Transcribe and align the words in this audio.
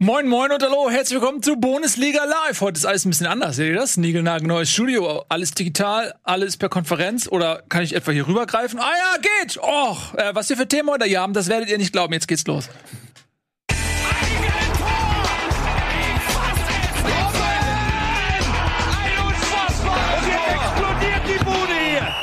Moin, 0.00 0.28
moin 0.28 0.52
und 0.52 0.62
hallo, 0.62 0.88
herzlich 0.90 1.20
willkommen 1.20 1.42
zu 1.42 1.56
Bundesliga 1.56 2.22
Live. 2.22 2.60
Heute 2.60 2.78
ist 2.78 2.84
alles 2.84 3.04
ein 3.04 3.10
bisschen 3.10 3.26
anders, 3.26 3.56
seht 3.56 3.70
ihr 3.70 3.74
das? 3.74 3.96
neues 3.96 4.70
Studio, 4.70 5.24
alles 5.28 5.50
digital, 5.50 6.14
alles 6.22 6.56
per 6.56 6.68
Konferenz 6.68 7.26
oder 7.26 7.64
kann 7.68 7.82
ich 7.82 7.96
etwa 7.96 8.12
hier 8.12 8.28
rübergreifen? 8.28 8.78
Ah 8.78 8.92
ja, 8.92 9.20
geht! 9.20 9.58
Och, 9.58 10.14
äh, 10.14 10.32
was 10.36 10.48
wir 10.50 10.56
für 10.56 10.68
Themen 10.68 10.88
heute 10.88 11.04
hier 11.06 11.20
haben, 11.20 11.32
das 11.32 11.48
werdet 11.48 11.68
ihr 11.68 11.78
nicht 11.78 11.92
glauben. 11.92 12.12
Jetzt 12.12 12.28
geht's 12.28 12.46
los. 12.46 12.68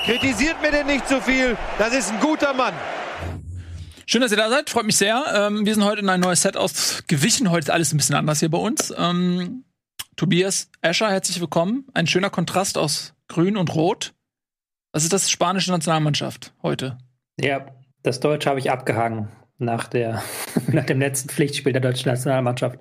Kritisiert 0.06 0.62
mir 0.62 0.72
denn 0.72 0.88
nicht 0.88 1.10
zu 1.10 1.16
so 1.16 1.22
viel. 1.22 1.58
Das 1.78 1.94
ist 1.94 2.10
ein 2.10 2.22
guter 2.22 2.54
Mann. 2.54 2.74
Schön, 4.08 4.22
dass 4.22 4.32
ihr 4.32 4.38
da 4.38 4.50
seid. 4.50 4.70
Freut 4.70 4.86
mich 4.86 4.98
sehr. 4.98 5.26
Ähm, 5.36 5.66
wir 5.66 5.74
sind 5.74 5.84
heute 5.84 6.02
in 6.02 6.10
ein 6.10 6.20
neues 6.20 6.44
Set 6.44 6.58
ausgewichen. 6.58 7.50
Heute 7.50 7.66
ist 7.66 7.70
alles 7.72 7.92
ein 7.92 7.98
bisschen 7.98 8.16
anders 8.16 8.40
hier 8.40 8.50
bei 8.50 8.58
uns. 8.60 8.94
Ähm, 8.96 9.66
Tobias 10.16 10.70
Escher, 10.82 11.10
herzlich 11.10 11.40
willkommen. 11.42 11.86
Ein 11.96 12.06
schöner 12.06 12.30
Kontrast 12.30 12.78
aus 12.78 13.16
Grün 13.28 13.58
und 13.58 13.74
Rot. 13.74 14.14
Was 14.92 15.04
ist 15.04 15.12
das 15.12 15.32
spanische 15.32 15.72
Nationalmannschaft 15.72 16.54
heute? 16.62 17.00
Ja, 17.42 17.66
das 18.04 18.20
Deutsche 18.20 18.48
habe 18.48 18.60
ich 18.60 18.70
abgehangen 18.70 19.30
nach, 19.58 19.88
der, 19.88 20.22
nach 20.68 20.86
dem 20.86 21.00
letzten 21.00 21.30
Pflichtspiel 21.30 21.74
der 21.74 21.82
deutschen 21.82 22.10
Nationalmannschaft. 22.10 22.80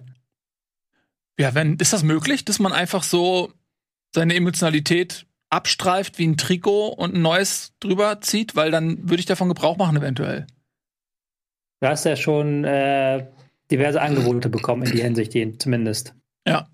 Ja, 1.39 1.55
wenn, 1.55 1.77
ist 1.77 1.95
das 1.95 2.03
möglich, 2.03 2.45
dass 2.45 2.59
man 2.59 2.73
einfach 2.73 3.03
so 3.03 3.51
seine 4.15 4.35
Emotionalität 4.35 5.27
abstreift 5.49 6.19
wie 6.19 6.27
ein 6.27 6.37
Trikot 6.37 6.89
und 6.89 7.15
ein 7.15 7.23
neues 7.23 7.73
drüber 7.81 8.21
zieht? 8.21 8.57
Weil 8.57 8.71
dann 8.71 9.09
würde 9.09 9.21
ich 9.21 9.27
davon 9.27 9.49
Gebrauch 9.49 9.79
machen, 9.79 9.97
eventuell. 9.97 10.47
Du 11.85 11.91
hast 11.91 12.05
ja 12.05 12.17
schon 12.17 12.65
äh, 12.65 13.27
diverse 13.71 14.01
Angebote 14.01 14.49
bekommen 14.49 14.85
in 14.85 14.93
die 14.93 15.03
Hinsicht, 15.03 15.61
zumindest. 15.61 16.15
Ja. 16.49 16.67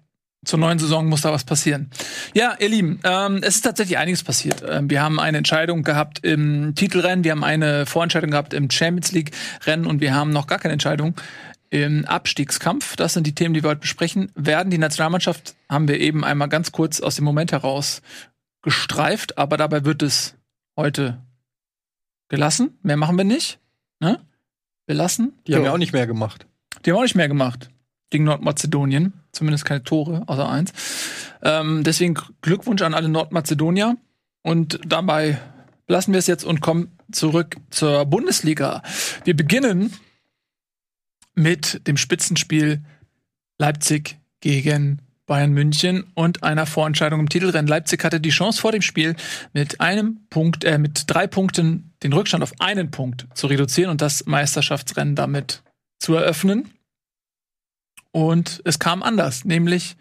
Zur 0.45 0.61
neuen 0.61 0.79
Saison 0.79 1.09
muss 1.09 1.23
da 1.23 1.33
was 1.33 1.43
passieren. 1.43 1.91
Ja, 2.33 2.55
ihr 2.61 2.69
Lieben, 2.69 3.01
ähm, 3.02 3.41
es 3.43 3.57
ist 3.57 3.63
tatsächlich 3.63 3.99
einiges 3.99 4.23
passiert. 4.23 4.63
Ähm, 4.65 4.89
wir 4.89 5.02
haben 5.02 5.19
eine 5.19 5.39
Entscheidung 5.39 5.83
gehabt 5.83 6.21
im 6.25 6.77
Titelrennen, 6.77 7.25
wir 7.25 7.33
haben 7.33 7.43
eine 7.43 7.87
Vorentscheidung 7.87 8.30
gehabt 8.30 8.55
im 8.55 8.71
Champions 8.71 9.11
League 9.11 9.33
Rennen 9.65 9.85
und 9.85 10.01
wir 10.01 10.15
haben 10.15 10.30
noch 10.30 10.47
gar 10.47 10.61
keine 10.61 10.75
Entscheidung 10.75 11.17
im 11.71 12.05
Abstiegskampf. 12.05 12.95
Das 12.95 13.15
sind 13.15 13.27
die 13.27 13.35
Themen, 13.35 13.52
die 13.52 13.65
wir 13.65 13.71
heute 13.71 13.80
besprechen 13.80 14.30
werden. 14.37 14.71
Die 14.71 14.79
Nationalmannschaft 14.79 15.57
haben 15.69 15.89
wir 15.89 15.99
eben 15.99 16.23
einmal 16.24 16.49
ganz 16.49 16.71
kurz 16.71 17.01
aus 17.01 17.17
dem 17.17 17.24
Moment 17.24 17.51
heraus 17.51 18.01
gestreift, 18.63 19.39
aber 19.39 19.57
dabei 19.57 19.85
wird 19.85 20.05
es 20.05 20.37
heute 20.77 21.21
gelassen. 22.29 22.79
Mehr 22.85 22.97
machen 22.97 23.17
wir 23.17 23.24
nicht. 23.24 23.59
Ne? 23.99 24.21
Belassen. 24.91 25.35
Die 25.46 25.55
haben 25.55 25.63
ja 25.63 25.73
auch 25.73 25.79
nicht 25.79 25.93
mehr 25.93 26.09
gemacht. 26.09 26.49
Die 26.85 26.91
haben 26.91 26.99
auch 26.99 27.05
nicht 27.05 27.15
mehr 27.15 27.29
gemacht 27.29 27.71
gegen 28.10 28.24
Nordmazedonien. 28.24 29.13
Zumindest 29.30 29.65
keine 29.65 29.85
Tore, 29.85 30.24
außer 30.27 30.49
eins. 30.49 30.73
Ähm, 31.43 31.85
deswegen 31.85 32.15
Glückwunsch 32.43 32.83
an 32.83 32.93
alle 32.93 33.09
Nordmazedonier. 33.09 33.96
Und 34.43 34.80
dabei 34.85 35.41
lassen 35.87 36.11
wir 36.11 36.18
es 36.18 36.27
jetzt 36.27 36.43
und 36.43 36.61
kommen 36.61 36.99
zurück 37.13 37.55
zur 37.71 38.05
Bundesliga. 38.05 38.83
Wir 39.23 39.37
beginnen 39.37 39.95
mit 41.37 41.87
dem 41.87 41.96
Spitzenspiel 41.96 42.83
Leipzig 43.59 44.18
gegen 44.41 45.02
Bayern 45.31 45.53
München 45.53 46.11
und 46.15 46.43
einer 46.43 46.67
Vorentscheidung 46.67 47.21
im 47.21 47.29
Titelrennen. 47.29 47.69
Leipzig 47.69 48.03
hatte 48.03 48.21
die 48.21 48.31
Chance 48.31 48.61
vor 48.61 48.73
dem 48.73 48.83
Spiel 48.83 49.15
mit 49.53 49.81
einem 49.81 50.27
Punkt, 50.29 50.65
äh, 50.65 50.77
mit 50.77 51.05
drei 51.07 51.29
Punkten 51.29 51.95
den 52.03 52.13
Rückstand 52.13 52.43
auf 52.43 52.53
einen 52.59 52.91
Punkt 52.91 53.29
zu 53.35 53.47
reduzieren 53.47 53.93
und 53.93 54.01
das 54.01 54.27
Meisterschaftsrennen 54.27 55.15
damit 55.15 55.63
zu 56.01 56.17
eröffnen. 56.17 56.75
Und 58.11 58.61
es 58.65 58.81
kam 58.81 59.05
anders, 59.05 59.45
nämlich 59.45 59.97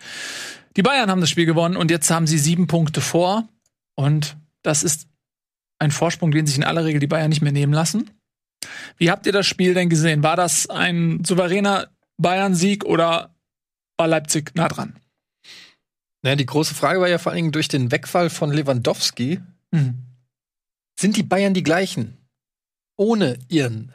die 0.76 0.82
Bayern 0.82 1.12
haben 1.12 1.22
das 1.22 1.30
Spiel 1.30 1.46
gewonnen 1.46 1.78
und 1.78 1.92
jetzt 1.92 2.10
haben 2.10 2.26
sie 2.26 2.40
sieben 2.40 2.66
Punkte 2.66 3.00
vor. 3.00 3.48
Und 3.94 4.36
das 4.64 4.82
ist 4.82 5.08
ein 5.78 5.92
Vorsprung, 5.92 6.32
den 6.32 6.48
sich 6.48 6.58
in 6.58 6.64
aller 6.64 6.86
Regel 6.86 7.00
die 7.00 7.06
Bayern 7.06 7.30
nicht 7.30 7.44
mehr 7.44 7.52
nehmen 7.52 7.74
lassen. 7.74 8.10
Wie 8.98 9.12
habt 9.12 9.28
ihr 9.28 9.32
das 9.32 9.46
Spiel 9.46 9.76
denn 9.76 9.90
gesehen? 9.90 10.24
War 10.24 10.38
das 10.38 10.68
ein 10.72 11.24
souveräner 11.24 11.90
Bayern-Sieg 12.18 12.84
oder 12.84 13.36
war 13.96 14.08
Leipzig 14.08 14.56
nah 14.56 14.68
dran? 14.68 15.00
Naja, 16.22 16.36
die 16.36 16.46
große 16.46 16.76
Frage 16.76 17.00
war 17.00 17.08
ja 17.08 17.18
vor 17.18 17.32
allen 17.32 17.38
Dingen 17.38 17.52
durch 17.52 17.68
den 17.68 17.92
Wegfall 17.92 18.30
von 18.30 18.52
Lewandowski. 18.52 19.40
Mhm. 19.72 20.06
Sind 21.00 21.16
die 21.16 21.24
Bayern 21.24 21.54
die 21.54 21.64
gleichen? 21.64 22.18
Ohne 22.98 23.38
ihren 23.48 23.94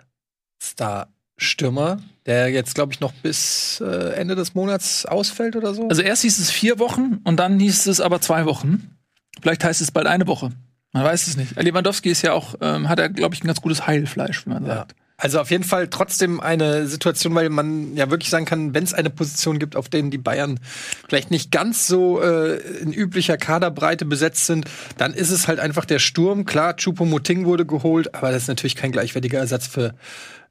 Star-Stürmer, 0.63 1.99
der 2.25 2.49
jetzt, 2.49 2.75
glaube 2.75 2.95
ich, 2.95 3.01
noch 3.01 3.13
bis 3.13 3.81
äh, 3.81 4.15
Ende 4.15 4.35
des 4.35 4.55
Monats 4.55 5.05
ausfällt 5.05 5.57
oder 5.57 5.75
so? 5.75 5.89
Also 5.89 6.01
erst 6.01 6.23
hieß 6.23 6.39
es 6.39 6.51
vier 6.51 6.79
Wochen 6.79 7.21
und 7.25 7.37
dann 7.37 7.61
hieß 7.61 7.87
es 7.87 8.01
aber 8.01 8.23
zwei 8.23 8.47
Wochen. 8.47 8.97
Vielleicht 9.43 9.63
heißt 9.63 9.83
es 9.83 9.91
bald 9.91 10.07
eine 10.07 10.27
Woche. 10.27 10.53
Man 10.93 11.05
weiß 11.05 11.27
es 11.27 11.37
nicht. 11.37 11.61
Lewandowski 11.61 12.09
ist 12.09 12.23
ja 12.23 12.33
auch, 12.33 12.55
ähm, 12.61 12.89
hat 12.89 12.99
er, 12.99 13.11
glaube 13.11 13.35
ich, 13.35 13.45
ein 13.45 13.49
ganz 13.49 13.61
gutes 13.61 13.87
Heilfleisch, 13.87 14.47
wie 14.47 14.51
man 14.51 14.65
ja. 14.65 14.77
sagt. 14.77 14.95
Also 15.25 15.41
auf 15.41 15.51
jeden 15.51 15.65
Fall 15.65 15.89
trotzdem 15.89 16.39
eine 16.39 16.87
Situation, 16.87 17.35
weil 17.35 17.49
man 17.49 17.97
ja 17.97 18.11
wirklich 18.11 18.29
sagen 18.29 18.45
kann, 18.45 18.75
wenn 18.75 18.85
es 18.85 18.93
eine 18.93 19.09
Position 19.09 19.59
gibt, 19.59 19.75
auf 19.75 19.89
denen 19.89 20.11
die 20.11 20.19
Bayern 20.19 20.61
vielleicht 21.09 21.31
nicht 21.31 21.51
ganz 21.51 21.87
so 21.87 22.21
äh, 22.21 22.59
in 22.81 22.93
üblicher 22.93 23.39
Kaderbreite 23.39 24.05
besetzt 24.05 24.45
sind, 24.45 24.67
dann 24.99 25.15
ist 25.15 25.31
es 25.31 25.49
halt 25.49 25.61
einfach 25.61 25.87
der 25.87 25.99
Sturm. 25.99 26.45
Klar, 26.45 26.77
Chupomoting 26.77 27.47
wurde 27.47 27.65
geholt, 27.65 28.15
aber 28.15 28.33
das 28.33 28.43
ist 28.43 28.49
natürlich 28.49 28.77
kein 28.77 28.93
gleichwertiger 28.93 29.39
Ersatz 29.39 29.67
für 29.67 29.95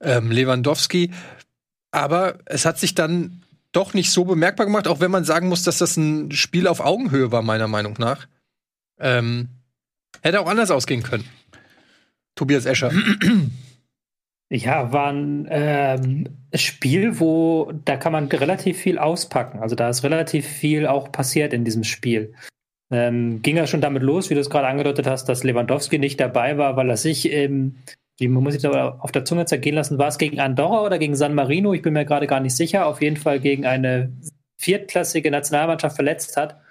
ähm, 0.02 0.32
Lewandowski. 0.32 1.12
Aber 1.92 2.40
es 2.46 2.66
hat 2.66 2.80
sich 2.80 2.96
dann 2.96 3.44
doch 3.74 3.94
nicht 3.94 4.10
so 4.10 4.26
bemerkbar 4.26 4.66
gemacht, 4.66 4.88
auch 4.88 5.00
wenn 5.00 5.12
man 5.12 5.24
sagen 5.24 5.50
muss, 5.50 5.62
dass 5.62 5.78
das 5.78 5.98
ein 5.98 6.32
Spiel 6.32 6.66
auf 6.66 6.80
Augenhöhe 6.80 7.32
war, 7.32 7.44
meiner 7.44 7.68
Meinung 7.68 7.94
nach. 8.00 8.26
Ähm, 9.00 9.50
hätte 10.24 10.40
auch 10.40 10.48
anders 10.48 10.72
ausgehen 10.72 11.04
können. 11.04 11.26
Tobias 12.34 12.66
Escher. 12.66 12.92
Ja, 14.56 14.94
war 14.94 15.12
ein 15.12 15.48
ähm, 15.50 16.28
Spiel, 16.54 17.20
wo 17.20 17.72
da 17.86 17.98
kann 17.98 18.12
man 18.12 18.28
relativ 18.28 18.78
viel 18.78 19.00
auspacken. 19.00 19.60
Also 19.60 19.76
da 19.76 19.90
ist 19.90 20.04
relativ 20.04 20.48
viel 20.48 20.86
auch 20.86 21.12
passiert 21.12 21.54
in 21.54 21.66
diesem 21.66 21.84
Spiel. 21.84 22.36
Ähm, 22.92 23.42
ging 23.42 23.58
ja 23.58 23.66
schon 23.66 23.82
damit 23.82 24.04
los, 24.04 24.30
wie 24.30 24.36
du 24.36 24.40
es 24.40 24.52
gerade 24.52 24.68
angedeutet 24.68 25.08
hast, 25.08 25.26
dass 25.26 25.44
Lewandowski 25.44 25.98
nicht 25.98 26.20
dabei 26.20 26.60
war, 26.60 26.76
weil 26.76 26.88
er 26.92 26.98
sich, 26.98 27.26
wie 27.26 28.28
man 28.28 28.44
muss 28.44 28.54
sich 28.54 28.62
da 28.62 29.00
auf 29.00 29.12
der 29.12 29.26
Zunge 29.26 29.46
zergehen 29.46 29.74
lassen, 29.74 29.98
war 29.98 30.10
es 30.10 30.20
gegen 30.20 30.40
Andorra 30.40 30.84
oder 30.86 31.00
gegen 31.00 31.16
San 31.16 31.34
Marino? 31.34 31.74
Ich 31.74 31.82
bin 31.82 31.94
mir 31.94 32.06
gerade 32.06 32.28
gar 32.28 32.40
nicht 32.40 32.56
sicher. 32.56 32.86
Auf 32.86 33.02
jeden 33.02 33.18
Fall 33.18 33.40
gegen 33.40 33.66
eine 33.66 34.14
viertklassige 34.60 35.32
Nationalmannschaft 35.32 35.96
verletzt 35.96 36.38
hat. 36.38 36.62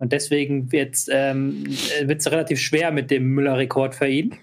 Und 0.00 0.12
deswegen 0.12 0.70
wird 0.70 0.94
es 0.94 1.08
ähm, 1.10 1.64
relativ 2.00 2.60
schwer 2.60 2.92
mit 2.92 3.10
dem 3.10 3.34
Müller-Rekord 3.34 3.96
für 3.96 4.06
ihn. 4.06 4.34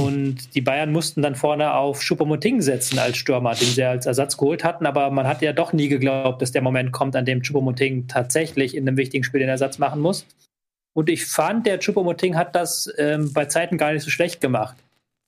Und 0.00 0.54
die 0.56 0.60
Bayern 0.60 0.90
mussten 0.90 1.22
dann 1.22 1.36
vorne 1.36 1.74
auf 1.74 2.00
Choupo-Moting 2.00 2.60
setzen 2.62 2.98
als 2.98 3.16
Stürmer, 3.16 3.54
den 3.54 3.68
sie 3.68 3.84
als 3.84 4.06
Ersatz 4.06 4.36
geholt 4.36 4.64
hatten. 4.64 4.84
Aber 4.84 5.10
man 5.10 5.28
hat 5.28 5.40
ja 5.40 5.52
doch 5.52 5.72
nie 5.72 5.88
geglaubt, 5.88 6.42
dass 6.42 6.50
der 6.50 6.62
Moment 6.62 6.90
kommt, 6.90 7.14
an 7.14 7.24
dem 7.24 7.42
Choupo-Moting 7.42 8.08
tatsächlich 8.08 8.76
in 8.76 8.88
einem 8.88 8.96
wichtigen 8.96 9.22
Spiel 9.22 9.40
den 9.40 9.48
Ersatz 9.48 9.78
machen 9.78 10.00
muss. 10.00 10.26
Und 10.94 11.08
ich 11.08 11.26
fand, 11.26 11.64
der 11.64 11.78
Choupo-Moting 11.78 12.34
hat 12.36 12.56
das 12.56 12.92
ähm, 12.98 13.32
bei 13.32 13.44
Zeiten 13.44 13.78
gar 13.78 13.92
nicht 13.92 14.02
so 14.02 14.10
schlecht 14.10 14.40
gemacht. 14.40 14.76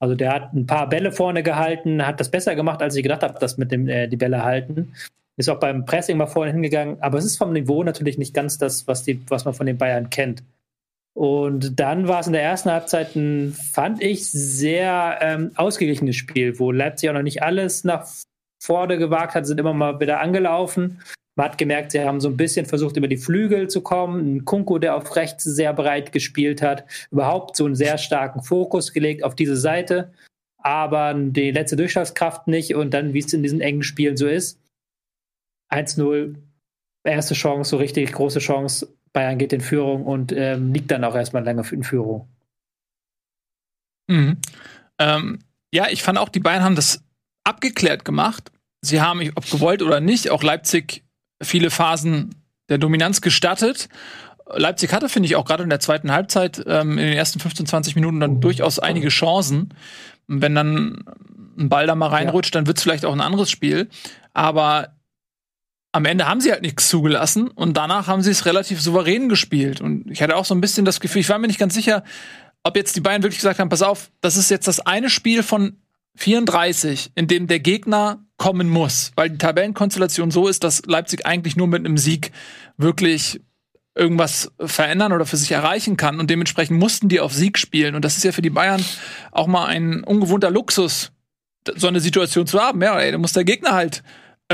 Also 0.00 0.16
der 0.16 0.32
hat 0.32 0.52
ein 0.52 0.66
paar 0.66 0.88
Bälle 0.88 1.12
vorne 1.12 1.44
gehalten, 1.44 2.04
hat 2.04 2.18
das 2.18 2.30
besser 2.30 2.56
gemacht, 2.56 2.82
als 2.82 2.96
ich 2.96 3.04
gedacht 3.04 3.22
habe, 3.22 3.38
dass 3.38 3.56
mit 3.56 3.70
dem 3.70 3.88
äh, 3.88 4.08
die 4.08 4.16
Bälle 4.16 4.44
halten. 4.44 4.92
Ist 5.36 5.48
auch 5.48 5.58
beim 5.58 5.84
Pressing 5.84 6.16
mal 6.16 6.26
vorhin 6.26 6.54
hingegangen, 6.54 7.00
aber 7.00 7.18
es 7.18 7.24
ist 7.24 7.38
vom 7.38 7.52
Niveau 7.52 7.82
natürlich 7.82 8.18
nicht 8.18 8.34
ganz 8.34 8.58
das, 8.58 8.86
was, 8.86 9.02
die, 9.02 9.20
was 9.28 9.44
man 9.44 9.54
von 9.54 9.66
den 9.66 9.78
Bayern 9.78 10.10
kennt. 10.10 10.44
Und 11.14 11.78
dann 11.78 12.08
war 12.08 12.20
es 12.20 12.26
in 12.26 12.32
der 12.32 12.42
ersten 12.42 12.70
Halbzeit 12.70 13.14
ein, 13.14 13.52
fand 13.52 14.02
ich, 14.02 14.26
sehr 14.26 15.18
ähm, 15.20 15.52
ausgeglichenes 15.54 16.16
Spiel, 16.16 16.58
wo 16.58 16.72
Leipzig 16.72 17.08
auch 17.08 17.14
noch 17.14 17.22
nicht 17.22 17.42
alles 17.42 17.84
nach 17.84 18.06
vorne 18.60 18.98
gewagt 18.98 19.34
hat, 19.34 19.46
sind 19.46 19.60
immer 19.60 19.74
mal 19.74 20.00
wieder 20.00 20.20
angelaufen. 20.20 21.00
Man 21.36 21.46
hat 21.46 21.58
gemerkt, 21.58 21.92
sie 21.92 22.00
haben 22.00 22.20
so 22.20 22.28
ein 22.28 22.36
bisschen 22.36 22.66
versucht, 22.66 22.96
über 22.96 23.08
die 23.08 23.16
Flügel 23.16 23.68
zu 23.68 23.80
kommen. 23.80 24.36
Ein 24.36 24.44
Kunko, 24.44 24.78
der 24.78 24.96
auf 24.96 25.14
rechts 25.16 25.44
sehr 25.44 25.72
breit 25.72 26.12
gespielt 26.12 26.62
hat, 26.62 26.84
überhaupt 27.10 27.56
so 27.56 27.64
einen 27.64 27.74
sehr 27.74 27.98
starken 27.98 28.42
Fokus 28.42 28.92
gelegt 28.92 29.24
auf 29.24 29.34
diese 29.34 29.56
Seite, 29.56 30.12
aber 30.58 31.14
die 31.14 31.50
letzte 31.50 31.76
Durchschlagskraft 31.76 32.48
nicht. 32.48 32.74
Und 32.74 32.94
dann, 32.94 33.14
wie 33.14 33.18
es 33.18 33.32
in 33.32 33.42
diesen 33.42 33.60
engen 33.60 33.82
Spielen 33.82 34.16
so 34.16 34.26
ist, 34.26 34.60
1-0, 35.70 36.36
erste 37.04 37.34
Chance, 37.34 37.70
so 37.70 37.76
richtig 37.76 38.12
große 38.12 38.38
Chance. 38.38 38.94
Bayern 39.12 39.38
geht 39.38 39.52
in 39.52 39.60
Führung 39.60 40.04
und 40.04 40.32
ähm, 40.32 40.72
liegt 40.72 40.90
dann 40.90 41.04
auch 41.04 41.14
erstmal 41.14 41.44
lange 41.44 41.62
in 41.70 41.84
Führung. 41.84 42.28
Mhm. 44.08 44.38
Ähm, 44.98 45.38
ja, 45.72 45.88
ich 45.88 46.02
fand 46.02 46.18
auch, 46.18 46.28
die 46.28 46.40
Bayern 46.40 46.62
haben 46.62 46.76
das 46.76 47.02
abgeklärt 47.44 48.04
gemacht. 48.04 48.50
Sie 48.82 49.00
haben, 49.00 49.30
ob 49.34 49.48
gewollt 49.50 49.82
oder 49.82 50.00
nicht, 50.00 50.30
auch 50.30 50.42
Leipzig 50.42 51.04
viele 51.42 51.70
Phasen 51.70 52.34
der 52.68 52.78
Dominanz 52.78 53.20
gestattet. 53.20 53.88
Leipzig 54.52 54.92
hatte, 54.92 55.08
finde 55.08 55.26
ich, 55.26 55.36
auch 55.36 55.44
gerade 55.44 55.62
in 55.62 55.70
der 55.70 55.80
zweiten 55.80 56.12
Halbzeit 56.12 56.62
ähm, 56.66 56.98
in 56.98 57.06
den 57.06 57.16
ersten 57.16 57.40
15, 57.40 57.66
20 57.66 57.94
Minuten 57.94 58.20
dann 58.20 58.40
durchaus 58.40 58.78
einige 58.78 59.08
Chancen. 59.08 59.72
Wenn 60.26 60.54
dann 60.54 61.04
ein 61.58 61.68
Ball 61.68 61.86
da 61.86 61.94
mal 61.94 62.08
reinrutscht, 62.08 62.54
ja. 62.54 62.60
dann 62.60 62.66
wird 62.66 62.78
es 62.78 62.82
vielleicht 62.82 63.04
auch 63.04 63.12
ein 63.12 63.20
anderes 63.20 63.50
Spiel. 63.50 63.88
Aber 64.32 64.93
am 65.94 66.06
Ende 66.06 66.26
haben 66.26 66.40
sie 66.40 66.50
halt 66.50 66.62
nichts 66.62 66.88
zugelassen 66.88 67.46
und 67.46 67.76
danach 67.76 68.08
haben 68.08 68.20
sie 68.20 68.32
es 68.32 68.46
relativ 68.46 68.82
souverän 68.82 69.28
gespielt. 69.28 69.80
Und 69.80 70.10
ich 70.10 70.20
hatte 70.22 70.34
auch 70.34 70.44
so 70.44 70.52
ein 70.52 70.60
bisschen 70.60 70.84
das 70.84 70.98
Gefühl, 70.98 71.20
ich 71.20 71.28
war 71.28 71.38
mir 71.38 71.46
nicht 71.46 71.60
ganz 71.60 71.72
sicher, 71.72 72.02
ob 72.64 72.76
jetzt 72.76 72.96
die 72.96 73.00
Bayern 73.00 73.22
wirklich 73.22 73.38
gesagt 73.38 73.60
haben, 73.60 73.68
pass 73.68 73.82
auf, 73.82 74.10
das 74.20 74.36
ist 74.36 74.50
jetzt 74.50 74.66
das 74.66 74.80
eine 74.80 75.08
Spiel 75.08 75.44
von 75.44 75.76
34, 76.16 77.12
in 77.14 77.28
dem 77.28 77.46
der 77.46 77.60
Gegner 77.60 78.24
kommen 78.38 78.68
muss, 78.68 79.12
weil 79.14 79.30
die 79.30 79.38
Tabellenkonstellation 79.38 80.32
so 80.32 80.48
ist, 80.48 80.64
dass 80.64 80.84
Leipzig 80.84 81.26
eigentlich 81.26 81.54
nur 81.54 81.68
mit 81.68 81.86
einem 81.86 81.96
Sieg 81.96 82.32
wirklich 82.76 83.40
irgendwas 83.94 84.50
verändern 84.58 85.12
oder 85.12 85.26
für 85.26 85.36
sich 85.36 85.52
erreichen 85.52 85.96
kann. 85.96 86.18
Und 86.18 86.28
dementsprechend 86.28 86.76
mussten 86.76 87.08
die 87.08 87.20
auf 87.20 87.32
Sieg 87.32 87.56
spielen. 87.56 87.94
Und 87.94 88.04
das 88.04 88.16
ist 88.16 88.24
ja 88.24 88.32
für 88.32 88.42
die 88.42 88.50
Bayern 88.50 88.84
auch 89.30 89.46
mal 89.46 89.66
ein 89.66 90.02
ungewohnter 90.02 90.50
Luxus, 90.50 91.12
so 91.76 91.86
eine 91.86 92.00
Situation 92.00 92.48
zu 92.48 92.60
haben. 92.60 92.82
Ja, 92.82 92.98
ey, 92.98 93.12
da 93.12 93.18
muss 93.18 93.32
der 93.32 93.44
Gegner 93.44 93.74
halt 93.74 94.02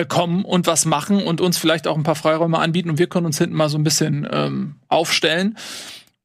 kommen 0.06 0.44
und 0.44 0.66
was 0.66 0.84
machen 0.84 1.22
und 1.22 1.40
uns 1.40 1.58
vielleicht 1.58 1.86
auch 1.86 1.96
ein 1.96 2.02
paar 2.02 2.14
Freiräume 2.14 2.58
anbieten 2.58 2.90
und 2.90 2.98
wir 2.98 3.08
können 3.08 3.26
uns 3.26 3.38
hinten 3.38 3.56
mal 3.56 3.68
so 3.68 3.78
ein 3.78 3.84
bisschen 3.84 4.28
ähm, 4.30 4.76
aufstellen. 4.88 5.56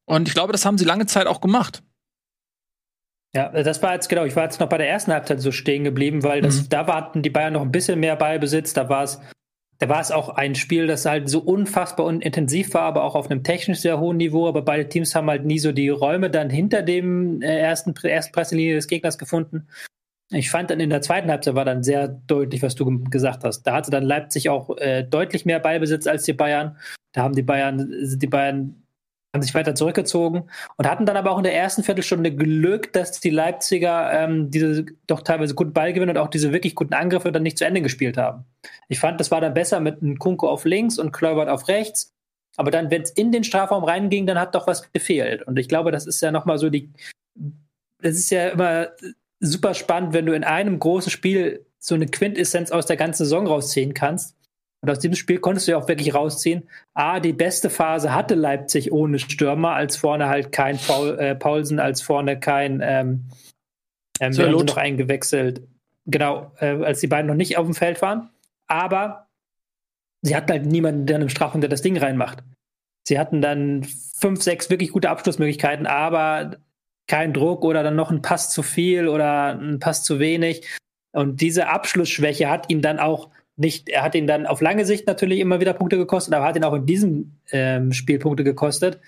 Und 0.06 0.27
ich 0.27 0.33
glaube, 0.33 0.51
das 0.51 0.66
haben 0.66 0.77
sie 0.77 0.86
lange 0.86 1.06
Zeit 1.06 1.27
auch 1.27 1.42
gemacht. 1.42 1.83
Ja, 3.36 3.50
das 3.50 3.81
war 3.81 3.94
jetzt 3.94 4.07
genau, 4.07 4.24
ich 4.24 4.36
war 4.36 4.44
jetzt 4.44 4.60
noch 4.60 4.69
bei 4.69 4.77
der 4.77 4.89
ersten 4.89 5.12
Halbzeit 5.12 5.42
so 5.42 5.51
stehen 5.51 5.83
geblieben, 5.83 6.24
weil 6.24 6.42
das, 6.42 6.63
mhm. 6.63 6.69
da 6.69 6.88
warten 6.88 7.22
die 7.22 7.30
Bayern 7.30 7.54
noch 7.54 7.63
ein 7.63 7.72
bisschen 7.72 8.00
mehr 8.00 8.16
Ballbesitz, 8.16 8.74
da 8.74 8.88
war 8.88 9.04
es 9.04 9.19
da 9.80 9.89
war 9.89 10.00
es 10.00 10.12
auch 10.12 10.30
ein 10.30 10.56
Spiel, 10.56 10.88
das 10.88 11.06
halt 11.06 11.30
so 11.30 11.39
unfassbar 11.39 12.06
und 12.06 12.24
intensiv 12.24 12.74
war, 12.74 12.83
aber 12.83 13.04
auch 13.04 13.16
auf 13.16 13.30
einem 13.30 13.44
technisch 13.44 13.80
sehr 13.80 14.00
hohen 14.00 14.18
Niveau. 14.18 14.48
Aber 14.48 14.62
beide 14.62 14.88
Teams 14.88 15.16
haben 15.16 15.30
halt 15.30 15.44
nie 15.45 15.60
so 15.60 15.71
die 15.74 15.89
Räume 15.89 16.30
dann 16.30 16.50
hinter 16.50 16.81
dem 16.81 17.42
äh, 17.42 17.60
ersten, 17.60 17.94
ersten 18.04 18.31
Presselinie 18.31 18.75
des 18.75 18.88
Gegners 18.88 19.18
gefunden. 19.18 19.68
Ich 20.31 20.50
fand 20.50 20.72
dann 20.72 20.80
in 20.80 20.89
der 20.89 21.01
zweiten 21.01 21.30
Halbzeit 21.30 21.56
war 21.56 21.66
dann 21.66 21.83
sehr 21.83 22.07
deutlich, 22.07 22.63
was 22.63 22.75
du 22.75 23.04
gesagt 23.04 23.44
hast. 23.44 23.63
Da 23.63 23.74
hatte 23.74 23.92
dann 23.92 24.04
Leipzig 24.04 24.50
auch 24.50 24.75
äh, 24.77 25.04
deutlich 25.04 25.45
mehr 25.45 25.60
Ballbesitz 25.60 26.07
als 26.07 26.24
die 26.24 26.33
Bayern. 26.33 26.77
Da 27.13 27.22
haben 27.22 27.36
die 27.36 27.44
Bayern, 27.44 27.94
die 28.04 28.27
Bayern 28.27 28.86
haben 29.36 29.44
sich 29.44 29.54
weiter 29.54 29.75
zurückgezogen 29.75 30.50
und 30.77 30.89
hatten 30.89 31.06
dann 31.06 31.18
aber 31.18 31.31
auch 31.31 31.38
in 31.38 31.44
der 31.44 31.56
ersten 31.56 31.83
Viertelstunde 31.83 32.33
Glück, 32.33 32.94
dass 32.94 33.19
die 33.19 33.30
Leipziger 33.30 34.12
ähm, 34.13 34.50
diese 34.50 34.86
doch 35.07 35.22
teilweise 35.22 35.54
guten 35.54 35.74
Ballgewinn 35.74 36.10
und 36.10 36.18
auch 36.18 36.30
diese 36.30 36.54
wirklich 36.54 36.74
guten 36.74 36.94
Angriffe 36.94 37.31
dann 37.31 37.44
nicht 37.44 37.57
zu 37.57 37.66
Ende 37.66 37.81
gespielt 37.81 38.18
haben. 38.18 38.45
Ich 38.88 39.00
fand, 39.00 39.19
das 39.19 39.31
war 39.31 39.42
dann 39.42 39.54
besser 39.54 39.80
mit 39.80 40.01
einem 40.01 40.18
Kunko 40.18 40.50
auf 40.50 40.66
links 40.66 40.98
und 40.98 41.12
Kleubert 41.12 41.50
auf 41.50 41.68
rechts. 41.68 42.13
Aber 42.57 42.71
dann, 42.71 42.89
wenn 42.89 43.01
es 43.01 43.12
in 43.12 43.33
den 43.33 43.44
Strafraum 43.44 43.83
reinging, 43.83 44.25
dann 44.25 44.39
hat 44.39 44.56
doch 44.56 44.68
was 44.68 44.92
gefehlt. 44.94 45.44
Und 45.44 45.60
ich 45.60 45.68
glaube, 45.68 45.92
das 45.92 46.07
ist 46.07 46.21
ja 46.21 46.31
nochmal 46.31 46.57
so 46.57 46.69
die, 46.69 46.89
das 48.01 48.16
ist 48.16 48.30
ja 48.31 48.50
immer 48.50 48.88
super 49.40 49.74
spannend, 49.74 50.14
wenn 50.14 50.26
du 50.26 50.34
in 50.34 50.44
einem 50.44 50.80
großen 50.80 51.12
Spiel 51.12 51.66
so 51.80 51.96
eine 51.96 52.08
Quintessenz 52.08 52.72
aus 52.72 52.86
der 52.86 52.98
ganzen 52.98 53.26
Saison 53.26 53.48
rausziehen 53.48 53.94
kannst. 53.94 54.36
Und 54.82 54.90
aus 54.90 55.00
diesem 55.00 55.16
Spiel 55.16 55.40
konntest 55.40 55.68
du 55.68 55.72
ja 55.72 55.78
auch 55.78 55.88
wirklich 55.88 56.14
rausziehen. 56.14 56.70
A, 56.94 57.20
die 57.20 57.34
beste 57.34 57.70
Phase 57.70 58.14
hatte 58.14 58.36
Leipzig 58.36 58.92
ohne 58.92 59.20
Stürmer, 59.20 59.74
als 59.74 59.98
vorne 59.98 60.28
halt 60.28 60.52
kein 60.52 60.78
Paul, 60.78 61.18
äh, 61.18 61.36
Paulsen, 61.36 61.80
als 61.80 62.02
vorne 62.02 62.40
kein 62.40 62.82
ähm, 62.84 63.26
ähm, 64.20 64.38
haben 64.38 64.52
noch 64.52 64.78
eingewechselt. 64.78 65.62
Genau, 66.06 66.52
äh, 66.60 66.84
als 66.84 67.00
die 67.00 67.08
beiden 67.08 67.28
noch 67.28 67.36
nicht 67.36 67.58
auf 67.58 67.66
dem 67.66 67.74
Feld 67.74 68.02
waren. 68.02 68.30
Aber 68.68 69.28
sie 70.22 70.36
hatten 70.36 70.52
halt 70.52 70.66
niemanden, 70.66 71.06
der 71.06 71.20
im 71.20 71.30
Strafraum, 71.30 71.62
der 71.62 71.70
das 71.70 71.81
Ding 71.81 71.98
reinmacht. 71.98 72.44
Sie 73.08 73.20
hatten 73.20 73.42
dann 73.42 73.84
fünf, 74.20 74.42
sechs 74.42 74.70
wirklich 74.70 74.92
gute 74.92 75.10
Abschlussmöglichkeiten, 75.10 75.86
aber 75.86 76.58
kein 77.07 77.34
Druck 77.34 77.63
oder 77.63 77.84
dann 77.84 77.96
noch 77.96 78.12
ein 78.12 78.22
Pass 78.22 78.50
zu 78.50 78.63
viel 78.63 79.07
oder 79.07 79.60
ein 79.60 79.80
Pass 79.80 80.04
zu 80.04 80.19
wenig. 80.19 80.68
Und 81.12 81.42
diese 81.42 81.69
Abschlussschwäche 81.69 82.50
hat 82.50 82.69
ihn 82.69 82.81
dann 82.81 83.00
auch 83.00 83.30
nicht, 83.57 83.90
er 83.90 84.04
hat 84.04 84.16
ihn 84.16 84.28
dann 84.28 84.46
auf 84.46 84.62
lange 84.62 84.86
Sicht 84.86 85.07
natürlich 85.07 85.40
immer 85.40 85.60
wieder 85.62 85.74
Punkte 85.74 85.98
gekostet, 85.98 86.34
aber 86.34 86.46
hat 86.46 86.57
ihn 86.57 86.63
auch 86.63 86.74
in 86.74 86.86
diesem 86.86 87.38
ähm, 87.52 87.94
Spiel 87.94 88.19
Punkte 88.19 88.44
gekostet, 88.44 89.00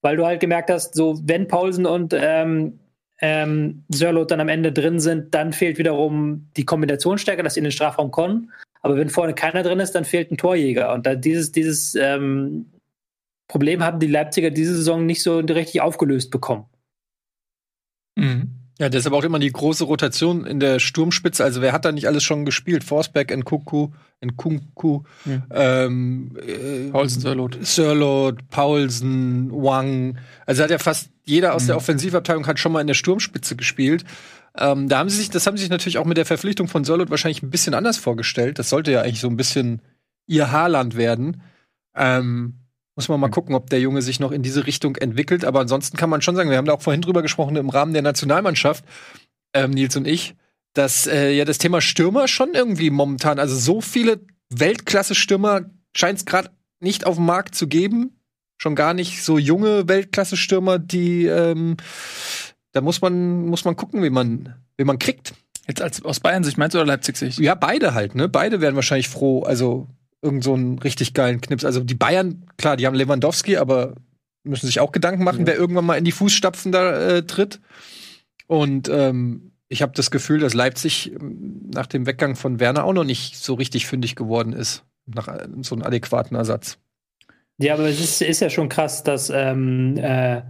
weil 0.00 0.16
du 0.16 0.24
halt 0.24 0.40
gemerkt 0.40 0.70
hast, 0.70 0.94
so 0.94 1.18
wenn 1.24 1.48
Paulsen 1.48 1.86
und 1.86 2.14
ähm, 2.16 2.78
ähm, 3.20 3.84
Sörlot 3.88 4.30
dann 4.30 4.40
am 4.40 4.48
Ende 4.48 4.72
drin 4.72 5.00
sind, 5.00 5.34
dann 5.34 5.52
fehlt 5.52 5.78
wiederum 5.78 6.48
die 6.56 6.64
Kombinationsstärke, 6.64 7.42
dass 7.42 7.54
sie 7.54 7.60
in 7.60 7.64
den 7.64 7.72
Strafraum 7.72 8.10
kommen. 8.10 8.52
Aber 8.82 8.96
wenn 8.96 9.08
vorne 9.08 9.34
keiner 9.34 9.62
drin 9.62 9.80
ist, 9.80 9.92
dann 9.92 10.04
fehlt 10.04 10.30
ein 10.30 10.36
Torjäger. 10.36 10.92
Und 10.92 11.08
dieses, 11.24 11.50
dieses 11.50 11.96
ähm, 11.96 12.66
Problem 13.48 13.82
haben 13.82 13.98
die 13.98 14.06
Leipziger 14.06 14.50
diese 14.50 14.76
Saison 14.76 15.06
nicht 15.06 15.22
so 15.22 15.38
richtig 15.38 15.80
aufgelöst 15.80 16.30
bekommen. 16.30 16.66
Mhm. 18.16 18.56
Ja, 18.78 18.90
deshalb 18.90 19.14
auch 19.14 19.24
immer 19.24 19.38
die 19.38 19.50
große 19.50 19.84
Rotation 19.84 20.44
in 20.44 20.60
der 20.60 20.80
Sturmspitze. 20.80 21.42
Also 21.42 21.62
wer 21.62 21.72
hat 21.72 21.86
da 21.86 21.92
nicht 21.92 22.06
alles 22.06 22.24
schon 22.24 22.44
gespielt? 22.44 22.84
Forsberg, 22.84 23.34
Nkunku, 23.34 23.88
Nkunku, 24.22 25.02
ja. 25.24 25.42
ähm, 25.84 26.36
äh, 26.36 26.90
Paulsen, 26.90 27.22
Sörlot. 27.22 27.58
Sörlot, 27.62 28.50
Paulsen, 28.50 29.50
Wang. 29.50 30.18
Also 30.44 30.62
hat 30.62 30.70
ja 30.70 30.78
fast 30.78 31.08
jeder 31.24 31.54
aus 31.54 31.62
mhm. 31.62 31.68
der 31.68 31.76
Offensivabteilung 31.78 32.46
hat 32.46 32.58
schon 32.58 32.72
mal 32.72 32.82
in 32.82 32.86
der 32.86 32.94
Sturmspitze 32.94 33.56
gespielt. 33.56 34.04
Ähm, 34.58 34.90
da 34.90 34.98
haben 34.98 35.08
sie 35.08 35.16
sich, 35.16 35.30
das 35.30 35.46
haben 35.46 35.56
sie 35.56 35.62
sich 35.62 35.70
natürlich 35.70 35.96
auch 35.96 36.04
mit 36.04 36.18
der 36.18 36.26
Verpflichtung 36.26 36.68
von 36.68 36.84
Sörlot 36.84 37.08
wahrscheinlich 37.08 37.42
ein 37.42 37.50
bisschen 37.50 37.72
anders 37.72 37.96
vorgestellt. 37.96 38.58
Das 38.58 38.68
sollte 38.68 38.92
ja 38.92 39.00
eigentlich 39.00 39.20
so 39.20 39.28
ein 39.28 39.36
bisschen 39.38 39.80
ihr 40.26 40.52
Haarland 40.52 40.96
werden. 40.96 41.40
Ähm, 41.94 42.65
muss 42.96 43.08
man 43.08 43.20
mal 43.20 43.28
gucken, 43.28 43.54
ob 43.54 43.70
der 43.70 43.80
Junge 43.80 44.02
sich 44.02 44.20
noch 44.20 44.32
in 44.32 44.42
diese 44.42 44.66
Richtung 44.66 44.96
entwickelt. 44.96 45.44
Aber 45.44 45.60
ansonsten 45.60 45.96
kann 45.96 46.10
man 46.10 46.22
schon 46.22 46.34
sagen, 46.34 46.50
wir 46.50 46.56
haben 46.56 46.64
da 46.64 46.72
auch 46.72 46.82
vorhin 46.82 47.02
drüber 47.02 47.22
gesprochen 47.22 47.56
im 47.56 47.68
Rahmen 47.68 47.92
der 47.92 48.02
Nationalmannschaft, 48.02 48.84
ähm, 49.54 49.70
Nils 49.70 49.96
und 49.96 50.06
ich, 50.06 50.34
dass 50.72 51.06
äh, 51.06 51.30
ja 51.32 51.44
das 51.44 51.58
Thema 51.58 51.80
Stürmer 51.80 52.26
schon 52.26 52.54
irgendwie 52.54 52.90
momentan, 52.90 53.38
also 53.38 53.54
so 53.56 53.80
viele 53.80 54.20
Weltklasse-Stürmer 54.50 55.70
scheint 55.94 56.18
es 56.18 56.24
gerade 56.24 56.50
nicht 56.80 57.06
auf 57.06 57.16
dem 57.16 57.26
Markt 57.26 57.54
zu 57.54 57.68
geben. 57.68 58.12
Schon 58.58 58.74
gar 58.74 58.94
nicht 58.94 59.22
so 59.22 59.36
junge 59.36 59.86
Weltklasse-Stürmer, 59.86 60.78
die 60.78 61.26
ähm, 61.26 61.76
da 62.72 62.80
muss 62.80 63.00
man, 63.00 63.46
muss 63.46 63.64
man 63.64 63.76
gucken, 63.76 64.02
wie 64.02 64.10
man, 64.10 64.54
wie 64.76 64.84
man 64.84 64.98
kriegt. 64.98 65.34
Jetzt 65.66 65.82
als 65.82 66.04
aus 66.04 66.20
Bayern-Sicht 66.20 66.58
meinst 66.58 66.74
du 66.74 66.78
oder 66.78 66.86
Leipzig-Sicht? 66.86 67.38
Ja, 67.38 67.54
beide 67.54 67.94
halt, 67.94 68.14
ne? 68.14 68.28
Beide 68.28 68.60
wären 68.60 68.76
wahrscheinlich 68.76 69.08
froh. 69.08 69.42
Also 69.42 69.88
irgend 70.22 70.44
so 70.44 70.54
einen 70.54 70.78
richtig 70.78 71.14
geilen 71.14 71.40
Knips. 71.40 71.64
Also 71.64 71.80
die 71.80 71.94
Bayern, 71.94 72.44
klar, 72.56 72.76
die 72.76 72.86
haben 72.86 72.94
Lewandowski, 72.94 73.56
aber 73.56 73.94
müssen 74.44 74.66
sich 74.66 74.80
auch 74.80 74.92
Gedanken 74.92 75.24
machen, 75.24 75.40
ja. 75.40 75.46
wer 75.48 75.56
irgendwann 75.56 75.84
mal 75.84 75.96
in 75.96 76.04
die 76.04 76.12
Fußstapfen 76.12 76.72
da 76.72 77.16
äh, 77.16 77.22
tritt. 77.22 77.60
Und 78.46 78.88
ähm, 78.88 79.52
ich 79.68 79.82
habe 79.82 79.92
das 79.94 80.10
Gefühl, 80.10 80.38
dass 80.38 80.54
Leipzig 80.54 81.12
ähm, 81.12 81.68
nach 81.72 81.86
dem 81.86 82.06
Weggang 82.06 82.36
von 82.36 82.60
Werner 82.60 82.84
auch 82.84 82.92
noch 82.92 83.04
nicht 83.04 83.36
so 83.36 83.54
richtig 83.54 83.86
fündig 83.86 84.14
geworden 84.14 84.52
ist, 84.52 84.84
nach 85.06 85.28
äh, 85.28 85.48
so 85.62 85.74
einem 85.74 85.84
adäquaten 85.84 86.36
Ersatz. 86.36 86.78
Ja, 87.58 87.74
aber 87.74 87.88
es 87.88 88.00
ist, 88.00 88.22
ist 88.22 88.40
ja 88.40 88.50
schon 88.50 88.68
krass, 88.68 89.02
dass 89.02 89.30
ähm, 89.30 89.96
äh, 89.96 90.42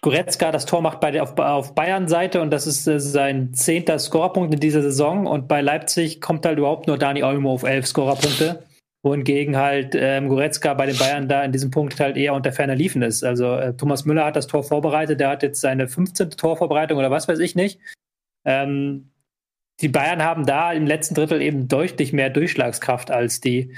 Goretzka 0.00 0.52
das 0.52 0.66
Tor 0.66 0.80
macht 0.80 1.00
bei 1.00 1.10
der, 1.10 1.22
auf, 1.22 1.36
auf 1.38 1.74
Bayern-Seite 1.74 2.40
und 2.40 2.50
das 2.50 2.66
ist 2.66 2.86
äh, 2.86 3.00
sein 3.00 3.52
zehnter 3.52 3.98
Scorerpunkt 3.98 4.54
in 4.54 4.60
dieser 4.60 4.82
Saison. 4.82 5.26
Und 5.26 5.48
bei 5.48 5.60
Leipzig 5.60 6.20
kommt 6.20 6.46
halt 6.46 6.58
überhaupt 6.58 6.86
nur 6.86 6.98
Dani 6.98 7.22
Olmo 7.22 7.52
auf 7.52 7.64
elf 7.64 7.86
Scorerpunkte. 7.86 8.64
Wohingegen 9.02 9.56
halt 9.56 9.94
ähm, 9.94 10.28
Goretzka 10.28 10.74
bei 10.74 10.86
den 10.86 10.98
Bayern 10.98 11.28
da 11.28 11.42
in 11.42 11.52
diesem 11.52 11.70
Punkt 11.70 11.98
halt 12.00 12.16
eher 12.16 12.34
unter 12.34 12.52
ferner 12.52 12.74
Liefen 12.74 13.02
ist. 13.02 13.24
Also 13.24 13.54
äh, 13.54 13.74
Thomas 13.74 14.04
Müller 14.04 14.24
hat 14.24 14.36
das 14.36 14.48
Tor 14.48 14.64
vorbereitet, 14.64 15.20
der 15.20 15.28
hat 15.28 15.42
jetzt 15.42 15.60
seine 15.60 15.88
15. 15.88 16.30
Torvorbereitung 16.30 16.98
oder 16.98 17.10
was 17.10 17.28
weiß 17.28 17.38
ich 17.38 17.54
nicht. 17.54 17.80
Ähm, 18.44 19.10
die 19.80 19.88
Bayern 19.88 20.22
haben 20.24 20.46
da 20.46 20.72
im 20.72 20.86
letzten 20.86 21.14
Drittel 21.14 21.40
eben 21.40 21.68
deutlich 21.68 22.12
mehr 22.12 22.30
Durchschlagskraft 22.30 23.10
als 23.12 23.40
die, 23.40 23.74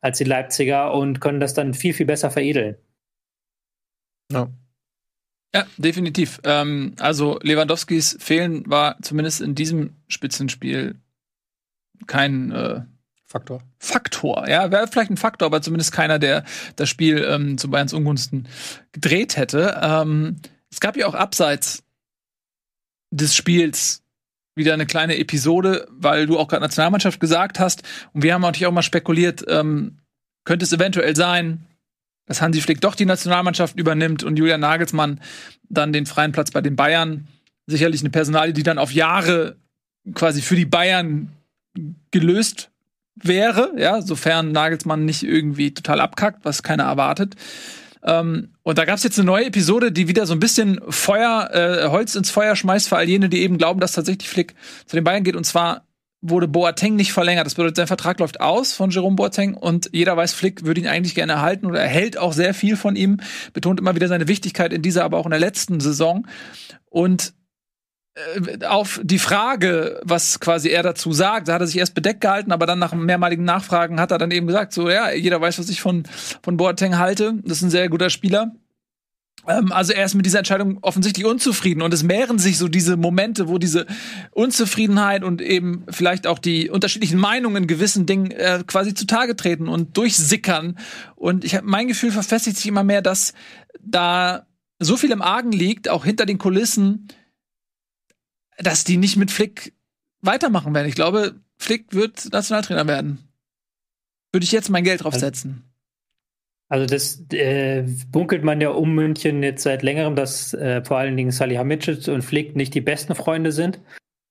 als 0.00 0.18
die 0.18 0.24
Leipziger 0.24 0.94
und 0.94 1.20
können 1.20 1.40
das 1.40 1.54
dann 1.54 1.74
viel, 1.74 1.92
viel 1.92 2.06
besser 2.06 2.30
veredeln. 2.30 2.76
Ja. 4.30 4.48
Ja, 5.54 5.66
definitiv. 5.78 6.40
Ähm, 6.44 6.94
also 6.98 7.38
Lewandowskis 7.42 8.16
Fehlen 8.20 8.68
war 8.68 9.00
zumindest 9.02 9.40
in 9.40 9.54
diesem 9.54 9.96
Spitzenspiel 10.08 10.96
kein 12.06 12.52
äh, 12.52 12.82
Faktor. 13.26 13.62
Faktor, 13.78 14.48
ja, 14.48 14.72
wäre 14.72 14.88
vielleicht 14.88 15.10
ein 15.10 15.16
Faktor, 15.16 15.46
aber 15.46 15.62
zumindest 15.62 15.92
keiner, 15.92 16.18
der 16.18 16.44
das 16.74 16.88
Spiel 16.88 17.24
ähm, 17.28 17.58
zu 17.58 17.70
Bayerns 17.70 17.92
Ungunsten 17.92 18.48
gedreht 18.92 19.36
hätte. 19.36 19.78
Ähm, 19.80 20.36
es 20.70 20.80
gab 20.80 20.96
ja 20.96 21.06
auch 21.06 21.14
abseits 21.14 21.84
des 23.10 23.34
Spiels 23.34 24.02
wieder 24.56 24.74
eine 24.74 24.86
kleine 24.86 25.16
Episode, 25.18 25.86
weil 25.90 26.26
du 26.26 26.38
auch 26.38 26.48
gerade 26.48 26.62
Nationalmannschaft 26.62 27.20
gesagt 27.20 27.60
hast. 27.60 27.82
Und 28.12 28.22
wir 28.22 28.34
haben 28.34 28.42
natürlich 28.42 28.66
auch 28.66 28.72
mal 28.72 28.82
spekuliert, 28.82 29.44
ähm, 29.48 29.98
könnte 30.44 30.64
es 30.64 30.72
eventuell 30.72 31.14
sein, 31.14 31.66
dass 32.30 32.40
Hansi 32.40 32.60
Flick 32.60 32.80
doch 32.80 32.94
die 32.94 33.06
Nationalmannschaft 33.06 33.76
übernimmt 33.76 34.22
und 34.22 34.38
Julian 34.38 34.60
Nagelsmann 34.60 35.20
dann 35.68 35.92
den 35.92 36.06
freien 36.06 36.30
Platz 36.30 36.52
bei 36.52 36.60
den 36.60 36.76
Bayern. 36.76 37.26
Sicherlich 37.66 38.02
eine 38.02 38.10
Personalie, 38.10 38.52
die 38.52 38.62
dann 38.62 38.78
auf 38.78 38.92
Jahre 38.92 39.56
quasi 40.14 40.40
für 40.40 40.54
die 40.54 40.64
Bayern 40.64 41.32
gelöst 42.12 42.70
wäre, 43.16 43.72
ja, 43.76 44.00
sofern 44.00 44.52
Nagelsmann 44.52 45.04
nicht 45.04 45.24
irgendwie 45.24 45.74
total 45.74 46.00
abkackt, 46.00 46.44
was 46.44 46.62
keiner 46.62 46.84
erwartet. 46.84 47.34
Ähm, 48.04 48.50
und 48.62 48.78
da 48.78 48.84
gab 48.84 48.94
es 48.94 49.02
jetzt 49.02 49.18
eine 49.18 49.26
neue 49.26 49.46
Episode, 49.46 49.90
die 49.90 50.06
wieder 50.06 50.24
so 50.24 50.32
ein 50.32 50.38
bisschen 50.38 50.80
Feuer, 50.88 51.50
äh, 51.52 51.88
Holz 51.88 52.14
ins 52.14 52.30
Feuer 52.30 52.54
schmeißt 52.54 52.88
für 52.88 52.96
all 52.96 53.08
jene, 53.08 53.28
die 53.28 53.40
eben 53.40 53.58
glauben, 53.58 53.80
dass 53.80 53.90
tatsächlich 53.90 54.28
Flick 54.28 54.54
zu 54.86 54.94
den 54.94 55.02
Bayern 55.02 55.24
geht. 55.24 55.34
Und 55.34 55.46
zwar 55.46 55.84
wurde 56.22 56.48
Boateng 56.48 56.96
nicht 56.96 57.12
verlängert. 57.12 57.46
Das 57.46 57.54
bedeutet, 57.54 57.76
sein 57.76 57.86
Vertrag 57.86 58.20
läuft 58.20 58.40
aus 58.40 58.72
von 58.72 58.90
Jerome 58.90 59.16
Boateng 59.16 59.54
und 59.54 59.88
jeder 59.92 60.16
weiß, 60.16 60.34
Flick 60.34 60.64
würde 60.64 60.80
ihn 60.80 60.86
eigentlich 60.86 61.14
gerne 61.14 61.32
erhalten 61.32 61.66
oder 61.66 61.80
er 61.80 61.88
hält 61.88 62.18
auch 62.18 62.32
sehr 62.32 62.54
viel 62.54 62.76
von 62.76 62.96
ihm, 62.96 63.20
betont 63.52 63.80
immer 63.80 63.94
wieder 63.94 64.08
seine 64.08 64.28
Wichtigkeit 64.28 64.72
in 64.72 64.82
dieser, 64.82 65.04
aber 65.04 65.18
auch 65.18 65.24
in 65.24 65.30
der 65.30 65.40
letzten 65.40 65.80
Saison. 65.80 66.26
Und 66.90 67.32
äh, 68.14 68.66
auf 68.66 69.00
die 69.02 69.18
Frage, 69.18 70.00
was 70.04 70.40
quasi 70.40 70.68
er 70.68 70.82
dazu 70.82 71.12
sagt, 71.12 71.48
da 71.48 71.54
hat 71.54 71.62
er 71.62 71.66
sich 71.66 71.78
erst 71.78 71.94
bedeckt 71.94 72.20
gehalten, 72.20 72.52
aber 72.52 72.66
dann 72.66 72.78
nach 72.78 72.92
mehrmaligen 72.92 73.44
Nachfragen 73.44 73.98
hat 73.98 74.10
er 74.10 74.18
dann 74.18 74.30
eben 74.30 74.46
gesagt, 74.46 74.72
so 74.74 74.90
ja, 74.90 75.12
jeder 75.12 75.40
weiß, 75.40 75.58
was 75.58 75.70
ich 75.70 75.80
von 75.80 76.04
von 76.42 76.56
Boateng 76.56 76.98
halte. 76.98 77.34
Das 77.44 77.58
ist 77.58 77.62
ein 77.62 77.70
sehr 77.70 77.88
guter 77.88 78.10
Spieler. 78.10 78.52
Ähm, 79.46 79.72
also 79.72 79.92
er 79.92 80.04
ist 80.04 80.14
mit 80.14 80.26
dieser 80.26 80.38
Entscheidung 80.38 80.78
offensichtlich 80.82 81.26
unzufrieden 81.26 81.82
und 81.82 81.94
es 81.94 82.02
mehren 82.02 82.38
sich 82.38 82.58
so 82.58 82.68
diese 82.68 82.96
Momente, 82.96 83.48
wo 83.48 83.58
diese 83.58 83.86
Unzufriedenheit 84.32 85.24
und 85.24 85.40
eben 85.40 85.84
vielleicht 85.90 86.26
auch 86.26 86.38
die 86.38 86.70
unterschiedlichen 86.70 87.18
Meinungen 87.18 87.64
in 87.64 87.66
gewissen 87.66 88.06
Dingen 88.06 88.30
äh, 88.30 88.62
quasi 88.66 88.94
zutage 88.94 89.36
treten 89.36 89.68
und 89.68 89.96
durchsickern. 89.96 90.78
Und 91.16 91.44
ich 91.44 91.54
habe 91.54 91.66
mein 91.66 91.88
Gefühl 91.88 92.12
verfestigt 92.12 92.56
sich 92.56 92.66
immer 92.66 92.84
mehr, 92.84 93.02
dass 93.02 93.34
da 93.80 94.46
so 94.78 94.96
viel 94.96 95.10
im 95.10 95.22
Argen 95.22 95.52
liegt, 95.52 95.88
auch 95.88 96.04
hinter 96.04 96.26
den 96.26 96.38
Kulissen, 96.38 97.08
dass 98.58 98.84
die 98.84 98.96
nicht 98.96 99.16
mit 99.16 99.30
Flick 99.30 99.74
weitermachen 100.22 100.74
werden. 100.74 100.88
Ich 100.88 100.94
glaube, 100.94 101.40
Flick 101.58 101.92
wird 101.92 102.32
Nationaltrainer 102.32 102.86
werden. 102.86 103.18
Würde 104.32 104.44
ich 104.44 104.52
jetzt 104.52 104.70
mein 104.70 104.84
Geld 104.84 105.04
drauf 105.04 105.14
setzen. 105.14 105.69
Also 106.70 106.86
das 106.86 107.26
äh, 107.32 107.84
bunkelt 108.12 108.44
man 108.44 108.60
ja 108.60 108.70
um 108.70 108.94
München 108.94 109.42
jetzt 109.42 109.64
seit 109.64 109.82
längerem, 109.82 110.14
dass 110.14 110.54
äh, 110.54 110.82
vor 110.84 110.98
allen 110.98 111.16
Dingen 111.16 111.32
Salihamidzic 111.32 112.06
und 112.06 112.22
Flick 112.22 112.54
nicht 112.54 112.74
die 112.74 112.80
besten 112.80 113.16
Freunde 113.16 113.50
sind 113.50 113.80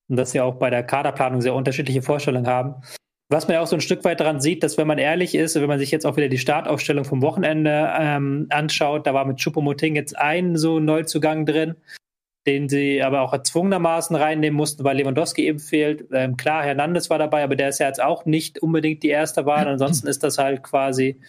und 0.07 0.15
dass 0.15 0.31
sie 0.31 0.39
auch 0.39 0.55
bei 0.55 0.69
der 0.69 0.83
Kaderplanung 0.83 1.41
sehr 1.41 1.53
unterschiedliche 1.53 2.01
Vorstellungen 2.01 2.47
haben. 2.47 2.75
Was 3.27 3.47
man 3.47 3.55
ja 3.55 3.61
auch 3.61 3.67
so 3.67 3.75
ein 3.75 3.81
Stück 3.81 4.05
weit 4.05 4.21
daran 4.21 4.39
sieht, 4.39 4.63
dass 4.63 4.77
wenn 4.77 4.87
man 4.87 4.97
ehrlich 4.97 5.35
ist, 5.35 5.55
wenn 5.55 5.67
man 5.67 5.79
sich 5.79 5.91
jetzt 5.91 6.05
auch 6.05 6.15
wieder 6.15 6.29
die 6.29 6.37
Startaufstellung 6.37 7.03
vom 7.03 7.21
Wochenende 7.21 7.91
ähm, 7.99 8.47
anschaut, 8.49 9.05
da 9.05 9.13
war 9.13 9.25
mit 9.25 9.37
Choupo-Moting 9.39 9.95
jetzt 9.95 10.17
ein 10.17 10.55
so 10.55 10.79
Neuzugang 10.79 11.45
drin, 11.45 11.75
den 12.47 12.69
sie 12.69 13.03
aber 13.03 13.19
auch 13.21 13.33
erzwungenermaßen 13.33 14.15
reinnehmen 14.15 14.55
mussten, 14.55 14.85
weil 14.85 14.97
Lewandowski 14.97 15.45
eben 15.45 15.59
fehlt. 15.59 16.05
Ähm, 16.13 16.37
klar, 16.37 16.63
Hernandez 16.63 17.09
war 17.09 17.19
dabei, 17.19 17.43
aber 17.43 17.57
der 17.57 17.69
ist 17.69 17.79
ja 17.79 17.87
jetzt 17.87 18.01
auch 18.01 18.25
nicht 18.25 18.59
unbedingt 18.59 19.03
die 19.03 19.09
erste 19.09 19.45
Wahl. 19.45 19.67
Ansonsten 19.67 20.07
ist 20.07 20.23
das 20.23 20.37
halt 20.37 20.63
quasi 20.63 21.19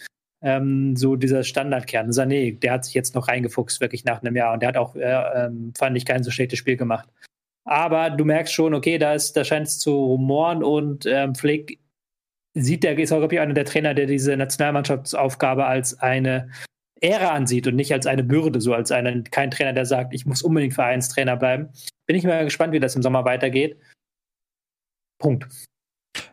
ähm, 0.42 0.96
so 0.96 1.16
dieser 1.16 1.44
Standardkern. 1.44 2.10
Sané, 2.10 2.58
der 2.58 2.72
hat 2.72 2.84
sich 2.84 2.94
jetzt 2.94 3.14
noch 3.14 3.28
reingefuchst, 3.28 3.80
wirklich 3.80 4.04
nach 4.04 4.22
einem 4.22 4.36
Jahr. 4.36 4.52
Und 4.52 4.60
der 4.60 4.70
hat 4.70 4.76
auch, 4.76 4.96
äh, 4.96 5.46
ähm, 5.46 5.72
fand 5.76 5.96
ich, 5.96 6.04
kein 6.04 6.22
so 6.22 6.30
schlechtes 6.30 6.58
Spiel 6.58 6.76
gemacht. 6.76 7.08
Aber 7.64 8.10
du 8.10 8.24
merkst 8.24 8.52
schon, 8.52 8.74
okay, 8.74 8.98
da, 8.98 9.14
ist, 9.14 9.36
da 9.36 9.44
scheint 9.44 9.66
es 9.66 9.78
zu 9.78 9.92
rumoren 9.92 10.64
und 10.64 11.06
ähm, 11.06 11.34
Flick 11.34 11.78
sieht 12.54 12.82
der, 12.82 12.98
ist 12.98 13.12
auch, 13.12 13.18
glaube 13.18 13.34
ich, 13.34 13.40
einer 13.40 13.54
der 13.54 13.64
Trainer, 13.64 13.94
der 13.94 14.06
diese 14.06 14.36
Nationalmannschaftsaufgabe 14.36 15.66
als 15.66 15.98
eine 16.00 16.50
Ehre 17.00 17.30
ansieht 17.30 17.66
und 17.66 17.76
nicht 17.76 17.92
als 17.92 18.06
eine 18.06 18.24
Bürde, 18.24 18.60
so 18.60 18.74
als 18.74 18.90
einen, 18.90 19.24
kein 19.24 19.50
Trainer, 19.50 19.72
der 19.72 19.86
sagt, 19.86 20.14
ich 20.14 20.26
muss 20.26 20.42
unbedingt 20.42 20.74
Vereinstrainer 20.74 21.36
bleiben. 21.36 21.68
Bin 22.06 22.16
ich 22.16 22.24
mal 22.24 22.44
gespannt, 22.44 22.72
wie 22.72 22.80
das 22.80 22.96
im 22.96 23.02
Sommer 23.02 23.24
weitergeht. 23.24 23.80
Punkt. 25.18 25.46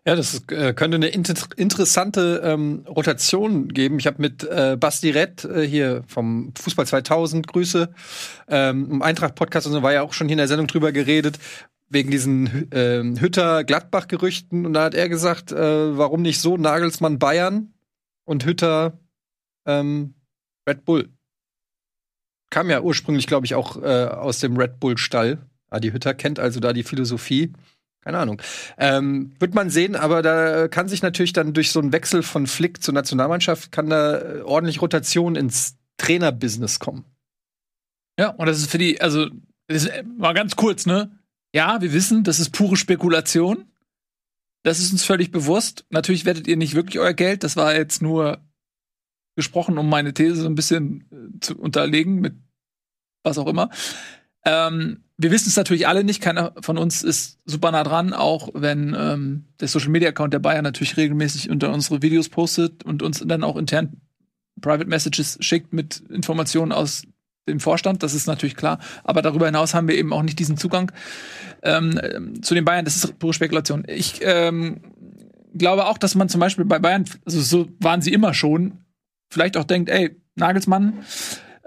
Ja, 0.05 0.15
das 0.15 0.41
äh, 0.49 0.73
könnte 0.73 0.95
eine 0.95 1.09
inter 1.09 1.35
interessante 1.55 2.41
ähm, 2.43 2.85
Rotation 2.87 3.67
geben. 3.67 3.99
Ich 3.99 4.07
habe 4.07 4.21
mit 4.21 4.43
äh, 4.43 4.75
Basti 4.79 5.11
Rett 5.11 5.45
äh, 5.45 5.67
hier 5.67 6.03
vom 6.07 6.53
Fußball 6.57 6.87
2000 6.87 7.45
Grüße 7.45 7.93
ähm, 8.47 8.87
im 8.89 9.01
Eintracht-Podcast 9.01 9.67
und 9.67 9.73
so 9.73 9.83
war 9.83 9.93
ja 9.93 10.01
auch 10.01 10.13
schon 10.13 10.27
hier 10.27 10.33
in 10.33 10.39
der 10.39 10.47
Sendung 10.47 10.67
drüber 10.67 10.91
geredet 10.91 11.37
wegen 11.89 12.11
diesen 12.11 12.71
äh, 12.71 13.03
Hütter-Gladbach-Gerüchten 13.03 14.65
und 14.65 14.73
da 14.73 14.85
hat 14.85 14.95
er 14.95 15.09
gesagt, 15.09 15.51
äh, 15.51 15.97
warum 15.97 16.21
nicht 16.21 16.41
so 16.41 16.57
Nagelsmann 16.57 17.19
Bayern 17.19 17.73
und 18.25 18.45
Hütter 18.45 18.99
ähm, 19.65 20.15
Red 20.67 20.85
Bull. 20.85 21.09
Kam 22.49 22.69
ja 22.69 22.81
ursprünglich, 22.81 23.27
glaube 23.27 23.45
ich, 23.45 23.55
auch 23.55 23.81
äh, 23.81 24.05
aus 24.05 24.39
dem 24.39 24.57
Red 24.57 24.79
Bull-Stall. 24.79 25.39
Adi 25.69 25.91
Hütter 25.91 26.13
kennt 26.13 26.39
also 26.39 26.59
da 26.59 26.73
die 26.73 26.83
Philosophie. 26.83 27.53
Keine 28.01 28.19
Ahnung. 28.19 28.41
Ähm, 28.77 29.33
wird 29.39 29.53
man 29.53 29.69
sehen, 29.69 29.95
aber 29.95 30.21
da 30.21 30.67
kann 30.67 30.87
sich 30.87 31.01
natürlich 31.01 31.33
dann 31.33 31.53
durch 31.53 31.71
so 31.71 31.79
einen 31.79 31.91
Wechsel 31.91 32.23
von 32.23 32.47
Flick 32.47 32.81
zur 32.81 32.93
Nationalmannschaft 32.93 33.71
kann 33.71 33.89
da 33.89 34.17
äh, 34.17 34.41
ordentlich 34.41 34.81
Rotation 34.81 35.35
ins 35.35 35.77
Trainerbusiness 35.97 36.79
kommen. 36.79 37.05
Ja, 38.19 38.29
und 38.29 38.47
das 38.47 38.59
ist 38.59 38.71
für 38.71 38.77
die, 38.77 39.01
also, 39.01 39.27
ist, 39.67 39.89
mal 40.17 40.33
ganz 40.33 40.55
kurz, 40.55 40.85
ne? 40.85 41.11
Ja, 41.53 41.81
wir 41.81 41.93
wissen, 41.93 42.23
das 42.23 42.39
ist 42.39 42.51
pure 42.51 42.77
Spekulation. 42.77 43.65
Das 44.63 44.79
ist 44.79 44.91
uns 44.91 45.03
völlig 45.03 45.31
bewusst. 45.31 45.85
Natürlich 45.89 46.25
werdet 46.25 46.47
ihr 46.47 46.57
nicht 46.57 46.75
wirklich 46.75 46.99
euer 46.99 47.13
Geld. 47.13 47.43
Das 47.43 47.55
war 47.55 47.75
jetzt 47.75 48.01
nur 48.01 48.39
gesprochen, 49.35 49.77
um 49.77 49.89
meine 49.89 50.13
These 50.13 50.41
so 50.41 50.47
ein 50.47 50.55
bisschen 50.55 51.07
äh, 51.11 51.39
zu 51.39 51.57
unterlegen 51.57 52.15
mit 52.15 52.35
was 53.23 53.37
auch 53.37 53.47
immer. 53.47 53.69
Ähm, 54.45 55.03
wir 55.17 55.31
wissen 55.31 55.49
es 55.49 55.55
natürlich 55.55 55.87
alle 55.87 56.03
nicht. 56.03 56.21
Keiner 56.21 56.53
von 56.61 56.77
uns 56.77 57.03
ist 57.03 57.39
super 57.45 57.71
nah 57.71 57.83
dran, 57.83 58.13
auch 58.13 58.49
wenn 58.53 58.95
ähm, 58.97 59.45
der 59.59 59.67
Social 59.67 59.89
Media 59.89 60.09
Account 60.09 60.33
der 60.33 60.39
Bayern 60.39 60.63
natürlich 60.63 60.95
regelmäßig 60.95 61.49
unter 61.49 61.73
unsere 61.73 62.01
Videos 62.01 62.29
postet 62.29 62.83
und 62.83 63.01
uns 63.01 63.23
dann 63.25 63.43
auch 63.43 63.57
intern 63.57 64.01
Private 64.61 64.89
Messages 64.89 65.37
schickt 65.41 65.73
mit 65.73 66.03
Informationen 66.09 66.71
aus 66.71 67.03
dem 67.47 67.59
Vorstand. 67.59 68.03
Das 68.03 68.13
ist 68.13 68.27
natürlich 68.27 68.55
klar. 68.55 68.79
Aber 69.03 69.21
darüber 69.21 69.47
hinaus 69.47 69.73
haben 69.73 69.87
wir 69.87 69.95
eben 69.95 70.13
auch 70.13 70.23
nicht 70.23 70.39
diesen 70.39 70.57
Zugang 70.57 70.91
ähm, 71.63 72.41
zu 72.41 72.53
den 72.53 72.65
Bayern. 72.65 72.85
Das 72.85 72.95
ist 72.95 73.19
pure 73.19 73.33
Spekulation. 73.33 73.83
Ich 73.87 74.19
ähm, 74.21 74.81
glaube 75.55 75.87
auch, 75.87 75.97
dass 75.97 76.15
man 76.15 76.29
zum 76.29 76.41
Beispiel 76.41 76.65
bei 76.65 76.79
Bayern, 76.79 77.05
also 77.25 77.41
so 77.41 77.67
waren 77.79 78.01
sie 78.01 78.13
immer 78.13 78.33
schon, 78.33 78.79
vielleicht 79.29 79.57
auch 79.57 79.63
denkt, 79.63 79.89
ey, 79.89 80.15
Nagelsmann, 80.35 80.99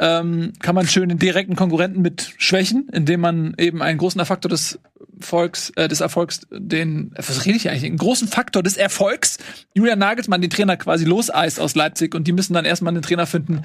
ähm, 0.01 0.55
kann 0.61 0.75
man 0.75 0.89
schön 0.89 1.11
den 1.11 1.19
direkten 1.19 1.57
Konkurrenten 1.57 2.01
mit 2.01 2.33
schwächen, 2.39 2.89
indem 2.91 3.21
man 3.21 3.55
eben 3.59 3.83
einen 3.83 3.99
großen 3.99 4.25
Faktor 4.25 4.49
des 4.49 4.81
Volks, 5.21 5.71
äh, 5.77 5.89
des 5.89 6.01
Erfolgs, 6.01 6.41
den, 6.51 7.13
was 7.17 7.45
rede 7.45 7.59
ich 7.59 7.69
eigentlich, 7.69 7.85
einen 7.85 7.99
großen 7.99 8.27
Faktor 8.27 8.63
des 8.63 8.79
Erfolgs, 8.79 9.37
Julian 9.75 9.99
Nagelsmann, 9.99 10.41
den 10.41 10.49
Trainer 10.49 10.79
quasi 10.79 11.05
loseist 11.05 11.61
aus 11.61 11.75
Leipzig 11.75 12.15
und 12.15 12.27
die 12.27 12.33
müssen 12.33 12.55
dann 12.55 12.65
erstmal 12.65 12.95
einen 12.95 13.03
Trainer 13.03 13.27
finden, 13.27 13.61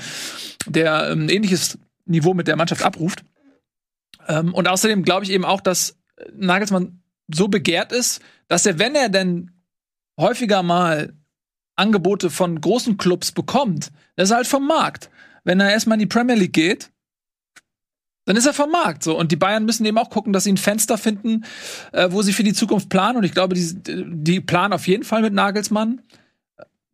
der 0.68 1.10
ähm, 1.10 1.24
ein 1.24 1.30
ähnliches 1.30 1.80
Niveau 2.06 2.34
mit 2.34 2.50
der 2.50 2.58
Mannschaft 2.58 2.84
abruft. 2.84 3.24
Ähm, 4.28 4.54
und 4.54 4.68
außerdem 4.68 5.04
glaube 5.04 5.24
ich 5.24 5.32
eben 5.32 5.46
auch, 5.46 5.62
dass 5.62 5.98
Nagelsmann 6.36 7.02
so 7.34 7.48
begehrt 7.48 7.94
ist, 7.94 8.22
dass 8.50 8.66
er, 8.66 8.78
wenn 8.78 8.94
er 8.94 9.08
denn 9.08 9.52
häufiger 10.20 10.64
mal 10.64 11.14
Angebote 11.78 12.30
von 12.30 12.60
großen 12.60 12.98
Clubs 12.98 13.32
bekommt, 13.32 13.94
das 14.18 14.30
ist 14.30 14.36
halt 14.36 14.48
vom 14.48 14.68
Markt 14.68 15.10
wenn 15.46 15.62
er 15.62 15.72
erstmal 15.72 15.96
in 15.96 16.02
die 16.02 16.14
Premier 16.14 16.36
League 16.36 16.54
geht, 16.54 16.92
dann 18.26 18.36
ist 18.36 18.46
er 18.46 18.54
vom 18.54 18.72
Markt 18.72 19.04
so. 19.04 19.18
Und 19.18 19.32
die 19.32 19.36
Bayern 19.36 19.66
müssen 19.66 19.86
eben 19.86 19.98
auch 19.98 20.10
gucken, 20.10 20.34
dass 20.34 20.44
sie 20.44 20.52
ein 20.52 20.58
Fenster 20.58 20.98
finden, 20.98 21.46
äh, 21.94 22.12
wo 22.12 22.22
sie 22.24 22.34
für 22.34 22.44
die 22.44 22.54
Zukunft 22.54 22.90
planen. 22.90 23.20
Und 23.20 23.24
ich 23.24 23.34
glaube, 23.34 23.56
die, 23.56 23.76
die 23.86 24.42
planen 24.42 24.74
auf 24.74 24.88
jeden 24.88 25.04
Fall 25.04 25.22
mit 25.22 25.34
Nagelsmann. 25.34 26.02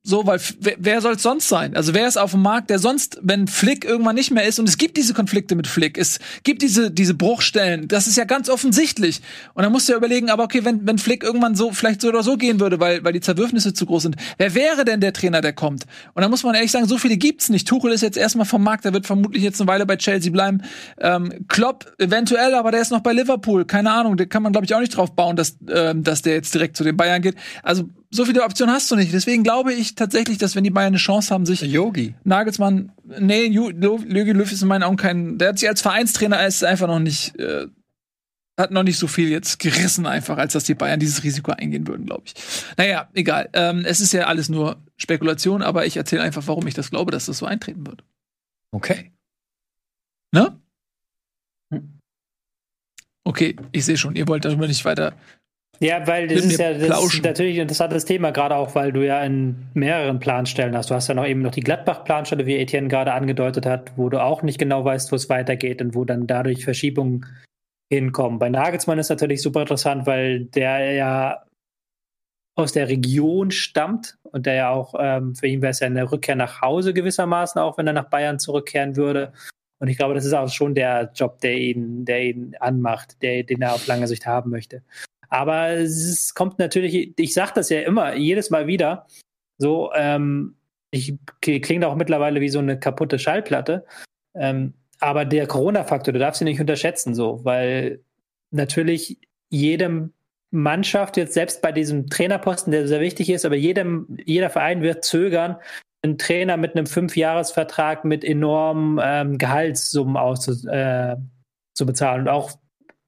So, 0.04 0.26
weil 0.26 0.40
wer, 0.60 0.76
wer 0.80 1.00
soll 1.02 1.14
es 1.14 1.22
sonst 1.22 1.48
sein? 1.48 1.76
Also 1.76 1.94
wer 1.94 2.08
ist 2.08 2.18
auf 2.18 2.32
dem 2.32 2.42
Markt, 2.42 2.72
der 2.72 2.80
sonst, 2.80 3.20
wenn 3.22 3.48
Flick 3.48 3.86
irgendwann 3.86 4.16
nicht 4.16 4.32
mehr 4.32 4.46
ist, 4.46 4.58
und 4.58 4.68
es 4.68 4.80
gibt 4.80 4.98
diese 4.98 5.14
Konflikte 5.14 5.54
mit 5.54 5.68
Flick, 5.68 5.96
es 5.96 6.18
gibt 6.44 6.64
diese, 6.64 6.90
diese 6.90 7.14
Bruchstellen, 7.14 7.88
das 7.88 8.08
ist 8.08 8.18
ja 8.18 8.24
ganz 8.24 8.50
offensichtlich. 8.50 9.22
Und 9.54 9.62
dann 9.62 9.72
musst 9.72 9.88
du 9.88 9.94
ja 9.94 9.98
überlegen, 10.00 10.32
aber 10.32 10.46
okay, 10.46 10.66
wenn, 10.66 10.88
wenn 10.88 10.98
Flick 10.98 11.24
irgendwann 11.24 11.54
so, 11.54 11.72
vielleicht 11.72 12.02
so 12.02 12.08
oder 12.08 12.24
so 12.24 12.36
gehen 12.36 12.60
würde, 12.60 12.80
weil, 12.80 13.04
weil 13.04 13.14
die 13.14 13.22
Zerwürfnisse 13.22 13.74
zu 13.74 13.86
groß 13.86 14.02
sind, 14.02 14.16
wer 14.40 14.56
wäre 14.56 14.86
denn 14.86 15.02
der 15.02 15.14
Trainer, 15.14 15.40
der 15.40 15.54
kommt? 15.54 15.86
Und 16.16 16.24
dann 16.24 16.32
muss 16.32 16.42
man 16.42 16.56
ehrlich 16.56 16.72
sagen, 16.72 16.88
so 16.88 16.98
viele 16.98 17.18
gibt's 17.18 17.50
nicht. 17.50 17.68
Tuchel 17.68 17.92
ist 17.92 18.02
jetzt 18.02 18.18
erstmal 18.18 18.48
vom 18.48 18.64
Markt, 18.64 18.86
der 18.86 18.94
wird 18.94 19.06
vermutlich 19.06 19.44
jetzt 19.44 19.62
eine 19.62 19.68
Weile 19.68 19.86
bei 19.86 19.98
Chelsea 19.98 20.32
bleiben. 20.32 20.64
Ähm, 21.00 21.46
Klopp 21.48 21.94
eventuell, 22.00 22.56
aber 22.56 22.72
der 22.72 22.82
ist 22.82 22.90
noch 22.90 23.02
bei 23.02 23.14
Liverpool. 23.14 23.66
Keine 23.66 23.92
Ahnung, 23.92 24.18
der 24.18 24.26
kann 24.26 24.42
man, 24.42 24.52
glaube 24.52 24.66
ich, 24.66 24.74
auch 24.74 24.80
nicht 24.80 24.98
drauf 24.98 25.16
bauen, 25.16 25.36
dass, 25.36 25.58
ähm, 25.70 26.04
dass 26.04 26.24
der 26.24 26.34
jetzt 26.34 26.56
direkt 26.56 26.76
zu 26.76 26.84
den 26.84 26.98
Bayern 26.98 27.22
geht. 27.22 27.36
Also 27.62 27.88
so 28.14 28.26
viele 28.26 28.44
Optionen 28.44 28.76
hast 28.76 28.92
du 28.92 28.96
nicht. 28.96 29.14
Deswegen 29.14 29.44
glaube 29.44 29.74
ich 29.74 29.96
tatsächlich, 29.96 30.38
dass 30.38 30.56
wenn 30.56 30.66
die 30.66 30.70
Bayern 30.70 30.88
eine 30.88 30.98
Chance 30.98 31.34
haben, 31.34 31.46
sich 31.46 31.62
Yogi. 31.62 32.14
Nagelsmann, 32.26 32.92
nee, 33.04 33.46
Jogi 33.46 34.32
Löw 34.34 34.52
ist 34.52 34.62
in 34.62 34.68
meinen 34.68 34.84
Augen 34.84 34.98
kein, 34.98 35.38
der 35.38 35.50
hat 35.50 35.60
sich 35.60 35.70
als 35.70 35.82
Vereinstrainer 35.82 36.46
ist 36.46 36.64
einfach 36.64 36.88
noch 36.88 37.00
nicht, 37.00 37.40
äh, 37.40 37.68
hat 38.60 38.72
noch 38.72 38.84
nicht 38.84 39.00
so 39.00 39.08
viel 39.08 39.30
jetzt 39.30 39.60
gerissen 39.60 40.06
einfach, 40.06 40.38
als 40.38 40.54
dass 40.54 40.66
die 40.66 40.76
Bayern 40.76 41.00
dieses 41.00 41.24
Risiko 41.24 41.52
eingehen 41.52 41.88
würden, 41.88 42.06
glaube 42.06 42.24
ich. 42.26 42.34
Naja, 42.76 43.10
egal. 43.14 43.50
Ähm, 43.54 43.86
es 43.86 44.02
ist 44.02 44.12
ja 44.12 44.28
alles 44.28 44.50
nur 44.50 44.84
Spekulation, 44.98 45.62
aber 45.62 45.86
ich 45.86 45.96
erzähle 45.96 46.22
einfach, 46.22 46.46
warum 46.48 46.68
ich 46.68 46.74
das 46.74 46.90
glaube, 46.92 47.12
dass 47.12 47.28
das 47.28 47.38
so 47.38 47.46
eintreten 47.46 47.88
wird. 47.88 48.04
Okay. 48.72 49.14
Ne? 50.34 50.60
Okay, 53.24 53.56
ich 53.72 53.86
sehe 53.86 53.98
schon, 53.98 54.16
ihr 54.16 54.28
wollt 54.28 54.44
darüber 54.44 54.68
nicht 54.68 54.84
weiter 54.84 55.14
ja, 55.82 56.06
weil 56.06 56.28
das 56.28 56.46
ist 56.46 56.60
ja 56.60 56.74
das 56.74 57.04
ist 57.04 57.24
natürlich 57.24 57.58
ein 57.58 57.64
interessantes 57.64 58.06
Thema, 58.06 58.32
gerade 58.32 58.56
auch, 58.56 58.76
weil 58.76 58.92
du 58.92 59.06
ja 59.06 59.22
in 59.24 59.56
mehreren 59.74 60.20
Planstellen 60.20 60.78
hast. 60.78 60.92
Du 60.92 60.96
hast 60.96 61.08
ja 61.08 61.16
noch 61.16 61.26
eben 61.26 61.42
noch 61.42 61.52
die 61.52 61.62
Gladbach-Planstelle, 61.62 62.46
wie 62.46 62.58
Etienne 62.58 62.88
gerade 62.88 63.14
angedeutet 63.14 63.66
hat, 63.66 63.92
wo 63.98 64.08
du 64.10 64.22
auch 64.22 64.44
nicht 64.44 64.60
genau 64.60 64.86
weißt, 64.86 65.12
wo 65.12 65.16
es 65.16 65.28
weitergeht 65.30 65.82
und 65.82 65.96
wo 65.96 66.06
dann 66.06 66.28
dadurch 66.28 66.64
Verschiebungen 66.64 67.26
hinkommen. 67.92 68.38
Bei 68.38 68.50
Nagelsmann 68.50 69.00
ist 69.00 69.10
natürlich 69.10 69.42
super 69.42 69.62
interessant, 69.62 70.06
weil 70.06 70.46
der 70.46 70.94
ja 70.94 71.46
aus 72.56 72.74
der 72.74 72.88
Region 72.88 73.50
stammt 73.50 74.18
und 74.24 74.46
der 74.46 74.54
ja 74.54 74.70
auch, 74.70 74.94
ähm, 75.00 75.36
für 75.36 75.48
ihn 75.48 75.62
wäre 75.62 75.72
es 75.72 75.80
ja 75.80 75.88
eine 75.88 76.12
Rückkehr 76.12 76.36
nach 76.36 76.62
Hause 76.62 76.94
gewissermaßen, 76.94 77.60
auch 77.60 77.78
wenn 77.78 77.88
er 77.88 77.94
nach 77.94 78.10
Bayern 78.10 78.40
zurückkehren 78.40 78.96
würde. 78.96 79.34
Und 79.80 79.88
ich 79.88 79.98
glaube, 79.98 80.14
das 80.14 80.26
ist 80.26 80.34
auch 80.34 80.48
schon 80.50 80.76
der 80.76 81.12
Job, 81.16 81.40
der 81.40 81.58
ihn, 81.58 82.06
der 82.06 82.24
ihn 82.24 82.56
anmacht, 82.60 83.22
der, 83.24 83.44
den 83.44 83.64
er 83.64 83.74
auf 83.74 83.88
lange 83.88 84.08
Sicht 84.08 84.28
haben 84.28 84.52
möchte. 84.52 84.84
Aber 85.32 85.70
es 85.70 86.34
kommt 86.34 86.60
natürlich, 86.60 87.18
ich 87.18 87.34
sage 87.34 87.54
das 87.56 87.70
ja 87.70 87.80
immer, 87.82 88.16
jedes 88.16 88.50
Mal 88.50 88.68
wieder, 88.68 89.08
so, 89.58 89.92
ähm, 89.96 90.56
ich 90.92 91.16
klingt 91.42 91.86
auch 91.86 91.96
mittlerweile 91.96 92.42
wie 92.42 92.50
so 92.50 92.60
eine 92.60 92.78
kaputte 92.78 93.18
Schallplatte. 93.18 93.86
Ähm, 94.36 94.74
aber 95.00 95.24
der 95.24 95.48
Corona-Faktor, 95.48 96.14
du 96.14 96.20
darfst 96.20 96.42
ihn 96.42 96.46
nicht 96.46 96.60
unterschätzen, 96.60 97.16
so, 97.16 97.46
weil 97.46 98.02
natürlich 98.52 99.20
jedem 99.50 100.14
Mannschaft 100.52 101.16
jetzt 101.16 101.34
selbst 101.34 101.62
bei 101.62 101.72
diesem 101.72 102.10
Trainerposten, 102.10 102.72
der 102.72 102.88
sehr 102.88 103.00
wichtig 103.00 103.30
ist, 103.30 103.46
aber 103.46 103.56
jedem, 103.56 104.18
jeder 104.26 104.50
Verein 104.50 104.82
wird 104.82 105.06
zögern, 105.06 105.56
einen 106.04 106.18
Trainer 106.18 106.58
mit 106.58 106.76
einem 106.76 106.88
Fünfjahresvertrag 106.88 108.04
mit 108.04 108.26
enormen 108.26 109.00
ähm, 109.02 109.38
Gehaltssummen 109.38 110.18
auszu, 110.18 110.68
äh, 110.68 111.16
zu 111.74 111.86
bezahlen 111.86 112.22
und 112.22 112.28
auch 112.28 112.52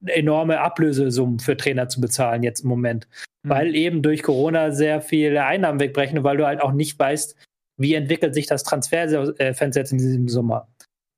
enorme 0.05 0.60
Ablösesummen 0.60 1.39
für 1.39 1.57
Trainer 1.57 1.88
zu 1.88 2.01
bezahlen 2.01 2.43
jetzt 2.43 2.62
im 2.62 2.69
Moment, 2.69 3.07
mhm. 3.43 3.50
weil 3.50 3.75
eben 3.75 4.01
durch 4.01 4.24
Corona 4.24 4.72
sehr 4.72 5.01
viele 5.01 5.45
Einnahmen 5.45 5.79
wegbrechen 5.79 6.17
und 6.17 6.24
weil 6.24 6.38
du 6.38 6.45
halt 6.45 6.62
auch 6.62 6.72
nicht 6.72 6.98
weißt, 6.98 7.36
wie 7.77 7.95
entwickelt 7.95 8.33
sich 8.33 8.45
das 8.45 8.63
Transferfenster 8.63 9.79
jetzt 9.79 9.91
in 9.91 9.98
diesem 9.98 10.27
Sommer. 10.27 10.67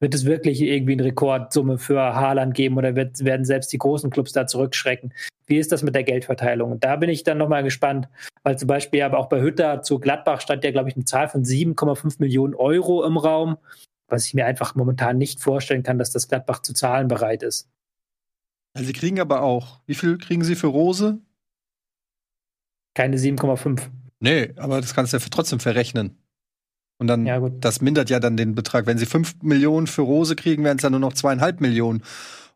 Wird 0.01 0.13
es 0.13 0.25
wirklich 0.25 0.61
irgendwie 0.61 0.93
eine 0.93 1.05
Rekordsumme 1.05 1.77
für 1.77 1.99
Haaland 1.99 2.53
geben 2.53 2.77
oder 2.77 2.95
wird, 2.95 3.23
werden 3.23 3.45
selbst 3.45 3.71
die 3.71 3.77
großen 3.77 4.09
Clubs 4.09 4.33
da 4.33 4.45
zurückschrecken? 4.45 5.13
Wie 5.47 5.57
ist 5.57 5.71
das 5.71 5.83
mit 5.83 5.95
der 5.95 6.03
Geldverteilung? 6.03 6.71
Und 6.71 6.83
da 6.83 6.95
bin 6.95 7.09
ich 7.09 7.23
dann 7.23 7.37
nochmal 7.37 7.63
gespannt, 7.63 8.09
weil 8.43 8.57
zum 8.57 8.67
Beispiel 8.67 9.03
aber 9.03 9.19
auch 9.19 9.27
bei 9.27 9.41
Hütter 9.41 9.81
zu 9.83 9.99
Gladbach 9.99 10.41
stand 10.41 10.63
ja, 10.63 10.71
glaube 10.71 10.89
ich, 10.89 10.95
eine 10.95 11.05
Zahl 11.05 11.29
von 11.29 11.43
7,5 11.43 12.15
Millionen 12.19 12.55
Euro 12.55 13.05
im 13.05 13.17
Raum, 13.17 13.57
was 14.07 14.25
ich 14.25 14.33
mir 14.33 14.45
einfach 14.45 14.75
momentan 14.75 15.17
nicht 15.17 15.41
vorstellen 15.41 15.83
kann, 15.83 15.97
dass 15.97 16.11
das 16.11 16.27
Gladbach 16.27 16.61
zu 16.61 16.73
zahlen 16.73 17.07
bereit 17.07 17.43
ist. 17.43 17.69
Sie 18.77 18.93
kriegen 18.93 19.19
aber 19.19 19.41
auch, 19.41 19.79
wie 19.85 19.95
viel 19.95 20.17
kriegen 20.17 20.43
Sie 20.43 20.55
für 20.55 20.67
Rose? 20.67 21.19
Keine 22.93 23.17
7,5. 23.17 23.81
Nee, 24.19 24.53
aber 24.57 24.81
das 24.81 24.93
kannst 24.93 25.13
du 25.13 25.17
ja 25.17 25.23
trotzdem 25.29 25.59
verrechnen. 25.59 26.17
Und 26.97 27.07
dann, 27.07 27.25
ja, 27.25 27.39
das 27.39 27.81
mindert 27.81 28.09
ja 28.09 28.19
dann 28.19 28.37
den 28.37 28.55
Betrag. 28.55 28.85
Wenn 28.85 28.97
sie 28.97 29.05
5 29.05 29.41
Millionen 29.41 29.87
für 29.87 30.01
Rose 30.01 30.35
kriegen, 30.35 30.63
wären 30.63 30.77
es 30.77 30.83
ja 30.83 30.89
nur 30.89 30.99
noch 30.99 31.13
zweieinhalb 31.13 31.59
Millionen. 31.59 32.03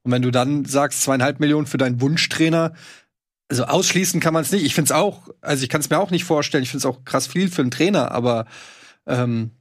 Und 0.04 0.12
wenn 0.12 0.22
du 0.22 0.32
dann 0.32 0.64
sagst, 0.64 1.02
zweieinhalb 1.02 1.42
Millionen 1.42 1.68
für 1.68 1.78
deinen 1.78 2.00
Wunschtrainer, 2.00 2.74
also 3.50 3.66
ausschließen 3.66 4.22
kann 4.22 4.34
man 4.34 4.44
es 4.44 4.52
nicht. 4.52 4.64
Ich 4.64 4.76
finde 4.76 4.90
es 4.90 4.92
auch, 4.94 5.28
also 5.42 5.64
ich 5.64 5.70
kann 5.70 5.82
es 5.82 5.90
mir 5.90 6.00
auch 6.00 6.12
nicht 6.12 6.24
vorstellen. 6.24 6.64
Ich 6.64 6.70
finde 6.70 6.80
es 6.80 6.86
auch 6.86 7.04
krass 7.04 7.28
viel 7.28 7.50
für 7.50 7.62
einen 7.62 7.72
Trainer, 7.72 8.12
aber 8.12 8.46
ähm, 9.08 9.52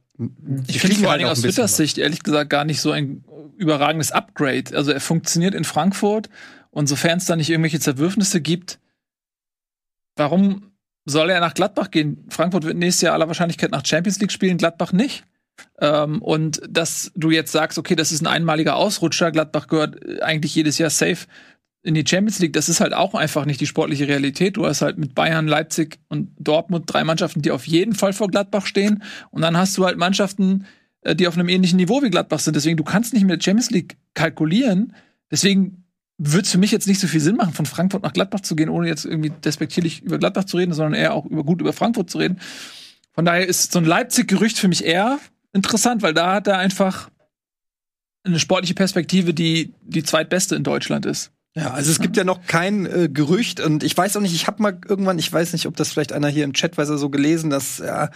ich 0.67 0.79
finde 0.81 0.97
vor 0.97 1.11
allem 1.11 1.23
halt 1.23 1.31
aus 1.31 1.41
Twitters 1.41 1.77
Sicht 1.77 1.97
ehrlich 1.97 2.23
gesagt 2.23 2.49
gar 2.49 2.65
nicht 2.65 2.81
so 2.81 2.91
ein 2.91 3.23
überragendes 3.57 4.11
Upgrade. 4.11 4.75
Also 4.75 4.91
er 4.91 5.01
funktioniert 5.01 5.53
in 5.53 5.63
Frankfurt 5.63 6.29
und 6.71 6.87
sofern 6.87 7.17
es 7.17 7.25
da 7.25 7.35
nicht 7.35 7.49
irgendwelche 7.49 7.79
Zerwürfnisse 7.79 8.41
gibt, 8.41 8.79
warum 10.15 10.71
soll 11.05 11.29
er 11.29 11.39
nach 11.39 11.53
Gladbach 11.53 11.91
gehen? 11.91 12.25
Frankfurt 12.29 12.63
wird 12.65 12.77
nächstes 12.77 13.01
Jahr 13.01 13.13
aller 13.13 13.27
Wahrscheinlichkeit 13.27 13.71
nach 13.71 13.85
Champions 13.85 14.19
League 14.19 14.31
spielen, 14.31 14.57
Gladbach 14.57 14.91
nicht. 14.91 15.23
Ähm, 15.79 16.21
und 16.21 16.61
dass 16.69 17.11
du 17.15 17.31
jetzt 17.31 17.51
sagst, 17.51 17.77
okay, 17.77 17.95
das 17.95 18.11
ist 18.11 18.21
ein 18.21 18.27
einmaliger 18.27 18.75
Ausrutscher, 18.75 19.31
Gladbach 19.31 19.67
gehört 19.67 20.21
eigentlich 20.21 20.55
jedes 20.55 20.77
Jahr 20.77 20.89
safe 20.89 21.25
in 21.81 21.93
die 21.93 22.05
Champions 22.05 22.39
League, 22.39 22.53
das 22.53 22.67
ist 22.67 22.81
halt 22.81 22.93
auch 22.93 23.15
einfach 23.15 23.45
nicht 23.45 23.61
die 23.61 23.65
sportliche 23.65 24.07
Realität. 24.07 24.57
Du 24.57 24.65
hast 24.65 24.81
halt 24.81 24.97
mit 24.97 25.15
Bayern, 25.15 25.47
Leipzig 25.47 25.99
und 26.09 26.29
Dortmund 26.37 26.85
drei 26.87 27.03
Mannschaften, 27.03 27.41
die 27.41 27.51
auf 27.51 27.67
jeden 27.67 27.93
Fall 27.93 28.13
vor 28.13 28.27
Gladbach 28.27 28.65
stehen. 28.65 29.03
Und 29.31 29.41
dann 29.41 29.57
hast 29.57 29.77
du 29.77 29.85
halt 29.85 29.97
Mannschaften, 29.97 30.65
äh, 31.01 31.15
die 31.15 31.27
auf 31.27 31.35
einem 31.35 31.47
ähnlichen 31.47 31.77
Niveau 31.77 32.01
wie 32.01 32.09
Gladbach 32.09 32.39
sind. 32.39 32.55
Deswegen, 32.55 32.77
du 32.77 32.83
kannst 32.83 33.13
nicht 33.13 33.23
mit 33.23 33.39
der 33.39 33.43
Champions 33.43 33.71
League 33.71 33.97
kalkulieren. 34.13 34.93
Deswegen 35.31 35.85
wird 36.17 36.45
es 36.45 36.51
für 36.51 36.57
mich 36.57 36.71
jetzt 36.71 36.87
nicht 36.87 36.99
so 36.99 37.07
viel 37.07 37.21
Sinn 37.21 37.37
machen, 37.37 37.53
von 37.53 37.65
Frankfurt 37.65 38.03
nach 38.03 38.11
Gladbach 38.11 38.41
zu 38.41 38.57
gehen, 38.57 38.67
ohne 38.67 38.89
jetzt 38.89 39.05
irgendwie 39.05 39.29
despektierlich 39.29 40.01
über 40.03 40.17
Gladbach 40.17 40.43
zu 40.43 40.57
reden, 40.57 40.73
sondern 40.73 40.93
eher 40.93 41.13
auch 41.13 41.25
über, 41.25 41.45
gut 41.45 41.61
über 41.61 41.71
Frankfurt 41.71 42.09
zu 42.09 42.17
reden. 42.17 42.39
Von 43.13 43.23
daher 43.23 43.47
ist 43.47 43.71
so 43.71 43.79
ein 43.79 43.85
Leipzig-Gerücht 43.85 44.57
für 44.57 44.67
mich 44.67 44.83
eher 44.83 45.17
interessant, 45.53 46.01
weil 46.01 46.13
da 46.13 46.33
hat 46.33 46.47
er 46.47 46.57
einfach 46.57 47.09
eine 48.23 48.39
sportliche 48.39 48.73
Perspektive, 48.73 49.33
die 49.33 49.73
die 49.81 50.03
zweitbeste 50.03 50.55
in 50.55 50.63
Deutschland 50.63 51.05
ist. 51.05 51.31
Ja, 51.55 51.71
also 51.71 51.89
es 51.89 51.99
gibt 51.99 52.15
ja 52.15 52.23
noch 52.23 52.45
kein 52.45 52.85
äh, 52.85 53.09
Gerücht 53.11 53.59
und 53.59 53.83
ich 53.83 53.97
weiß 53.97 54.15
auch 54.15 54.21
nicht, 54.21 54.35
ich 54.35 54.45
habe 54.45 54.61
mal 54.61 54.77
irgendwann, 54.87 55.17
ich 55.17 55.33
weiß 55.33 55.53
nicht, 55.53 55.65
ob 55.65 55.75
das 55.75 55.91
vielleicht 55.91 56.13
einer 56.13 56.27
hier 56.27 56.43
im 56.43 56.53
Chat 56.53 56.77
weiß, 56.77 56.87
so 56.87 57.09
gelesen, 57.09 57.49
dass 57.49 57.79
ja, 57.79 58.11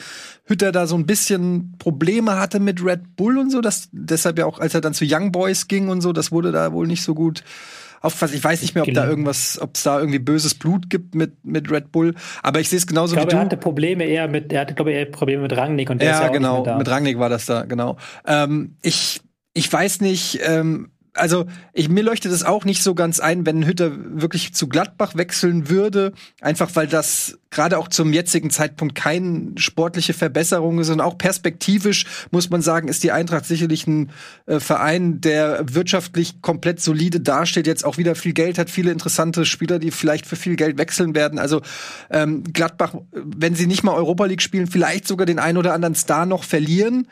Hütter 0.46 0.72
da 0.72 0.86
so 0.86 0.96
ein 0.96 1.08
bisschen 1.08 1.74
Probleme 1.80 2.40
hatte 2.40 2.60
mit 2.60 2.84
Red 2.86 3.16
Bull 3.16 3.40
und 3.40 3.50
so, 3.50 3.60
dass 3.60 3.90
deshalb 3.92 4.38
ja 4.38 4.46
auch, 4.46 4.60
als 4.60 4.76
er 4.76 4.82
dann 4.82 4.94
zu 4.94 5.04
Young 5.08 5.32
Boys 5.32 5.68
ging 5.68 5.90
und 5.90 6.02
so, 6.02 6.14
das 6.14 6.32
wurde 6.32 6.52
da 6.52 6.74
wohl 6.74 6.86
nicht 6.86 7.02
so 7.02 7.16
gut 7.16 7.44
aufgefasst. 8.02 8.36
Ich 8.36 8.44
weiß 8.44 8.62
nicht 8.62 8.76
mehr, 8.76 8.84
ob 8.84 8.88
genau. 8.88 9.02
da 9.02 9.08
irgendwas, 9.08 9.60
ob 9.60 9.76
es 9.76 9.84
da 9.84 9.98
irgendwie 9.98 10.20
böses 10.20 10.54
Blut 10.54 10.90
gibt 10.90 11.16
mit, 11.16 11.44
mit 11.44 11.72
Red 11.72 11.92
Bull. 11.92 12.14
Aber 12.44 12.60
ich 12.60 12.70
sehe 12.70 12.78
es 12.78 12.86
genauso 12.86 13.16
ich 13.16 13.18
glaube, 13.18 13.32
wie 13.32 13.36
du. 13.36 13.38
Er 13.38 13.46
hatte 13.46 13.58
Probleme 13.58 14.04
eher 14.04 14.28
mit, 14.28 14.54
er 14.54 14.62
hatte, 14.62 14.76
glaube 14.76 14.92
ich, 14.92 14.98
eher 14.98 15.06
Probleme 15.06 15.42
mit 15.42 15.58
Rangnick 15.58 15.90
und 15.90 16.02
der 16.02 16.10
ja, 16.10 16.16
ist 16.16 16.22
ja 16.22 16.28
genau, 16.28 16.78
mit 16.78 16.88
Rangnick 16.88 17.18
war 17.18 17.30
das 17.30 17.46
da, 17.46 17.64
genau. 17.64 17.98
Ähm, 18.28 18.76
ich, 18.84 19.22
ich 19.54 19.72
weiß 19.72 20.02
nicht, 20.02 20.40
ähm, 20.44 20.92
also 21.16 21.46
ich, 21.74 21.90
mir 21.90 22.04
leuchtet 22.04 22.32
es 22.32 22.44
auch 22.44 22.66
nicht 22.66 22.82
so 22.82 22.96
ganz 22.96 23.20
ein, 23.20 23.46
wenn 23.46 23.66
Hütter 23.66 23.92
wirklich 24.20 24.54
zu 24.54 24.68
Gladbach 24.68 25.16
wechseln 25.16 25.70
würde, 25.70 26.14
einfach 26.42 26.72
weil 26.76 26.88
das 26.88 27.38
gerade 27.52 27.78
auch 27.78 27.88
zum 27.88 28.14
jetzigen 28.14 28.50
Zeitpunkt 28.50 28.96
keine 28.96 29.52
sportliche 29.58 30.14
Verbesserung 30.14 30.80
ist 30.80 30.90
und 30.90 31.02
auch 31.02 31.18
perspektivisch 31.18 32.06
muss 32.32 32.50
man 32.50 32.64
sagen, 32.64 32.88
ist 32.88 33.04
die 33.04 33.12
Eintracht 33.12 33.46
sicherlich 33.46 33.86
ein 33.86 34.10
äh, 34.48 34.60
Verein, 34.60 35.22
der 35.22 35.64
wirtschaftlich 35.74 36.42
komplett 36.42 36.82
solide 36.82 37.20
dasteht, 37.20 37.68
jetzt 37.68 37.86
auch 37.86 37.98
wieder 37.98 38.16
viel 38.16 38.34
Geld 38.34 38.58
hat, 38.58 38.72
viele 38.72 38.92
interessante 38.92 39.46
Spieler, 39.46 39.78
die 39.78 39.92
vielleicht 39.92 40.26
für 40.26 40.36
viel 40.36 40.56
Geld 40.56 40.80
wechseln 40.80 41.14
werden. 41.14 41.38
Also 41.38 41.62
ähm, 42.10 42.44
Gladbach, 42.44 42.96
wenn 43.12 43.54
sie 43.54 43.68
nicht 43.68 43.84
mal 43.84 43.94
Europa 43.94 44.26
League 44.26 44.42
spielen, 44.42 44.66
vielleicht 44.66 45.08
sogar 45.08 45.28
den 45.28 45.40
einen 45.40 45.60
oder 45.60 45.74
anderen 45.74 45.96
Star 45.96 46.26
noch 46.26 46.44
verlieren. 46.44 47.08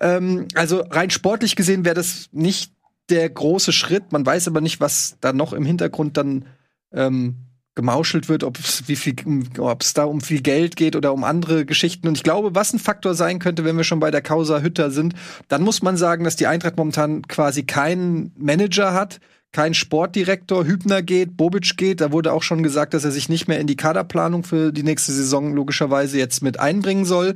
Ähm, 0.00 0.48
also 0.54 0.80
rein 0.90 1.10
sportlich 1.10 1.54
gesehen 1.54 1.84
wäre 1.84 1.94
das 1.94 2.28
nicht 2.32 2.72
der 3.10 3.28
große 3.28 3.72
Schritt. 3.72 4.12
Man 4.12 4.24
weiß 4.24 4.48
aber 4.48 4.60
nicht, 4.60 4.80
was 4.80 5.16
da 5.20 5.32
noch 5.32 5.52
im 5.52 5.64
Hintergrund 5.64 6.16
dann 6.16 6.46
ähm, 6.92 7.36
gemauschelt 7.74 8.28
wird, 8.28 8.44
ob 8.44 8.58
es 8.58 9.94
da 9.94 10.04
um 10.04 10.20
viel 10.20 10.42
Geld 10.42 10.76
geht 10.76 10.94
oder 10.94 11.12
um 11.12 11.24
andere 11.24 11.64
Geschichten. 11.64 12.06
Und 12.06 12.16
ich 12.16 12.22
glaube, 12.22 12.54
was 12.54 12.72
ein 12.72 12.78
Faktor 12.78 13.14
sein 13.14 13.40
könnte, 13.40 13.64
wenn 13.64 13.76
wir 13.76 13.84
schon 13.84 14.00
bei 14.00 14.12
der 14.12 14.22
Causa 14.22 14.60
Hütter 14.60 14.90
sind, 14.90 15.14
dann 15.48 15.62
muss 15.62 15.82
man 15.82 15.96
sagen, 15.96 16.24
dass 16.24 16.36
die 16.36 16.46
Eintracht 16.46 16.76
momentan 16.76 17.22
quasi 17.22 17.64
keinen 17.64 18.32
Manager 18.36 18.94
hat, 18.94 19.18
kein 19.50 19.74
Sportdirektor. 19.74 20.64
Hübner 20.64 21.02
geht, 21.02 21.36
Bobic 21.36 21.76
geht. 21.76 22.00
Da 22.00 22.12
wurde 22.12 22.32
auch 22.32 22.42
schon 22.42 22.62
gesagt, 22.62 22.94
dass 22.94 23.04
er 23.04 23.10
sich 23.10 23.28
nicht 23.28 23.48
mehr 23.48 23.58
in 23.58 23.66
die 23.66 23.76
Kaderplanung 23.76 24.44
für 24.44 24.72
die 24.72 24.82
nächste 24.82 25.12
Saison 25.12 25.54
logischerweise 25.54 26.18
jetzt 26.18 26.42
mit 26.42 26.60
einbringen 26.60 27.04
soll. 27.04 27.34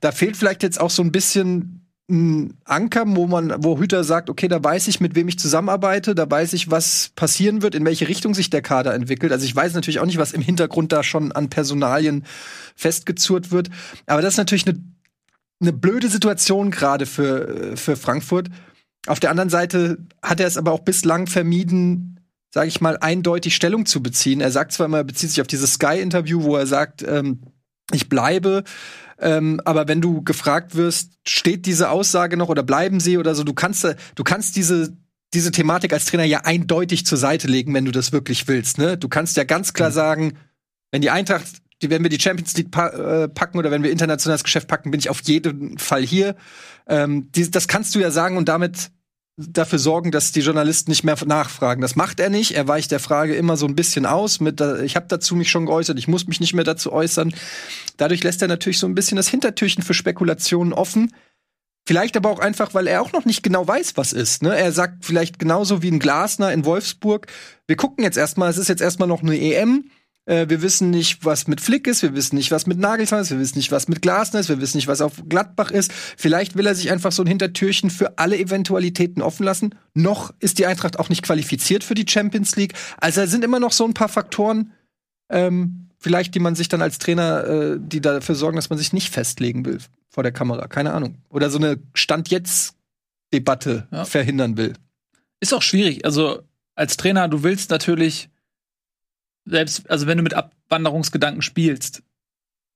Da 0.00 0.10
fehlt 0.10 0.36
vielleicht 0.36 0.64
jetzt 0.64 0.80
auch 0.80 0.90
so 0.90 1.02
ein 1.02 1.12
bisschen 1.12 1.87
ein 2.10 2.56
Anker, 2.64 3.04
wo 3.06 3.26
man, 3.26 3.54
wo 3.62 3.78
Hüter 3.78 4.02
sagt, 4.02 4.30
okay, 4.30 4.48
da 4.48 4.62
weiß 4.62 4.88
ich, 4.88 5.00
mit 5.00 5.14
wem 5.14 5.28
ich 5.28 5.38
zusammenarbeite, 5.38 6.14
da 6.14 6.30
weiß 6.30 6.54
ich, 6.54 6.70
was 6.70 7.10
passieren 7.14 7.60
wird, 7.60 7.74
in 7.74 7.84
welche 7.84 8.08
Richtung 8.08 8.34
sich 8.34 8.48
der 8.48 8.62
Kader 8.62 8.94
entwickelt. 8.94 9.30
Also 9.30 9.44
ich 9.44 9.54
weiß 9.54 9.74
natürlich 9.74 10.00
auch 10.00 10.06
nicht, 10.06 10.18
was 10.18 10.32
im 10.32 10.40
Hintergrund 10.40 10.92
da 10.92 11.02
schon 11.02 11.32
an 11.32 11.50
Personalien 11.50 12.24
festgezurrt 12.74 13.50
wird. 13.50 13.68
Aber 14.06 14.22
das 14.22 14.34
ist 14.34 14.38
natürlich 14.38 14.66
eine, 14.66 14.82
eine 15.60 15.72
blöde 15.74 16.08
Situation 16.08 16.70
gerade 16.70 17.04
für, 17.04 17.76
für 17.76 17.96
Frankfurt. 17.96 18.48
Auf 19.06 19.20
der 19.20 19.30
anderen 19.30 19.50
Seite 19.50 19.98
hat 20.22 20.40
er 20.40 20.46
es 20.46 20.56
aber 20.56 20.72
auch 20.72 20.80
bislang 20.80 21.26
vermieden, 21.26 22.20
sage 22.54 22.68
ich 22.68 22.80
mal, 22.80 22.96
eindeutig 22.96 23.54
Stellung 23.54 23.84
zu 23.84 24.02
beziehen. 24.02 24.40
Er 24.40 24.50
sagt 24.50 24.72
zwar 24.72 24.86
immer, 24.86 24.98
er 24.98 25.04
bezieht 25.04 25.28
sich 25.28 25.42
auf 25.42 25.46
dieses 25.46 25.74
Sky-Interview, 25.74 26.42
wo 26.42 26.56
er 26.56 26.66
sagt, 26.66 27.02
ähm, 27.02 27.40
ich 27.92 28.08
bleibe. 28.08 28.64
Ähm, 29.20 29.60
aber 29.64 29.88
wenn 29.88 30.00
du 30.00 30.22
gefragt 30.22 30.76
wirst, 30.76 31.12
steht 31.26 31.66
diese 31.66 31.90
Aussage 31.90 32.36
noch 32.36 32.48
oder 32.48 32.62
bleiben 32.62 33.00
sie 33.00 33.18
oder 33.18 33.34
so, 33.34 33.44
du 33.44 33.54
kannst, 33.54 33.84
du 34.14 34.24
kannst 34.24 34.56
diese 34.56 34.96
diese 35.34 35.52
Thematik 35.52 35.92
als 35.92 36.06
Trainer 36.06 36.24
ja 36.24 36.40
eindeutig 36.44 37.04
zur 37.04 37.18
Seite 37.18 37.48
legen, 37.48 37.74
wenn 37.74 37.84
du 37.84 37.90
das 37.90 38.12
wirklich 38.12 38.48
willst. 38.48 38.78
Ne? 38.78 38.96
Du 38.96 39.08
kannst 39.08 39.36
ja 39.36 39.44
ganz 39.44 39.74
klar 39.74 39.90
mhm. 39.90 39.94
sagen, 39.94 40.32
wenn 40.90 41.02
die 41.02 41.10
Eintracht, 41.10 41.46
die, 41.82 41.90
wenn 41.90 42.02
wir 42.02 42.10
die 42.10 42.20
Champions 42.20 42.56
League 42.56 42.70
pa 42.70 42.88
äh, 42.88 43.28
packen 43.28 43.58
oder 43.58 43.70
wenn 43.70 43.82
wir 43.82 43.90
internationales 43.90 44.42
Geschäft 44.42 44.68
packen, 44.68 44.90
bin 44.90 45.00
ich 45.00 45.10
auf 45.10 45.20
jeden 45.22 45.78
Fall 45.78 46.02
hier. 46.02 46.34
Ähm, 46.88 47.30
die, 47.32 47.50
das 47.50 47.68
kannst 47.68 47.94
du 47.94 47.98
ja 47.98 48.10
sagen 48.10 48.36
und 48.36 48.48
damit 48.48 48.90
dafür 49.38 49.78
sorgen, 49.78 50.10
dass 50.10 50.32
die 50.32 50.40
Journalisten 50.40 50.90
nicht 50.90 51.04
mehr 51.04 51.16
nachfragen. 51.24 51.80
Das 51.80 51.94
macht 51.94 52.18
er 52.18 52.28
nicht. 52.28 52.56
Er 52.56 52.66
weicht 52.66 52.90
der 52.90 52.98
Frage 52.98 53.36
immer 53.36 53.56
so 53.56 53.66
ein 53.66 53.76
bisschen 53.76 54.04
aus. 54.04 54.40
Mit, 54.40 54.60
äh, 54.60 54.84
ich 54.84 54.96
habe 54.96 55.06
dazu 55.08 55.36
mich 55.36 55.50
schon 55.50 55.66
geäußert, 55.66 55.98
ich 55.98 56.08
muss 56.08 56.26
mich 56.26 56.40
nicht 56.40 56.54
mehr 56.54 56.64
dazu 56.64 56.92
äußern. 56.92 57.32
Dadurch 57.96 58.24
lässt 58.24 58.42
er 58.42 58.48
natürlich 58.48 58.78
so 58.78 58.86
ein 58.86 58.94
bisschen 58.94 59.16
das 59.16 59.28
Hintertürchen 59.28 59.82
für 59.82 59.94
Spekulationen 59.94 60.72
offen. 60.72 61.12
Vielleicht 61.86 62.16
aber 62.16 62.30
auch 62.30 62.40
einfach, 62.40 62.74
weil 62.74 62.86
er 62.86 63.00
auch 63.00 63.12
noch 63.12 63.24
nicht 63.24 63.42
genau 63.42 63.66
weiß, 63.66 63.96
was 63.96 64.12
ist. 64.12 64.42
Ne? 64.42 64.54
Er 64.54 64.72
sagt 64.72 65.04
vielleicht 65.06 65.38
genauso 65.38 65.82
wie 65.82 65.90
ein 65.90 66.00
Glasner 66.00 66.52
in 66.52 66.64
Wolfsburg, 66.64 67.28
wir 67.66 67.76
gucken 67.76 68.04
jetzt 68.04 68.18
erstmal, 68.18 68.50
es 68.50 68.58
ist 68.58 68.68
jetzt 68.68 68.82
erstmal 68.82 69.08
noch 69.08 69.22
eine 69.22 69.38
EM. 69.38 69.90
Äh, 70.28 70.50
wir 70.50 70.60
wissen 70.60 70.90
nicht, 70.90 71.24
was 71.24 71.48
mit 71.48 71.60
Flick 71.60 71.86
ist, 71.86 72.02
wir 72.02 72.14
wissen 72.14 72.36
nicht, 72.36 72.50
was 72.50 72.66
mit 72.66 72.78
Nagelsmann 72.78 73.22
ist, 73.22 73.30
wir 73.30 73.38
wissen 73.38 73.56
nicht, 73.56 73.72
was 73.72 73.88
mit 73.88 74.02
Glasner 74.02 74.40
ist, 74.40 74.50
wir 74.50 74.60
wissen 74.60 74.76
nicht, 74.76 74.86
was 74.86 75.00
auf 75.00 75.22
Gladbach 75.26 75.70
ist. 75.70 75.90
Vielleicht 75.92 76.54
will 76.54 76.66
er 76.66 76.74
sich 76.74 76.90
einfach 76.90 77.12
so 77.12 77.22
ein 77.22 77.26
Hintertürchen 77.26 77.88
für 77.88 78.18
alle 78.18 78.38
Eventualitäten 78.38 79.22
offen 79.22 79.44
lassen. 79.44 79.74
Noch 79.94 80.34
ist 80.38 80.58
die 80.58 80.66
Eintracht 80.66 80.98
auch 80.98 81.08
nicht 81.08 81.22
qualifiziert 81.22 81.82
für 81.82 81.94
die 81.94 82.04
Champions 82.06 82.56
League. 82.56 82.74
Also 82.98 83.22
es 83.22 83.30
sind 83.30 83.42
immer 83.42 83.58
noch 83.58 83.72
so 83.72 83.86
ein 83.86 83.94
paar 83.94 84.10
Faktoren, 84.10 84.72
ähm, 85.30 85.88
vielleicht, 85.98 86.34
die 86.34 86.40
man 86.40 86.54
sich 86.54 86.68
dann 86.68 86.82
als 86.82 86.98
Trainer, 86.98 87.44
äh, 87.44 87.76
die 87.80 88.02
dafür 88.02 88.34
sorgen, 88.34 88.56
dass 88.56 88.68
man 88.68 88.78
sich 88.78 88.92
nicht 88.92 89.10
festlegen 89.10 89.64
will 89.64 89.78
vor 90.10 90.22
der 90.22 90.32
Kamera. 90.32 90.68
Keine 90.68 90.92
Ahnung. 90.92 91.16
Oder 91.30 91.48
so 91.48 91.56
eine 91.56 91.78
Stand-jetzt-Debatte 91.94 93.88
ja. 93.90 94.04
verhindern 94.04 94.58
will. 94.58 94.74
Ist 95.40 95.54
auch 95.54 95.62
schwierig. 95.62 96.04
Also 96.04 96.42
als 96.74 96.98
Trainer, 96.98 97.28
du 97.28 97.42
willst 97.42 97.70
natürlich 97.70 98.28
selbst, 99.48 99.88
also 99.90 100.06
wenn 100.06 100.18
du 100.18 100.22
mit 100.22 100.34
Abwanderungsgedanken 100.34 101.42
spielst, 101.42 102.02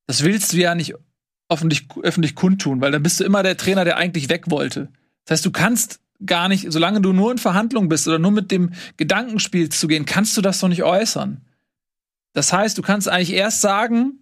das 0.07 0.25
willst 0.25 0.53
du 0.53 0.57
ja 0.59 0.75
nicht 0.75 0.95
öffentlich, 1.49 1.87
öffentlich 2.03 2.35
kundtun, 2.35 2.81
weil 2.81 2.93
dann 2.93 3.03
bist 3.03 3.21
du 3.21 3.25
immer 3.25 3.43
der 3.43 3.57
Trainer, 3.57 3.85
der 3.85 3.97
eigentlich 3.97 4.29
weg 4.29 4.51
wollte. 4.51 4.89
Das 5.25 5.37
heißt, 5.37 5.47
du 5.47 5.51
kannst 5.51 6.01
gar 6.25 6.49
nicht, 6.49 6.71
solange 6.73 7.01
du 7.01 7.13
nur 7.13 7.33
in 7.33 7.39
Verhandlungen 7.39 7.89
bist 7.89 8.07
oder 8.09 8.19
nur 8.19 8.31
mit 8.31 8.51
dem 8.51 8.73
Gedankenspiel 8.97 9.69
zu 9.69 9.89
gehen, 9.89 10.07
kannst 10.07 10.37
du 10.37 10.41
das 10.41 10.61
doch 10.61 10.69
nicht 10.69 10.83
äußern. 10.83 11.41
Das 12.33 12.53
heißt, 12.53 12.79
du 12.79 12.83
kannst 12.83 13.09
eigentlich 13.09 13.33
erst 13.33 13.61
sagen, 13.61 14.21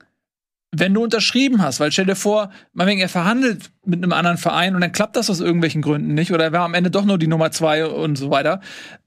wenn 0.73 0.95
du 0.95 1.03
unterschrieben 1.03 1.63
hast, 1.63 1.81
weil 1.81 1.91
stell 1.91 2.07
dir 2.07 2.15
vor, 2.15 2.51
meinetwegen 2.73 3.01
er 3.01 3.09
verhandelt 3.09 3.73
mit 3.85 4.03
einem 4.03 4.13
anderen 4.13 4.39
Verein 4.39 4.75
und 4.77 4.81
dann 4.83 4.93
klappt 4.93 5.17
das 5.17 5.29
aus 5.29 5.41
irgendwelchen 5.41 5.83
Gründen 5.83 6.15
nicht 6.15 6.33
oder 6.33 6.45
er 6.45 6.53
war 6.53 6.65
am 6.65 6.75
Ende 6.75 6.91
doch 6.91 7.05
nur 7.05 7.19
die 7.19 7.27
Nummer 7.27 7.51
zwei 7.51 7.87
und 7.87 8.17
so 8.17 8.31
weiter 8.31 8.61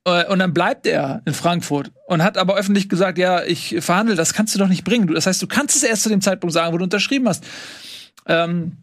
äh, 0.04 0.26
und 0.26 0.40
dann 0.40 0.54
bleibt 0.54 0.86
er 0.86 1.22
in 1.26 1.34
Frankfurt 1.34 1.92
und 2.08 2.22
hat 2.22 2.38
aber 2.38 2.56
öffentlich 2.56 2.90
gesagt, 2.90 3.18
ja, 3.18 3.44
ich 3.44 3.78
verhandle, 3.80 4.16
das 4.16 4.34
kannst 4.34 4.54
du 4.54 4.60
doch 4.60 4.68
nicht 4.68 4.84
bringen. 4.84 5.08
Das 5.14 5.26
heißt, 5.26 5.42
du 5.42 5.48
kannst 5.48 5.76
es 5.78 5.84
erst 5.84 6.04
zu 6.04 6.10
dem 6.10 6.22
Zeitpunkt 6.22 6.54
sagen, 6.54 6.74
wo 6.74 6.78
du 6.78 6.84
unterschrieben 6.84 7.30
hast. 7.30 7.46
Ähm, 8.26 8.78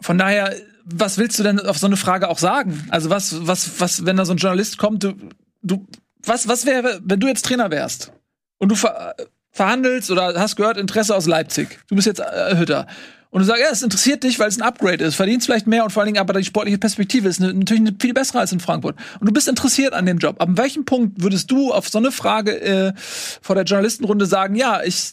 von 0.00 0.18
daher, 0.18 0.54
was 0.84 1.18
willst 1.18 1.38
du 1.38 1.42
denn 1.44 1.60
auf 1.60 1.78
so 1.78 1.86
eine 1.86 1.96
Frage 1.96 2.28
auch 2.28 2.38
sagen? 2.38 2.86
Also 2.90 3.10
was, 3.10 3.46
was, 3.46 3.80
was, 3.80 4.04
wenn 4.04 4.16
da 4.16 4.24
so 4.24 4.32
ein 4.32 4.38
Journalist 4.38 4.78
kommt, 4.78 5.04
du, 5.04 5.14
du, 5.62 5.86
was, 6.24 6.48
was 6.48 6.66
wäre, 6.66 7.00
wenn 7.04 7.20
du 7.20 7.28
jetzt 7.28 7.44
Trainer 7.44 7.70
wärst 7.70 8.12
und 8.58 8.70
du 8.70 8.74
ver 8.74 9.14
verhandelst 9.50 10.10
oder 10.10 10.34
hast 10.38 10.56
gehört 10.56 10.76
Interesse 10.76 11.14
aus 11.14 11.26
Leipzig. 11.26 11.78
Du 11.88 11.94
bist 11.94 12.06
jetzt 12.06 12.20
äh, 12.20 12.56
Hütter. 12.56 12.86
Und 13.30 13.40
du 13.40 13.46
sagst, 13.46 13.62
ja, 13.62 13.68
es 13.70 13.82
interessiert 13.82 14.24
dich, 14.24 14.38
weil 14.38 14.48
es 14.48 14.58
ein 14.58 14.62
Upgrade 14.62 15.04
ist, 15.04 15.14
verdienst 15.14 15.46
vielleicht 15.46 15.66
mehr 15.66 15.84
und 15.84 15.90
vor 15.90 16.00
allen 16.00 16.08
Dingen 16.08 16.20
aber 16.20 16.32
die 16.32 16.44
sportliche 16.44 16.78
Perspektive 16.78 17.28
ist 17.28 17.40
natürlich 17.40 17.80
eine 17.80 17.94
viel 18.00 18.14
bessere 18.14 18.38
als 18.40 18.52
in 18.52 18.60
Frankfurt. 18.60 18.96
Und 19.20 19.28
du 19.28 19.32
bist 19.32 19.48
interessiert 19.48 19.92
an 19.92 20.06
dem 20.06 20.18
Job. 20.18 20.40
Ab 20.40 20.48
welchem 20.52 20.86
Punkt 20.86 21.22
würdest 21.22 21.50
du 21.50 21.72
auf 21.72 21.88
so 21.88 21.98
eine 21.98 22.10
Frage 22.10 22.58
äh, 22.60 22.92
vor 22.96 23.54
der 23.54 23.64
Journalistenrunde 23.64 24.24
sagen, 24.24 24.54
ja, 24.54 24.82
ich, 24.82 25.12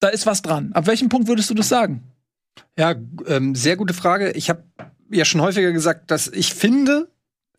da 0.00 0.08
ist 0.08 0.24
was 0.24 0.40
dran? 0.40 0.72
Ab 0.72 0.86
welchem 0.86 1.10
Punkt 1.10 1.28
würdest 1.28 1.50
du 1.50 1.54
das 1.54 1.68
sagen? 1.68 2.02
Ja, 2.78 2.94
ähm, 3.26 3.54
sehr 3.54 3.76
gute 3.76 3.92
Frage. 3.92 4.30
Ich 4.32 4.48
habe 4.48 4.64
ja 5.10 5.26
schon 5.26 5.42
häufiger 5.42 5.72
gesagt, 5.72 6.10
dass 6.10 6.28
ich 6.28 6.54
finde, 6.54 7.08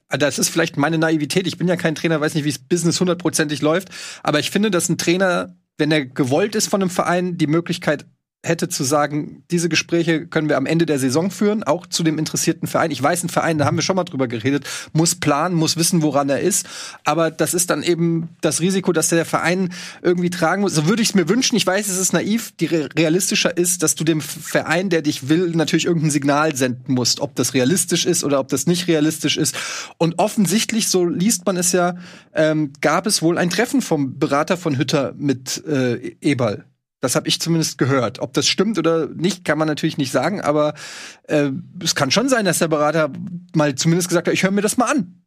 das 0.09 0.39
ist 0.39 0.49
vielleicht 0.49 0.77
meine 0.77 0.97
Naivität. 0.97 1.45
Ich 1.45 1.57
bin 1.57 1.67
ja 1.67 1.75
kein 1.75 1.93
Trainer, 1.93 2.19
weiß 2.19 2.33
nicht, 2.33 2.43
wie 2.43 2.51
das 2.51 2.59
Business 2.59 2.99
hundertprozentig 2.99 3.61
läuft. 3.61 3.89
Aber 4.23 4.39
ich 4.39 4.49
finde, 4.49 4.71
dass 4.71 4.89
ein 4.89 4.97
Trainer 4.97 5.55
wenn 5.81 5.91
er 5.91 6.05
gewollt 6.05 6.53
ist 6.53 6.67
von 6.67 6.83
einem 6.83 6.91
Verein, 6.91 7.37
die 7.37 7.47
Möglichkeit 7.47 8.05
hätte 8.43 8.69
zu 8.69 8.83
sagen, 8.83 9.43
diese 9.51 9.69
Gespräche 9.69 10.25
können 10.25 10.49
wir 10.49 10.57
am 10.57 10.65
Ende 10.65 10.87
der 10.87 10.97
Saison 10.97 11.29
führen, 11.29 11.63
auch 11.63 11.85
zu 11.85 12.01
dem 12.01 12.17
interessierten 12.17 12.67
Verein. 12.67 12.89
Ich 12.89 13.01
weiß, 13.01 13.23
ein 13.23 13.29
Verein, 13.29 13.59
da 13.59 13.65
haben 13.65 13.77
wir 13.77 13.83
schon 13.83 13.95
mal 13.95 14.03
drüber 14.03 14.27
geredet, 14.27 14.65
muss 14.93 15.13
planen, 15.13 15.55
muss 15.55 15.77
wissen, 15.77 16.01
woran 16.01 16.27
er 16.29 16.39
ist. 16.39 16.67
Aber 17.03 17.29
das 17.29 17.53
ist 17.53 17.69
dann 17.69 17.83
eben 17.83 18.29
das 18.41 18.59
Risiko, 18.59 18.93
dass 18.93 19.09
der 19.09 19.25
Verein 19.25 19.69
irgendwie 20.01 20.31
tragen 20.31 20.63
muss. 20.63 20.73
So 20.73 20.87
würde 20.87 21.03
ich 21.03 21.09
es 21.09 21.15
mir 21.15 21.29
wünschen. 21.29 21.55
Ich 21.55 21.67
weiß, 21.67 21.87
es 21.87 21.99
ist 21.99 22.13
naiv. 22.13 22.51
Die 22.59 22.65
realistischer 22.65 23.55
ist, 23.55 23.83
dass 23.83 23.93
du 23.93 24.03
dem 24.03 24.21
Verein, 24.21 24.89
der 24.89 25.03
dich 25.03 25.29
will, 25.29 25.51
natürlich 25.51 25.85
irgendein 25.85 26.11
Signal 26.11 26.55
senden 26.55 26.95
musst, 26.95 27.19
ob 27.19 27.35
das 27.35 27.53
realistisch 27.53 28.07
ist 28.07 28.23
oder 28.23 28.39
ob 28.39 28.47
das 28.47 28.65
nicht 28.65 28.87
realistisch 28.87 29.37
ist. 29.37 29.55
Und 29.99 30.17
offensichtlich, 30.17 30.87
so 30.87 31.05
liest 31.05 31.45
man 31.45 31.57
es 31.57 31.73
ja, 31.73 31.95
ähm, 32.33 32.73
gab 32.81 33.05
es 33.05 33.21
wohl 33.21 33.37
ein 33.37 33.51
Treffen 33.51 33.83
vom 33.83 34.17
Berater 34.17 34.57
von 34.57 34.79
Hütter 34.79 35.13
mit 35.15 35.63
äh, 35.67 36.15
Eberl. 36.21 36.65
Das 37.01 37.15
habe 37.15 37.27
ich 37.27 37.41
zumindest 37.41 37.77
gehört. 37.77 38.19
Ob 38.19 38.33
das 38.33 38.47
stimmt 38.47 38.77
oder 38.77 39.07
nicht, 39.07 39.43
kann 39.43 39.57
man 39.57 39.67
natürlich 39.67 39.97
nicht 39.97 40.11
sagen, 40.11 40.39
aber 40.39 40.75
äh, 41.23 41.49
es 41.83 41.95
kann 41.95 42.11
schon 42.11 42.29
sein, 42.29 42.45
dass 42.45 42.59
der 42.59 42.67
Berater 42.67 43.11
mal 43.53 43.75
zumindest 43.75 44.07
gesagt 44.07 44.27
hat, 44.27 44.33
ich 44.33 44.43
höre 44.43 44.51
mir 44.51 44.61
das 44.61 44.77
mal 44.77 44.91
an. 44.91 45.23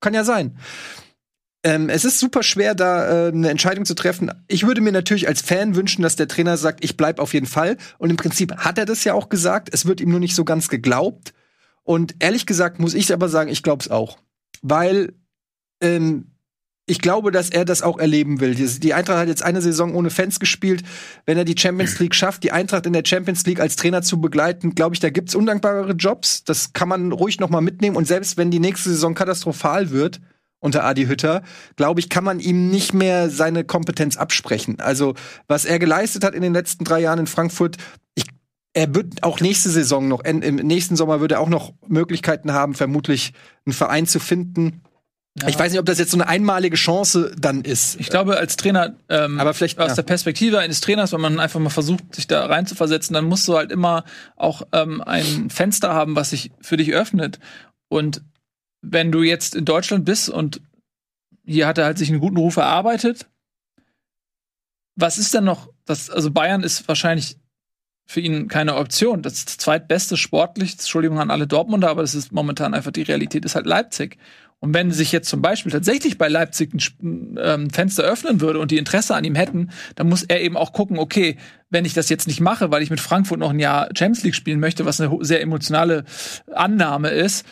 Kann 0.00 0.12
ja 0.12 0.24
sein. 0.24 0.58
Ähm, 1.62 1.88
es 1.88 2.04
ist 2.04 2.18
super 2.18 2.42
schwer, 2.42 2.74
da 2.74 3.28
äh, 3.28 3.28
eine 3.28 3.48
Entscheidung 3.48 3.86
zu 3.86 3.94
treffen. 3.94 4.30
Ich 4.48 4.66
würde 4.66 4.82
mir 4.82 4.92
natürlich 4.92 5.28
als 5.28 5.40
Fan 5.40 5.76
wünschen, 5.76 6.02
dass 6.02 6.16
der 6.16 6.28
Trainer 6.28 6.58
sagt, 6.58 6.84
ich 6.84 6.98
bleib 6.98 7.20
auf 7.20 7.32
jeden 7.32 7.46
Fall. 7.46 7.78
Und 7.96 8.10
im 8.10 8.16
Prinzip 8.16 8.54
hat 8.58 8.76
er 8.76 8.84
das 8.84 9.04
ja 9.04 9.14
auch 9.14 9.30
gesagt. 9.30 9.70
Es 9.72 9.86
wird 9.86 10.00
ihm 10.02 10.10
nur 10.10 10.20
nicht 10.20 10.34
so 10.34 10.44
ganz 10.44 10.68
geglaubt. 10.68 11.32
Und 11.84 12.16
ehrlich 12.18 12.44
gesagt 12.44 12.80
muss 12.80 12.92
ich 12.92 13.10
aber 13.12 13.28
sagen, 13.28 13.50
ich 13.50 13.62
glaube 13.62 13.82
es 13.82 13.90
auch. 13.90 14.18
Weil 14.60 15.14
ähm, 15.80 16.33
ich 16.86 17.00
glaube, 17.00 17.30
dass 17.30 17.48
er 17.48 17.64
das 17.64 17.82
auch 17.82 17.98
erleben 17.98 18.40
will. 18.40 18.54
Die 18.54 18.94
Eintracht 18.94 19.18
hat 19.18 19.28
jetzt 19.28 19.42
eine 19.42 19.62
Saison 19.62 19.94
ohne 19.94 20.10
Fans 20.10 20.38
gespielt. 20.38 20.82
Wenn 21.24 21.38
er 21.38 21.46
die 21.46 21.56
Champions 21.58 21.98
League 21.98 22.14
schafft, 22.14 22.42
die 22.42 22.52
Eintracht 22.52 22.84
in 22.84 22.92
der 22.92 23.04
Champions 23.06 23.46
League 23.46 23.60
als 23.60 23.76
Trainer 23.76 24.02
zu 24.02 24.20
begleiten, 24.20 24.74
glaube 24.74 24.94
ich, 24.94 25.00
da 25.00 25.08
gibt's 25.08 25.34
undankbarere 25.34 25.92
Jobs. 25.92 26.44
Das 26.44 26.74
kann 26.74 26.88
man 26.88 27.12
ruhig 27.12 27.40
noch 27.40 27.48
mal 27.48 27.62
mitnehmen. 27.62 27.96
Und 27.96 28.06
selbst 28.06 28.36
wenn 28.36 28.50
die 28.50 28.60
nächste 28.60 28.90
Saison 28.90 29.14
katastrophal 29.14 29.90
wird 29.90 30.20
unter 30.60 30.84
Adi 30.84 31.06
Hütter, 31.06 31.42
glaube 31.76 32.00
ich, 32.00 32.10
kann 32.10 32.24
man 32.24 32.38
ihm 32.38 32.70
nicht 32.70 32.92
mehr 32.92 33.30
seine 33.30 33.64
Kompetenz 33.64 34.18
absprechen. 34.18 34.78
Also 34.80 35.14
was 35.48 35.64
er 35.64 35.78
geleistet 35.78 36.22
hat 36.22 36.34
in 36.34 36.42
den 36.42 36.52
letzten 36.52 36.84
drei 36.84 37.00
Jahren 37.00 37.20
in 37.20 37.26
Frankfurt, 37.26 37.78
ich 38.14 38.24
er 38.74 38.94
wird 38.94 39.22
auch 39.22 39.40
nächste 39.40 39.70
Saison 39.70 40.08
noch, 40.08 40.24
im 40.24 40.56
nächsten 40.56 40.96
Sommer 40.96 41.20
würde 41.20 41.36
er 41.36 41.40
auch 41.40 41.48
noch 41.48 41.72
Möglichkeiten 41.86 42.52
haben, 42.52 42.74
vermutlich 42.74 43.32
einen 43.64 43.72
Verein 43.72 44.06
zu 44.06 44.18
finden, 44.18 44.82
ja. 45.40 45.48
Ich 45.48 45.58
weiß 45.58 45.72
nicht, 45.72 45.80
ob 45.80 45.86
das 45.86 45.98
jetzt 45.98 46.12
so 46.12 46.16
eine 46.16 46.28
einmalige 46.28 46.76
Chance 46.76 47.34
dann 47.36 47.62
ist. 47.62 47.98
Ich 47.98 48.08
glaube, 48.08 48.36
als 48.36 48.56
Trainer, 48.56 48.94
ähm, 49.08 49.40
aber 49.40 49.52
vielleicht 49.52 49.80
aus 49.80 49.88
ja. 49.88 49.94
der 49.96 50.02
Perspektive 50.04 50.60
eines 50.60 50.80
Trainers, 50.80 51.12
wenn 51.12 51.20
man 51.20 51.40
einfach 51.40 51.58
mal 51.58 51.70
versucht, 51.70 52.14
sich 52.14 52.28
da 52.28 52.46
rein 52.46 52.66
zu 52.66 52.76
versetzen, 52.76 53.14
dann 53.14 53.24
musst 53.24 53.48
du 53.48 53.56
halt 53.56 53.72
immer 53.72 54.04
auch 54.36 54.62
ähm, 54.72 55.00
ein 55.00 55.50
Fenster 55.50 55.92
haben, 55.92 56.14
was 56.14 56.30
sich 56.30 56.52
für 56.60 56.76
dich 56.76 56.92
öffnet. 56.94 57.40
Und 57.88 58.22
wenn 58.80 59.10
du 59.10 59.22
jetzt 59.22 59.56
in 59.56 59.64
Deutschland 59.64 60.04
bist 60.04 60.28
und 60.28 60.60
hier 61.44 61.66
hat 61.66 61.78
er 61.78 61.86
halt 61.86 61.98
sich 61.98 62.10
einen 62.10 62.20
guten 62.20 62.36
Ruf 62.36 62.56
erarbeitet, 62.56 63.26
was 64.94 65.18
ist 65.18 65.34
denn 65.34 65.44
noch? 65.44 65.68
Das, 65.84 66.10
also 66.10 66.30
Bayern 66.30 66.62
ist 66.62 66.86
wahrscheinlich 66.86 67.36
für 68.06 68.20
ihn 68.20 68.48
keine 68.48 68.76
Option. 68.76 69.22
Das 69.22 69.44
zweitbeste 69.46 70.16
sportlich, 70.16 70.72
Entschuldigung 70.72 71.18
an 71.18 71.30
alle 71.30 71.46
Dortmunder, 71.46 71.90
aber 71.90 72.02
das 72.02 72.14
ist 72.14 72.32
momentan 72.32 72.74
einfach 72.74 72.92
die 72.92 73.02
Realität, 73.02 73.44
ist 73.44 73.56
halt 73.56 73.66
Leipzig. 73.66 74.18
Und 74.64 74.72
wenn 74.72 74.90
sich 74.90 75.12
jetzt 75.12 75.28
zum 75.28 75.42
Beispiel 75.42 75.70
tatsächlich 75.70 76.16
bei 76.16 76.26
Leipzig 76.26 76.72
ein 77.02 77.38
ähm, 77.38 77.68
Fenster 77.68 78.02
öffnen 78.02 78.40
würde 78.40 78.60
und 78.60 78.70
die 78.70 78.78
Interesse 78.78 79.14
an 79.14 79.22
ihm 79.22 79.34
hätten, 79.34 79.68
dann 79.94 80.08
muss 80.08 80.22
er 80.22 80.40
eben 80.40 80.56
auch 80.56 80.72
gucken, 80.72 80.98
okay, 80.98 81.36
wenn 81.68 81.84
ich 81.84 81.92
das 81.92 82.08
jetzt 82.08 82.26
nicht 82.26 82.40
mache, 82.40 82.70
weil 82.70 82.82
ich 82.82 82.88
mit 82.88 82.98
Frankfurt 82.98 83.38
noch 83.38 83.50
ein 83.50 83.58
Jahr 83.58 83.90
Champions 83.94 84.22
League 84.22 84.34
spielen 84.34 84.60
möchte, 84.60 84.86
was 84.86 85.02
eine 85.02 85.22
sehr 85.22 85.42
emotionale 85.42 86.06
Annahme 86.50 87.10
ist, 87.10 87.44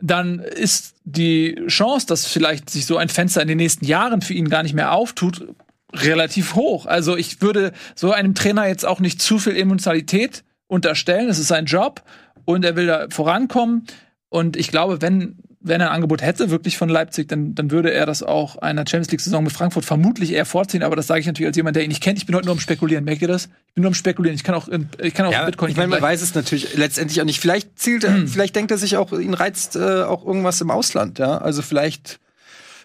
dann 0.00 0.38
ist 0.38 0.94
die 1.04 1.60
Chance, 1.66 2.06
dass 2.06 2.24
vielleicht 2.24 2.70
sich 2.70 2.86
so 2.86 2.96
ein 2.96 3.10
Fenster 3.10 3.42
in 3.42 3.48
den 3.48 3.58
nächsten 3.58 3.84
Jahren 3.84 4.22
für 4.22 4.32
ihn 4.32 4.48
gar 4.48 4.62
nicht 4.62 4.74
mehr 4.74 4.92
auftut, 4.92 5.46
relativ 5.92 6.54
hoch. 6.54 6.86
Also 6.86 7.14
ich 7.14 7.42
würde 7.42 7.72
so 7.94 8.10
einem 8.10 8.34
Trainer 8.34 8.66
jetzt 8.68 8.86
auch 8.86 9.00
nicht 9.00 9.20
zu 9.20 9.38
viel 9.38 9.54
Emotionalität 9.54 10.44
unterstellen. 10.66 11.28
Es 11.28 11.38
ist 11.38 11.48
sein 11.48 11.66
Job 11.66 12.02
und 12.46 12.64
er 12.64 12.74
will 12.74 12.86
da 12.86 13.06
vorankommen. 13.10 13.86
Und 14.30 14.56
ich 14.56 14.68
glaube, 14.68 15.02
wenn 15.02 15.43
wenn 15.66 15.80
er 15.80 15.88
ein 15.88 15.96
Angebot 15.96 16.20
hätte, 16.20 16.50
wirklich 16.50 16.76
von 16.76 16.90
Leipzig, 16.90 17.26
dann, 17.26 17.54
dann 17.54 17.70
würde 17.70 17.90
er 17.90 18.04
das 18.04 18.22
auch 18.22 18.56
einer 18.56 18.82
Champions 18.82 19.10
League-Saison 19.10 19.42
mit 19.42 19.52
Frankfurt 19.52 19.86
vermutlich 19.86 20.32
eher 20.32 20.44
vorziehen. 20.44 20.82
Aber 20.82 20.94
das 20.94 21.06
sage 21.06 21.20
ich 21.20 21.26
natürlich 21.26 21.46
als 21.46 21.56
jemand, 21.56 21.74
der 21.74 21.84
ihn 21.84 21.88
nicht 21.88 22.02
kennt. 22.02 22.18
Ich 22.18 22.26
bin 22.26 22.36
heute 22.36 22.44
nur 22.44 22.52
am 22.52 22.60
Spekulieren. 22.60 23.02
Merkt 23.04 23.22
ihr 23.22 23.28
das? 23.28 23.46
Ich 23.68 23.74
bin 23.74 23.82
nur 23.82 23.88
am 23.88 23.94
Spekulieren. 23.94 24.36
Ich 24.36 24.44
kann 24.44 24.54
auch, 24.54 24.68
ich 24.68 25.14
kann 25.14 25.24
auch 25.24 25.32
ja, 25.32 25.46
Bitcoin. 25.46 25.70
Ich 25.70 25.76
meine, 25.78 25.88
man 25.88 26.02
weiß 26.02 26.20
es 26.20 26.34
natürlich 26.34 26.76
letztendlich 26.76 27.18
auch 27.22 27.24
nicht. 27.24 27.40
Vielleicht 27.40 27.78
zielt 27.78 28.04
er, 28.04 28.14
hm. 28.14 28.28
vielleicht 28.28 28.54
denkt 28.54 28.72
er 28.72 28.78
sich 28.78 28.98
auch, 28.98 29.12
ihn 29.12 29.32
reizt 29.32 29.74
äh, 29.74 30.02
auch 30.02 30.26
irgendwas 30.26 30.60
im 30.60 30.70
Ausland. 30.70 31.18
Ja, 31.18 31.38
also 31.38 31.62
vielleicht 31.62 32.20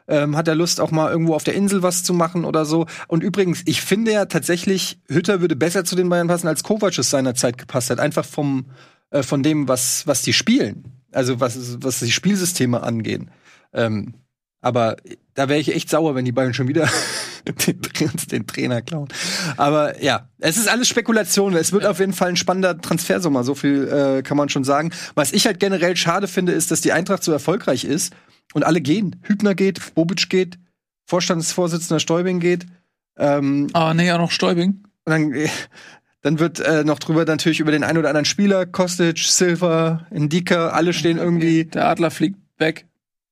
ähm, 0.08 0.38
hat 0.38 0.48
er 0.48 0.56
Lust, 0.56 0.80
auch 0.80 0.92
mal 0.92 1.12
irgendwo 1.12 1.36
auf 1.36 1.44
der 1.44 1.56
Insel 1.56 1.84
was 1.84 2.04
zu 2.04 2.14
machen 2.14 2.46
oder 2.46 2.64
so. 2.64 2.86
Und 3.10 3.24
übrigens, 3.24 3.62
ich 3.66 3.82
finde 3.82 4.14
ja 4.14 4.26
tatsächlich, 4.26 5.00
Hütter 5.10 5.42
würde 5.42 5.58
besser 5.58 5.84
zu 5.84 5.98
den 5.98 6.08
Bayern 6.08 6.30
passen, 6.30 6.48
als 6.48 6.64
Kovac 6.64 6.98
es 6.98 7.10
seinerzeit 7.10 7.58
gepasst 7.58 7.90
hat. 7.90 8.00
Einfach 8.00 8.24
vom, 8.24 8.68
äh, 9.12 9.22
von 9.22 9.44
dem, 9.44 9.68
was, 9.68 10.08
was 10.08 10.22
die 10.22 10.34
spielen. 10.34 10.99
Also 11.12 11.40
was, 11.40 11.82
was 11.82 12.00
die 12.00 12.12
Spielsysteme 12.12 12.82
angehen. 12.84 13.32
Ähm, 13.74 14.14
aber 14.62 14.98
da 15.36 15.48
wäre 15.48 15.60
ich 15.60 15.74
echt 15.74 15.90
sauer, 15.90 16.16
wenn 16.16 16.26
die 16.26 16.32
Bayern 16.32 16.54
schon 16.54 16.68
wieder 16.68 16.90
den, 17.68 18.12
den, 18.32 18.48
Trainer 18.48 18.82
klauen. 18.82 19.08
Aber 19.56 20.02
ja, 20.04 20.28
es 20.40 20.58
ist 20.58 20.68
alles 20.68 20.90
Spekulation. 20.90 21.56
Es 21.56 21.72
wird 21.72 21.86
auf 21.86 22.00
jeden 22.00 22.14
Fall 22.14 22.30
ein 22.30 22.36
spannender 22.36 22.80
Transfersommer, 22.80 23.44
so 23.44 23.56
viel 23.56 23.88
äh, 23.88 24.22
kann 24.22 24.38
man 24.38 24.50
schon 24.50 24.66
sagen. 24.66 24.92
Was 25.16 25.32
ich 25.32 25.46
halt 25.46 25.60
generell 25.60 25.96
schade 25.96 26.28
finde, 26.28 26.52
ist, 26.52 26.72
dass 26.72 26.82
die 26.82 26.92
Eintracht 26.92 27.24
so 27.24 27.32
erfolgreich 27.32 27.86
ist 27.86 28.14
und 28.54 28.66
alle 28.66 28.82
gehen. 28.82 29.16
Hübner 29.24 29.56
geht, 29.56 29.96
Bobic 29.96 30.30
geht, 30.30 30.60
Vorstandsvorsitzender 31.06 32.00
Stäubing 32.00 32.40
geht. 32.40 32.66
Ähm, 33.18 33.68
Ah, 33.74 33.94
nee, 33.94 34.12
auch 34.12 34.18
noch 34.18 34.32
Stäubing. 34.32 34.84
und 35.06 35.12
dann, 35.12 35.34
dann 36.22 36.40
wird 36.40 36.60
äh, 36.60 36.84
noch 36.84 37.00
drüber 37.00 37.24
natürlich 37.26 37.60
über 37.60 37.72
den 37.72 37.84
einen 37.84 37.98
oder 37.98 38.10
anderen 38.10 38.26
Spieler, 38.26 38.66
Kostic, 38.66 39.20
Silva, 39.20 40.06
Indika, 40.12 40.70
alle 40.70 40.94
stehen 40.94 41.18
irgendwie. 41.18 41.66
Der 41.66 41.88
Adler 41.88 42.12
fliegt 42.12 42.38
weg. 42.58 42.86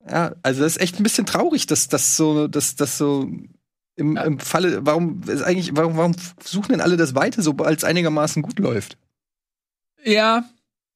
Ja, 0.09 0.33
also 0.41 0.61
das 0.63 0.77
ist 0.77 0.81
echt 0.81 0.99
ein 0.99 1.03
bisschen 1.03 1.25
traurig, 1.25 1.65
dass 1.67 1.89
das 1.89 2.15
so, 2.15 2.47
dass 2.47 2.75
das 2.75 2.97
so 2.97 3.29
im, 3.95 4.15
Ja. 4.15 4.23
im 4.23 4.39
Falle, 4.39 4.85
warum 4.85 5.21
ist 5.27 5.41
eigentlich, 5.41 5.75
warum, 5.75 5.97
warum 5.97 6.15
suchen 6.43 6.71
denn 6.73 6.81
alle 6.81 6.95
das 6.97 7.13
Weite, 7.15 7.41
sobald 7.41 7.79
es 7.79 7.83
einigermaßen 7.83 8.41
gut 8.41 8.59
läuft? 8.59 8.97
Ja, 10.03 10.45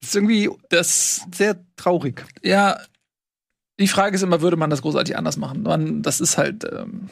Das 0.00 0.10
ist 0.10 0.16
irgendwie 0.16 0.48
das, 0.70 1.26
sehr 1.34 1.56
traurig. 1.76 2.24
ja, 2.42 2.78
die 3.80 3.88
Frage 3.88 4.14
ist 4.14 4.22
immer, 4.22 4.40
würde 4.40 4.56
man 4.56 4.70
das 4.70 4.82
großartig 4.82 5.16
anders 5.16 5.36
machen? 5.36 5.62
Man, 5.62 6.02
das 6.02 6.20
ist 6.20 6.38
halt, 6.38 6.64
ähm, 6.72 7.08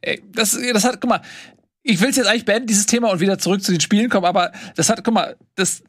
ey, 0.00 0.22
das, 0.32 0.56
das 0.72 0.84
hat, 0.84 1.00
guck 1.00 1.10
mal, 1.10 1.22
ich 1.84 2.00
will 2.00 2.08
es 2.08 2.16
jetzt 2.16 2.26
eigentlich 2.26 2.46
beenden, 2.46 2.66
dieses 2.66 2.86
Thema 2.86 3.10
und 3.10 3.20
wieder 3.20 3.38
zurück 3.38 3.62
zu 3.62 3.70
den 3.70 3.80
Spielen 3.80 4.08
kommen, 4.08 4.24
aber 4.24 4.52
das 4.74 4.88
hat, 4.88 5.04
guck 5.04 5.14
mal, 5.14 5.36
das, 5.54 5.84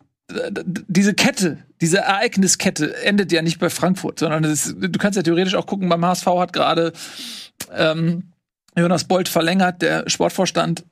diese 0.87 1.13
Kette, 1.13 1.59
diese 1.81 1.99
Ereigniskette 1.99 2.95
endet 3.03 3.31
ja 3.31 3.41
nicht 3.41 3.59
bei 3.59 3.69
Frankfurt, 3.69 4.19
sondern 4.19 4.43
das, 4.43 4.75
du 4.77 4.99
kannst 4.99 5.15
ja 5.15 5.23
theoretisch 5.23 5.55
auch 5.55 5.65
gucken, 5.65 5.87
beim 5.87 6.05
HSV 6.05 6.27
hat 6.27 6.53
gerade 6.53 6.91
ähm, 7.73 8.31
Jonas 8.77 9.05
Bolt 9.05 9.29
verlängert, 9.29 9.81
der 9.81 10.09
Sportvorstand, 10.09 10.83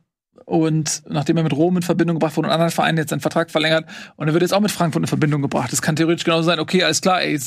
und 0.46 1.04
nachdem 1.08 1.38
er 1.38 1.44
mit 1.44 1.54
Rom 1.54 1.78
in 1.78 1.84
Verbindung 1.84 2.18
gebracht 2.18 2.36
wurde 2.36 2.48
und 2.48 2.54
anderen 2.54 2.72
Vereinen 2.72 2.98
jetzt 2.98 3.10
seinen 3.10 3.22
Vertrag 3.22 3.50
verlängert 3.50 3.86
und 4.16 4.28
er 4.28 4.34
wird 4.34 4.42
jetzt 4.42 4.54
auch 4.54 4.60
mit 4.60 4.72
Frankfurt 4.72 5.04
in 5.04 5.08
Verbindung 5.08 5.42
gebracht. 5.42 5.72
Das 5.72 5.82
kann 5.82 5.96
theoretisch 5.96 6.26
genauso 6.26 6.44
sein, 6.44 6.60
okay, 6.60 6.84
alles 6.84 7.02
klar, 7.02 7.22
ey, 7.22 7.40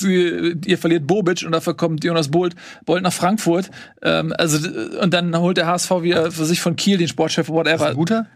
ihr, 0.64 0.79
verliert 0.79 1.07
Bobic 1.07 1.44
und 1.44 1.53
dafür 1.53 1.75
kommt 1.77 2.05
Jonas 2.05 2.31
Bolt, 2.31 2.55
Bolt 2.85 3.03
nach 3.03 3.12
Frankfurt. 3.12 3.70
Ähm, 4.03 4.33
also 4.38 4.68
und 5.01 5.12
dann 5.12 5.37
holt 5.37 5.57
der 5.57 5.66
HSV 5.66 5.90
wieder 6.03 6.31
für 6.31 6.44
sich 6.44 6.61
von 6.61 6.77
Kiel 6.77 6.99
den 6.99 7.09
Sportchef, 7.09 7.49
Ist 7.49 7.55
whatever. 7.55 7.88
ein 7.88 7.96
guter 7.96 8.27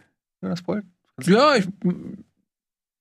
Jonas 0.42 0.62
Boll? 0.62 0.82
Ja, 1.24 1.54
ich, 1.56 1.66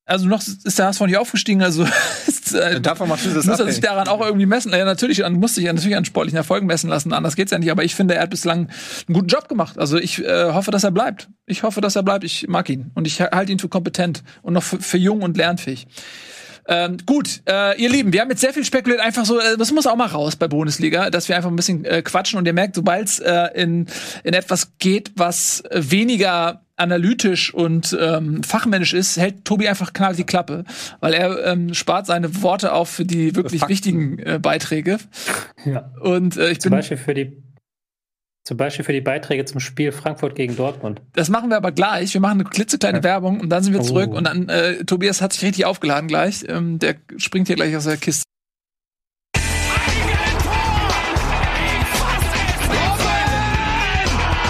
also 0.10 0.28
noch 0.28 0.42
ist 0.42 0.78
der 0.80 0.88
HSV 0.88 1.02
nicht 1.02 1.18
aufgestiegen, 1.18 1.62
also 1.64 1.84
äh, 2.54 2.82
Davon 2.82 3.08
machst 3.10 3.26
du 3.26 3.30
das 3.30 3.46
muss 3.46 3.60
er 3.60 3.72
sich 3.72 3.80
daran 3.82 4.08
auch 4.08 4.22
irgendwie 4.22 4.46
messen. 4.46 4.72
Ja, 4.72 4.84
natürlich, 4.86 5.24
an- 5.24 5.34
muss 5.34 5.56
sich 5.56 5.66
ja 5.66 5.74
natürlich 5.74 5.96
an 5.96 6.06
sportlichen 6.06 6.38
Erfolgen 6.38 6.68
messen 6.68 6.90
lassen. 6.90 7.14
Anders 7.14 7.36
geht's 7.36 7.52
ja 7.52 7.60
nicht. 7.60 7.72
Aber 7.72 7.84
ich 7.84 7.96
finde, 7.96 8.16
er 8.16 8.24
hat 8.24 8.30
bislang 8.30 8.68
einen 9.08 9.14
guten 9.16 9.28
Job 9.28 9.48
gemacht. 9.48 9.78
Also 9.78 9.98
ich 9.98 10.24
äh, 10.24 10.52
hoffe, 10.52 10.72
dass 10.72 10.84
er 10.84 10.92
bleibt. 10.92 11.30
Ich 11.46 11.64
hoffe, 11.64 11.80
dass 11.82 11.96
er 11.96 12.04
bleibt. 12.04 12.24
Ich 12.24 12.48
mag 12.48 12.70
ihn 12.70 12.92
und 12.96 13.08
ich 13.08 13.22
halte 13.22 13.52
ihn 13.52 13.60
für 13.60 13.70
kompetent 13.70 14.24
und 14.42 14.54
noch 14.54 14.64
für, 14.64 14.80
für 14.82 14.98
jung 14.98 15.22
und 15.22 15.38
lernfähig. 15.38 15.88
Ähm, 16.72 16.98
gut, 17.04 17.42
äh, 17.50 17.82
ihr 17.82 17.90
Lieben, 17.90 18.14
wir 18.14 18.22
haben 18.22 18.30
jetzt 18.30 18.42
sehr 18.42 18.54
viel 18.54 18.64
spekuliert, 18.64 19.02
einfach 19.02 19.26
so, 19.26 19.40
äh, 19.40 19.58
das 19.58 19.72
muss 19.72 19.88
auch 19.88 19.96
mal 19.96 20.06
raus 20.06 20.36
bei 20.36 20.48
Bundesliga, 20.48 21.10
dass 21.10 21.28
wir 21.28 21.36
einfach 21.36 21.50
ein 21.50 21.56
bisschen 21.56 21.84
äh, 21.84 22.04
quatschen 22.04 22.38
und 22.38 22.46
ihr 22.46 22.54
merkt, 22.54 22.76
sobald 22.76 23.08
es 23.08 23.18
äh, 23.18 23.48
in, 23.56 23.88
in 24.24 24.36
etwas 24.36 24.78
geht, 24.78 25.12
was 25.16 25.64
weniger 25.72 26.62
analytisch 26.76 27.54
und 27.54 27.98
ähm, 28.00 28.44
fachmännisch 28.44 28.94
ist, 28.94 29.18
hält 29.18 29.46
Tobi 29.46 29.68
einfach 29.68 29.94
knallt 29.94 30.20
die 30.20 30.24
Klappe, 30.24 30.64
weil 31.00 31.14
er 31.14 31.46
ähm, 31.46 31.74
spart 31.74 32.06
seine 32.06 32.42
Worte 32.44 32.72
auf 32.72 32.90
für 32.90 33.06
die 33.06 33.36
wirklich 33.36 33.62
Fakten. 33.62 33.72
wichtigen 33.72 34.20
äh, 34.20 34.40
Beiträge. 34.40 35.00
Ja. 35.66 35.92
Und 36.02 36.38
äh, 36.38 36.52
ich 36.52 36.62
Zum 36.62 36.70
bin, 36.70 36.78
Beispiel 36.78 36.98
für 36.98 37.14
die 37.14 37.44
zum 38.44 38.58
Beispiel 38.58 38.84
für 38.86 38.94
die 38.94 39.02
Beiträge 39.02 39.46
zum 39.46 39.60
Spiel 39.60 39.92
Frankfurt 39.92 40.36
gegen 40.36 40.56
Dortmund. 40.56 41.02
das 41.14 41.30
machen 41.30 41.50
wir 41.50 41.58
aber 41.58 41.72
gleich. 41.72 42.14
Wir 42.14 42.22
machen 42.22 42.40
eine 42.42 42.50
klitzekleine 42.50 43.04
Werbung 43.04 43.40
und 43.42 43.50
dann 43.50 43.64
sind 43.64 43.74
wir 43.74 43.82
Oh. 43.82 43.84
zurück 43.84 44.12
und 44.14 44.24
dann 44.26 44.50
äh, 44.50 44.84
Tobias 44.86 45.22
hat 45.22 45.34
sich 45.34 45.44
richtig 45.44 45.66
aufgeladen 45.66 46.08
gleich. 46.08 46.46
Ähm, 46.48 46.80
der 46.80 46.96
springt 47.18 47.48
hier 47.48 47.56
gleich 47.56 47.76
aus 47.76 47.84
der 47.86 47.98
Kiste. 47.98 48.24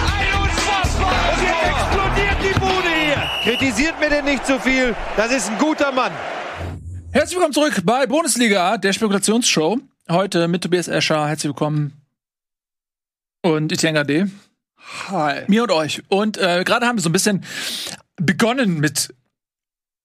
Und 0.10 1.43
jetzt 1.43 1.69
explodiert 1.69 2.38
die 2.43 2.60
Bude 2.60 2.89
hier. 2.89 3.23
Kritisiert 3.58 3.99
mir 3.99 4.10
denn 4.10 4.25
nicht 4.25 4.45
so 4.45 4.58
viel. 4.60 4.95
Das 5.17 5.32
ist 5.32 5.49
ein 5.49 5.58
guter 5.58 5.91
Mann. 5.91 6.12
Herzlich 7.12 7.36
willkommen 7.36 7.54
zurück 7.54 7.82
bei 7.84 8.06
Bundesliga, 8.06 8.78
der 8.78 8.93
Spekulationsshow. 8.93 9.78
Heute 10.10 10.47
mit 10.47 10.63
Tobias 10.63 10.88
Escher. 10.88 11.28
Herzlich 11.28 11.49
willkommen. 11.49 11.99
Und 13.41 13.71
Etienne 13.71 14.06
D. 14.06 14.25
Hi. 15.08 15.43
Mir 15.47 15.63
und 15.63 15.71
euch. 15.71 16.04
Und 16.10 16.38
äh, 16.38 16.63
gerade 16.63 16.86
haben 16.86 16.97
wir 16.97 17.02
so 17.02 17.10
ein 17.10 17.13
bisschen 17.13 17.45
begonnen 18.17 18.80
mit 18.80 19.13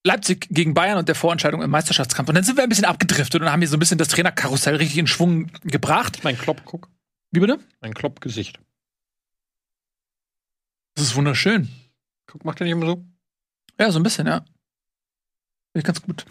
Leipzig 0.05 0.47
gegen 0.51 0.73
Bayern 0.73 0.97
und 0.97 1.07
der 1.07 1.15
Vorentscheidung 1.15 1.61
im 1.61 1.71
Meisterschaftskampf. 1.71 2.29
Und 2.29 2.35
dann 2.35 2.43
sind 2.43 2.57
wir 2.57 2.63
ein 2.63 2.69
bisschen 2.69 2.85
abgedriftet 2.85 3.41
und 3.41 3.51
haben 3.51 3.59
hier 3.61 3.67
so 3.67 3.75
ein 3.75 3.79
bisschen 3.79 3.97
das 3.97 4.07
Trainerkarussell 4.09 4.75
richtig 4.75 4.97
in 4.97 5.07
Schwung 5.07 5.47
gebracht. 5.63 6.23
Mein 6.23 6.37
Klopp, 6.37 6.61
guck. 6.63 6.89
Wie 7.31 7.39
bitte? 7.39 7.59
Mein 7.81 7.93
Klopp-Gesicht. 7.93 8.59
Das 10.93 11.05
ist 11.05 11.15
wunderschön. 11.15 11.69
Guck, 12.27 12.45
macht 12.45 12.61
er 12.61 12.65
nicht 12.65 12.73
immer 12.73 12.85
so? 12.85 13.05
Ja, 13.79 13.91
so 13.91 13.99
ein 13.99 14.03
bisschen, 14.03 14.27
ja. 14.27 14.45
Finde 15.71 15.79
ich 15.79 15.83
ganz 15.83 16.01
gut. 16.01 16.25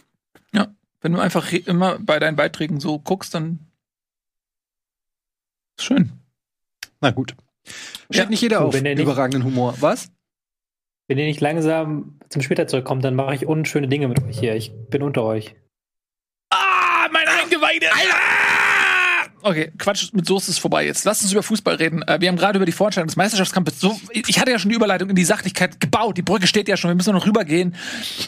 Ja. 0.53 0.75
Wenn 1.01 1.13
du 1.13 1.21
einfach 1.21 1.53
immer 1.53 1.99
bei 1.99 2.19
deinen 2.19 2.37
Beiträgen 2.37 2.81
so 2.81 2.99
guckst, 2.99 3.35
dann 3.35 3.59
ist 5.77 5.85
schön. 5.85 6.24
Na 7.05 7.11
gut. 7.11 7.35
Steht 8.11 8.17
Ja. 8.25 8.31
nicht 8.31 8.41
jeder 8.41 8.61
So, 8.61 8.65
auf 8.69 8.75
wenn 8.75 8.83
nicht- 8.85 8.99
überragenden 8.99 9.45
Humor. 9.45 9.75
Was? 9.81 10.11
Wenn 11.07 11.19
ihr 11.19 11.27
nicht 11.27 11.43
langsam 11.43 12.19
zum 12.31 12.41
später 12.41 12.67
zurückkommt, 12.67 13.05
dann 13.05 13.15
mache 13.15 13.35
ich 13.35 13.45
unschöne 13.47 13.89
Dinge 13.89 14.09
mit 14.09 14.23
euch 14.23 14.39
hier. 14.41 14.55
Ich 14.57 14.73
bin 14.89 15.03
unter 15.03 15.23
euch. 15.23 15.55
Ah, 16.51 17.09
meine 17.13 17.31
Eingeweide! 17.31 17.89
Okay, 19.47 19.71
Quatsch 19.77 20.09
mit 20.15 20.25
Soße 20.25 20.53
ist 20.53 20.59
vorbei 20.59 20.87
jetzt. 20.87 21.05
Lass 21.05 21.21
uns 21.21 21.31
über 21.31 21.43
Fußball 21.43 21.75
reden. 21.75 22.01
Äh, 22.01 22.19
Wir 22.19 22.29
haben 22.31 22.37
gerade 22.37 22.57
über 22.57 22.65
die 22.65 22.73
Vorentscheidung 22.73 23.09
des 23.09 23.17
Meisterschaftskampfes. 23.17 23.79
So, 23.79 24.01
ich 24.11 24.41
hatte 24.41 24.51
ja 24.51 24.59
schon 24.59 24.71
die 24.71 24.75
Überleitung 24.75 25.11
in 25.11 25.17
die 25.17 25.25
Sachlichkeit 25.25 25.81
gebaut. 25.81 26.17
Die 26.17 26.23
Brücke 26.23 26.47
steht 26.47 26.67
ja 26.67 26.79
schon. 26.79 26.89
Wir 26.91 26.95
müssen 26.95 27.13
noch 27.13 27.27
rübergehen. 27.27 27.75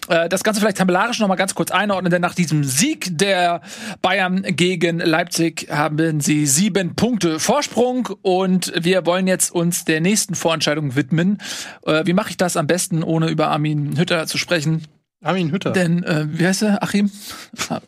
Äh, 0.08 0.28
Das 0.28 0.44
Ganze 0.44 0.60
vielleicht 0.60 0.76
tabellarisch 0.76 1.18
noch 1.18 1.28
mal 1.28 1.36
ganz 1.36 1.54
kurz 1.54 1.70
einordnen, 1.70 2.10
denn 2.10 2.20
nach 2.20 2.34
diesem 2.34 2.64
Sieg 2.64 3.16
der 3.16 3.62
Bayern 4.02 4.42
gegen 4.42 4.98
Leipzig 4.98 5.68
haben 5.70 6.20
sie 6.20 6.46
sieben 6.46 6.96
Punkte 6.96 7.40
Vorsprung 7.40 8.10
und 8.20 8.70
wir 8.78 9.06
wollen 9.06 9.26
jetzt 9.26 9.50
uns 9.50 9.86
der 9.86 10.02
nächsten 10.02 10.34
Vorentscheidung 10.34 10.96
widmen. 10.96 11.38
Äh, 11.86 12.04
Wie 12.04 12.12
mache 12.12 12.28
ich 12.28 12.36
das 12.36 12.58
am 12.58 12.66
besten, 12.66 13.02
ohne 13.02 13.30
über 13.30 13.48
Armin 13.48 13.96
Hütter 13.98 14.26
zu 14.26 14.36
sprechen? 14.36 14.82
Armin 15.22 15.50
Hütter. 15.50 15.72
Denn, 15.72 16.02
äh, 16.04 16.26
wie 16.28 16.46
heißt 16.46 16.62
er? 16.62 16.82
Achim? 16.82 17.10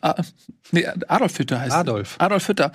A- 0.01 0.15
nee, 0.71 0.85
Adolf 1.07 1.37
Hütter 1.39 1.59
heißt 1.59 1.71
er. 1.71 1.77
Adolf. 1.79 2.15
Adolf 2.17 2.47
Hütter. 2.47 2.71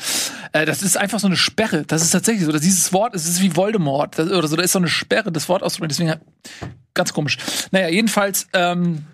Äh, 0.53 0.65
das 0.65 0.83
ist 0.83 0.97
einfach 0.97 1.19
so 1.21 1.27
eine 1.27 1.37
Sperre. 1.37 1.85
Das 1.85 2.03
ist 2.03 2.11
tatsächlich 2.11 2.45
so. 2.47 2.53
Dass 2.53 2.63
dieses 2.63 2.93
Wort, 2.93 3.15
es 3.15 3.27
ist 3.29 3.43
wie 3.43 3.55
Voldemort 3.57 4.19
das, 4.19 4.31
oder 4.31 4.47
so. 4.49 4.57
Da 4.57 4.63
ist 4.63 4.73
so 4.73 4.79
eine 4.79 4.89
Sperre, 4.89 5.33
das 5.33 5.49
Wort 5.49 5.63
auszusprechen. 5.63 5.89
Deswegen 5.89 6.15
ganz 6.95 7.13
komisch. 7.13 7.37
Naja, 7.73 7.89
jedenfalls 7.89 8.47
ähm, 8.53 9.05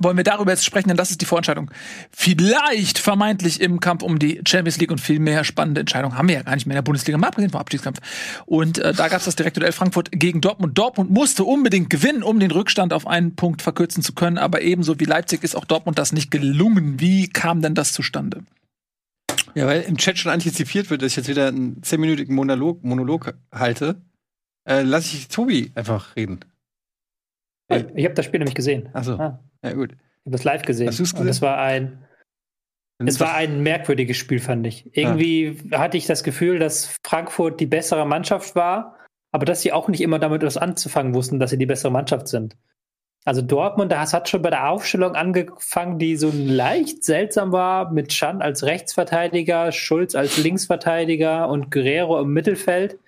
wollen 0.00 0.16
wir 0.16 0.24
darüber 0.24 0.50
jetzt 0.50 0.64
sprechen, 0.64 0.88
denn 0.88 0.96
das 0.96 1.10
ist 1.10 1.20
die 1.20 1.26
Vorentscheidung. 1.26 1.70
Vielleicht 2.10 2.98
vermeintlich 2.98 3.60
im 3.60 3.80
Kampf 3.80 4.02
um 4.02 4.18
die 4.18 4.40
Champions 4.46 4.78
League 4.78 4.90
und 4.90 5.00
viel 5.00 5.18
mehr 5.18 5.44
spannende 5.44 5.80
Entscheidungen 5.80 6.16
haben 6.16 6.28
wir 6.28 6.36
ja 6.36 6.42
gar 6.42 6.54
nicht 6.54 6.66
mehr 6.66 6.74
in 6.74 6.78
der 6.78 6.82
Bundesliga, 6.82 7.18
mal 7.18 7.28
abgesehen 7.28 7.50
vom 7.50 7.60
Abstiegskampf. 7.60 7.98
Und 8.46 8.78
äh, 8.78 8.92
da 8.92 9.08
gab 9.08 9.18
es 9.18 9.24
das 9.24 9.36
direkte 9.36 9.60
Duell 9.60 9.72
Frankfurt 9.72 10.10
gegen 10.12 10.40
Dortmund. 10.40 10.76
Dortmund 10.76 11.10
musste 11.10 11.44
unbedingt 11.44 11.90
gewinnen, 11.90 12.22
um 12.22 12.40
den 12.40 12.50
Rückstand 12.50 12.92
auf 12.92 13.06
einen 13.06 13.36
Punkt 13.36 13.62
verkürzen 13.62 14.02
zu 14.02 14.12
können, 14.12 14.38
aber 14.38 14.62
ebenso 14.62 14.98
wie 15.00 15.04
Leipzig 15.04 15.42
ist 15.44 15.54
auch 15.54 15.64
Dortmund 15.64 15.98
das 15.98 16.12
nicht 16.12 16.30
gelungen. 16.30 17.00
Wie 17.00 17.28
kam 17.28 17.62
denn 17.62 17.74
das 17.74 17.92
zustande? 17.92 18.42
Ja, 19.54 19.66
weil 19.66 19.82
im 19.82 19.96
Chat 19.96 20.18
schon 20.18 20.30
antizipiert 20.32 20.90
wird, 20.90 21.02
dass 21.02 21.12
ich 21.12 21.16
jetzt 21.16 21.28
wieder 21.28 21.48
einen 21.48 21.82
zehnminütigen 21.82 22.34
Monolog, 22.34 22.84
Monolog 22.84 23.34
halte, 23.52 24.00
äh, 24.68 24.82
lasse 24.82 25.16
ich 25.16 25.28
Tobi 25.28 25.72
einfach 25.74 26.14
reden. 26.16 26.40
Ich 27.68 28.04
habe 28.04 28.14
das 28.14 28.24
Spiel 28.24 28.38
nämlich 28.40 28.54
gesehen. 28.54 28.88
Achso, 28.94 29.14
Ah, 29.14 29.38
ja 29.62 29.72
gut. 29.72 29.92
ich 29.92 29.98
habe 30.26 30.30
das 30.30 30.44
live 30.44 30.62
gesehen. 30.62 30.88
Hast 30.88 31.00
du's 31.00 31.12
Und 31.12 31.28
es 31.28 31.42
war 31.42 31.58
ein, 31.58 32.04
es 32.98 33.20
war 33.20 33.34
ein 33.34 33.62
merkwürdiges 33.62 34.16
Spiel, 34.16 34.40
fand 34.40 34.66
ich. 34.66 34.96
Irgendwie 34.96 35.58
hatte 35.72 35.96
ich 35.96 36.06
das 36.06 36.24
Gefühl, 36.24 36.58
dass 36.58 36.96
Frankfurt 37.06 37.60
die 37.60 37.66
bessere 37.66 38.06
Mannschaft 38.06 38.56
war, 38.56 38.96
aber 39.32 39.44
dass 39.44 39.60
sie 39.62 39.72
auch 39.72 39.88
nicht 39.88 40.00
immer 40.00 40.18
damit 40.18 40.42
was 40.42 40.56
anzufangen 40.56 41.14
wussten, 41.14 41.38
dass 41.38 41.50
sie 41.50 41.58
die 41.58 41.66
bessere 41.66 41.92
Mannschaft 41.92 42.28
sind. 42.28 42.56
Also 43.24 43.42
Dortmund, 43.42 43.92
das 43.92 44.14
hat 44.14 44.28
schon 44.28 44.40
bei 44.40 44.48
der 44.48 44.70
Aufstellung 44.70 45.14
angefangen, 45.14 45.98
die 45.98 46.16
so 46.16 46.32
leicht 46.34 47.04
seltsam 47.04 47.52
war, 47.52 47.92
mit 47.92 48.08
Chan 48.08 48.40
als 48.40 48.64
Rechtsverteidiger, 48.64 49.70
Schulz 49.70 50.14
als 50.14 50.38
Linksverteidiger 50.38 51.48
und 51.48 51.70
Guerrero 51.70 52.20
im 52.20 52.32
Mittelfeld. 52.32 52.98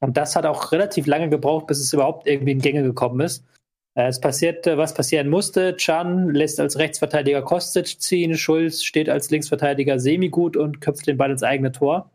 Und 0.00 0.16
das 0.16 0.34
hat 0.34 0.46
auch 0.46 0.72
relativ 0.72 1.06
lange 1.06 1.28
gebraucht, 1.28 1.68
bis 1.68 1.78
es 1.78 1.92
überhaupt 1.92 2.26
irgendwie 2.26 2.52
in 2.52 2.58
Gänge 2.58 2.82
gekommen 2.82 3.20
ist. 3.20 3.44
Äh, 3.94 4.08
Es 4.08 4.20
passierte, 4.20 4.78
was 4.78 4.94
passieren 4.94 5.28
musste. 5.28 5.76
Chan 5.76 6.30
lässt 6.30 6.60
als 6.60 6.78
Rechtsverteidiger 6.78 7.42
Kostic 7.42 8.00
ziehen. 8.00 8.36
Schulz 8.36 8.82
steht 8.82 9.08
als 9.08 9.30
Linksverteidiger 9.30 9.98
semi-gut 9.98 10.56
und 10.56 10.80
köpft 10.80 11.06
den 11.06 11.16
Ball 11.16 11.30
ins 11.30 11.42
eigene 11.42 11.72
Tor. 11.72 12.10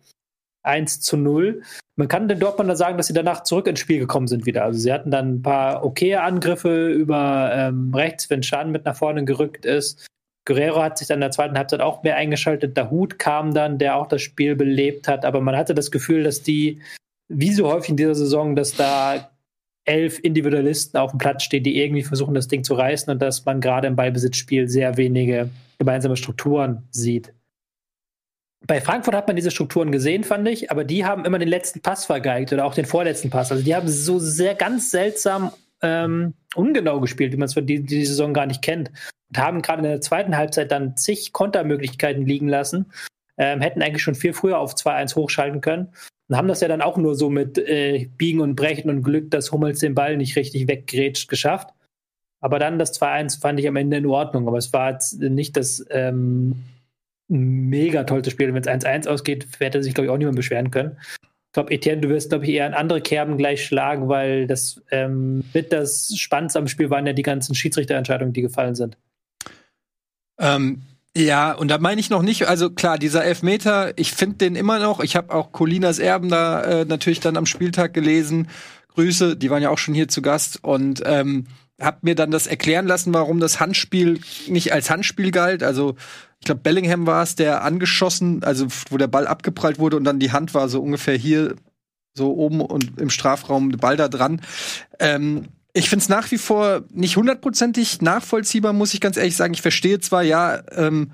1 0.64 1.00
zu 1.00 1.18
0. 1.18 1.62
Man 1.96 2.08
kann 2.08 2.28
den 2.28 2.40
Dortmunder 2.40 2.76
sagen, 2.76 2.98
dass 2.98 3.08
sie 3.08 3.14
danach 3.14 3.44
zurück 3.44 3.68
ins 3.68 3.80
Spiel 3.80 4.00
gekommen 4.00 4.28
sind 4.28 4.46
wieder. 4.46 4.64
Also 4.64 4.80
sie 4.80 4.92
hatten 4.92 5.12
dann 5.12 5.36
ein 5.36 5.42
paar 5.42 5.84
okaye 5.84 6.22
Angriffe 6.22 6.90
über 6.90 7.52
ähm, 7.54 7.94
rechts, 7.94 8.30
wenn 8.30 8.42
Chan 8.42 8.72
mit 8.72 8.86
nach 8.86 8.96
vorne 8.96 9.24
gerückt 9.26 9.66
ist. 9.66 10.06
Guerrero 10.46 10.82
hat 10.82 10.98
sich 10.98 11.08
dann 11.08 11.18
in 11.18 11.22
der 11.22 11.32
zweiten 11.32 11.58
Halbzeit 11.58 11.82
auch 11.82 12.04
mehr 12.04 12.16
eingeschaltet. 12.16 12.78
Dahut 12.78 13.18
kam 13.18 13.54
dann, 13.54 13.80
der 13.80 13.96
auch 13.96 14.08
das 14.08 14.22
Spiel 14.22 14.56
belebt 14.56 15.08
hat. 15.08 15.26
Aber 15.26 15.42
man 15.42 15.58
hatte 15.58 15.74
das 15.74 15.92
Gefühl, 15.92 16.24
dass 16.24 16.44
die, 16.44 16.82
wie 17.28 17.52
so 17.52 17.68
häufig 17.68 17.90
in 17.90 17.98
dieser 17.98 18.16
Saison, 18.16 18.56
dass 18.56 18.76
da 18.76 19.32
elf 19.88 20.20
Individualisten 20.20 21.00
auf 21.00 21.12
dem 21.12 21.18
Platz 21.18 21.44
stehen, 21.44 21.64
die 21.64 21.82
irgendwie 21.82 22.04
versuchen, 22.04 22.34
das 22.34 22.48
Ding 22.48 22.64
zu 22.64 22.74
reißen 22.74 23.12
und 23.12 23.22
dass 23.22 23.46
man 23.46 23.62
gerade 23.62 23.88
im 23.88 23.96
Ballbesitzspiel 23.96 24.68
sehr 24.68 24.98
wenige 24.98 25.50
gemeinsame 25.80 26.18
Strukturen 26.18 26.84
sieht. 26.92 27.34
Bei 28.66 28.82
Frankfurt 28.82 29.16
hat 29.16 29.28
man 29.28 29.36
diese 29.36 29.52
Strukturen 29.52 29.92
gesehen, 29.92 30.24
fand 30.24 30.48
ich, 30.48 30.72
aber 30.72 30.84
die 30.84 31.06
haben 31.06 31.26
immer 31.26 31.40
den 31.40 31.48
letzten 31.48 31.82
Pass 31.82 32.06
vergeigt 32.06 32.52
oder 32.52 32.66
auch 32.66 32.74
den 32.74 32.86
vorletzten 32.86 33.30
Pass. 33.30 33.52
Also 33.52 33.64
die 33.64 33.76
haben 33.76 33.88
so 33.88 34.20
sehr 34.20 34.56
ganz 34.56 34.92
seltsam 34.92 35.52
ähm, 35.82 36.34
ungenau 36.56 37.00
gespielt, 37.00 37.32
wie 37.34 37.38
man 37.38 37.46
es 37.46 37.54
für 37.54 37.62
die, 37.62 37.84
die 37.84 38.06
Saison 38.06 38.34
gar 38.34 38.48
nicht 38.48 38.62
kennt. 38.62 38.92
Und 39.30 39.38
haben 39.38 39.62
gerade 39.62 39.84
in 39.84 39.90
der 39.90 40.02
zweiten 40.02 40.36
Halbzeit 40.36 40.72
dann 40.72 40.98
zig 40.98 41.34
Kontermöglichkeiten 41.34 42.26
liegen 42.26 42.48
lassen. 42.48 42.92
Ähm, 43.38 43.62
hätten 43.62 43.82
eigentlich 43.82 44.02
schon 44.02 44.16
viel 44.16 44.34
früher 44.34 44.58
auf 44.58 44.74
2-1 44.74 45.16
hochschalten 45.16 45.62
können. 45.62 45.90
Und 46.30 46.36
haben 46.36 46.48
das 46.48 46.62
ja 46.62 46.68
dann 46.68 46.82
auch 46.82 46.98
nur 46.98 47.16
so 47.16 47.30
mit 47.30 47.58
äh, 47.58 48.10
Biegen 48.18 48.42
und 48.42 48.56
Brechen 48.56 48.90
und 48.90 49.04
Glück, 49.04 49.32
dass 49.32 49.52
Hummels 49.52 49.80
den 49.80 49.96
Ball 49.96 50.18
nicht 50.18 50.36
richtig 50.36 50.68
weggrätscht, 50.68 51.30
geschafft. 51.30 51.70
Aber 52.42 52.60
dann 52.60 52.80
das 52.80 53.00
2-1 53.00 53.40
fand 53.40 53.60
ich 53.60 53.68
am 53.68 53.78
Ende 53.78 53.98
in 53.98 54.06
Ordnung. 54.06 54.48
Aber 54.48 54.58
es 54.58 54.74
war 54.74 54.92
jetzt 54.92 55.20
nicht 55.22 55.56
das 55.56 55.86
ähm, 55.90 56.64
mega 57.30 58.04
tollste 58.04 58.32
Spiel. 58.32 58.54
Wenn 58.54 58.62
es 58.62 58.68
1-1 58.68 59.08
ausgeht, 59.08 59.48
hätte 59.60 59.82
sich, 59.82 59.94
glaube 59.94 60.08
ich, 60.08 60.12
auch 60.12 60.18
niemand 60.18 60.36
beschweren 60.36 60.70
können. 60.70 60.98
Ich 61.02 61.54
glaube, 61.54 61.72
Etienne, 61.72 62.02
du 62.02 62.10
wirst, 62.10 62.30
glaube 62.30 62.46
ich, 62.46 62.52
eher 62.52 62.68
in 62.68 62.74
andere 62.74 63.02
Kerben 63.02 63.38
gleich 63.38 63.66
schlagen, 63.66 64.10
weil 64.10 64.48
das 64.48 64.82
ähm, 64.92 65.44
mit 65.54 65.72
das 65.72 66.14
Spannendste 66.16 66.60
am 66.60 66.68
Spiel 66.68 66.90
waren 66.90 67.08
ja 67.08 67.14
die 67.14 67.24
ganzen 67.24 67.56
Schiedsrichterentscheidungen, 67.56 68.34
die 68.34 68.42
gefallen 68.42 68.76
sind. 68.76 68.98
Ähm, 70.40 70.84
ja, 71.18 71.52
und 71.54 71.70
da 71.70 71.80
meine 71.80 72.00
ich 72.00 72.12
noch 72.12 72.22
nicht, 72.22 72.48
also 72.48 72.70
klar, 72.70 73.00
dieser 73.00 73.26
Elfmeter, 73.26 73.98
ich 73.98 74.12
finde 74.12 74.38
den 74.38 74.56
immer 74.56 74.78
noch. 74.78 75.00
Ich 75.00 75.16
habe 75.16 75.34
auch 75.34 75.52
Colinas 75.52 75.98
Erben 75.98 76.30
da 76.30 76.62
äh, 76.62 76.86
natürlich 76.86 77.20
dann 77.20 77.38
am 77.38 77.48
Spieltag 77.48 77.94
gelesen. 77.94 78.50
Grüße, 78.94 79.36
die 79.36 79.50
waren 79.50 79.64
ja 79.64 79.70
auch 79.72 79.80
schon 79.80 79.96
hier 79.96 80.08
zu 80.08 80.22
Gast 80.22 80.64
und 80.64 81.02
ähm, 81.06 81.48
hab 81.82 82.04
mir 82.04 82.14
dann 82.14 82.30
das 82.30 82.46
erklären 82.46 82.86
lassen, 82.86 83.16
warum 83.16 83.40
das 83.40 83.60
Handspiel 83.60 84.20
nicht 84.48 84.74
als 84.74 84.92
Handspiel 84.92 85.32
galt. 85.32 85.64
Also 85.64 85.96
ich 86.40 86.46
glaube, 86.46 86.62
Bellingham 86.62 87.08
war 87.08 87.24
es, 87.24 87.36
der 87.36 87.64
angeschossen, 87.64 88.44
also 88.44 88.68
wo 88.90 88.98
der 88.98 89.08
Ball 89.08 89.26
abgeprallt 89.26 89.80
wurde 89.80 89.98
und 89.98 90.04
dann 90.04 90.20
die 90.20 90.32
Hand 90.32 90.54
war 90.54 90.70
so 90.70 90.82
ungefähr 90.82 91.18
hier 91.18 91.56
so 92.16 92.34
oben 92.36 92.62
und 92.62 93.00
im 93.00 93.10
Strafraum 93.10 93.72
der 93.72 93.80
Ball 93.80 93.98
da 93.98 94.08
dran. 94.08 94.42
Ähm, 95.00 95.48
ich 95.78 95.90
finde 95.90 96.04
es 96.04 96.10
nach 96.10 96.32
wie 96.32 96.38
vor 96.38 96.84
nicht 96.92 97.18
hundertprozentig 97.18 98.02
nachvollziehbar, 98.02 98.74
muss 98.74 98.94
ich 98.94 99.02
ganz 99.02 99.16
ehrlich 99.16 99.36
sagen. 99.36 99.54
Ich 99.54 99.62
verstehe 99.62 100.00
zwar, 100.00 100.24
ja, 100.24 100.62
ähm, 100.72 101.12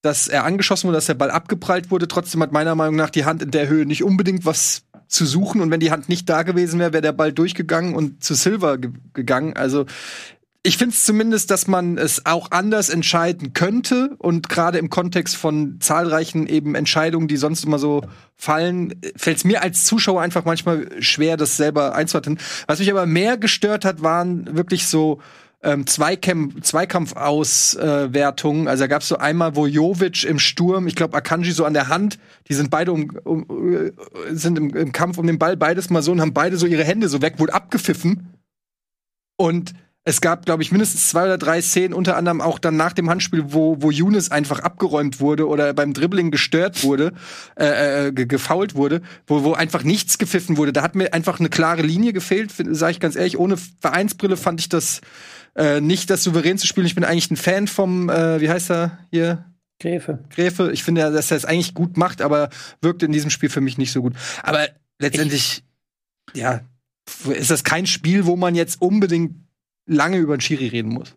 dass 0.00 0.26
er 0.28 0.44
angeschossen 0.44 0.86
wurde, 0.86 0.96
dass 0.96 1.06
der 1.06 1.14
Ball 1.14 1.30
abgeprallt 1.30 1.90
wurde. 1.90 2.08
Trotzdem 2.08 2.42
hat 2.42 2.52
meiner 2.52 2.74
Meinung 2.74 2.96
nach 2.96 3.10
die 3.10 3.24
Hand 3.24 3.42
in 3.42 3.50
der 3.50 3.68
Höhe 3.68 3.84
nicht 3.84 4.02
unbedingt 4.02 4.46
was 4.46 4.84
zu 5.06 5.26
suchen. 5.26 5.60
Und 5.60 5.70
wenn 5.70 5.80
die 5.80 5.90
Hand 5.90 6.08
nicht 6.08 6.28
da 6.28 6.44
gewesen 6.44 6.80
wäre, 6.80 6.94
wäre 6.94 7.02
der 7.02 7.12
Ball 7.12 7.32
durchgegangen 7.32 7.94
und 7.94 8.24
zu 8.24 8.34
Silver 8.34 8.78
ge 8.78 8.90
gegangen. 9.12 9.54
Also 9.54 9.84
ich 10.66 10.78
finde 10.78 10.94
es 10.94 11.04
zumindest, 11.04 11.52
dass 11.52 11.68
man 11.68 11.96
es 11.96 12.26
auch 12.26 12.50
anders 12.50 12.88
entscheiden 12.88 13.52
könnte 13.52 14.16
und 14.18 14.48
gerade 14.48 14.78
im 14.78 14.90
Kontext 14.90 15.36
von 15.36 15.78
zahlreichen 15.80 16.48
eben 16.48 16.74
Entscheidungen, 16.74 17.28
die 17.28 17.36
sonst 17.36 17.64
immer 17.64 17.78
so 17.78 18.02
fallen, 18.34 19.00
fällt 19.14 19.36
es 19.36 19.44
mir 19.44 19.62
als 19.62 19.84
Zuschauer 19.84 20.22
einfach 20.22 20.44
manchmal 20.44 20.88
schwer, 21.00 21.36
das 21.36 21.56
selber 21.56 21.94
einzuordnen. 21.94 22.40
Was 22.66 22.80
mich 22.80 22.90
aber 22.90 23.06
mehr 23.06 23.36
gestört 23.36 23.84
hat, 23.84 24.02
waren 24.02 24.56
wirklich 24.56 24.88
so 24.88 25.20
ähm, 25.62 25.86
Zweikampf 25.86 26.60
Zweikampfauswertungen. 26.62 28.66
also 28.66 28.82
da 28.82 28.88
gab 28.88 29.02
es 29.02 29.08
so 29.08 29.18
einmal, 29.18 29.54
wo 29.54 29.66
Jovic 29.66 30.24
im 30.24 30.40
Sturm, 30.40 30.88
ich 30.88 30.96
glaube 30.96 31.16
Akanji 31.16 31.52
so 31.52 31.64
an 31.64 31.74
der 31.74 31.86
Hand, 31.88 32.18
die 32.48 32.54
sind 32.54 32.70
beide 32.70 32.90
um, 32.92 33.16
um 33.22 33.92
sind 34.30 34.58
im, 34.58 34.74
im 34.74 34.90
Kampf 34.90 35.16
um 35.18 35.28
den 35.28 35.38
Ball 35.38 35.56
beides 35.56 35.90
mal 35.90 36.02
so 36.02 36.10
und 36.10 36.20
haben 36.20 36.34
beide 36.34 36.56
so 36.56 36.66
ihre 36.66 36.82
Hände 36.82 37.08
so 37.08 37.22
weg, 37.22 37.38
wurde 37.38 37.54
abgepfiffen 37.54 38.32
und 39.36 39.72
es 40.08 40.20
gab, 40.20 40.46
glaube 40.46 40.62
ich, 40.62 40.70
mindestens 40.70 41.08
zwei 41.08 41.24
oder 41.24 41.36
drei 41.36 41.60
Szenen, 41.60 41.92
unter 41.92 42.16
anderem 42.16 42.40
auch 42.40 42.60
dann 42.60 42.76
nach 42.76 42.92
dem 42.92 43.10
Handspiel, 43.10 43.52
wo, 43.52 43.82
wo 43.82 43.90
Younes 43.90 44.30
einfach 44.30 44.60
abgeräumt 44.60 45.18
wurde 45.18 45.48
oder 45.48 45.74
beim 45.74 45.92
Dribbling 45.92 46.30
gestört 46.30 46.84
wurde, 46.84 47.12
äh, 47.58 48.06
äh, 48.06 48.12
gefault 48.12 48.76
wurde, 48.76 49.02
wo, 49.26 49.42
wo 49.42 49.54
einfach 49.54 49.82
nichts 49.82 50.18
gepfiffen 50.18 50.58
wurde. 50.58 50.72
Da 50.72 50.82
hat 50.82 50.94
mir 50.94 51.12
einfach 51.12 51.40
eine 51.40 51.48
klare 51.48 51.82
Linie 51.82 52.12
gefehlt, 52.12 52.52
sage 52.56 52.92
ich 52.92 53.00
ganz 53.00 53.16
ehrlich. 53.16 53.36
Ohne 53.36 53.56
Vereinsbrille 53.56 54.36
fand 54.36 54.60
ich 54.60 54.68
das 54.68 55.00
äh, 55.56 55.80
nicht 55.80 56.08
das 56.08 56.22
souverän 56.22 56.56
zu 56.56 56.68
spielen. 56.68 56.86
Ich 56.86 56.94
bin 56.94 57.02
eigentlich 57.02 57.32
ein 57.32 57.36
Fan 57.36 57.66
vom, 57.66 58.08
äh, 58.08 58.40
wie 58.40 58.48
heißt 58.48 58.70
er 58.70 58.98
hier? 59.10 59.44
Gräfe. 59.80 60.20
Gräfe. 60.30 60.70
Ich 60.72 60.84
finde, 60.84 61.10
dass 61.10 61.32
er 61.32 61.36
es 61.36 61.44
eigentlich 61.44 61.74
gut 61.74 61.96
macht, 61.96 62.22
aber 62.22 62.50
wirkt 62.80 63.02
in 63.02 63.10
diesem 63.10 63.30
Spiel 63.30 63.48
für 63.48 63.60
mich 63.60 63.76
nicht 63.76 63.90
so 63.90 64.02
gut. 64.02 64.14
Aber 64.44 64.68
letztendlich, 65.00 65.64
ich 66.32 66.40
ja, 66.40 66.60
ist 67.28 67.50
das 67.50 67.64
kein 67.64 67.86
Spiel, 67.86 68.24
wo 68.24 68.36
man 68.36 68.54
jetzt 68.54 68.80
unbedingt 68.80 69.45
lange 69.86 70.18
über 70.18 70.36
den 70.36 70.40
Schiri 70.40 70.68
reden 70.68 70.90
muss. 70.90 71.16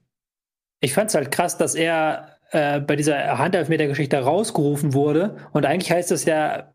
Ich 0.80 0.94
fand 0.94 1.10
es 1.10 1.16
halt 1.16 1.32
krass, 1.32 1.58
dass 1.58 1.76
er 1.76 2.38
äh, 2.52 2.80
bei 2.80 2.96
dieser 2.96 3.38
Handelfmeter-Geschichte 3.38 4.18
rausgerufen 4.18 4.94
wurde. 4.94 5.38
Und 5.52 5.66
eigentlich 5.66 5.92
heißt 5.92 6.12
das 6.12 6.26
ja 6.26 6.72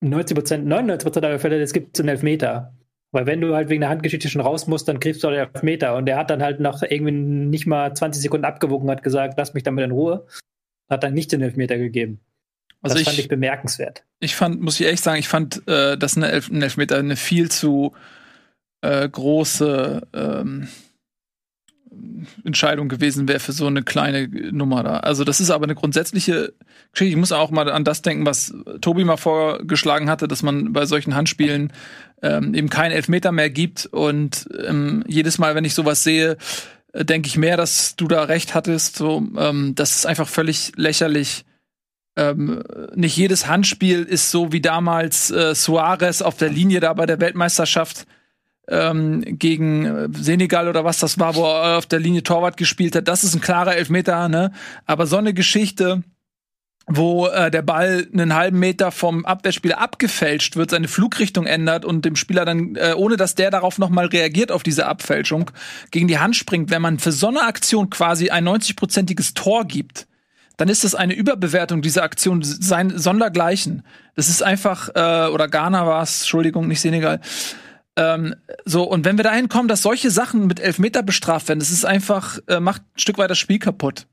90 0.00 0.36
Prozent, 0.36 0.66
99 0.66 1.04
Prozent 1.04 1.24
der 1.24 1.40
Fälle, 1.40 1.60
es 1.60 1.72
gibt 1.72 1.98
einen 1.98 2.08
Elfmeter. 2.08 2.74
Weil 3.10 3.26
wenn 3.26 3.40
du 3.40 3.54
halt 3.54 3.68
wegen 3.68 3.82
der 3.82 3.90
Handgeschichte 3.90 4.30
schon 4.30 4.40
raus 4.40 4.66
musst, 4.66 4.88
dann 4.88 5.00
kriegst 5.00 5.22
du 5.22 5.28
auch 5.28 5.32
den 5.32 5.40
Elfmeter. 5.40 5.96
Und 5.96 6.08
er 6.08 6.16
hat 6.16 6.30
dann 6.30 6.42
halt 6.42 6.60
nach 6.60 6.82
irgendwie 6.82 7.12
nicht 7.12 7.66
mal 7.66 7.94
20 7.94 8.22
Sekunden 8.22 8.46
abgewogen 8.46 8.88
und 8.88 8.96
hat 8.96 9.02
gesagt, 9.02 9.34
lass 9.36 9.54
mich 9.54 9.62
damit 9.64 9.84
in 9.84 9.90
Ruhe. 9.90 10.26
Hat 10.88 11.04
dann 11.04 11.14
nicht 11.14 11.30
den 11.32 11.42
Elfmeter 11.42 11.76
gegeben. 11.76 12.20
Also 12.80 12.94
das 12.94 13.02
ich, 13.02 13.08
fand 13.08 13.18
ich 13.18 13.28
bemerkenswert. 13.28 14.04
Ich 14.18 14.34
fand, 14.34 14.60
muss 14.60 14.80
ich 14.80 14.86
echt 14.86 15.04
sagen, 15.04 15.18
ich 15.18 15.28
fand, 15.28 15.66
äh, 15.68 15.96
dass 15.96 16.16
ein, 16.16 16.22
Elf 16.22 16.50
Elfmeter 16.50 16.98
eine 16.98 17.16
viel 17.16 17.50
zu 17.50 17.92
äh, 18.80 19.08
große 19.08 20.08
ähm, 20.12 20.68
Entscheidung 22.44 22.88
gewesen 22.88 23.28
wäre 23.28 23.40
für 23.40 23.52
so 23.52 23.66
eine 23.66 23.82
kleine 23.82 24.28
Nummer 24.52 24.82
da. 24.82 24.98
Also 24.98 25.24
das 25.24 25.40
ist 25.40 25.50
aber 25.50 25.64
eine 25.64 25.74
grundsätzliche 25.74 26.52
Geschichte. 26.92 27.12
Ich 27.12 27.16
muss 27.16 27.32
auch 27.32 27.50
mal 27.50 27.70
an 27.70 27.84
das 27.84 28.02
denken, 28.02 28.26
was 28.26 28.54
Tobi 28.80 29.04
mal 29.04 29.16
vorgeschlagen 29.16 30.08
hatte, 30.08 30.28
dass 30.28 30.42
man 30.42 30.72
bei 30.72 30.86
solchen 30.86 31.14
Handspielen 31.14 31.72
ähm, 32.22 32.54
eben 32.54 32.70
keinen 32.70 32.92
Elfmeter 32.92 33.32
mehr 33.32 33.50
gibt. 33.50 33.86
Und 33.86 34.48
ähm, 34.64 35.04
jedes 35.06 35.38
Mal, 35.38 35.54
wenn 35.54 35.64
ich 35.64 35.74
sowas 35.74 36.04
sehe, 36.04 36.36
äh, 36.92 37.04
denke 37.04 37.28
ich 37.28 37.36
mehr, 37.36 37.56
dass 37.56 37.96
du 37.96 38.08
da 38.08 38.24
recht 38.24 38.54
hattest. 38.54 38.96
So, 38.96 39.26
ähm, 39.36 39.74
das 39.74 39.96
ist 39.96 40.06
einfach 40.06 40.28
völlig 40.28 40.72
lächerlich. 40.76 41.44
Ähm, 42.14 42.62
nicht 42.94 43.16
jedes 43.16 43.46
Handspiel 43.46 44.02
ist 44.02 44.30
so 44.30 44.52
wie 44.52 44.60
damals 44.60 45.30
äh, 45.30 45.54
Suarez 45.54 46.20
auf 46.20 46.36
der 46.36 46.50
Linie 46.50 46.80
da 46.80 46.92
bei 46.92 47.06
der 47.06 47.20
Weltmeisterschaft 47.20 48.06
ähm, 48.68 49.22
gegen 49.26 49.84
äh, 49.84 50.08
Senegal 50.12 50.68
oder 50.68 50.84
was 50.84 50.98
das 50.98 51.18
war, 51.18 51.34
wo 51.34 51.44
er 51.44 51.78
auf 51.78 51.86
der 51.86 52.00
Linie 52.00 52.22
Torwart 52.22 52.56
gespielt 52.56 52.94
hat. 52.94 53.08
Das 53.08 53.24
ist 53.24 53.34
ein 53.34 53.40
klarer 53.40 53.76
Elfmeter, 53.76 54.28
ne? 54.28 54.52
Aber 54.86 55.06
so 55.06 55.16
eine 55.16 55.34
Geschichte, 55.34 56.02
wo 56.86 57.26
äh, 57.28 57.50
der 57.50 57.62
Ball 57.62 58.08
einen 58.12 58.34
halben 58.34 58.58
Meter 58.58 58.90
vom 58.90 59.24
Abwehrspieler 59.24 59.80
abgefälscht 59.80 60.56
wird, 60.56 60.70
seine 60.70 60.88
Flugrichtung 60.88 61.46
ändert 61.46 61.84
und 61.84 62.04
dem 62.04 62.16
Spieler 62.16 62.44
dann, 62.44 62.76
äh, 62.76 62.94
ohne 62.96 63.16
dass 63.16 63.34
der 63.34 63.50
darauf 63.50 63.78
nochmal 63.78 64.06
reagiert 64.06 64.50
auf 64.50 64.62
diese 64.62 64.86
Abfälschung, 64.86 65.50
gegen 65.90 66.08
die 66.08 66.18
Hand 66.18 66.36
springt, 66.36 66.70
wenn 66.70 66.82
man 66.82 66.98
für 66.98 67.12
so 67.12 67.28
eine 67.28 67.42
Aktion 67.42 67.90
quasi 67.90 68.30
ein 68.30 68.46
90-prozentiges 68.46 69.34
Tor 69.34 69.64
gibt, 69.64 70.06
dann 70.56 70.68
ist 70.68 70.84
das 70.84 70.94
eine 70.94 71.14
Überbewertung 71.14 71.82
dieser 71.82 72.02
Aktion 72.02 72.42
sein 72.42 72.96
sondergleichen. 72.96 73.84
Das 74.14 74.28
ist 74.28 74.42
einfach, 74.42 74.88
äh, 74.94 75.28
oder 75.28 75.48
Ghana 75.48 75.86
war 75.86 76.02
es, 76.02 76.20
Entschuldigung, 76.20 76.68
nicht 76.68 76.80
Senegal. 76.80 77.20
Ähm, 77.96 78.34
so, 78.64 78.84
und 78.84 79.04
wenn 79.04 79.16
wir 79.16 79.24
dahin 79.24 79.48
kommen, 79.48 79.68
dass 79.68 79.82
solche 79.82 80.10
Sachen 80.10 80.46
mit 80.46 80.60
Elfmeter 80.60 81.02
bestraft 81.02 81.48
werden, 81.48 81.58
das 81.60 81.70
ist 81.70 81.84
einfach, 81.84 82.38
äh, 82.46 82.60
macht 82.60 82.82
ein 82.82 82.98
Stück 82.98 83.18
weit 83.18 83.30
das 83.30 83.38
Spiel 83.38 83.58
kaputt, 83.58 84.06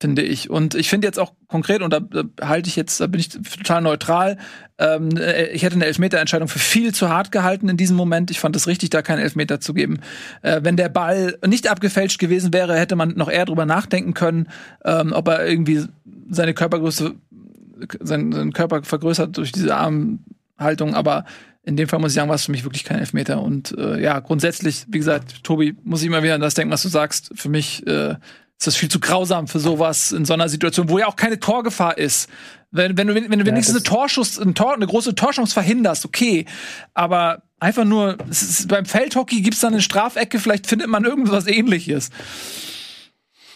finde 0.00 0.22
ich. 0.22 0.50
Und 0.50 0.74
ich 0.74 0.90
finde 0.90 1.06
jetzt 1.06 1.18
auch 1.18 1.32
konkret, 1.48 1.80
und 1.80 1.92
da, 1.92 2.00
da 2.00 2.24
halte 2.42 2.68
ich 2.68 2.76
jetzt, 2.76 3.00
da 3.00 3.06
bin 3.06 3.20
ich 3.20 3.30
total 3.30 3.80
neutral, 3.80 4.36
ähm, 4.78 5.16
äh, 5.16 5.46
ich 5.46 5.62
hätte 5.62 5.76
eine 5.76 5.86
Elfmeterentscheidung 5.86 6.48
für 6.48 6.58
viel 6.58 6.92
zu 6.92 7.08
hart 7.08 7.32
gehalten 7.32 7.70
in 7.70 7.78
diesem 7.78 7.96
Moment. 7.96 8.30
Ich 8.30 8.38
fand 8.38 8.54
es 8.54 8.66
richtig, 8.66 8.90
da 8.90 9.00
keinen 9.00 9.20
Elfmeter 9.20 9.60
zu 9.60 9.72
geben. 9.72 10.00
Äh, 10.42 10.60
wenn 10.62 10.76
der 10.76 10.90
Ball 10.90 11.38
nicht 11.46 11.68
abgefälscht 11.70 12.18
gewesen 12.18 12.52
wäre, 12.52 12.78
hätte 12.78 12.96
man 12.96 13.14
noch 13.16 13.30
eher 13.30 13.46
drüber 13.46 13.64
nachdenken 13.64 14.12
können, 14.12 14.48
ähm, 14.84 15.12
ob 15.14 15.28
er 15.28 15.46
irgendwie 15.46 15.86
seine 16.28 16.52
Körpergröße, 16.52 17.14
seinen, 18.00 18.32
seinen 18.32 18.52
Körper 18.52 18.82
vergrößert 18.82 19.38
durch 19.38 19.52
diese 19.52 19.74
Armhaltung, 19.74 20.94
aber 20.94 21.24
in 21.64 21.76
dem 21.76 21.88
Fall 21.88 22.00
muss 22.00 22.12
ich 22.12 22.16
sagen, 22.16 22.28
war 22.28 22.34
es 22.34 22.46
für 22.46 22.50
mich 22.50 22.64
wirklich 22.64 22.84
kein 22.84 22.98
Elfmeter. 22.98 23.40
Und 23.40 23.76
äh, 23.78 24.00
ja, 24.00 24.18
grundsätzlich, 24.18 24.84
wie 24.88 24.98
gesagt, 24.98 25.44
Tobi, 25.44 25.76
muss 25.84 26.00
ich 26.00 26.08
immer 26.08 26.22
wieder 26.22 26.34
an 26.34 26.40
das 26.40 26.54
denken, 26.54 26.72
was 26.72 26.82
du 26.82 26.88
sagst. 26.88 27.30
Für 27.34 27.48
mich 27.48 27.86
äh, 27.86 28.16
ist 28.58 28.66
das 28.66 28.76
viel 28.76 28.90
zu 28.90 28.98
grausam 28.98 29.46
für 29.46 29.60
sowas 29.60 30.12
in 30.12 30.24
so 30.24 30.34
einer 30.34 30.48
Situation, 30.48 30.88
wo 30.88 30.98
ja 30.98 31.06
auch 31.06 31.16
keine 31.16 31.38
Torgefahr 31.38 31.98
ist. 31.98 32.28
Wenn, 32.72 32.96
wenn 32.96 33.06
du, 33.06 33.14
wenn 33.14 33.38
du 33.38 33.46
wenigstens 33.46 33.76
eine 33.76 33.84
Torschuss, 33.84 34.40
ein 34.40 34.54
Tor, 34.54 34.74
eine 34.74 34.86
große 34.86 35.14
Torchance 35.14 35.52
verhinderst, 35.52 36.04
okay. 36.04 36.46
Aber 36.94 37.42
einfach 37.60 37.84
nur, 37.84 38.18
ist, 38.28 38.66
beim 38.66 38.84
Feldhockey 38.84 39.42
gibt's 39.42 39.60
da 39.60 39.68
eine 39.68 39.82
Strafecke, 39.82 40.40
vielleicht 40.40 40.66
findet 40.66 40.88
man 40.88 41.04
irgendwas 41.04 41.46
ähnliches. 41.46 42.10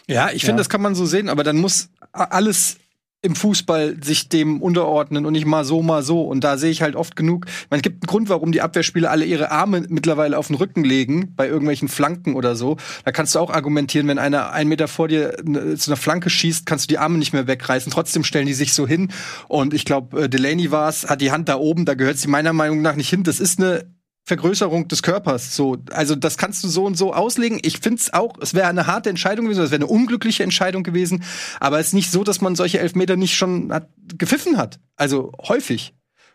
Ja, 0.07 0.31
ich 0.31 0.43
finde, 0.43 0.55
ja. 0.55 0.59
das 0.59 0.69
kann 0.69 0.83
man 0.83 0.95
so 0.95 1.07
sehen, 1.07 1.29
aber 1.29 1.43
dann 1.43 1.57
muss 1.57 1.89
alles 2.13 2.79
im 3.27 3.35
Fußball 3.35 3.97
sich 4.03 4.29
dem 4.29 4.63
unterordnen 4.63 5.27
und 5.27 5.33
nicht 5.33 5.47
mal 5.47 5.65
so, 5.65 5.83
mal 5.83 6.03
so. 6.03 6.23
Und 6.23 6.45
da 6.45 6.57
sehe 6.57 6.71
ich 6.71 6.81
halt 6.81 6.95
oft 6.95 7.17
genug. 7.17 7.47
Man 7.71 7.83
gibt 7.83 8.05
einen 8.05 8.07
Grund, 8.07 8.29
warum 8.29 8.53
die 8.53 8.63
Abwehrspieler 8.63 9.11
alle 9.11 9.25
ihre 9.25 9.51
Arme 9.51 9.85
mittlerweile 9.89 10.39
auf 10.39 10.47
den 10.47 10.55
Rücken 10.55 10.85
legen, 10.85 11.35
bei 11.35 11.49
irgendwelchen 11.49 11.89
Flanken 11.89 12.35
oder 12.37 12.55
so. 12.55 12.77
Da 13.05 13.11
kannst 13.11 13.35
du 13.35 13.41
auch 13.41 13.51
argumentieren, 13.51 14.07
wenn 14.07 14.19
einer 14.19 14.53
einen 14.53 14.69
Meter 14.69 14.87
vor 14.87 15.09
dir 15.09 15.37
ne, 15.43 15.77
zu 15.77 15.91
einer 15.91 15.97
Flanke 15.97 16.31
schießt, 16.31 16.67
kannst 16.67 16.85
du 16.85 16.95
die 16.95 16.99
Arme 16.99 17.19
nicht 17.19 17.33
mehr 17.33 17.49
wegreißen. 17.49 17.91
Trotzdem 17.91 18.23
stellen 18.23 18.47
die 18.47 18.55
sich 18.55 18.73
so 18.73 18.87
hin. 18.87 19.09
Und 19.49 19.75
ich 19.75 19.85
glaube, 19.85 20.23
äh, 20.23 20.29
Delaney 20.29 20.71
war 20.71 20.89
es, 20.89 21.11
hat 21.11 21.21
die 21.21 21.33
Hand 21.33 21.49
da 21.49 21.57
oben, 21.57 21.85
da 21.85 21.95
gehört 21.95 22.19
sie 22.19 22.29
meiner 22.29 22.53
Meinung 22.53 22.81
nach 22.81 22.95
nicht 22.95 23.11
hin. 23.11 23.25
Das 23.25 23.41
ist 23.41 23.59
eine 23.59 23.85
Vergrößerung 24.27 24.89
des 24.89 25.03
Körpers. 25.03 25.55
So, 25.55 25.79
also 25.93 26.17
das 26.17 26.37
kannst 26.37 26.65
du 26.65 26.69
so 26.69 26.85
und 26.85 26.99
so 26.99 27.15
auslegen. 27.15 27.61
Ich 27.63 27.79
finde 27.79 28.01
es 28.01 28.13
auch, 28.13 28.35
es 28.41 28.55
wäre 28.55 28.67
eine 28.67 28.89
harte 28.89 29.09
Entscheidung 29.09 29.45
gewesen, 29.45 29.63
es 29.63 29.71
wäre 29.71 29.83
eine 29.83 29.87
unglückliche 29.87 30.43
Entscheidung 30.43 30.83
gewesen. 30.83 31.23
Aber 31.61 31.79
es 31.79 31.89
ist 31.89 31.93
nicht 31.93 32.11
so, 32.11 32.25
dass 32.25 32.41
man 32.41 32.57
solche 32.57 32.81
Elfmeter 32.81 33.15
nicht 33.17 33.37
schon 33.37 33.73
hat, 33.73 33.89
gepfiffen 34.19 34.57
hat. 34.57 34.81
Also 34.97 35.33
häufig. 35.47 35.95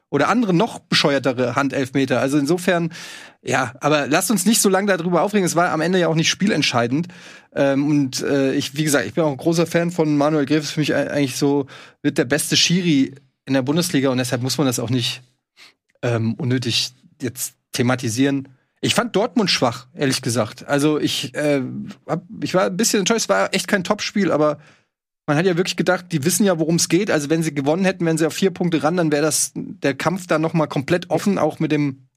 Oder 0.09 0.29
andere 0.29 0.53
noch 0.53 0.79
bescheuertere 0.79 1.55
Handelfmeter. 1.55 2.21
Also 2.21 2.37
insofern, 2.37 2.93
ja, 3.41 3.73
aber 3.81 4.07
lasst 4.07 4.31
uns 4.31 4.45
nicht 4.45 4.61
so 4.61 4.69
lange 4.69 4.95
darüber 4.95 5.21
aufregen. 5.21 5.45
Es 5.45 5.55
war 5.55 5.71
am 5.71 5.81
Ende 5.81 5.99
ja 5.99 6.07
auch 6.07 6.15
nicht 6.15 6.29
spielentscheidend. 6.29 7.09
Ähm, 7.53 7.87
und 7.87 8.21
äh, 8.21 8.53
ich, 8.53 8.75
wie 8.75 8.83
gesagt, 8.85 9.05
ich 9.05 9.13
bin 9.13 9.23
auch 9.25 9.31
ein 9.31 9.37
großer 9.37 9.67
Fan 9.67 9.91
von 9.91 10.15
Manuel 10.17 10.45
Greves. 10.45 10.71
Für 10.71 10.79
mich 10.79 10.95
eigentlich 10.95 11.35
so 11.35 11.67
wird 12.01 12.17
der 12.17 12.25
beste 12.25 12.55
Schiri 12.55 13.15
in 13.45 13.53
der 13.53 13.61
Bundesliga 13.63 14.09
und 14.09 14.17
deshalb 14.17 14.41
muss 14.41 14.57
man 14.57 14.67
das 14.67 14.79
auch 14.79 14.89
nicht 14.89 15.21
ähm, 16.01 16.35
unnötig 16.35 16.93
jetzt 17.21 17.55
thematisieren. 17.71 18.49
Ich 18.81 18.95
fand 18.95 19.15
Dortmund 19.15 19.49
schwach, 19.51 19.87
ehrlich 19.93 20.21
gesagt. 20.21 20.67
Also 20.67 20.99
ich, 20.99 21.35
äh, 21.35 21.61
hab, 22.07 22.23
ich 22.41 22.53
war 22.53 22.65
ein 22.65 22.77
bisschen 22.77 22.99
enttäuscht. 22.99 23.21
Es 23.21 23.29
war 23.29 23.53
echt 23.53 23.67
kein 23.67 23.83
Topspiel, 23.83 24.31
aber 24.31 24.57
man 25.27 25.37
hat 25.37 25.45
ja 25.45 25.55
wirklich 25.55 25.77
gedacht, 25.77 26.07
die 26.11 26.25
wissen 26.25 26.45
ja, 26.45 26.57
worum 26.57 26.75
es 26.75 26.89
geht. 26.89 27.11
Also 27.11 27.29
wenn 27.29 27.43
sie 27.43 27.53
gewonnen 27.53 27.85
hätten, 27.85 28.05
wenn 28.05 28.17
sie 28.17 28.25
auf 28.25 28.33
vier 28.33 28.51
Punkte 28.51 28.81
ran, 28.81 28.97
dann 28.97 29.11
wäre 29.11 29.21
das 29.21 29.51
der 29.55 29.93
Kampf 29.93 30.25
da 30.27 30.39
noch 30.39 30.53
mal 30.53 30.67
komplett 30.67 31.09
offen, 31.09 31.37
auch 31.37 31.59
mit 31.59 31.71
dem 31.71 32.07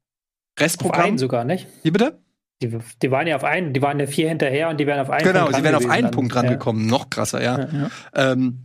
Restprogramm. 0.58 1.00
Auf 1.00 1.06
einen 1.08 1.18
sogar, 1.18 1.44
nicht? 1.44 1.66
Wie 1.82 1.90
bitte? 1.90 2.18
Die, 2.62 2.78
die, 3.02 3.10
waren 3.10 3.26
ja 3.26 3.36
auf 3.36 3.44
einen, 3.44 3.72
die 3.74 3.82
waren 3.82 4.00
ja 4.00 4.06
vier 4.06 4.28
hinterher 4.28 4.70
und 4.70 4.78
die 4.78 4.86
wären 4.86 5.00
auf 5.00 5.10
einen 5.10 5.24
genau, 5.24 5.44
Punkt 5.44 5.56
sie 5.56 5.64
wären 5.64 5.74
auf 5.74 5.88
einen 5.88 6.10
Punkt 6.10 6.34
rangekommen. 6.34 6.84
Ja. 6.84 6.90
Noch 6.90 7.10
krasser, 7.10 7.42
ja. 7.42 7.58
ja, 7.58 7.68
ja. 7.72 7.90
Ähm, 8.32 8.64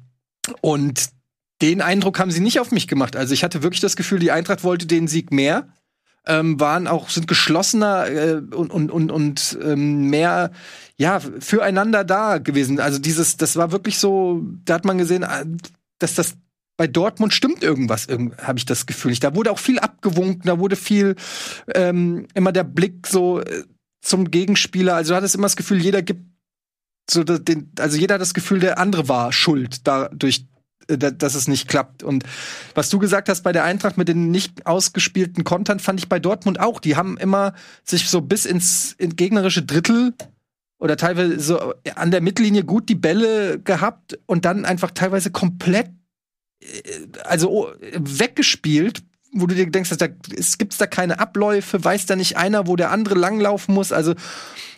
und 0.61 1.09
den 1.61 1.81
Eindruck 1.81 2.19
haben 2.19 2.31
sie 2.31 2.39
nicht 2.39 2.59
auf 2.59 2.71
mich 2.71 2.87
gemacht. 2.87 3.17
Also 3.17 3.33
ich 3.33 3.43
hatte 3.43 3.61
wirklich 3.63 3.81
das 3.81 3.97
Gefühl, 3.97 4.19
die 4.19 4.31
Eintracht 4.31 4.63
wollte 4.63 4.85
den 4.85 5.07
Sieg 5.07 5.31
mehr 5.31 5.67
ähm, 6.25 6.59
waren 6.59 6.87
auch 6.87 7.09
sind 7.09 7.27
geschlossener 7.27 8.07
äh, 8.07 8.41
und 8.53 8.71
und 8.71 8.91
und, 8.91 9.11
und 9.11 9.57
ähm, 9.61 10.09
mehr 10.09 10.51
ja 10.97 11.19
füreinander 11.19 12.03
da 12.03 12.37
gewesen. 12.37 12.79
Also 12.79 12.99
dieses, 12.99 13.37
das 13.37 13.55
war 13.55 13.71
wirklich 13.71 13.97
so, 13.97 14.43
da 14.65 14.75
hat 14.75 14.85
man 14.85 14.97
gesehen, 14.97 15.23
äh, 15.23 15.45
dass 15.99 16.15
das 16.15 16.35
bei 16.77 16.87
Dortmund 16.87 17.33
stimmt 17.33 17.61
irgendwas, 17.61 18.05
irgend, 18.05 18.37
habe 18.37 18.57
ich 18.57 18.65
das 18.65 18.85
Gefühl. 18.85 19.13
Da 19.15 19.35
wurde 19.35 19.51
auch 19.51 19.59
viel 19.59 19.79
abgewunken, 19.79 20.43
da 20.45 20.59
wurde 20.59 20.77
viel 20.77 21.15
ähm, 21.75 22.27
immer 22.33 22.53
der 22.53 22.63
Blick 22.63 23.05
so 23.05 23.41
äh, 23.41 23.63
zum 24.01 24.31
Gegenspieler. 24.31 24.95
Also 24.95 25.11
du 25.11 25.17
hattest 25.17 25.35
immer 25.35 25.45
das 25.45 25.57
Gefühl, 25.57 25.81
jeder 25.81 26.01
gibt 26.01 26.23
so 27.09 27.23
den, 27.23 27.71
also 27.79 27.97
jeder 27.97 28.15
hat 28.15 28.21
das 28.21 28.33
Gefühl, 28.33 28.59
der 28.59 28.77
andere 28.77 29.09
war 29.09 29.33
schuld 29.33 29.87
dadurch, 29.87 30.45
dass 30.97 31.35
es 31.35 31.47
nicht 31.47 31.67
klappt. 31.67 32.03
Und 32.03 32.23
was 32.73 32.89
du 32.89 32.99
gesagt 32.99 33.29
hast 33.29 33.43
bei 33.43 33.51
der 33.51 33.63
Eintracht 33.63 33.97
mit 33.97 34.07
den 34.07 34.31
nicht 34.31 34.65
ausgespielten 34.65 35.43
Kontern, 35.43 35.79
fand 35.79 35.99
ich 35.99 36.09
bei 36.09 36.19
Dortmund 36.19 36.59
auch. 36.59 36.79
Die 36.79 36.95
haben 36.95 37.17
immer 37.17 37.53
sich 37.83 38.09
so 38.09 38.21
bis 38.21 38.45
ins, 38.45 38.93
ins 38.97 39.15
gegnerische 39.15 39.63
Drittel 39.63 40.13
oder 40.79 40.97
teilweise 40.97 41.39
so 41.39 41.73
an 41.95 42.11
der 42.11 42.21
Mittellinie 42.21 42.63
gut 42.63 42.89
die 42.89 42.95
Bälle 42.95 43.59
gehabt 43.59 44.17
und 44.25 44.45
dann 44.45 44.65
einfach 44.65 44.91
teilweise 44.91 45.29
komplett 45.29 45.89
äh, 46.61 46.67
also 47.23 47.51
oh, 47.51 47.67
weggespielt, 47.93 49.03
wo 49.31 49.45
du 49.45 49.55
dir 49.55 49.69
denkst, 49.69 49.95
da 49.97 50.07
es 50.35 50.57
gibt's 50.57 50.77
da 50.77 50.87
keine 50.87 51.19
Abläufe, 51.19 51.83
weiß 51.83 52.07
da 52.07 52.15
nicht 52.15 52.37
einer, 52.37 52.65
wo 52.65 52.75
der 52.75 52.91
andere 52.91 53.15
langlaufen 53.15 53.75
muss. 53.75 53.91
Also 53.91 54.15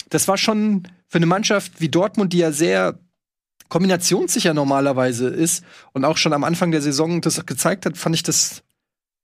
das 0.09 0.27
war 0.27 0.37
schon 0.37 0.87
für 1.07 1.17
eine 1.17 1.25
Mannschaft 1.25 1.79
wie 1.79 1.89
Dortmund, 1.89 2.33
die 2.33 2.39
ja 2.39 2.51
sehr 2.51 2.99
kombinationssicher 3.71 4.53
normalerweise 4.53 5.29
ist 5.29 5.63
und 5.93 6.03
auch 6.03 6.17
schon 6.17 6.33
am 6.33 6.43
Anfang 6.43 6.71
der 6.71 6.81
Saison 6.81 7.21
das 7.21 7.43
gezeigt 7.45 7.85
hat, 7.85 7.97
fand 7.97 8.13
ich 8.13 8.21
das 8.21 8.63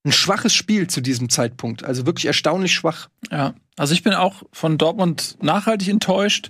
ein 0.05 0.13
schwaches 0.13 0.53
Spiel 0.53 0.87
zu 0.87 1.01
diesem 1.01 1.29
Zeitpunkt. 1.29 1.83
Also 1.83 2.05
wirklich 2.05 2.27
erstaunlich 2.27 2.73
schwach. 2.73 3.09
Ja, 3.29 3.55
also 3.75 3.93
ich 3.93 4.03
bin 4.03 4.13
auch 4.13 4.43
von 4.53 4.77
Dortmund 4.77 5.37
nachhaltig 5.41 5.89
enttäuscht, 5.89 6.49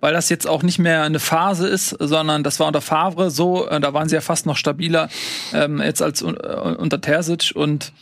weil 0.00 0.12
das 0.12 0.28
jetzt 0.28 0.46
auch 0.46 0.62
nicht 0.62 0.78
mehr 0.78 1.04
eine 1.04 1.20
Phase 1.20 1.66
ist, 1.66 1.96
sondern 1.98 2.44
das 2.44 2.60
war 2.60 2.66
unter 2.66 2.82
Favre 2.82 3.30
so, 3.30 3.66
äh, 3.66 3.80
da 3.80 3.94
waren 3.94 4.10
sie 4.10 4.14
ja 4.16 4.20
fast 4.20 4.44
noch 4.44 4.58
stabiler 4.58 5.08
ähm, 5.54 5.80
jetzt 5.80 6.02
als 6.02 6.20
äh, 6.20 6.26
unter 6.26 7.00
Terzic 7.00 7.52
und 7.54 7.94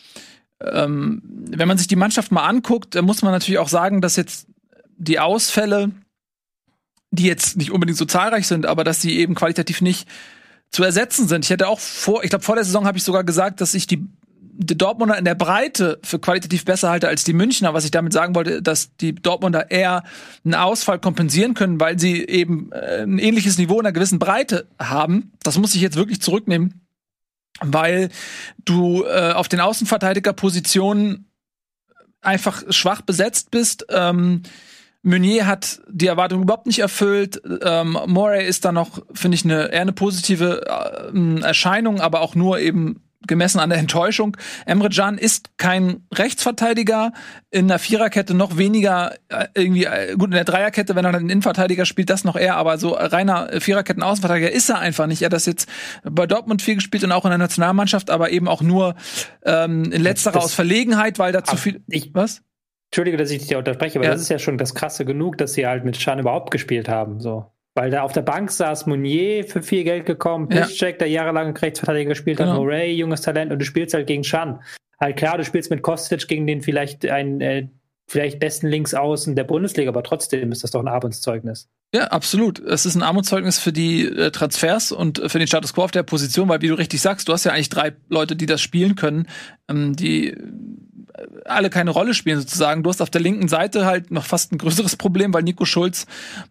ähm, 0.60 1.22
wenn 1.24 1.68
man 1.68 1.78
sich 1.78 1.86
die 1.86 1.94
Mannschaft 1.94 2.32
mal 2.32 2.48
anguckt, 2.48 3.00
muss 3.00 3.22
man 3.22 3.30
natürlich 3.30 3.60
auch 3.60 3.68
sagen, 3.68 4.00
dass 4.00 4.16
jetzt 4.16 4.48
die 4.96 5.20
Ausfälle 5.20 5.92
die 7.10 7.26
jetzt 7.26 7.56
nicht 7.56 7.70
unbedingt 7.70 7.98
so 7.98 8.04
zahlreich 8.04 8.46
sind, 8.46 8.66
aber 8.66 8.84
dass 8.84 9.00
sie 9.00 9.18
eben 9.18 9.34
qualitativ 9.34 9.80
nicht 9.80 10.08
zu 10.70 10.82
ersetzen 10.82 11.28
sind. 11.28 11.44
Ich 11.44 11.50
hätte 11.50 11.68
auch 11.68 11.80
vor, 11.80 12.24
ich 12.24 12.30
glaube 12.30 12.44
vor 12.44 12.56
der 12.56 12.64
Saison 12.64 12.86
habe 12.86 12.98
ich 12.98 13.04
sogar 13.04 13.24
gesagt, 13.24 13.60
dass 13.60 13.74
ich 13.74 13.86
die, 13.86 14.06
die 14.40 14.76
Dortmunder 14.76 15.16
in 15.16 15.24
der 15.24 15.34
Breite 15.34 15.98
für 16.02 16.18
qualitativ 16.18 16.64
besser 16.64 16.90
halte 16.90 17.08
als 17.08 17.24
die 17.24 17.32
Münchner, 17.32 17.74
was 17.74 17.84
ich 17.84 17.90
damit 17.90 18.12
sagen 18.12 18.34
wollte, 18.34 18.62
dass 18.62 18.94
die 18.96 19.14
Dortmunder 19.14 19.70
eher 19.70 20.02
einen 20.44 20.54
Ausfall 20.54 20.98
kompensieren 20.98 21.54
können, 21.54 21.80
weil 21.80 21.98
sie 21.98 22.24
eben 22.26 22.72
äh, 22.72 23.02
ein 23.02 23.18
ähnliches 23.18 23.58
Niveau 23.58 23.74
in 23.74 23.86
einer 23.86 23.92
gewissen 23.92 24.18
Breite 24.18 24.66
haben. 24.78 25.32
Das 25.42 25.58
muss 25.58 25.74
ich 25.74 25.80
jetzt 25.80 25.96
wirklich 25.96 26.20
zurücknehmen, 26.20 26.86
weil 27.60 28.10
du 28.64 29.04
äh, 29.04 29.32
auf 29.32 29.48
den 29.48 29.60
Außenverteidigerpositionen 29.60 31.30
einfach 32.20 32.62
schwach 32.70 33.02
besetzt 33.02 33.50
bist. 33.50 33.86
Ähm, 33.88 34.42
Meunier 35.06 35.46
hat 35.46 35.80
die 35.88 36.08
Erwartung 36.08 36.42
überhaupt 36.42 36.66
nicht 36.66 36.80
erfüllt. 36.80 37.40
Ähm, 37.62 37.96
Moray 38.06 38.44
ist 38.46 38.64
da 38.64 38.72
noch, 38.72 38.98
finde 39.14 39.36
ich, 39.36 39.44
eine 39.44 39.72
eher 39.72 39.82
eine 39.82 39.92
positive 39.92 40.62
äh, 40.66 41.40
Erscheinung, 41.42 42.00
aber 42.00 42.22
auch 42.22 42.34
nur 42.34 42.58
eben 42.58 43.02
gemessen 43.28 43.60
an 43.60 43.70
der 43.70 43.78
Enttäuschung. 43.78 44.36
Emre 44.66 44.88
Can 44.88 45.16
ist 45.16 45.58
kein 45.58 46.06
Rechtsverteidiger 46.12 47.12
in 47.52 47.68
der 47.68 47.78
Viererkette, 47.78 48.34
noch 48.34 48.56
weniger 48.56 49.14
äh, 49.28 49.46
irgendwie, 49.54 49.84
äh, 49.84 50.16
gut, 50.16 50.26
in 50.26 50.32
der 50.32 50.44
Dreierkette, 50.44 50.96
wenn 50.96 51.04
er 51.04 51.12
dann 51.12 51.22
einen 51.22 51.30
Innenverteidiger 51.30 51.86
spielt, 51.86 52.10
das 52.10 52.24
noch 52.24 52.36
eher, 52.36 52.56
aber 52.56 52.76
so 52.78 52.90
reiner 52.90 53.60
Viererketten-Außenverteidiger 53.60 54.50
ist 54.50 54.68
er 54.70 54.80
einfach 54.80 55.06
nicht. 55.06 55.22
Er 55.22 55.26
hat 55.26 55.32
das 55.32 55.46
jetzt 55.46 55.68
bei 56.02 56.26
Dortmund 56.26 56.62
viel 56.62 56.74
gespielt 56.74 57.04
und 57.04 57.12
auch 57.12 57.24
in 57.24 57.30
der 57.30 57.38
Nationalmannschaft, 57.38 58.10
aber 58.10 58.30
eben 58.30 58.48
auch 58.48 58.60
nur 58.60 58.96
ähm, 59.44 59.84
in 59.92 60.02
letzterer 60.02 60.42
aus 60.42 60.54
Verlegenheit, 60.54 61.20
weil 61.20 61.32
da 61.32 61.44
zu 61.44 61.56
viel. 61.56 61.82
Ich, 61.88 62.10
was? 62.12 62.42
Entschuldige, 62.96 63.18
dass 63.18 63.30
ich 63.30 63.40
dich 63.40 63.48
da 63.48 63.58
unterbreche, 63.58 63.98
aber 63.98 64.06
ja. 64.06 64.12
das 64.12 64.22
ist 64.22 64.30
ja 64.30 64.38
schon 64.38 64.56
das 64.56 64.74
Krasse 64.74 65.04
genug, 65.04 65.36
dass 65.36 65.52
sie 65.52 65.66
halt 65.66 65.84
mit 65.84 65.98
Schan 65.98 66.18
überhaupt 66.18 66.50
gespielt 66.50 66.88
haben. 66.88 67.20
So. 67.20 67.44
Weil 67.74 67.90
da 67.90 68.00
auf 68.00 68.12
der 68.12 68.22
Bank 68.22 68.50
saß 68.50 68.86
Mounier 68.86 69.44
für 69.44 69.62
viel 69.62 69.84
Geld 69.84 70.06
gekommen, 70.06 70.48
Piszczek, 70.48 70.94
ja. 70.94 70.98
der 71.00 71.08
jahrelang 71.08 71.54
Rechtsverteidiger 71.54 72.08
gespielt 72.08 72.38
genau. 72.38 72.52
hat, 72.52 72.56
Moray, 72.56 72.90
junges 72.92 73.20
Talent, 73.20 73.52
und 73.52 73.58
du 73.58 73.66
spielst 73.66 73.92
halt 73.92 74.06
gegen 74.06 74.24
Schan. 74.24 74.62
Halt 74.98 75.18
klar, 75.18 75.36
du 75.36 75.44
spielst 75.44 75.70
mit 75.70 75.82
Kostic 75.82 76.26
gegen 76.26 76.46
den 76.46 76.62
vielleicht 76.62 77.04
einen 77.04 77.42
äh, 77.42 77.68
vielleicht 78.06 78.40
besten 78.40 78.68
Linksaußen 78.68 79.36
der 79.36 79.44
Bundesliga, 79.44 79.90
aber 79.90 80.02
trotzdem 80.02 80.50
ist 80.50 80.64
das 80.64 80.70
doch 80.70 80.80
ein 80.80 80.88
Armutszeugnis. 80.88 81.68
Ja, 81.94 82.04
absolut. 82.04 82.60
Es 82.60 82.86
ist 82.86 82.94
ein 82.94 83.02
Armutszeugnis 83.02 83.58
für 83.58 83.74
die 83.74 84.06
äh, 84.06 84.30
Transfers 84.30 84.90
und 84.90 85.20
für 85.30 85.38
den 85.38 85.48
Status 85.48 85.74
quo 85.74 85.82
auf 85.82 85.90
der 85.90 86.02
Position, 86.02 86.48
weil 86.48 86.62
wie 86.62 86.68
du 86.68 86.74
richtig 86.78 87.02
sagst, 87.02 87.28
du 87.28 87.34
hast 87.34 87.44
ja 87.44 87.52
eigentlich 87.52 87.68
drei 87.68 87.92
Leute, 88.08 88.36
die 88.36 88.46
das 88.46 88.62
spielen 88.62 88.96
können, 88.96 89.28
ähm, 89.68 89.94
die 89.94 90.34
alle 91.44 91.70
keine 91.70 91.90
Rolle 91.90 92.14
spielen 92.14 92.38
sozusagen. 92.38 92.82
Du 92.82 92.90
hast 92.90 93.00
auf 93.00 93.10
der 93.10 93.20
linken 93.20 93.48
Seite 93.48 93.86
halt 93.86 94.10
noch 94.10 94.24
fast 94.24 94.52
ein 94.52 94.58
größeres 94.58 94.96
Problem, 94.96 95.32
weil 95.32 95.42
Nico 95.42 95.64
Schulz 95.64 96.06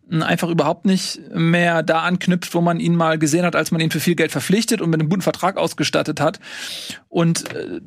hm, 0.10 0.24
einfach 0.24 0.50
überhaupt 0.50 0.86
nicht 0.86 1.20
mehr 1.34 1.84
da 1.84 2.02
anknüpft, 2.02 2.54
wo 2.54 2.62
man 2.62 2.80
ihn 2.80 2.96
mal 2.96 3.18
gesehen 3.18 3.46
hat, 3.46 3.56
als 3.56 3.72
man 3.72 3.82
ihn 3.82 3.92
für 3.92 4.00
viel 4.00 4.16
Geld 4.16 4.32
verpflichtet 4.32 4.82
und 4.82 4.90
mit 4.90 5.00
einem 5.00 5.10
guten 5.10 5.22
Vertrag 5.22 5.58
ausgestattet 5.58 6.20
hat. 6.20 6.40
Und 7.10 7.54
äh, 7.54 7.82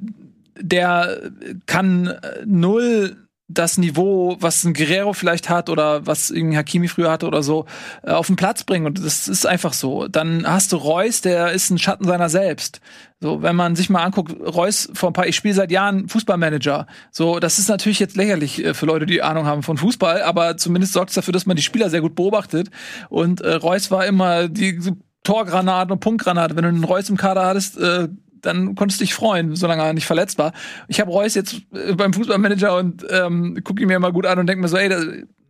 der 0.60 1.30
kann 1.66 2.08
äh, 2.08 2.44
null 2.44 3.27
das 3.48 3.78
Niveau, 3.78 4.36
was 4.40 4.62
ein 4.64 4.74
Guerrero 4.74 5.14
vielleicht 5.14 5.48
hat 5.48 5.70
oder 5.70 6.06
was 6.06 6.30
irgendwie 6.30 6.58
Hakimi 6.58 6.86
früher 6.86 7.10
hatte 7.10 7.26
oder 7.26 7.42
so, 7.42 7.64
äh, 8.02 8.10
auf 8.10 8.26
den 8.26 8.36
Platz 8.36 8.62
bringen. 8.62 8.86
Und 8.86 9.02
das 9.02 9.26
ist 9.26 9.46
einfach 9.46 9.72
so. 9.72 10.06
Dann 10.06 10.46
hast 10.46 10.72
du 10.72 10.76
Reus, 10.76 11.22
der 11.22 11.52
ist 11.52 11.70
ein 11.70 11.78
Schatten 11.78 12.04
seiner 12.04 12.28
selbst. 12.28 12.80
So, 13.20 13.42
wenn 13.42 13.56
man 13.56 13.74
sich 13.74 13.88
mal 13.88 14.04
anguckt, 14.04 14.36
Reus 14.38 14.90
vor 14.92 15.10
ein 15.10 15.12
paar, 15.14 15.26
ich 15.26 15.34
spiele 15.34 15.54
seit 15.54 15.72
Jahren 15.72 16.08
Fußballmanager. 16.08 16.86
So, 17.10 17.40
das 17.40 17.58
ist 17.58 17.68
natürlich 17.68 17.98
jetzt 17.98 18.16
lächerlich 18.16 18.62
äh, 18.62 18.74
für 18.74 18.84
Leute, 18.84 19.06
die 19.06 19.22
Ahnung 19.22 19.46
haben 19.46 19.62
von 19.62 19.78
Fußball, 19.78 20.22
aber 20.22 20.58
zumindest 20.58 20.92
sorgt 20.92 21.10
es 21.10 21.14
dafür, 21.14 21.32
dass 21.32 21.46
man 21.46 21.56
die 21.56 21.62
Spieler 21.62 21.88
sehr 21.88 22.02
gut 22.02 22.14
beobachtet. 22.14 22.68
Und 23.08 23.40
äh, 23.40 23.54
Reus 23.54 23.90
war 23.90 24.06
immer 24.06 24.48
die 24.48 24.78
Torgranate 25.24 25.94
und 25.94 26.00
Punktgranate. 26.00 26.54
Wenn 26.54 26.64
du 26.64 26.68
einen 26.68 26.84
Reus 26.84 27.08
im 27.08 27.16
Kader 27.16 27.46
hattest, 27.46 27.78
äh, 27.78 28.08
dann 28.40 28.74
konntest 28.74 29.00
du 29.00 29.04
dich 29.04 29.14
freuen, 29.14 29.56
solange 29.56 29.82
er 29.82 29.92
nicht 29.92 30.06
verletzt 30.06 30.38
war. 30.38 30.52
Ich 30.88 31.00
habe 31.00 31.10
Reus 31.10 31.34
jetzt 31.34 31.62
äh, 31.72 31.94
beim 31.94 32.12
Fußballmanager 32.12 32.76
und 32.76 33.06
ähm, 33.10 33.58
gucke 33.64 33.82
ihn 33.82 33.88
mir 33.88 33.98
mal 33.98 34.12
gut 34.12 34.26
an 34.26 34.38
und 34.38 34.46
denke 34.46 34.62
mir 34.62 34.68
so, 34.68 34.76
ey, 34.76 34.88
das, 34.88 35.04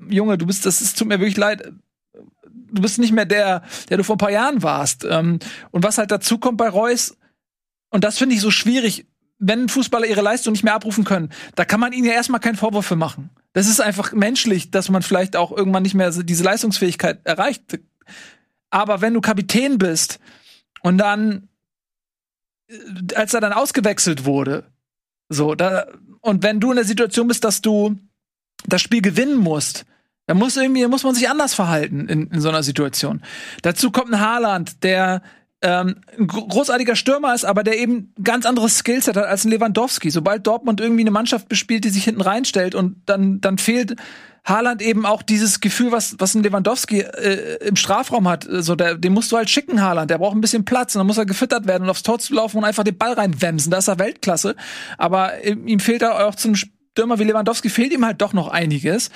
Junge, 0.09 0.39
du 0.39 0.47
bist, 0.47 0.67
das 0.67 0.81
ist, 0.81 0.99
tut 0.99 1.09
mir 1.09 1.19
wirklich 1.19 1.37
leid. 1.37 1.73
du 2.71 2.83
bist 2.83 2.99
nicht 2.99 3.13
mehr 3.13 3.25
der, 3.25 3.63
der 3.89 3.97
du 3.97 4.05
vor 4.05 4.17
ein 4.17 4.19
paar 4.19 4.31
Jahren 4.31 4.63
warst. 4.63 5.05
Ähm, 5.09 5.39
und 5.71 5.85
was 5.85 5.99
halt 5.99 6.11
dazu 6.11 6.39
kommt 6.39 6.59
bei 6.59 6.69
Reus, 6.69 7.17
und 7.91 8.05
das 8.05 8.19
finde 8.19 8.35
ich 8.35 8.41
so 8.41 8.51
schwierig, 8.51 9.07
wenn 9.39 9.69
Fußballer 9.69 10.07
ihre 10.07 10.21
Leistung 10.21 10.53
nicht 10.53 10.65
mehr 10.65 10.75
abrufen 10.75 11.05
können, 11.05 11.31
da 11.55 11.65
kann 11.65 11.81
man 11.81 11.93
ihnen 11.93 12.07
ja 12.07 12.13
erstmal 12.13 12.41
keinen 12.41 12.57
Vorwurf 12.57 12.87
für 12.87 12.97
machen. 12.97 13.31
Das 13.53 13.69
ist 13.69 13.81
einfach 13.81 14.13
menschlich, 14.13 14.71
dass 14.71 14.91
man 14.91 15.03
vielleicht 15.03 15.37
auch 15.37 15.57
irgendwann 15.57 15.85
nicht 15.85 15.95
mehr 15.95 16.11
diese 16.11 16.45
Leistungsfähigkeit 16.45 17.25
erreicht. 17.25 17.79
Aber 18.71 19.01
wenn 19.01 19.15
du 19.15 19.21
Kapitän 19.21 19.79
bist 19.79 20.19
und 20.83 20.99
dann, 20.99 21.48
als 23.15 23.35
er 23.35 23.41
dann 23.41 23.53
ausgewechselt 23.53 24.25
wurde, 24.25 24.65
so, 25.29 25.55
da, 25.55 25.87
und 26.21 26.43
wenn 26.43 26.61
du 26.61 26.71
in 26.71 26.77
der 26.77 26.85
Situation 26.85 27.29
bist, 27.29 27.45
dass 27.45 27.61
du 27.61 27.99
das 28.67 28.81
Spiel 28.81 29.03
gewinnen 29.03 29.37
musst, 29.37 29.85
dann 30.27 30.39
muss 30.39 30.57
irgendwie, 30.57 30.87
muss 30.87 31.05
man 31.05 31.15
sich 31.15 31.29
anders 31.29 31.55
verhalten 31.55 32.09
in, 32.09 32.29
in 32.29 32.41
so 32.41 32.49
einer 32.49 32.63
Situation. 32.63 33.23
Dazu 33.63 33.91
kommt 33.91 34.13
ein 34.13 34.21
Haaland, 34.21 34.83
der 34.85 35.23
ähm, 35.63 35.97
ein 36.17 36.27
großartiger 36.27 36.95
Stürmer 36.95 37.35
ist, 37.35 37.45
aber 37.45 37.65
der 37.65 37.79
eben 37.79 38.13
ganz 38.23 38.47
anderes 38.47 38.79
Skillset 38.79 39.17
hat 39.17 39.27
als 39.27 39.45
ein 39.45 39.51
Lewandowski. 39.51 40.11
Sobald 40.11 40.47
Dortmund 40.47 40.81
irgendwie 40.81 41.03
eine 41.03 41.11
Mannschaft 41.11 41.49
bespielt, 41.49 41.85
die 41.85 41.91
sich 41.91 42.05
hinten 42.05 42.21
reinstellt 42.21 42.75
und 42.75 42.97
dann, 43.07 43.41
dann 43.41 43.59
fehlt 43.59 43.97
Haaland 44.45 44.81
eben 44.81 45.05
auch 45.05 45.23
dieses 45.23 45.61
Gefühl, 45.61 45.93
was, 45.93 46.17
was 46.19 46.35
ein 46.35 46.43
Lewandowski 46.43 47.01
äh, 47.01 47.67
im 47.67 47.77
Strafraum 47.77 48.29
hat. 48.29 48.47
So, 48.49 48.77
der, 48.77 48.95
den 48.97 49.13
musst 49.13 49.31
du 49.31 49.37
halt 49.37 49.51
schicken, 49.51 49.83
Haaland. 49.83 50.11
Der 50.11 50.19
braucht 50.19 50.37
ein 50.37 50.41
bisschen 50.41 50.65
Platz 50.65 50.95
und 50.95 51.01
dann 51.01 51.07
muss 51.07 51.19
er 51.19 51.27
gefüttert 51.27 51.67
werden 51.67 51.85
und 51.85 51.91
aufs 51.91 52.03
Tor 52.03 52.19
zu 52.19 52.35
laufen 52.35 52.59
und 52.59 52.65
einfach 52.65 52.85
den 52.85 52.97
Ball 52.97 53.13
reinwemsen. 53.13 53.71
Da 53.71 53.79
ist 53.79 53.89
er 53.89 53.99
Weltklasse. 53.99 54.57
Aber 54.97 55.45
äh, 55.45 55.51
ihm 55.51 55.81
fehlt 55.81 56.03
da 56.03 56.27
auch 56.27 56.35
zum 56.35 56.55
Stürmer 56.99 57.21
wie 57.21 57.25
Lewandowski 57.25 57.69
fehlt 57.69 57.93
ihm 57.93 58.05
halt 58.05 58.21
doch 58.21 58.33
noch 58.33 58.49
einiges. 58.49 59.11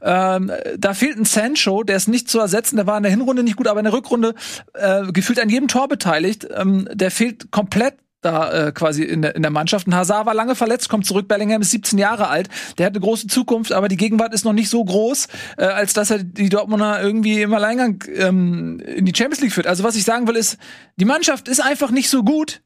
Ähm, 0.00 0.52
da 0.78 0.94
fehlt 0.94 1.18
ein 1.18 1.24
Sancho, 1.24 1.82
der 1.82 1.96
ist 1.96 2.06
nicht 2.06 2.30
zu 2.30 2.38
ersetzen. 2.38 2.76
Der 2.76 2.86
war 2.86 2.96
in 2.96 3.02
der 3.02 3.10
Hinrunde 3.10 3.42
nicht 3.42 3.56
gut, 3.56 3.66
aber 3.66 3.80
in 3.80 3.84
der 3.84 3.92
Rückrunde 3.92 4.36
äh, 4.74 5.10
gefühlt 5.10 5.40
an 5.40 5.48
jedem 5.48 5.66
Tor 5.66 5.88
beteiligt. 5.88 6.46
Ähm, 6.56 6.88
der 6.92 7.10
fehlt 7.10 7.50
komplett 7.50 7.94
da 8.20 8.68
äh, 8.68 8.72
quasi 8.72 9.02
in 9.02 9.20
der, 9.22 9.34
in 9.34 9.42
der 9.42 9.50
Mannschaft. 9.50 9.88
Und 9.88 9.96
Hazard 9.96 10.26
war 10.26 10.34
lange 10.34 10.54
verletzt, 10.54 10.88
kommt 10.88 11.06
zurück. 11.06 11.26
Bellingham 11.26 11.60
ist 11.60 11.72
17 11.72 11.98
Jahre 11.98 12.28
alt. 12.28 12.48
Der 12.78 12.86
hat 12.86 12.92
eine 12.92 13.00
große 13.00 13.26
Zukunft, 13.26 13.72
aber 13.72 13.88
die 13.88 13.96
Gegenwart 13.96 14.32
ist 14.32 14.44
noch 14.44 14.52
nicht 14.52 14.70
so 14.70 14.84
groß, 14.84 15.26
äh, 15.56 15.64
als 15.64 15.92
dass 15.92 16.12
er 16.12 16.22
die 16.22 16.50
Dortmunder 16.50 17.02
irgendwie 17.02 17.42
im 17.42 17.52
Alleingang 17.52 18.04
ähm, 18.14 18.78
in 18.78 19.06
die 19.06 19.12
Champions 19.14 19.40
League 19.40 19.52
führt. 19.52 19.66
Also 19.66 19.82
was 19.82 19.96
ich 19.96 20.04
sagen 20.04 20.28
will 20.28 20.36
ist, 20.36 20.56
die 21.00 21.04
Mannschaft 21.04 21.48
ist 21.48 21.60
einfach 21.60 21.90
nicht 21.90 22.08
so 22.08 22.22
gut, 22.22 22.62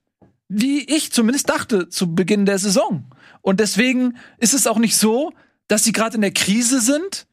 wie 0.47 0.85
ich 0.85 1.11
zumindest 1.11 1.49
dachte 1.49 1.89
zu 1.89 2.14
Beginn 2.14 2.45
der 2.45 2.59
Saison. 2.59 3.05
Und 3.41 3.61
deswegen 3.61 4.16
ist 4.39 4.55
es 4.55 4.66
auch 4.66 4.78
nicht 4.78 4.97
so, 4.97 5.32
dass 5.68 5.84
sie 5.84 5.93
gerade 5.93 6.16
in 6.16 6.22
der 6.22 6.32
Krise 6.32 6.80
sind, 6.80 7.26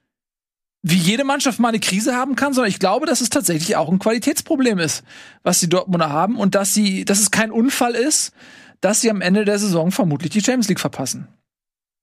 wie 0.87 0.97
jede 0.97 1.23
Mannschaft 1.23 1.59
mal 1.59 1.69
eine 1.69 1.79
Krise 1.79 2.15
haben 2.15 2.35
kann, 2.35 2.53
sondern 2.53 2.69
ich 2.69 2.79
glaube, 2.79 3.07
dass 3.07 3.21
es 3.21 3.31
tatsächlich 3.31 3.75
auch 3.75 3.89
ein 3.89 3.97
Qualitätsproblem 3.97 4.77
ist, 4.77 5.03
was 5.41 5.59
die 5.59 5.67
Dortmunder 5.67 6.11
haben 6.11 6.37
und 6.37 6.53
dass 6.53 6.75
sie, 6.75 7.05
dass 7.05 7.19
es 7.19 7.31
kein 7.31 7.49
Unfall 7.49 7.95
ist, 7.95 8.35
dass 8.81 9.01
sie 9.01 9.09
am 9.09 9.21
Ende 9.21 9.45
der 9.45 9.57
Saison 9.57 9.89
vermutlich 9.89 10.29
die 10.29 10.41
Champions 10.41 10.69
League 10.69 10.79
verpassen. 10.79 11.27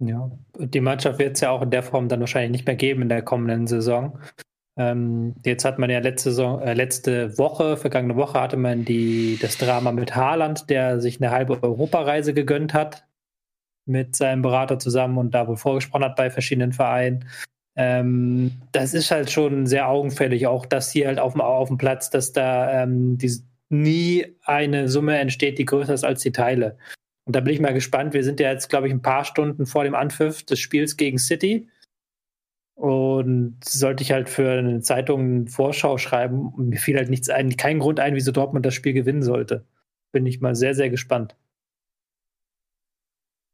Ja, 0.00 0.32
die 0.58 0.80
Mannschaft 0.80 1.20
wird 1.20 1.36
es 1.36 1.42
ja 1.42 1.50
auch 1.50 1.62
in 1.62 1.70
der 1.70 1.84
Form 1.84 2.08
dann 2.08 2.18
wahrscheinlich 2.18 2.50
nicht 2.50 2.66
mehr 2.66 2.74
geben 2.74 3.02
in 3.02 3.08
der 3.08 3.22
kommenden 3.22 3.68
Saison. 3.68 4.18
Ähm, 4.76 5.34
jetzt 5.44 5.64
hat 5.64 5.78
man 5.78 5.88
ja 5.88 6.00
letzte, 6.00 6.30
Saison, 6.30 6.60
äh, 6.60 6.74
letzte 6.74 7.38
Woche, 7.38 7.76
vergangene 7.76 8.16
Woche 8.16 8.40
hatte 8.40 8.56
man 8.56 8.84
die, 8.84 9.38
das 9.40 9.58
Drama 9.58 9.92
mit 9.92 10.16
Haaland, 10.16 10.70
der 10.70 11.00
sich 11.00 11.20
eine 11.20 11.30
halbe 11.30 11.62
Europareise 11.62 12.34
gegönnt 12.34 12.74
hat 12.74 13.04
mit 13.86 14.16
seinem 14.16 14.42
Berater 14.42 14.78
zusammen 14.78 15.18
und 15.18 15.32
da 15.32 15.48
wohl 15.48 15.56
vorgesprochen 15.56 16.04
hat 16.04 16.16
bei 16.16 16.30
verschiedenen 16.30 16.72
Vereinen. 16.72 17.26
Ähm, 17.74 18.52
das 18.72 18.94
ist 18.94 19.10
halt 19.10 19.30
schon 19.30 19.66
sehr 19.66 19.88
augenfällig, 19.88 20.46
auch 20.46 20.66
das 20.66 20.90
hier 20.90 21.06
halt 21.08 21.18
auf 21.18 21.32
dem, 21.32 21.40
auf 21.40 21.68
dem 21.68 21.78
Platz, 21.78 22.10
dass 22.10 22.32
da 22.32 22.82
ähm, 22.82 23.16
die, 23.18 23.30
nie 23.70 24.26
eine 24.44 24.88
Summe 24.88 25.18
entsteht, 25.18 25.58
die 25.58 25.64
größer 25.64 25.94
ist 25.94 26.04
als 26.04 26.22
die 26.22 26.32
Teile. 26.32 26.76
Und 27.24 27.36
da 27.36 27.40
bin 27.40 27.54
ich 27.54 27.60
mal 27.60 27.72
gespannt. 27.72 28.14
Wir 28.14 28.24
sind 28.24 28.40
ja 28.40 28.50
jetzt, 28.50 28.68
glaube 28.68 28.88
ich, 28.88 28.92
ein 28.92 29.02
paar 29.02 29.24
Stunden 29.24 29.66
vor 29.66 29.84
dem 29.84 29.94
Anpfiff 29.94 30.44
des 30.44 30.58
Spiels 30.58 30.96
gegen 30.96 31.18
City. 31.18 31.68
Und 32.74 33.58
sollte 33.64 34.02
ich 34.02 34.12
halt 34.12 34.28
für 34.28 34.50
eine 34.50 34.80
Zeitung 34.80 35.20
eine 35.20 35.46
Vorschau 35.46 35.98
schreiben, 35.98 36.52
mir 36.56 36.78
fiel 36.78 36.96
halt 36.96 37.10
nichts 37.10 37.28
ein, 37.28 37.56
kein 37.56 37.78
Grund 37.78 38.00
ein, 38.00 38.14
wieso 38.14 38.32
Dortmund 38.32 38.66
das 38.66 38.74
Spiel 38.74 38.92
gewinnen 38.92 39.22
sollte. 39.22 39.64
Bin 40.10 40.26
ich 40.26 40.40
mal 40.40 40.54
sehr, 40.56 40.74
sehr 40.74 40.90
gespannt. 40.90 41.36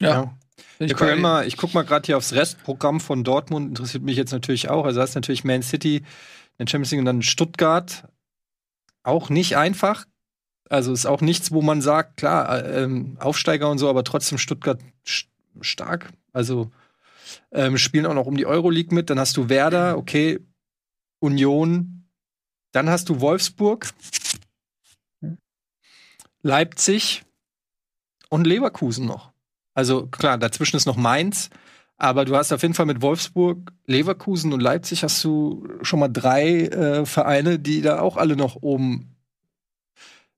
Ja. 0.00 0.10
ja. 0.10 0.34
Ich 0.80 0.94
gucke 0.94 1.16
mal, 1.16 1.46
ich 1.46 1.56
guck 1.56 1.74
mal 1.74 1.82
gerade 1.82 2.06
hier 2.06 2.16
aufs 2.16 2.32
Restprogramm 2.32 3.00
von 3.00 3.24
Dortmund, 3.24 3.68
interessiert 3.68 4.04
mich 4.04 4.16
jetzt 4.16 4.32
natürlich 4.32 4.68
auch. 4.68 4.84
Also, 4.84 4.98
da 4.98 5.04
ist 5.04 5.14
natürlich 5.14 5.44
Man 5.44 5.62
City, 5.62 6.04
den 6.58 6.68
Champions 6.68 6.90
League 6.92 7.00
und 7.00 7.06
dann 7.06 7.22
Stuttgart. 7.22 8.08
Auch 9.02 9.28
nicht 9.28 9.56
einfach. 9.56 10.06
Also, 10.68 10.92
ist 10.92 11.06
auch 11.06 11.20
nichts, 11.20 11.50
wo 11.50 11.62
man 11.62 11.80
sagt, 11.82 12.18
klar, 12.18 12.64
äh, 12.64 12.84
ähm, 12.84 13.16
Aufsteiger 13.18 13.70
und 13.70 13.78
so, 13.78 13.88
aber 13.88 14.04
trotzdem 14.04 14.38
Stuttgart 14.38 14.80
stark. 15.60 16.12
Also, 16.32 16.70
ähm, 17.50 17.76
spielen 17.78 18.06
auch 18.06 18.14
noch 18.14 18.26
um 18.26 18.36
die 18.36 18.46
Euroleague 18.46 18.94
mit. 18.94 19.10
Dann 19.10 19.18
hast 19.18 19.36
du 19.36 19.48
Werder, 19.48 19.96
okay, 19.98 20.40
Union. 21.20 22.08
Dann 22.72 22.88
hast 22.88 23.08
du 23.08 23.20
Wolfsburg, 23.20 23.88
Leipzig 26.42 27.24
und 28.28 28.46
Leverkusen 28.46 29.06
noch. 29.06 29.32
Also 29.78 30.08
klar, 30.08 30.38
dazwischen 30.38 30.76
ist 30.76 30.86
noch 30.86 30.96
Mainz, 30.96 31.50
aber 31.98 32.24
du 32.24 32.34
hast 32.34 32.50
auf 32.50 32.62
jeden 32.62 32.74
Fall 32.74 32.86
mit 32.86 33.00
Wolfsburg, 33.00 33.72
Leverkusen 33.86 34.52
und 34.52 34.58
Leipzig 34.58 35.04
hast 35.04 35.22
du 35.22 35.68
schon 35.82 36.00
mal 36.00 36.08
drei 36.08 36.62
äh, 36.62 37.06
Vereine, 37.06 37.60
die 37.60 37.80
da 37.80 38.00
auch 38.00 38.16
alle 38.16 38.34
noch 38.34 38.56
oben 38.56 39.14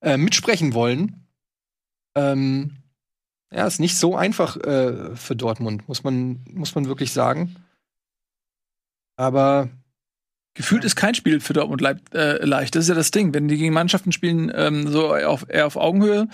äh, 0.03 0.18
mitsprechen 0.18 0.74
wollen. 0.74 1.26
Ähm, 2.14 2.82
ja, 3.51 3.66
ist 3.66 3.80
nicht 3.80 3.97
so 3.97 4.14
einfach 4.14 4.59
äh, 4.59 5.16
für 5.16 5.36
Dortmund, 5.36 5.88
muss 5.88 6.05
man, 6.05 6.45
muss 6.53 6.74
man 6.74 6.84
wirklich 6.84 7.14
sagen. 7.14 7.57
Aber 9.16 9.70
Gefühlt 10.53 10.84
ist 10.84 10.97
kein 10.97 11.14
Spiel 11.14 11.41
für 11.41 11.53
Dortmund 11.53 11.80
äh, 12.12 12.45
leicht. 12.45 12.74
Das 12.74 12.82
ist 12.82 12.88
ja 12.88 12.95
das 12.97 13.12
Ding. 13.12 13.32
Wenn 13.32 13.47
die 13.47 13.57
gegen 13.57 13.72
Mannschaften 13.72 14.11
spielen, 14.11 14.51
ähm, 14.55 14.88
so 14.88 15.14
auf, 15.14 15.47
eher 15.49 15.66
auf 15.66 15.76
Augenhöhe, 15.76 16.28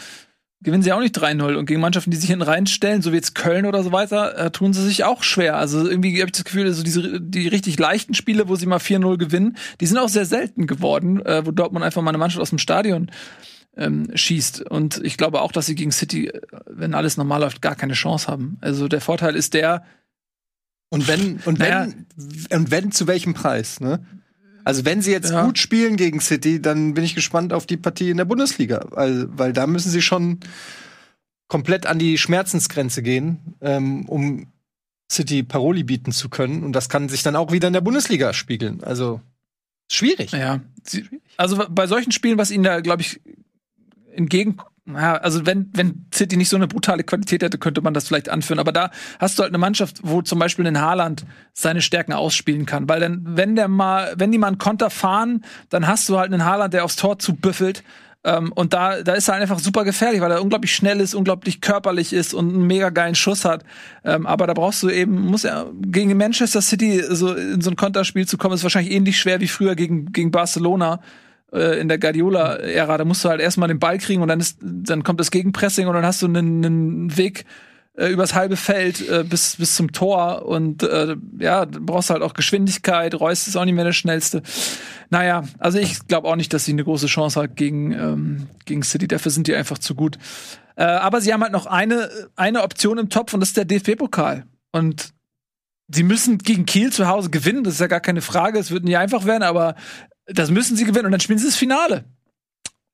gewinnen 0.62 0.82
sie 0.82 0.92
auch 0.92 1.00
nicht 1.00 1.16
3-0. 1.16 1.54
Und 1.54 1.66
gegen 1.66 1.80
Mannschaften, 1.80 2.10
die 2.10 2.16
sich 2.16 2.30
hinten 2.30 2.44
reinstellen, 2.44 3.02
so 3.02 3.12
wie 3.12 3.16
jetzt 3.16 3.34
Köln 3.34 3.66
oder 3.66 3.82
so 3.82 3.92
weiter, 3.92 4.36
äh, 4.38 4.50
tun 4.50 4.72
sie 4.72 4.84
sich 4.84 5.04
auch 5.04 5.22
schwer. 5.22 5.56
Also 5.56 5.88
irgendwie 5.88 6.18
habe 6.18 6.26
ich 6.26 6.32
das 6.32 6.44
Gefühl, 6.44 6.72
so 6.72 6.82
diese 6.82 7.20
die 7.20 7.48
richtig 7.48 7.78
leichten 7.78 8.14
Spiele, 8.14 8.48
wo 8.48 8.56
sie 8.56 8.66
mal 8.66 8.78
4-0 8.78 9.18
gewinnen, 9.18 9.56
die 9.80 9.86
sind 9.86 9.98
auch 9.98 10.08
sehr 10.08 10.26
selten 10.26 10.66
geworden, 10.66 11.24
äh, 11.24 11.44
wo 11.44 11.50
Dortmund 11.50 11.84
einfach 11.84 12.02
mal 12.02 12.10
eine 12.10 12.18
Mannschaft 12.18 12.40
aus 12.40 12.50
dem 12.50 12.58
Stadion 12.58 13.10
ähm, 13.76 14.08
schießt. 14.14 14.62
Und 14.62 15.00
ich 15.04 15.16
glaube 15.16 15.42
auch, 15.42 15.52
dass 15.52 15.66
sie 15.66 15.74
gegen 15.74 15.92
City, 15.92 16.28
äh, 16.28 16.40
wenn 16.66 16.94
alles 16.94 17.16
normal 17.16 17.40
läuft, 17.40 17.62
gar 17.62 17.74
keine 17.74 17.92
Chance 17.92 18.26
haben. 18.28 18.58
Also 18.60 18.88
der 18.88 19.00
Vorteil 19.00 19.36
ist 19.36 19.54
der. 19.54 19.84
Und 20.88 21.08
wenn, 21.08 21.40
und 21.44 21.58
wenn, 21.58 21.68
naja, 21.68 21.88
und 22.50 22.70
wenn, 22.70 22.92
zu 22.92 23.06
welchem 23.06 23.34
Preis, 23.34 23.80
ne? 23.80 24.04
Also 24.66 24.84
wenn 24.84 25.00
sie 25.00 25.12
jetzt 25.12 25.30
ja. 25.30 25.44
gut 25.44 25.60
spielen 25.60 25.96
gegen 25.96 26.20
City, 26.20 26.60
dann 26.60 26.94
bin 26.94 27.04
ich 27.04 27.14
gespannt 27.14 27.52
auf 27.52 27.66
die 27.66 27.76
Partie 27.76 28.10
in 28.10 28.16
der 28.16 28.24
Bundesliga, 28.24 28.84
weil, 28.90 29.28
weil 29.38 29.52
da 29.52 29.68
müssen 29.68 29.90
sie 29.90 30.02
schon 30.02 30.40
komplett 31.46 31.86
an 31.86 32.00
die 32.00 32.18
Schmerzensgrenze 32.18 33.00
gehen, 33.00 33.54
ähm, 33.60 34.08
um 34.08 34.48
City 35.08 35.44
Paroli 35.44 35.84
bieten 35.84 36.10
zu 36.10 36.28
können. 36.28 36.64
Und 36.64 36.72
das 36.72 36.88
kann 36.88 37.08
sich 37.08 37.22
dann 37.22 37.36
auch 37.36 37.52
wieder 37.52 37.68
in 37.68 37.74
der 37.74 37.80
Bundesliga 37.80 38.32
spiegeln. 38.32 38.82
Also 38.82 39.20
schwierig. 39.88 40.32
Ja. 40.32 40.60
Also 41.36 41.64
bei 41.70 41.86
solchen 41.86 42.10
Spielen, 42.10 42.36
was 42.36 42.50
ihnen 42.50 42.64
da, 42.64 42.80
glaube 42.80 43.02
ich, 43.02 43.20
entgegenkommt, 44.14 44.72
ja, 44.86 45.16
also 45.16 45.46
wenn, 45.46 45.70
wenn 45.74 46.06
City 46.14 46.36
nicht 46.36 46.48
so 46.48 46.56
eine 46.56 46.68
brutale 46.68 47.02
Qualität 47.02 47.42
hätte, 47.42 47.58
könnte 47.58 47.80
man 47.80 47.92
das 47.92 48.06
vielleicht 48.06 48.28
anführen. 48.28 48.60
Aber 48.60 48.72
da 48.72 48.90
hast 49.18 49.38
du 49.38 49.42
halt 49.42 49.50
eine 49.50 49.58
Mannschaft, 49.58 49.98
wo 50.02 50.22
zum 50.22 50.38
Beispiel 50.38 50.66
ein 50.66 50.80
Haaland 50.80 51.24
seine 51.52 51.82
Stärken 51.82 52.12
ausspielen 52.12 52.66
kann. 52.66 52.88
Weil 52.88 53.00
dann, 53.00 53.22
wenn 53.24 53.56
der 53.56 53.68
mal, 53.68 54.14
wenn 54.16 54.30
die 54.30 54.38
mal 54.38 54.48
einen 54.48 54.58
Konter 54.58 54.90
fahren, 54.90 55.44
dann 55.70 55.88
hast 55.88 56.08
du 56.08 56.18
halt 56.18 56.32
einen 56.32 56.44
Haaland, 56.44 56.72
der 56.72 56.84
aufs 56.84 56.96
Tor 56.96 57.18
zubüffelt. 57.18 57.82
Ähm, 58.22 58.52
und 58.52 58.74
da, 58.74 59.02
da 59.02 59.14
ist 59.14 59.28
er 59.28 59.34
einfach 59.34 59.58
super 59.58 59.84
gefährlich, 59.84 60.20
weil 60.20 60.30
er 60.30 60.42
unglaublich 60.42 60.74
schnell 60.74 61.00
ist, 61.00 61.14
unglaublich 61.14 61.60
körperlich 61.60 62.12
ist 62.12 62.32
und 62.32 62.54
einen 62.54 62.66
mega 62.66 62.90
geilen 62.90 63.14
Schuss 63.16 63.44
hat. 63.44 63.64
Ähm, 64.04 64.26
aber 64.26 64.46
da 64.46 64.54
brauchst 64.54 64.82
du 64.84 64.90
eben, 64.90 65.20
muss 65.20 65.44
er 65.44 65.70
gegen 65.80 66.16
Manchester 66.16 66.62
City 66.62 67.02
so 67.08 67.34
in 67.34 67.60
so 67.60 67.70
ein 67.70 67.76
Konterspiel 67.76 68.26
zu 68.26 68.38
kommen, 68.38 68.54
ist 68.54 68.62
wahrscheinlich 68.62 68.92
ähnlich 68.92 69.18
schwer 69.18 69.40
wie 69.40 69.48
früher 69.48 69.74
gegen, 69.74 70.12
gegen 70.12 70.30
Barcelona 70.30 71.00
äh, 71.56 71.80
in 71.80 71.88
der 71.88 71.98
Guardiola-Ära, 71.98 72.98
da 72.98 73.04
musst 73.04 73.24
du 73.24 73.28
halt 73.28 73.40
erstmal 73.40 73.68
den 73.68 73.78
Ball 73.78 73.98
kriegen 73.98 74.22
und 74.22 74.28
dann 74.28 74.40
ist, 74.40 74.58
dann 74.60 75.02
kommt 75.02 75.20
das 75.20 75.30
Gegenpressing 75.30 75.86
und 75.88 75.94
dann 75.94 76.06
hast 76.06 76.22
du 76.22 76.26
einen, 76.26 76.64
einen 76.64 77.16
Weg 77.16 77.44
äh, 77.96 78.08
übers 78.08 78.34
halbe 78.34 78.56
Feld 78.56 79.08
äh, 79.08 79.24
bis, 79.24 79.56
bis 79.56 79.74
zum 79.74 79.92
Tor 79.92 80.44
und 80.46 80.82
äh, 80.82 81.16
ja, 81.38 81.64
brauchst 81.64 82.10
halt 82.10 82.22
auch 82.22 82.34
Geschwindigkeit, 82.34 83.14
Reus 83.18 83.48
ist 83.48 83.56
auch 83.56 83.64
nicht 83.64 83.74
mehr 83.74 83.84
der 83.84 83.92
schnellste. 83.92 84.42
Naja, 85.10 85.44
also 85.58 85.78
ich 85.78 86.06
glaube 86.06 86.28
auch 86.28 86.36
nicht, 86.36 86.52
dass 86.52 86.64
sie 86.64 86.72
eine 86.72 86.84
große 86.84 87.06
Chance 87.06 87.40
hat 87.40 87.56
gegen, 87.56 87.92
ähm, 87.92 88.46
gegen 88.64 88.82
City, 88.82 89.08
dafür 89.08 89.32
sind 89.32 89.46
die 89.46 89.54
einfach 89.54 89.78
zu 89.78 89.94
gut. 89.94 90.18
Äh, 90.76 90.84
aber 90.84 91.20
sie 91.20 91.32
haben 91.32 91.42
halt 91.42 91.52
noch 91.52 91.66
eine, 91.66 92.10
eine 92.36 92.62
Option 92.62 92.98
im 92.98 93.08
Topf 93.08 93.32
und 93.32 93.40
das 93.40 93.50
ist 93.50 93.56
der 93.56 93.64
DFB-Pokal. 93.64 94.44
Und 94.72 95.14
sie 95.88 96.02
müssen 96.02 96.38
gegen 96.38 96.66
Kiel 96.66 96.92
zu 96.92 97.08
Hause 97.08 97.30
gewinnen, 97.30 97.64
das 97.64 97.74
ist 97.74 97.80
ja 97.80 97.86
gar 97.86 98.00
keine 98.00 98.20
Frage, 98.20 98.58
es 98.58 98.70
wird 98.70 98.84
nicht 98.84 98.98
einfach 98.98 99.24
werden, 99.24 99.42
aber 99.42 99.74
das 100.26 100.50
müssen 100.50 100.76
sie 100.76 100.84
gewinnen 100.84 101.06
und 101.06 101.12
dann 101.12 101.20
spielen 101.20 101.38
sie 101.38 101.46
das 101.46 101.56
Finale. 101.56 102.04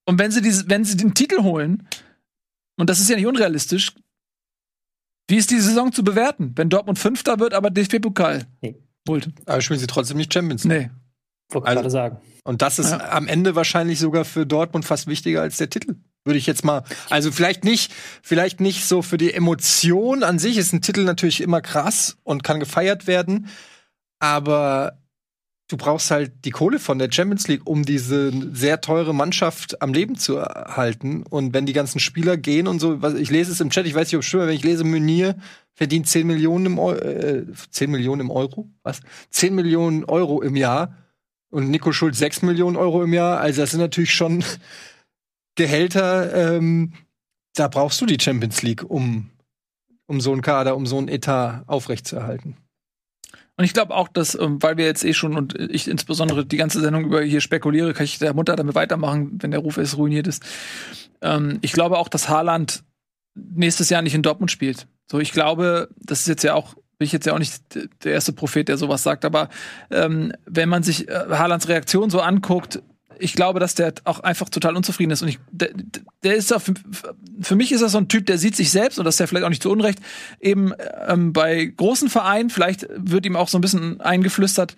Und 0.05 0.19
wenn 0.19 0.31
sie, 0.31 0.43
diese, 0.43 0.69
wenn 0.69 0.85
sie 0.85 0.97
den 0.97 1.15
Titel 1.15 1.43
holen, 1.43 1.87
und 2.77 2.89
das 2.91 3.01
ist 3.01 3.09
ja 3.09 3.17
nicht 3.17 3.27
unrealistisch, 3.27 3.93
wie 5.29 5.37
ist 5.37 5.51
die 5.51 5.61
Saison 5.61 5.93
zu 5.93 6.03
bewerten, 6.05 6.53
wenn 6.57 6.69
Dortmund 6.69 6.99
Fünfter 6.99 7.39
wird, 7.39 7.55
aber 7.55 7.71
DFB-Pokal 7.71 8.47
Nee. 8.61 8.77
holt? 9.09 9.31
Aber 9.47 9.61
spielen 9.61 9.79
sie 9.81 9.87
trotzdem 9.87 10.17
nicht 10.17 10.33
Champions 10.33 10.65
League. 10.65 10.91
Nee. 10.91 10.91
Wollte 11.51 11.69
Also- 11.69 11.81
gerade 11.81 11.91
sagen. 11.91 12.21
Und 12.45 12.61
das 12.61 12.79
ist 12.81 12.91
Ja. 12.91 13.11
am 13.13 13.29
Ende 13.29 13.55
wahrscheinlich 13.55 14.01
sogar 14.01 14.25
für 14.25 14.45
Dortmund 14.47 14.85
fast 14.85 15.07
wichtiger 15.07 15.43
als 15.43 15.59
der 15.59 15.71
Titel. 15.71 15.95
Würde 16.25 16.39
ich 16.39 16.47
jetzt 16.47 16.65
mal, 16.65 16.83
also 17.11 17.31
vielleicht 17.33 17.63
nicht, 17.65 17.93
vielleicht 18.23 18.61
nicht 18.61 18.85
so 18.85 19.01
für 19.03 19.17
die 19.17 19.33
Emotion 19.33 20.23
an 20.25 20.39
sich 20.39 20.57
ist 20.57 20.73
ein 20.73 20.83
Titel 20.83 21.05
natürlich 21.05 21.41
immer 21.41 21.61
krass 21.61 22.17
und 22.25 22.43
kann 22.45 22.59
gefeiert 22.61 23.07
werden, 23.07 23.49
aber 24.19 24.99
du 25.73 25.79
brauchst 25.79 26.11
halt 26.11 26.45
die 26.45 26.51
Kohle 26.51 26.79
von 26.79 26.99
der 26.99 27.11
Champions 27.11 27.49
League, 27.49 27.63
um 27.65 27.85
diese 27.85 28.31
sehr 28.55 28.83
teure 28.83 29.15
Mannschaft 29.15 29.81
am 29.81 29.95
Leben 29.95 30.17
zu 30.17 30.37
erhalten. 30.37 31.23
Und 31.23 31.55
wenn 31.55 31.65
die 31.65 31.73
ganzen 31.73 31.99
Spieler 31.99 32.37
gehen 32.37 32.69
und 32.69 32.79
so, 32.79 33.01
ich 33.17 33.31
lese 33.31 33.53
es 33.53 33.61
im 33.61 33.71
Chat, 33.71 33.87
ich 33.87 33.95
weiß 33.95 34.09
nicht, 34.09 34.17
ob 34.17 34.21
es 34.21 34.27
stimmt, 34.27 34.47
wenn 34.47 34.55
ich 34.55 34.65
lese, 34.65 34.85
Meunier 34.85 35.37
verdient 35.73 36.07
10 36.07 36.27
Millionen 36.27 36.67
im 36.67 36.79
Euro, 36.79 36.99
äh, 36.99 37.47
10 37.71 37.91
Millionen 37.91 38.21
im 38.21 38.31
Euro? 38.31 38.69
Was? 38.83 39.01
10 39.31 39.55
Millionen 39.55 40.05
Euro 40.05 40.43
im 40.43 40.57
Jahr 40.57 40.95
und 41.51 41.71
Nico 41.71 41.93
Schulz 41.93 42.19
6 42.19 42.43
Millionen 42.43 42.77
Euro 42.77 43.03
im 43.03 43.15
Jahr. 43.15 43.41
Also 43.41 43.63
das 43.63 43.71
sind 43.71 43.81
natürlich 43.81 44.15
schon 44.15 44.45
Gehälter, 45.55 46.57
ähm, 46.57 46.93
da 47.55 47.69
brauchst 47.69 48.01
du 48.01 48.07
die 48.07 48.19
Champions 48.21 48.63
League, 48.63 48.85
um, 48.89 49.31
um 50.07 50.21
so 50.21 50.33
einen 50.33 50.43
Kader, 50.43 50.77
um 50.77 50.87
so 50.87 50.99
einen 50.99 51.09
Etat 51.09 51.65
aufrechtzuerhalten. 51.67 52.57
Und 53.57 53.65
ich 53.65 53.75
glaube 53.75 53.95
auch, 53.95 54.09
dass, 54.09 54.35
ähm, 54.35 54.63
weil 54.63 54.77
wir 54.77 54.87
jetzt 54.87 55.05
eh 55.05 55.13
schon 55.13 55.37
und 55.37 55.55
ich 55.55 55.89
insbesondere 55.89 56.45
die 56.45 56.57
ganze 56.57 56.81
Sendung 56.81 57.05
über 57.05 57.23
hier 57.23 57.41
spekuliere, 57.41 57.93
kann 57.93 58.05
ich 58.05 58.19
der 58.19 58.35
Mutter 58.35 58.57
damit 58.57 58.75
weitermachen, 58.75 59.39
wenn 59.41 59.51
der 59.51 59.61
Ruf 59.61 59.77
es 59.77 59.97
ruiniert 59.97 60.27
ist. 60.27 60.43
Ähm, 61.21 61.59
ich 61.61 61.73
glaube 61.73 61.99
auch, 61.99 62.09
dass 62.09 62.29
Haaland 62.29 62.83
nächstes 63.35 63.91
Jahr 63.91 64.03
nicht 64.03 64.15
in 64.15 64.23
Dortmund 64.23 64.51
spielt. 64.51 64.87
So, 65.11 65.21
ich 65.21 65.33
glaube, 65.33 65.89
das 65.97 66.21
ist 66.21 66.29
jetzt 66.29 66.45
ja 66.45 66.55
auch, 66.55 66.75
bin 66.99 67.07
ich 67.07 67.13
jetzt 67.13 67.27
ja 67.27 67.35
auch 67.35 67.39
nicht 67.39 67.63
der 68.05 68.13
erste 68.13 68.33
Prophet, 68.33 68.69
der 68.69 68.79
sowas 68.79 69.03
sagt, 69.03 69.25
aber 69.25 69.49
ähm, 69.91 70.33
wenn 70.47 70.69
man 70.69 70.83
sich 70.83 71.09
äh, 71.09 71.13
Haalands 71.31 71.69
Reaktion 71.69 72.11
so 72.11 72.21
anguckt, 72.21 72.83
ich 73.23 73.35
glaube, 73.35 73.61
dass 73.61 73.75
der 73.75 73.95
auch 74.05 74.21
einfach 74.21 74.49
total 74.49 74.77
unzufrieden 74.77 75.13
ist. 75.13 75.23
Und 75.23 75.29
ich, 75.29 75.39
der, 75.51 75.71
der 76.23 76.35
ist 76.35 76.53
auch, 76.53 76.61
für, 77.41 77.55
mich 77.55 77.73
ist 77.73 77.83
das 77.83 77.93
so 77.93 77.99
ein 77.99 78.09
Typ, 78.09 78.27
der 78.27 78.39
sieht 78.39 78.57
sich 78.57 78.71
selbst, 78.71 78.99
und 78.99 79.05
das 79.05 79.15
ist 79.15 79.21
ja 79.21 79.27
vielleicht 79.27 79.45
auch 79.45 79.51
nicht 79.51 79.63
zu 79.63 79.71
Unrecht, 79.71 80.01
eben 80.41 80.73
ähm, 81.07 81.33
bei 81.33 81.65
großen 81.65 82.11
Vereinen, 82.11 82.51
vielleicht 82.51 82.87
wird 82.97 83.25
ihm 83.25 83.37
auch 83.37 83.49
so 83.49 83.59
ein 83.59 83.61
bisschen 83.61 84.01
eingeflüstert, 84.01 84.75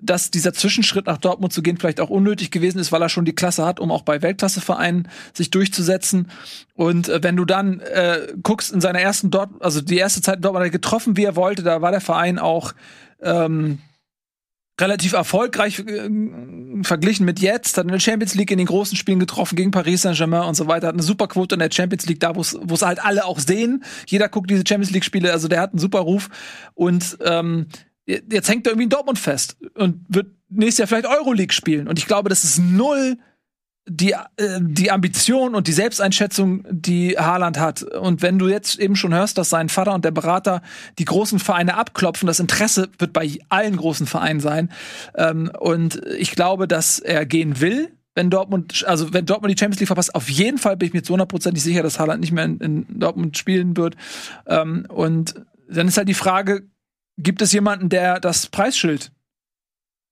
dass 0.00 0.30
dieser 0.30 0.52
Zwischenschritt 0.52 1.06
nach 1.06 1.18
Dortmund 1.18 1.52
zu 1.52 1.62
gehen 1.62 1.78
vielleicht 1.78 2.00
auch 2.00 2.10
unnötig 2.10 2.50
gewesen 2.50 2.78
ist, 2.78 2.92
weil 2.92 3.00
er 3.00 3.08
schon 3.08 3.24
die 3.24 3.34
Klasse 3.34 3.64
hat, 3.64 3.80
um 3.80 3.90
auch 3.90 4.02
bei 4.02 4.20
Weltklassevereinen 4.20 5.08
sich 5.32 5.50
durchzusetzen. 5.50 6.30
Und 6.74 7.08
äh, 7.08 7.22
wenn 7.22 7.36
du 7.36 7.44
dann 7.44 7.80
äh, 7.80 8.26
guckst 8.42 8.72
in 8.72 8.80
seiner 8.80 9.00
ersten 9.00 9.30
Dort, 9.30 9.50
also 9.60 9.80
die 9.80 9.96
erste 9.96 10.20
Zeit 10.20 10.36
in 10.36 10.42
Dortmund 10.42 10.62
hat 10.62 10.68
er 10.68 10.78
getroffen, 10.78 11.16
wie 11.16 11.24
er 11.24 11.36
wollte, 11.36 11.62
da 11.62 11.80
war 11.80 11.92
der 11.92 12.00
Verein 12.00 12.38
auch 12.38 12.74
ähm, 13.22 13.78
relativ 14.80 15.12
erfolgreich 15.12 15.80
äh, 15.80 16.08
verglichen 16.82 17.24
mit 17.24 17.40
jetzt, 17.40 17.78
hat 17.78 17.84
in 17.84 17.92
der 17.92 18.00
Champions 18.00 18.34
League 18.34 18.50
in 18.50 18.58
den 18.58 18.66
großen 18.66 18.96
Spielen 18.96 19.20
getroffen 19.20 19.56
gegen 19.56 19.70
Paris 19.70 20.02
Saint-Germain 20.02 20.48
und 20.48 20.54
so 20.54 20.66
weiter, 20.66 20.88
hat 20.88 20.94
eine 20.94 21.02
super 21.02 21.28
Quote 21.28 21.54
in 21.54 21.60
der 21.60 21.70
Champions 21.70 22.06
League, 22.06 22.20
da 22.20 22.34
wo 22.34 22.40
es 22.40 22.82
halt 22.82 23.04
alle 23.04 23.24
auch 23.24 23.38
sehen. 23.38 23.84
Jeder 24.06 24.28
guckt 24.28 24.50
diese 24.50 24.64
Champions 24.66 24.90
League 24.90 25.04
Spiele, 25.04 25.32
also 25.32 25.48
der 25.48 25.60
hat 25.60 25.72
einen 25.72 25.78
super 25.78 26.00
Ruf 26.00 26.28
und 26.74 27.18
ähm, 27.24 27.66
jetzt 28.06 28.48
hängt 28.48 28.66
er 28.66 28.72
irgendwie 28.72 28.84
in 28.84 28.90
Dortmund 28.90 29.18
fest 29.18 29.56
und 29.74 30.04
wird 30.08 30.26
nächstes 30.48 30.78
Jahr 30.78 30.88
vielleicht 30.88 31.06
Euroleague 31.06 31.52
spielen 31.52 31.88
und 31.88 31.98
ich 31.98 32.06
glaube, 32.06 32.28
das 32.28 32.44
ist 32.44 32.58
null 32.58 33.18
die, 33.86 34.12
äh, 34.12 34.60
die 34.60 34.90
Ambition 34.90 35.54
und 35.54 35.66
die 35.68 35.72
Selbsteinschätzung, 35.72 36.64
die 36.70 37.18
Haaland 37.18 37.58
hat. 37.58 37.82
Und 37.82 38.22
wenn 38.22 38.38
du 38.38 38.48
jetzt 38.48 38.78
eben 38.78 38.96
schon 38.96 39.12
hörst, 39.14 39.36
dass 39.36 39.50
sein 39.50 39.68
Vater 39.68 39.94
und 39.94 40.04
der 40.04 40.10
Berater 40.10 40.62
die 40.98 41.04
großen 41.04 41.38
Vereine 41.38 41.76
abklopfen, 41.76 42.26
das 42.26 42.40
Interesse 42.40 42.88
wird 42.98 43.12
bei 43.12 43.38
allen 43.48 43.76
großen 43.76 44.06
Vereinen 44.06 44.40
sein. 44.40 44.70
Ähm, 45.16 45.50
und 45.58 46.00
ich 46.16 46.32
glaube, 46.32 46.66
dass 46.66 46.98
er 46.98 47.26
gehen 47.26 47.60
will. 47.60 47.90
Wenn 48.14 48.30
Dortmund, 48.30 48.84
also 48.86 49.12
wenn 49.12 49.26
Dortmund 49.26 49.52
die 49.52 49.58
Champions 49.58 49.80
League 49.80 49.88
verpasst, 49.88 50.14
auf 50.14 50.30
jeden 50.30 50.58
Fall 50.58 50.76
bin 50.76 50.86
ich 50.86 50.94
mir 50.94 51.02
zu 51.02 51.12
hundertprozentig 51.12 51.62
sicher, 51.62 51.82
dass 51.82 51.98
Haaland 51.98 52.20
nicht 52.20 52.32
mehr 52.32 52.44
in, 52.44 52.58
in 52.58 52.86
Dortmund 53.00 53.36
spielen 53.36 53.76
wird. 53.76 53.96
Ähm, 54.46 54.86
und 54.88 55.34
dann 55.68 55.88
ist 55.88 55.96
halt 55.96 56.08
die 56.08 56.14
Frage, 56.14 56.62
gibt 57.18 57.42
es 57.42 57.52
jemanden, 57.52 57.88
der 57.88 58.20
das 58.20 58.46
Preisschild 58.46 59.10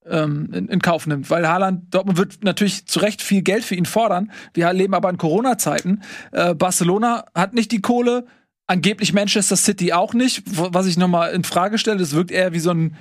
ähm, 0.09 0.51
in, 0.53 0.69
in 0.69 0.83
Kauf 0.83 1.07
nimmt, 1.07 1.31
weil 1.31 1.49
Haaland, 1.49 1.95
Dortmund 1.95 2.19
wird 2.19 2.45
natürlich 2.45 2.87
zu 2.87 3.01
Recht 3.01 3.23
viel 3.23 3.43
Geld 3.43 3.65
für 3.65 3.75
ihn 3.75 3.87
fordern. 3.87 4.31
Wir 4.55 4.73
leben 4.73 4.95
aber 4.95 5.11
in 5.11 5.19
Corona-Zeiten. 5.19 6.03
Äh, 6.33 6.55
Barcelona 6.55 7.25
hat 7.35 7.55
nicht 7.55 7.73
die 7.73 7.81
Kohle, 7.81 8.27
angeblich 8.67 9.13
Manchester 9.13 9.57
City 9.57 9.93
auch 9.93 10.15
nicht, 10.15 10.43
was 10.47 10.87
ich 10.87 10.97
nochmal 10.97 11.33
in 11.33 11.45
Frage 11.45 11.79
stelle. 11.79 11.99
Das 11.99 12.15
wirkt 12.15 12.31
eher 12.31 12.53
wie 12.53 12.61
so 12.61 12.71
ein 12.71 12.97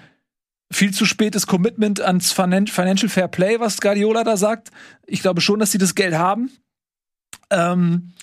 viel 0.72 0.94
zu 0.94 1.06
spätes 1.06 1.48
Commitment 1.48 2.00
ans 2.00 2.32
Finan 2.32 2.68
Financial 2.68 3.10
Fair 3.10 3.28
Play, 3.28 3.60
was 3.60 3.82
Guardiola 3.82 4.24
da 4.24 4.38
sagt. 4.38 4.72
Ich 5.06 5.22
glaube 5.22 5.42
schon, 5.42 5.60
dass 5.60 5.72
sie 5.72 5.78
das 5.78 5.96
Geld 5.96 6.16
haben. 6.16 6.50
Ähm, 7.50 8.14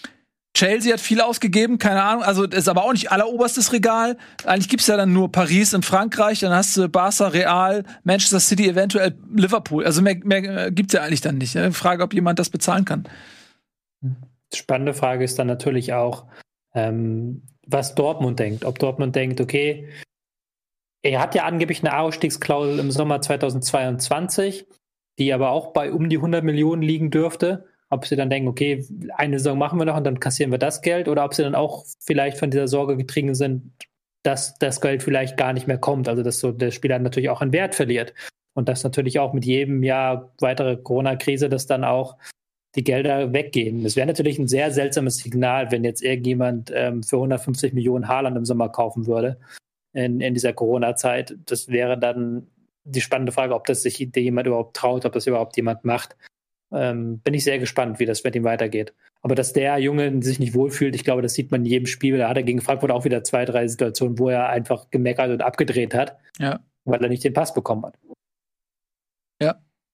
Chelsea 0.55 0.93
hat 0.93 1.01
viel 1.01 1.21
ausgegeben, 1.21 1.79
keine 1.79 2.03
Ahnung, 2.03 2.25
also 2.25 2.45
ist 2.45 2.69
aber 2.69 2.85
auch 2.85 2.93
nicht 2.93 3.13
alleroberstes 3.13 3.73
Regal. 3.73 4.17
Eigentlich 4.45 4.69
gibt's 4.69 4.87
ja 4.87 4.97
dann 4.97 5.13
nur 5.13 5.31
Paris 5.31 5.73
in 5.73 5.83
Frankreich, 5.83 6.41
dann 6.41 6.53
hast 6.53 6.77
du 6.77 6.89
Barca, 6.89 7.29
Real, 7.29 7.85
Manchester 8.03 8.41
City, 8.41 8.69
eventuell 8.69 9.15
Liverpool. 9.33 9.85
Also 9.85 10.03
mehr, 10.03 10.17
mehr 10.25 10.67
äh, 10.67 10.73
gibt's 10.73 10.95
ja 10.95 11.03
eigentlich 11.03 11.21
dann 11.21 11.39
nicht. 11.39 11.55
Ne? 11.55 11.73
Frage, 11.73 12.03
ob 12.03 12.13
jemand 12.13 12.39
das 12.39 12.51
bezahlen 12.51 12.85
kann. 12.85 13.09
Spannende 14.53 14.95
Frage 14.95 15.25
ist 15.25 15.39
dann 15.39 15.47
natürlich 15.47 15.93
auch, 15.93 16.27
ähm, 16.75 17.43
was 17.67 17.95
Dortmund 17.95 18.39
denkt. 18.39 18.65
Ob 18.65 18.79
Dortmund 18.79 19.15
denkt, 19.15 19.41
okay, 19.41 19.89
er 21.03 21.21
hat 21.21 21.35
ja 21.35 21.45
angeblich 21.45 21.85
eine 21.85 21.97
Ausstiegsklausel 21.99 22.79
im 22.79 22.91
Sommer 22.91 23.21
2022, 23.21 24.67
die 25.19 25.33
aber 25.33 25.51
auch 25.51 25.73
bei 25.73 25.93
um 25.93 26.09
die 26.09 26.17
100 26.17 26.43
Millionen 26.43 26.83
liegen 26.83 27.11
dürfte. 27.11 27.68
Ob 27.91 28.07
sie 28.07 28.17
dann 28.17 28.31
denken, 28.31 28.49
okay, 28.49 28.85
eine 29.17 29.39
Saison 29.39 29.59
machen 29.59 29.79
wir 29.79 29.87
noch 29.87 29.97
und 29.97 30.05
dann 30.05 30.21
kassieren 30.21 30.51
wir 30.51 30.59
das 30.59 30.83
Geld, 30.83 31.09
oder 31.09 31.25
ob 31.25 31.35
sie 31.35 31.43
dann 31.43 31.55
auch 31.55 31.85
vielleicht 32.01 32.39
von 32.39 32.51
dieser 32.51 32.69
Sorge 32.69 32.97
getrieben 32.97 33.35
sind, 33.35 33.73
dass 34.23 34.59
das 34.59 34.81
Geld 34.81 35.03
vielleicht 35.03 35.37
gar 35.37 35.53
nicht 35.53 35.67
mehr 35.67 35.79
kommt. 35.79 36.09
Also 36.09 36.23
dass 36.23 36.41
so 36.41 36.53
der 36.53 36.71
Spieler 36.71 36.99
natürlich 36.99 37.31
auch 37.31 37.41
an 37.41 37.53
Wert 37.53 37.75
verliert. 37.75 38.15
Und 38.55 38.69
dass 38.69 38.85
natürlich 38.85 39.21
auch 39.21 39.33
mit 39.33 39.45
jedem 39.45 39.83
Jahr 39.83 40.33
weitere 40.41 40.77
Corona-Krise, 40.77 41.49
dass 41.49 41.67
dann 41.67 41.85
auch 41.85 42.17
die 42.75 42.85
Gelder 42.85 43.33
weggehen. 43.33 43.83
Das 43.85 43.97
wäre 43.97 44.07
natürlich 44.07 44.39
ein 44.39 44.49
sehr 44.49 44.73
seltsames 44.73 45.19
Signal, 45.19 45.71
wenn 45.71 45.85
jetzt 45.85 46.03
irgendjemand 46.03 46.71
ähm, 46.75 47.03
für 47.03 47.17
150 47.17 47.73
Millionen 47.73 48.09
Haaland 48.09 48.37
im 48.37 48.45
Sommer 48.45 48.69
kaufen 48.69 49.07
würde 49.07 49.39
in, 49.93 50.21
in 50.21 50.35
dieser 50.35 50.53
Corona-Zeit. 50.53 51.37
Das 51.47 51.69
wäre 51.69 51.99
dann 51.99 52.49
die 52.85 53.01
spannende 53.01 53.33
Frage, 53.33 53.55
ob 53.55 53.67
das 53.67 53.83
sich 53.83 53.99
jemand 53.99 54.47
überhaupt 54.47 54.77
traut, 54.77 55.05
ob 55.05 55.13
das 55.13 55.27
überhaupt 55.27 55.57
jemand 55.57 55.85
macht. 55.85 56.17
Ähm, 56.73 57.21
bin 57.21 57.35
ich 57.35 57.45
sehr 57.45 57.59
gespannt, 57.59 57.99
wie 57.99 58.07
das 58.07 58.25
mit 58.25 58.37
ihm 58.37 58.45
weitergeht. 58.45 58.95
Aber 59.23 59.35
dass 59.35 59.53
der 59.53 59.79
Junge 59.79 60.23
sich 60.23 60.39
nicht 60.39 60.55
wohlfühlt, 60.55 60.95
ich 60.95 61.05
glaube, 61.05 61.23
das 61.23 61.35
sieht 61.35 61.51
man 61.51 61.63
in 61.63 61.67
jedem 61.67 61.87
Spiel. 61.87 62.19
Da 62.19 62.29
hat 62.29 62.37
er 62.37 62.43
gegen 62.43 62.61
Frankfurt 62.61 62.91
auch 62.91 63.05
wieder 63.05 63.25
zwei, 63.25 63.45
drei 63.45 63.67
Situationen, 63.69 64.19
wo 64.19 64.29
er 64.29 64.49
einfach 64.49 64.91
gemeckert 64.91 65.31
und 65.31 65.43
abgedreht 65.43 65.95
hat, 65.95 66.19
Ja. 66.39 66.61
weil 66.85 67.03
er 67.03 67.09
nicht 67.09 67.25
den 67.25 67.33
Pass 67.33 67.55
bekommen 67.55 67.85
hat. 67.87 67.95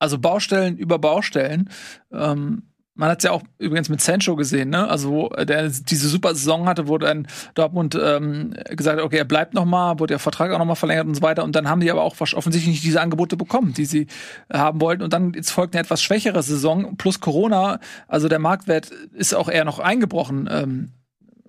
Also 0.00 0.18
Baustellen 0.18 0.76
über 0.76 0.98
Baustellen. 0.98 1.70
Ähm, 2.12 2.64
man 2.94 3.10
hat 3.10 3.18
es 3.18 3.24
ja 3.24 3.32
auch 3.32 3.42
übrigens 3.58 3.88
mit 3.88 4.00
Sancho 4.00 4.36
gesehen, 4.36 4.70
ne? 4.70 4.88
Also 4.88 5.10
wo 5.10 5.28
der 5.28 5.68
diese 5.68 6.08
super 6.08 6.34
Saison 6.34 6.66
hatte, 6.68 6.86
wurde 6.86 7.06
dann 7.06 7.26
Dortmund 7.54 7.98
ähm, 8.00 8.54
gesagt, 8.70 9.00
okay, 9.00 9.18
er 9.18 9.24
bleibt 9.24 9.52
noch 9.52 9.64
mal, 9.64 9.98
wurde 9.98 10.12
der 10.12 10.18
Vertrag 10.20 10.52
auch 10.52 10.58
noch 10.58 10.64
mal 10.64 10.76
verlängert 10.76 11.06
und 11.06 11.14
so 11.16 11.22
weiter. 11.22 11.42
Und 11.42 11.56
dann 11.56 11.68
haben 11.68 11.80
die 11.80 11.90
aber 11.90 12.02
auch 12.02 12.14
offensichtlich 12.20 12.68
nicht 12.68 12.84
diese 12.84 13.00
Angebote 13.00 13.36
bekommen, 13.36 13.74
die 13.74 13.84
sie 13.84 14.06
äh, 14.48 14.58
haben 14.58 14.80
wollten. 14.80 15.02
Und 15.02 15.12
dann 15.12 15.32
jetzt 15.34 15.50
folgt 15.50 15.74
eine 15.74 15.82
etwas 15.82 16.02
schwächere 16.02 16.42
Saison 16.42 16.96
plus 16.96 17.18
Corona. 17.18 17.80
Also 18.06 18.28
der 18.28 18.38
Marktwert 18.38 18.90
ist 19.12 19.34
auch 19.34 19.48
eher 19.48 19.64
noch 19.64 19.80
eingebrochen. 19.80 20.48
Ähm, 20.50 20.92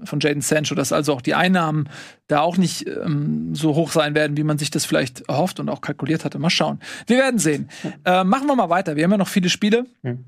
von 0.04 0.20
Jaden 0.20 0.41
Sancho, 0.41 0.76
dass 0.76 0.91
also 0.91 1.14
auch 1.14 1.22
die 1.22 1.36
Einnahmen 1.36 1.88
da 2.28 2.41
auch 2.41 2.58
nicht 2.58 2.86
ähm, 2.86 3.56
so 3.56 3.76
hoch 3.76 3.93
sein 3.93 4.14
werden, 4.14 4.36
wie 4.36 4.43
man 4.43 4.58
sich 4.58 4.70
das 4.70 4.84
vielleicht 4.84 5.22
erhofft 5.30 5.62
und 5.62 5.70
auch 5.70 5.80
kalkuliert 5.80 6.26
hatte. 6.26 6.38
Mal 6.38 6.50
schauen. 6.50 6.82
Wir 7.08 7.18
werden 7.18 7.39
sehen. 7.39 7.70
Äh, 8.04 8.26
machen 8.26 8.46
wir 8.48 8.56
mal 8.56 8.70
weiter. 8.70 8.98
Wir 8.98 9.06
haben 9.06 9.12
ja 9.12 9.18
noch 9.18 9.30
viele 9.30 9.48
Spiele. 9.50 9.86
Mhm. 10.02 10.26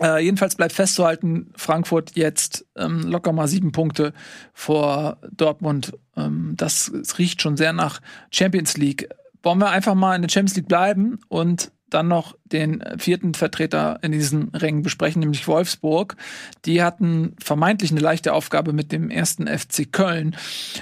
Äh, 0.00 0.24
jedenfalls 0.24 0.56
bleibt 0.56 0.72
festzuhalten, 0.72 1.52
Frankfurt 1.54 2.12
jetzt 2.14 2.66
ähm, 2.76 3.02
locker 3.02 3.32
mal 3.32 3.46
sieben 3.46 3.72
Punkte 3.72 4.14
vor 4.54 5.18
Dortmund. 5.30 5.92
Ähm, 6.16 6.54
das, 6.56 6.90
das 6.94 7.18
riecht 7.18 7.42
schon 7.42 7.56
sehr 7.56 7.72
nach 7.72 8.00
Champions 8.30 8.76
League. 8.76 9.08
Wollen 9.42 9.58
wir 9.58 9.70
einfach 9.70 9.94
mal 9.94 10.16
in 10.16 10.22
der 10.22 10.30
Champions 10.30 10.56
League 10.56 10.68
bleiben 10.68 11.20
und 11.28 11.72
dann 11.92 12.08
noch 12.08 12.36
den 12.44 12.82
vierten 12.96 13.34
Vertreter 13.34 13.98
in 14.02 14.12
diesen 14.12 14.48
Rängen 14.54 14.82
besprechen, 14.82 15.20
nämlich 15.20 15.46
Wolfsburg. 15.46 16.16
Die 16.64 16.82
hatten 16.82 17.36
vermeintlich 17.38 17.90
eine 17.90 18.00
leichte 18.00 18.32
Aufgabe 18.32 18.72
mit 18.72 18.92
dem 18.92 19.10
ersten 19.10 19.46
FC 19.46 19.92
Köln, 19.92 20.36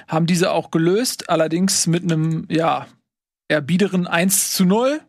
haben 0.06 0.26
diese 0.26 0.52
auch 0.52 0.70
gelöst, 0.70 1.28
allerdings 1.28 1.86
mit 1.86 2.04
einem, 2.04 2.46
ja, 2.48 2.86
eher 3.48 3.60
biederen 3.60 4.06
1 4.06 4.52
zu 4.52 4.64
0. 4.64 5.00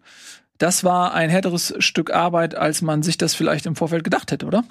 das 0.61 0.83
war 0.83 1.13
ein 1.13 1.29
härteres 1.29 1.73
Stück 1.79 2.13
Arbeit, 2.13 2.55
als 2.55 2.81
man 2.81 3.01
sich 3.01 3.17
das 3.17 3.33
vielleicht 3.33 3.65
im 3.65 3.75
Vorfeld 3.75 4.03
gedacht 4.03 4.31
hätte, 4.31 4.45
oder? 4.45 4.63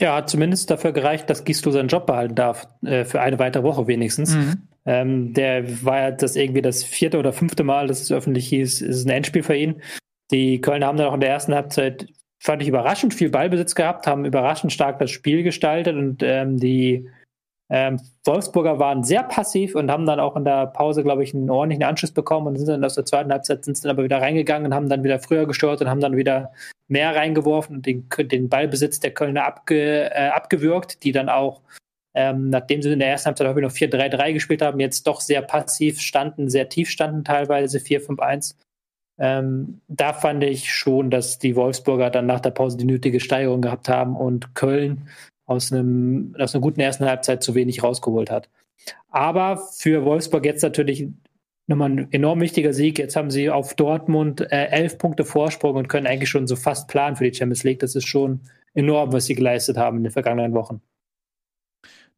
Ja, 0.00 0.16
hat 0.16 0.28
zumindest 0.28 0.70
dafür 0.70 0.92
gereicht, 0.92 1.30
dass 1.30 1.44
Gislo 1.44 1.70
seinen 1.70 1.88
Job 1.88 2.06
behalten 2.06 2.34
darf, 2.34 2.66
äh, 2.84 3.04
für 3.04 3.20
eine 3.20 3.38
weitere 3.38 3.62
Woche 3.62 3.86
wenigstens. 3.86 4.34
Mhm. 4.34 4.68
Ähm, 4.84 5.32
der 5.32 5.84
war 5.84 6.00
ja 6.00 6.10
das 6.10 6.36
irgendwie 6.36 6.60
das 6.60 6.82
vierte 6.82 7.18
oder 7.18 7.32
fünfte 7.32 7.62
Mal, 7.62 7.86
dass 7.86 8.00
es 8.02 8.10
öffentlich 8.10 8.48
hieß, 8.48 8.82
es 8.82 8.96
ist 8.98 9.06
ein 9.06 9.10
Endspiel 9.10 9.44
für 9.44 9.56
ihn. 9.56 9.80
Die 10.32 10.60
Kölner 10.60 10.86
haben 10.86 10.98
dann 10.98 11.06
auch 11.06 11.14
in 11.14 11.20
der 11.20 11.30
ersten 11.30 11.54
Halbzeit, 11.54 12.08
fand 12.40 12.62
ich 12.62 12.68
überraschend 12.68 13.14
viel 13.14 13.30
Ballbesitz 13.30 13.74
gehabt, 13.74 14.06
haben 14.06 14.24
überraschend 14.24 14.72
stark 14.72 14.98
das 14.98 15.10
Spiel 15.10 15.44
gestaltet 15.44 15.96
und 15.96 16.22
ähm, 16.22 16.58
die 16.58 17.08
ähm, 17.74 17.98
Wolfsburger 18.26 18.78
waren 18.78 19.02
sehr 19.02 19.22
passiv 19.22 19.74
und 19.74 19.90
haben 19.90 20.04
dann 20.04 20.20
auch 20.20 20.36
in 20.36 20.44
der 20.44 20.66
Pause, 20.66 21.02
glaube 21.02 21.24
ich, 21.24 21.34
einen 21.34 21.48
ordentlichen 21.48 21.84
Anschluss 21.84 22.12
bekommen 22.12 22.48
und 22.48 22.56
sind 22.56 22.68
dann 22.68 22.84
aus 22.84 22.96
der 22.96 23.06
zweiten 23.06 23.32
Halbzeit 23.32 23.64
sind 23.64 23.82
dann 23.82 23.92
aber 23.92 24.04
wieder 24.04 24.20
reingegangen 24.20 24.66
und 24.66 24.74
haben 24.74 24.90
dann 24.90 25.02
wieder 25.04 25.18
früher 25.18 25.46
gestört 25.46 25.80
und 25.80 25.88
haben 25.88 26.00
dann 26.00 26.14
wieder 26.14 26.52
mehr 26.88 27.16
reingeworfen 27.16 27.76
und 27.76 27.86
den, 27.86 28.06
den 28.28 28.50
Ballbesitz 28.50 29.00
der 29.00 29.14
Kölner 29.14 29.46
abge, 29.46 30.10
äh, 30.14 30.28
abgewürgt, 30.28 31.02
die 31.02 31.12
dann 31.12 31.30
auch, 31.30 31.62
ähm, 32.12 32.50
nachdem 32.50 32.82
sie 32.82 32.92
in 32.92 32.98
der 32.98 33.08
ersten 33.08 33.28
Halbzeit 33.28 33.56
noch 33.56 33.72
4-3-3 33.72 34.34
gespielt 34.34 34.60
haben, 34.60 34.78
jetzt 34.78 35.06
doch 35.06 35.22
sehr 35.22 35.40
passiv 35.40 35.98
standen, 35.98 36.50
sehr 36.50 36.68
tief 36.68 36.90
standen 36.90 37.24
teilweise, 37.24 37.78
4-5-1. 37.78 38.54
Ähm, 39.18 39.80
da 39.88 40.12
fand 40.12 40.44
ich 40.44 40.70
schon, 40.70 41.10
dass 41.10 41.38
die 41.38 41.56
Wolfsburger 41.56 42.10
dann 42.10 42.26
nach 42.26 42.40
der 42.40 42.50
Pause 42.50 42.76
die 42.76 42.84
nötige 42.84 43.20
Steigerung 43.20 43.62
gehabt 43.62 43.88
haben 43.88 44.14
und 44.14 44.54
Köln 44.54 45.08
aus, 45.52 45.72
einem, 45.72 46.34
aus 46.38 46.54
einer 46.54 46.62
guten 46.62 46.80
ersten 46.80 47.04
Halbzeit 47.04 47.42
zu 47.42 47.54
wenig 47.54 47.82
rausgeholt 47.82 48.30
hat. 48.30 48.48
Aber 49.10 49.56
für 49.56 50.04
Wolfsburg 50.04 50.44
jetzt 50.44 50.62
natürlich 50.62 51.08
nochmal 51.66 51.90
ein 51.90 52.12
enorm 52.12 52.40
wichtiger 52.40 52.72
Sieg. 52.72 52.98
Jetzt 52.98 53.16
haben 53.16 53.30
sie 53.30 53.50
auf 53.50 53.74
Dortmund 53.74 54.40
äh, 54.40 54.66
elf 54.66 54.98
Punkte 54.98 55.24
Vorsprung 55.24 55.76
und 55.76 55.88
können 55.88 56.06
eigentlich 56.06 56.30
schon 56.30 56.46
so 56.46 56.56
fast 56.56 56.88
planen 56.88 57.16
für 57.16 57.24
die 57.24 57.36
Champions 57.36 57.64
League. 57.64 57.80
Das 57.80 57.94
ist 57.94 58.06
schon 58.06 58.40
enorm, 58.74 59.12
was 59.12 59.26
sie 59.26 59.34
geleistet 59.34 59.76
haben 59.76 59.98
in 59.98 60.04
den 60.04 60.12
vergangenen 60.12 60.54
Wochen. 60.54 60.80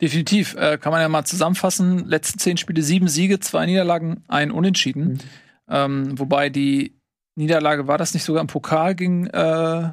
Definitiv. 0.00 0.54
Äh, 0.56 0.78
kann 0.78 0.92
man 0.92 1.00
ja 1.00 1.08
mal 1.08 1.24
zusammenfassen. 1.24 2.06
Letzten 2.06 2.38
zehn 2.38 2.56
Spiele, 2.56 2.82
sieben 2.82 3.08
Siege, 3.08 3.40
zwei 3.40 3.66
Niederlagen, 3.66 4.24
ein 4.28 4.50
Unentschieden. 4.50 5.04
Mhm. 5.04 5.18
Ähm, 5.68 6.18
wobei 6.18 6.50
die 6.50 6.96
Niederlage 7.36 7.86
war 7.86 7.98
das 7.98 8.14
nicht 8.14 8.24
sogar 8.24 8.40
im 8.40 8.48
Pokal 8.48 8.94
gegen 8.94 9.26
äh, 9.28 9.90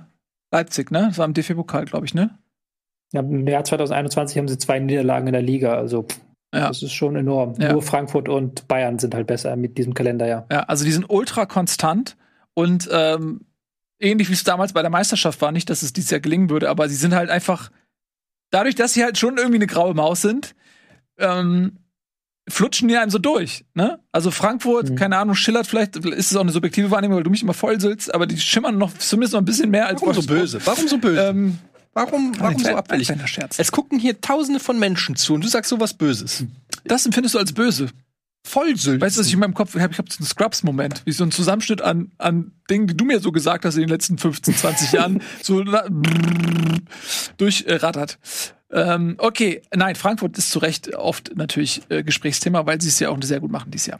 Leipzig, 0.51 0.91
ne? 0.91 1.07
Das 1.07 1.17
war 1.17 1.25
im 1.25 1.33
DFB-Pokal, 1.33 1.85
glaube 1.85 2.05
ich, 2.05 2.13
ne? 2.13 2.37
Ja, 3.13 3.21
Im 3.21 3.47
Jahr 3.47 3.63
2021 3.63 4.37
haben 4.37 4.47
sie 4.47 4.57
zwei 4.57 4.79
Niederlagen 4.79 5.27
in 5.27 5.33
der 5.33 5.41
Liga. 5.41 5.75
Also 5.75 6.07
ja. 6.53 6.67
Das 6.67 6.83
ist 6.83 6.93
schon 6.93 7.15
enorm. 7.15 7.55
Ja. 7.59 7.71
Nur 7.71 7.81
Frankfurt 7.81 8.27
und 8.27 8.67
Bayern 8.67 8.99
sind 8.99 9.15
halt 9.15 9.27
besser 9.27 9.55
mit 9.55 9.77
diesem 9.77 9.93
Kalender, 9.93 10.27
ja. 10.27 10.45
Ja, 10.51 10.63
also 10.63 10.83
die 10.83 10.91
sind 10.91 11.09
ultra 11.09 11.45
konstant 11.45 12.17
und 12.53 12.89
ähm, 12.91 13.41
ähnlich 13.99 14.29
wie 14.29 14.33
es 14.33 14.43
damals 14.43 14.73
bei 14.73 14.81
der 14.81 14.91
Meisterschaft 14.91 15.41
war, 15.41 15.51
nicht, 15.51 15.69
dass 15.69 15.81
es 15.81 15.93
dieses 15.93 16.11
Jahr 16.11 16.19
gelingen 16.19 16.49
würde, 16.49 16.69
aber 16.69 16.89
sie 16.89 16.95
sind 16.95 17.15
halt 17.15 17.29
einfach, 17.29 17.71
dadurch, 18.49 18.75
dass 18.75 18.93
sie 18.93 19.03
halt 19.03 19.17
schon 19.17 19.37
irgendwie 19.37 19.57
eine 19.57 19.67
graue 19.67 19.93
Maus 19.93 20.21
sind, 20.21 20.53
ähm, 21.19 21.77
flutschen 22.49 22.89
die 22.89 22.97
einem 22.97 23.11
so 23.11 23.19
durch. 23.19 23.63
Ne? 23.73 23.99
Also 24.11 24.29
Frankfurt, 24.29 24.89
mhm. 24.89 24.95
keine 24.95 25.17
Ahnung, 25.17 25.35
schillert 25.35 25.67
vielleicht, 25.67 25.95
ist 25.95 26.31
es 26.31 26.35
auch 26.35 26.41
eine 26.41 26.51
subjektive 26.51 26.91
Wahrnehmung, 26.91 27.15
weil 27.15 27.23
du 27.23 27.29
mich 27.29 27.43
immer 27.43 27.53
vollsülzt, 27.53 28.13
aber 28.13 28.27
die 28.27 28.37
schimmern 28.37 28.77
noch 28.77 28.93
zumindest 28.97 29.33
noch 29.33 29.41
ein 29.41 29.45
bisschen 29.45 29.69
mehr 29.69 29.87
als 29.87 30.01
Warum 30.01 30.15
so 30.15 30.23
böse? 30.23 30.59
Warum 30.65 30.87
so 30.87 30.97
böse? 30.97 31.29
Ähm, 31.29 31.59
Warum, 31.93 32.33
warum 32.39 32.57
so 32.59 32.69
abfällig? 32.69 33.11
Es 33.57 33.71
gucken 33.71 33.99
hier 33.99 34.21
tausende 34.21 34.59
von 34.59 34.79
Menschen 34.79 35.15
zu 35.15 35.33
und 35.33 35.43
du 35.43 35.47
sagst 35.47 35.69
sowas 35.69 35.93
Böses. 35.93 36.45
Das 36.85 37.05
empfindest 37.05 37.35
du 37.35 37.39
als 37.39 37.53
böse. 37.53 37.89
Vollsülzen. 38.43 39.01
Weißt 39.01 39.17
du, 39.17 39.19
was 39.19 39.27
ich 39.27 39.33
in 39.33 39.39
meinem 39.39 39.53
Kopf 39.53 39.75
habe? 39.75 39.91
Ich 39.91 39.97
habe 39.99 40.11
so 40.11 40.17
einen 40.17 40.25
Scrubs-Moment, 40.25 41.03
wie 41.05 41.11
so 41.11 41.23
ein 41.23 41.31
Zusammenschnitt 41.31 41.81
an, 41.81 42.11
an 42.17 42.51
Dingen, 42.69 42.87
die 42.87 42.97
du 42.97 43.05
mir 43.05 43.19
so 43.19 43.31
gesagt 43.31 43.65
hast 43.65 43.75
in 43.75 43.81
den 43.81 43.89
letzten 43.89 44.17
15, 44.17 44.55
20 44.55 44.91
Jahren, 44.93 45.21
so 45.43 45.63
durchrattert. 47.37 48.17
Ähm, 48.71 49.15
okay, 49.17 49.61
nein, 49.75 49.95
Frankfurt 49.95 50.37
ist 50.37 50.49
zu 50.49 50.59
Recht 50.59 50.95
oft 50.95 51.35
natürlich 51.35 51.81
äh, 51.89 52.03
Gesprächsthema, 52.03 52.65
weil 52.65 52.81
sie 52.81 52.87
es 52.87 52.99
ja 52.99 53.09
auch 53.09 53.17
sehr 53.21 53.41
gut 53.41 53.51
machen 53.51 53.69
dieses 53.69 53.87
Jahr. 53.87 53.99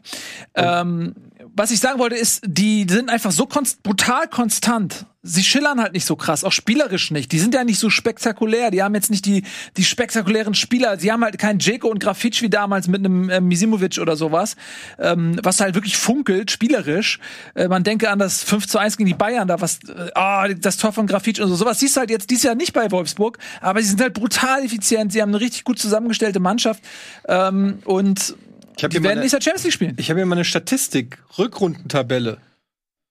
Ähm, 0.54 1.14
was 1.54 1.70
ich 1.70 1.80
sagen 1.80 1.98
wollte, 1.98 2.16
ist, 2.16 2.42
die 2.46 2.86
sind 2.88 3.10
einfach 3.10 3.32
so 3.32 3.46
konst 3.46 3.82
brutal 3.82 4.26
konstant. 4.28 5.06
Sie 5.24 5.44
schillern 5.44 5.80
halt 5.80 5.92
nicht 5.92 6.04
so 6.04 6.16
krass, 6.16 6.42
auch 6.42 6.50
spielerisch 6.50 7.12
nicht. 7.12 7.30
Die 7.30 7.38
sind 7.38 7.54
ja 7.54 7.62
nicht 7.62 7.78
so 7.78 7.90
spektakulär. 7.90 8.72
Die 8.72 8.82
haben 8.82 8.92
jetzt 8.96 9.08
nicht 9.08 9.24
die, 9.24 9.44
die 9.76 9.84
spektakulären 9.84 10.54
Spieler. 10.54 10.98
Sie 10.98 11.12
haben 11.12 11.22
halt 11.22 11.38
keinen 11.38 11.60
Jeko 11.60 11.86
und 11.86 12.00
Grafitsch 12.00 12.42
wie 12.42 12.50
damals 12.50 12.88
mit 12.88 13.04
einem 13.04 13.30
äh, 13.30 13.40
Misimovic 13.40 13.98
oder 14.00 14.16
sowas, 14.16 14.56
ähm, 14.98 15.38
was 15.40 15.60
halt 15.60 15.76
wirklich 15.76 15.96
funkelt, 15.96 16.50
spielerisch. 16.50 17.20
Äh, 17.54 17.68
man 17.68 17.84
denke 17.84 18.10
an 18.10 18.18
das 18.18 18.42
5 18.42 18.66
zu 18.66 18.78
1 18.78 18.96
gegen 18.96 19.06
die 19.06 19.14
Bayern, 19.14 19.46
da 19.46 19.60
was, 19.60 19.78
äh, 19.84 20.10
oh, 20.16 20.54
das 20.58 20.76
Tor 20.76 20.92
von 20.92 21.06
Grafitsch 21.06 21.38
und 21.38 21.48
so. 21.48 21.54
Sowas 21.54 21.78
siehst 21.78 21.94
du 21.94 22.00
halt 22.00 22.10
jetzt 22.10 22.28
dieses 22.28 22.42
Jahr 22.42 22.56
nicht 22.56 22.72
bei 22.72 22.90
Wolfsburg, 22.90 23.38
aber 23.60 23.80
sie 23.80 23.90
sind 23.90 24.00
halt 24.00 24.14
brutal 24.14 24.64
effizient. 24.64 25.12
Sie 25.12 25.22
haben 25.22 25.28
eine 25.28 25.40
richtig 25.40 25.62
gut 25.62 25.78
zusammengestellte 25.78 26.40
Mannschaft 26.40 26.82
ähm, 27.28 27.78
und 27.84 28.34
ich 28.76 28.88
die 28.88 29.02
werden 29.04 29.20
nicht 29.20 29.32
der 29.32 29.40
Champions 29.40 29.62
League 29.62 29.72
spielen. 29.72 29.94
Ich 29.98 30.10
habe 30.10 30.18
hier 30.18 30.26
mal 30.26 30.34
eine 30.34 30.44
Statistik, 30.44 31.18
Rückrundentabelle. 31.38 32.38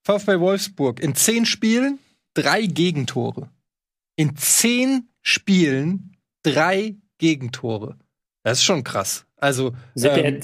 VfB 0.03 0.39
Wolfsburg 0.39 0.99
in 0.99 1.15
zehn 1.15 1.45
Spielen 1.45 1.99
drei 2.33 2.65
Gegentore. 2.65 3.49
In 4.15 4.35
zehn 4.35 5.09
Spielen 5.21 6.17
drei 6.43 6.95
Gegentore. 7.17 7.97
Das 8.43 8.59
ist 8.59 8.63
schon 8.63 8.83
krass. 8.83 9.25
Also 9.37 9.73
ähm, 9.97 10.39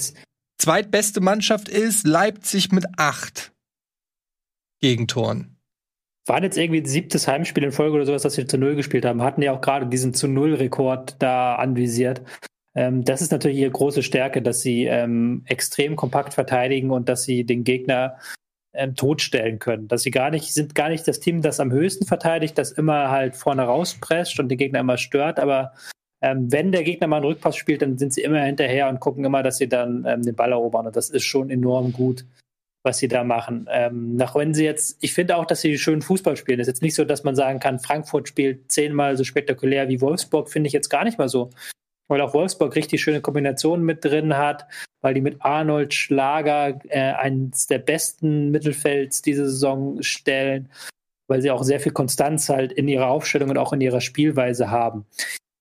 zweitbeste 0.58 1.20
Mannschaft 1.20 1.68
ist 1.68 2.06
Leipzig 2.06 2.72
mit 2.72 2.86
acht 2.96 3.52
Gegentoren. 4.80 5.56
War 6.26 6.42
jetzt 6.42 6.58
irgendwie 6.58 6.80
ein 6.80 6.86
siebtes 6.86 7.26
Heimspiel 7.26 7.64
in 7.64 7.72
Folge 7.72 7.96
oder 7.96 8.06
sowas, 8.06 8.22
dass 8.22 8.34
sie 8.34 8.46
zu 8.46 8.58
Null 8.58 8.76
gespielt 8.76 9.04
haben. 9.04 9.22
Hatten 9.22 9.42
ja 9.42 9.52
auch 9.52 9.60
gerade 9.60 9.86
diesen 9.86 10.14
zu 10.14 10.28
Null-Rekord 10.28 11.16
da 11.20 11.56
anvisiert. 11.56 12.22
Ähm, 12.74 13.04
das 13.04 13.22
ist 13.22 13.32
natürlich 13.32 13.58
ihre 13.58 13.70
große 13.70 14.02
Stärke, 14.02 14.42
dass 14.42 14.60
sie 14.60 14.84
ähm, 14.84 15.42
extrem 15.46 15.96
kompakt 15.96 16.34
verteidigen 16.34 16.90
und 16.90 17.08
dass 17.08 17.22
sie 17.22 17.44
den 17.44 17.64
Gegner 17.64 18.18
ähm, 18.74 18.94
totstellen 18.94 19.58
können. 19.58 19.88
Dass 19.88 20.02
sie 20.02 20.10
gar 20.10 20.30
nicht, 20.30 20.52
sind 20.52 20.74
gar 20.74 20.88
nicht 20.88 21.06
das 21.08 21.20
Team, 21.20 21.42
das 21.42 21.60
am 21.60 21.72
höchsten 21.72 22.06
verteidigt, 22.06 22.58
das 22.58 22.72
immer 22.72 23.10
halt 23.10 23.36
vorne 23.36 23.62
rauspresst 23.62 24.38
und 24.40 24.48
den 24.48 24.58
Gegner 24.58 24.80
immer 24.80 24.98
stört, 24.98 25.38
aber 25.38 25.72
ähm, 26.20 26.50
wenn 26.50 26.72
der 26.72 26.82
Gegner 26.82 27.06
mal 27.06 27.16
einen 27.16 27.26
Rückpass 27.26 27.56
spielt, 27.56 27.82
dann 27.82 27.96
sind 27.96 28.12
sie 28.12 28.22
immer 28.22 28.40
hinterher 28.40 28.88
und 28.88 29.00
gucken 29.00 29.24
immer, 29.24 29.42
dass 29.42 29.58
sie 29.58 29.68
dann 29.68 30.04
ähm, 30.06 30.22
den 30.22 30.34
Ball 30.34 30.52
erobern. 30.52 30.86
Und 30.86 30.96
das 30.96 31.10
ist 31.10 31.24
schon 31.24 31.48
enorm 31.48 31.92
gut, 31.92 32.24
was 32.82 32.98
sie 32.98 33.08
da 33.08 33.22
machen. 33.22 33.68
Ähm, 33.70 34.16
nach 34.16 34.34
wenn 34.34 34.52
sie 34.52 34.64
jetzt, 34.64 34.98
ich 35.00 35.14
finde 35.14 35.36
auch, 35.36 35.46
dass 35.46 35.60
sie 35.60 35.78
schön 35.78 36.02
Fußball 36.02 36.36
spielen. 36.36 36.58
Es 36.58 36.66
ist 36.66 36.74
jetzt 36.74 36.82
nicht 36.82 36.96
so, 36.96 37.04
dass 37.04 37.22
man 37.22 37.36
sagen 37.36 37.60
kann, 37.60 37.78
Frankfurt 37.78 38.28
spielt 38.28 38.70
zehnmal 38.70 39.16
so 39.16 39.22
spektakulär 39.22 39.88
wie 39.88 40.00
Wolfsburg, 40.00 40.50
finde 40.50 40.66
ich 40.66 40.72
jetzt 40.72 40.88
gar 40.88 41.04
nicht 41.04 41.18
mal 41.18 41.28
so 41.28 41.50
weil 42.08 42.20
auch 42.20 42.34
Wolfsburg 42.34 42.74
richtig 42.74 43.00
schöne 43.00 43.20
Kombinationen 43.20 43.84
mit 43.84 44.04
drin 44.04 44.36
hat, 44.36 44.66
weil 45.00 45.14
die 45.14 45.20
mit 45.20 45.36
Arnold 45.40 45.94
Schlager 45.94 46.80
äh, 46.88 47.12
eines 47.12 47.66
der 47.66 47.78
besten 47.78 48.50
Mittelfelds 48.50 49.22
diese 49.22 49.48
Saison 49.48 50.02
stellen, 50.02 50.70
weil 51.28 51.42
sie 51.42 51.50
auch 51.50 51.62
sehr 51.62 51.80
viel 51.80 51.92
Konstanz 51.92 52.48
halt 52.48 52.72
in 52.72 52.88
ihrer 52.88 53.08
Aufstellung 53.08 53.50
und 53.50 53.58
auch 53.58 53.72
in 53.72 53.80
ihrer 53.80 54.00
Spielweise 54.00 54.70
haben. 54.70 55.06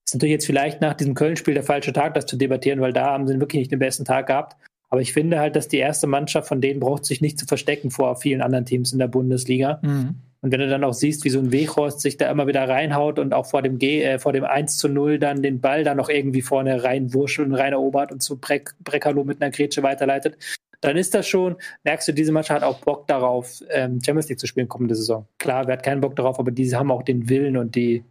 Ist 0.05 0.13
natürlich 0.13 0.33
jetzt 0.33 0.45
vielleicht 0.45 0.79
nach 0.79 0.93
diesem 0.93 1.13
Köln-Spiel 1.13 1.53
der 1.53 1.63
falsche 1.63 1.91
Tag, 1.91 2.13
das 2.13 2.25
zu 2.25 2.37
debattieren, 2.37 2.79
weil 2.79 2.93
da 2.93 3.07
haben 3.07 3.27
sie 3.27 3.39
wirklich 3.39 3.59
nicht 3.59 3.71
den 3.71 3.79
besten 3.79 4.05
Tag 4.05 4.27
gehabt. 4.27 4.55
Aber 4.89 5.01
ich 5.01 5.11
finde 5.11 5.39
halt, 5.39 5.57
dass 5.57 5.67
die 5.67 5.79
erste 5.79 6.07
Mannschaft 6.07 6.47
von 6.47 6.61
denen 6.61 6.79
braucht 6.79 7.03
sich 7.03 7.19
nicht 7.19 7.37
zu 7.37 7.45
verstecken 7.45 7.91
vor 7.91 8.15
vielen 8.15 8.41
anderen 8.41 8.65
Teams 8.65 8.93
in 8.93 8.99
der 8.99 9.09
Bundesliga. 9.09 9.79
Mhm. 9.81 10.15
Und 10.41 10.51
wenn 10.51 10.59
du 10.59 10.69
dann 10.69 10.83
auch 10.83 10.93
siehst, 10.93 11.25
wie 11.25 11.29
so 11.29 11.39
ein 11.39 11.51
Weghorst 11.51 11.99
sich 12.01 12.17
da 12.17 12.29
immer 12.29 12.47
wieder 12.47 12.67
reinhaut 12.67 13.19
und 13.19 13.33
auch 13.33 13.47
vor 13.47 13.61
dem 13.61 13.79
G, 13.79 14.03
äh, 14.03 14.19
vor 14.19 14.33
dem 14.33 14.43
1 14.43 14.77
zu 14.77 14.87
0 14.87 15.19
dann 15.19 15.41
den 15.41 15.61
Ball 15.61 15.83
da 15.83 15.95
noch 15.95 16.09
irgendwie 16.09 16.41
vorne 16.41 16.83
reinwurschtelt 16.83 17.47
und 17.47 17.55
reinerobert 17.55 18.11
und 18.11 18.21
zu 18.21 18.39
Bre 18.39 18.61
Breckerlo 18.79 19.23
mit 19.23 19.41
einer 19.41 19.51
Grätsche 19.51 19.83
weiterleitet, 19.83 20.37
dann 20.81 20.97
ist 20.97 21.13
das 21.15 21.27
schon, 21.27 21.55
merkst 21.83 22.07
du, 22.07 22.11
diese 22.13 22.31
Mannschaft 22.31 22.61
hat 22.61 22.67
auch 22.67 22.79
Bock 22.79 23.07
darauf, 23.07 23.63
ähm, 23.69 23.99
Champions 24.03 24.29
League 24.29 24.39
zu 24.39 24.47
spielen 24.47 24.67
kommende 24.67 24.95
Saison. 24.95 25.27
Klar, 25.39 25.67
wer 25.67 25.73
hat 25.73 25.83
keinen 25.83 26.01
Bock 26.01 26.15
darauf, 26.15 26.39
aber 26.39 26.51
diese 26.51 26.77
haben 26.77 26.91
auch 26.91 27.03
den 27.03 27.29
Willen 27.29 27.57
und 27.57 27.75
die, 27.75 28.03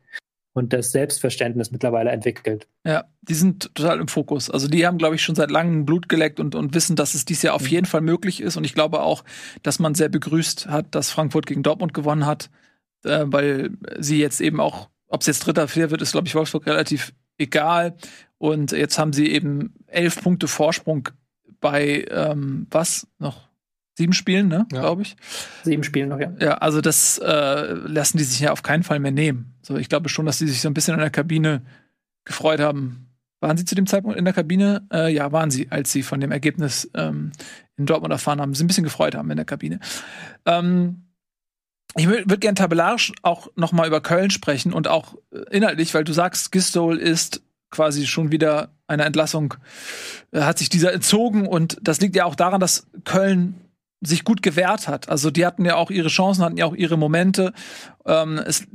und 0.57 0.73
das 0.73 0.91
Selbstverständnis 0.91 1.71
mittlerweile 1.71 2.11
entwickelt. 2.11 2.67
Ja, 2.83 3.05
die 3.21 3.35
sind 3.35 3.75
total 3.75 4.01
im 4.01 4.09
Fokus. 4.09 4.49
Also 4.49 4.69
die 4.69 4.87
haben, 4.87 4.97
glaube 4.97 5.15
ich, 5.15 5.23
schon 5.23 5.35
seit 5.35 5.51
langem 5.51 5.85
Blut 5.85 6.09
geleckt 6.09 6.41
und, 6.41 6.55
und 6.55 6.75
wissen, 6.75 6.97
dass 6.97 7.15
es 7.15 7.27
dieses 7.27 7.43
Jahr 7.43 7.55
auf 7.55 7.65
mhm. 7.65 7.69
jeden 7.69 7.87
Fall 7.87 8.01
möglich 8.01 8.41
ist. 8.41 8.57
Und 8.57 8.65
ich 8.65 8.73
glaube 8.73 9.03
auch, 9.03 9.23
dass 9.63 9.79
man 9.79 9.95
sehr 9.95 10.09
begrüßt 10.09 10.69
hat, 10.69 10.95
dass 10.95 11.11
Frankfurt 11.11 11.45
gegen 11.45 11.63
Dortmund 11.63 11.93
gewonnen 11.93 12.25
hat, 12.25 12.49
äh, 13.05 13.25
weil 13.27 13.77
sie 13.99 14.19
jetzt 14.19 14.41
eben 14.41 14.59
auch, 14.59 14.89
ob 15.09 15.21
es 15.21 15.27
jetzt 15.27 15.41
Dritter, 15.41 15.69
Vierter 15.69 15.91
wird, 15.91 16.01
ist, 16.01 16.13
glaube 16.13 16.27
ich, 16.27 16.35
Wolfsburg 16.35 16.67
relativ 16.67 17.13
egal. 17.37 17.95
Und 18.39 18.73
jetzt 18.73 18.99
haben 18.99 19.13
sie 19.13 19.31
eben 19.31 19.75
elf 19.87 20.23
Punkte 20.23 20.49
Vorsprung 20.49 21.11
bei 21.61 22.07
ähm, 22.11 22.67
was 22.71 23.07
noch 23.19 23.46
sieben 23.97 24.13
Spielen, 24.13 24.49
ne, 24.49 24.67
ja. 24.73 24.81
glaube 24.81 25.03
ich. 25.03 25.17
Sieben 25.65 25.85
Spielen 25.85 26.09
noch, 26.09 26.21
ja. 26.21 26.33
Ja, 26.41 26.55
also 26.59 26.81
das 26.81 27.19
äh, 27.19 27.73
lassen 27.73 28.19
die 28.19 28.25
sich 28.25 28.41
ja 28.41 28.53
auf 28.53 28.63
keinen 28.63 28.83
Fall 28.83 29.01
mehr 29.01 29.13
nehmen. 29.13 29.55
So, 29.63 29.77
ich 29.77 29.89
glaube 29.89 30.09
schon, 30.09 30.27
dass 30.27 30.39
die 30.39 30.49
sich 30.49 30.61
so 30.61 30.69
ein 30.69 30.75
bisschen 30.75 30.95
in 30.95 31.01
der 31.01 31.11
Kabine 31.11 31.63
gefreut 32.25 32.61
haben, 32.61 33.07
Waren 33.41 33.59
Sie 33.59 33.65
zu 33.65 33.75
dem 33.75 33.87
Zeitpunkt 33.87 34.19
in 34.19 34.25
der 34.25 34.35
Kabine? 34.35 34.87
Äh, 34.93 35.13
ja, 35.13 35.31
waren 35.31 35.51
Sie, 35.51 35.71
als 35.71 35.93
Sie 35.93 36.03
von 36.03 36.21
dem 36.21 36.33
Ergebnis 36.33 36.91
ähm, 36.95 37.33
in 37.77 37.87
Dortmund 37.87 38.13
erfahren 38.13 38.41
haben, 38.41 38.55
Sie 38.55 38.65
ein 38.65 38.67
bisschen 38.67 38.85
gefreut 38.85 39.15
haben 39.15 39.31
in 39.31 39.37
der 39.37 39.45
Kabine. 39.45 39.79
Ähm, 40.47 41.03
ich 41.95 42.09
würde 42.09 42.39
gerne 42.39 42.55
tabellarisch 42.55 43.13
auch 43.23 43.49
noch 43.55 43.73
mal 43.73 43.87
über 43.87 44.01
Köln 44.01 44.31
sprechen 44.31 44.73
und 44.73 44.89
auch 44.89 45.17
äh, 45.33 45.39
inhaltlich, 45.51 45.93
weil 45.95 46.05
du 46.05 46.13
sagst, 46.13 46.51
Gistol 46.51 46.97
ist 46.97 47.43
quasi 47.71 48.07
schon 48.07 48.33
wieder 48.33 48.71
eine 48.87 49.05
Entlassung, 49.05 49.55
äh, 50.33 50.41
hat 50.41 50.59
sich 50.59 50.71
dieser 50.71 50.95
entzogen 50.95 51.47
und 51.47 51.79
das 51.83 52.01
liegt 52.01 52.17
ja 52.17 52.25
auch 52.25 52.37
daran, 52.37 52.61
dass 52.61 52.87
Köln 53.05 53.61
sich 54.01 54.25
gut 54.25 54.43
gewehrt 54.43 54.89
hat. 54.89 55.09
Also 55.09 55.31
die 55.31 55.47
hatten 55.47 55.65
ja 55.65 55.77
auch 55.77 55.91
ihre 55.91 56.09
Chancen, 56.09 56.45
hatten 56.45 56.57
ja 56.57 56.67
auch 56.67 56.75
ihre 56.75 56.97
Momente. 56.97 57.53
Ähm, 58.05 58.39
es 58.39 58.67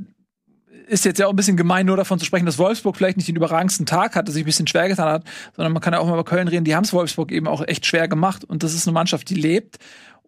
ist 0.88 1.04
jetzt 1.04 1.18
ja 1.18 1.26
auch 1.26 1.30
ein 1.30 1.36
bisschen 1.36 1.56
gemein, 1.56 1.86
nur 1.86 1.96
davon 1.96 2.18
zu 2.18 2.24
sprechen, 2.24 2.46
dass 2.46 2.58
Wolfsburg 2.58 2.96
vielleicht 2.96 3.16
nicht 3.16 3.28
den 3.28 3.36
überragendsten 3.36 3.86
Tag 3.86 4.14
hatte, 4.16 4.32
sich 4.32 4.42
ein 4.42 4.46
bisschen 4.46 4.66
schwer 4.66 4.88
getan 4.88 5.08
hat, 5.08 5.24
sondern 5.56 5.72
man 5.72 5.80
kann 5.80 5.94
ja 5.94 6.00
auch 6.00 6.06
mal 6.06 6.14
über 6.14 6.24
Köln 6.24 6.48
reden. 6.48 6.64
Die 6.64 6.74
haben 6.74 6.84
es 6.84 6.92
Wolfsburg 6.92 7.32
eben 7.32 7.46
auch 7.46 7.62
echt 7.66 7.86
schwer 7.86 8.08
gemacht 8.08 8.44
und 8.44 8.62
das 8.62 8.74
ist 8.74 8.86
eine 8.86 8.94
Mannschaft, 8.94 9.30
die 9.30 9.34
lebt 9.34 9.78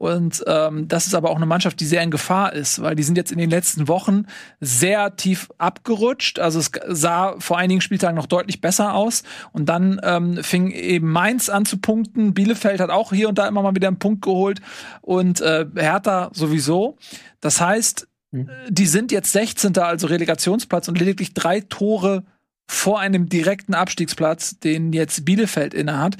und 0.04 0.44
ähm, 0.46 0.86
das 0.86 1.06
ist 1.06 1.14
aber 1.14 1.30
auch 1.30 1.36
eine 1.36 1.46
Mannschaft, 1.46 1.80
die 1.80 1.86
sehr 1.86 2.02
in 2.02 2.10
Gefahr 2.10 2.52
ist, 2.52 2.82
weil 2.82 2.94
die 2.94 3.02
sind 3.02 3.16
jetzt 3.16 3.32
in 3.32 3.38
den 3.38 3.48
letzten 3.48 3.88
Wochen 3.88 4.26
sehr 4.60 5.16
tief 5.16 5.48
abgerutscht. 5.56 6.38
Also 6.38 6.58
es 6.58 6.70
sah 6.88 7.36
vor 7.38 7.56
einigen 7.56 7.80
Spieltagen 7.80 8.14
noch 8.14 8.26
deutlich 8.26 8.60
besser 8.60 8.92
aus. 8.92 9.22
Und 9.52 9.70
dann 9.70 9.98
ähm, 10.02 10.44
fing 10.44 10.72
eben 10.72 11.10
Mainz 11.10 11.48
an 11.48 11.64
zu 11.64 11.78
punkten. 11.78 12.34
Bielefeld 12.34 12.82
hat 12.82 12.90
auch 12.90 13.14
hier 13.14 13.30
und 13.30 13.38
da 13.38 13.48
immer 13.48 13.62
mal 13.62 13.74
wieder 13.74 13.88
einen 13.88 13.98
Punkt 13.98 14.20
geholt. 14.20 14.60
Und 15.00 15.40
äh, 15.40 15.64
Hertha 15.74 16.28
sowieso. 16.34 16.98
Das 17.40 17.62
heißt, 17.62 18.06
hm. 18.32 18.50
die 18.68 18.86
sind 18.86 19.10
jetzt 19.10 19.32
16. 19.32 19.78
also 19.78 20.06
Relegationsplatz 20.08 20.86
und 20.86 20.98
lediglich 20.98 21.32
drei 21.32 21.62
Tore 21.62 22.24
vor 22.68 23.00
einem 23.00 23.30
direkten 23.30 23.72
Abstiegsplatz, 23.72 24.58
den 24.58 24.92
jetzt 24.92 25.24
Bielefeld 25.24 25.72
innehat. 25.72 26.18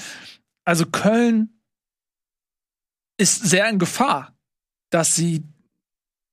Also 0.65 0.87
Köln 0.87 1.54
ist 3.17 3.49
sehr 3.49 3.69
in 3.69 3.79
Gefahr, 3.79 4.35
dass 4.91 5.15
sie 5.15 5.43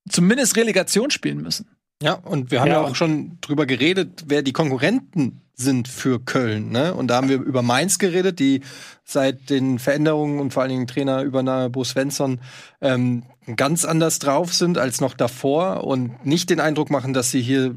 zumindest 0.08 0.56
Relegation 0.56 1.10
spielen 1.10 1.42
müssen. 1.42 1.68
Ja, 2.02 2.14
und 2.14 2.50
wir 2.50 2.60
haben 2.60 2.68
ja, 2.68 2.74
ja 2.74 2.80
auch 2.80 2.96
schon 2.96 3.38
drüber 3.40 3.66
geredet, 3.66 4.24
wer 4.26 4.42
die 4.42 4.52
Konkurrenten 4.52 5.40
sind 5.54 5.86
für 5.86 6.18
Köln. 6.18 6.70
Ne? 6.70 6.92
Und 6.94 7.08
da 7.08 7.16
haben 7.16 7.28
wir 7.28 7.40
über 7.40 7.62
Mainz 7.62 7.98
geredet, 7.98 8.40
die 8.40 8.62
seit 9.04 9.50
den 9.50 9.78
Veränderungen 9.78 10.40
und 10.40 10.52
vor 10.52 10.62
allen 10.62 10.70
Dingen 10.70 10.86
Trainerübernahme 10.88 11.70
Bo 11.70 11.84
Svensson 11.84 12.40
ähm, 12.80 13.22
ganz 13.56 13.84
anders 13.84 14.18
drauf 14.18 14.52
sind 14.52 14.78
als 14.78 15.00
noch 15.00 15.14
davor 15.14 15.84
und 15.84 16.26
nicht 16.26 16.50
den 16.50 16.58
Eindruck 16.58 16.90
machen, 16.90 17.12
dass 17.12 17.30
sie 17.30 17.42
hier 17.42 17.76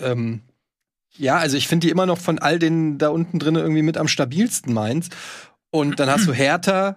ähm, 0.00 0.40
ja, 1.18 1.36
also 1.36 1.56
ich 1.56 1.68
finde 1.68 1.86
die 1.86 1.90
immer 1.90 2.06
noch 2.06 2.18
von 2.18 2.38
all 2.38 2.58
den 2.58 2.98
da 2.98 3.08
unten 3.08 3.38
drin 3.38 3.56
irgendwie 3.56 3.82
mit 3.82 3.96
am 3.96 4.08
stabilsten 4.08 4.72
Mainz. 4.72 5.08
Und 5.70 5.98
dann 5.98 6.10
hast 6.10 6.26
du 6.26 6.32
Hertha, 6.34 6.96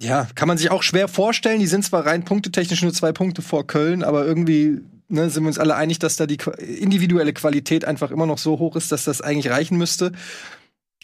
ja, 0.00 0.28
kann 0.34 0.48
man 0.48 0.58
sich 0.58 0.70
auch 0.70 0.82
schwer 0.82 1.08
vorstellen. 1.08 1.60
Die 1.60 1.66
sind 1.66 1.84
zwar 1.84 2.04
rein 2.04 2.24
punktetechnisch 2.24 2.82
nur 2.82 2.92
zwei 2.92 3.12
Punkte 3.12 3.42
vor 3.42 3.66
Köln, 3.66 4.02
aber 4.02 4.26
irgendwie 4.26 4.82
ne, 5.08 5.30
sind 5.30 5.44
wir 5.44 5.48
uns 5.48 5.58
alle 5.58 5.74
einig, 5.74 5.98
dass 5.98 6.16
da 6.16 6.26
die 6.26 6.38
individuelle 6.58 7.32
Qualität 7.32 7.84
einfach 7.84 8.10
immer 8.10 8.26
noch 8.26 8.38
so 8.38 8.58
hoch 8.58 8.76
ist, 8.76 8.92
dass 8.92 9.04
das 9.04 9.22
eigentlich 9.22 9.50
reichen 9.50 9.78
müsste. 9.78 10.12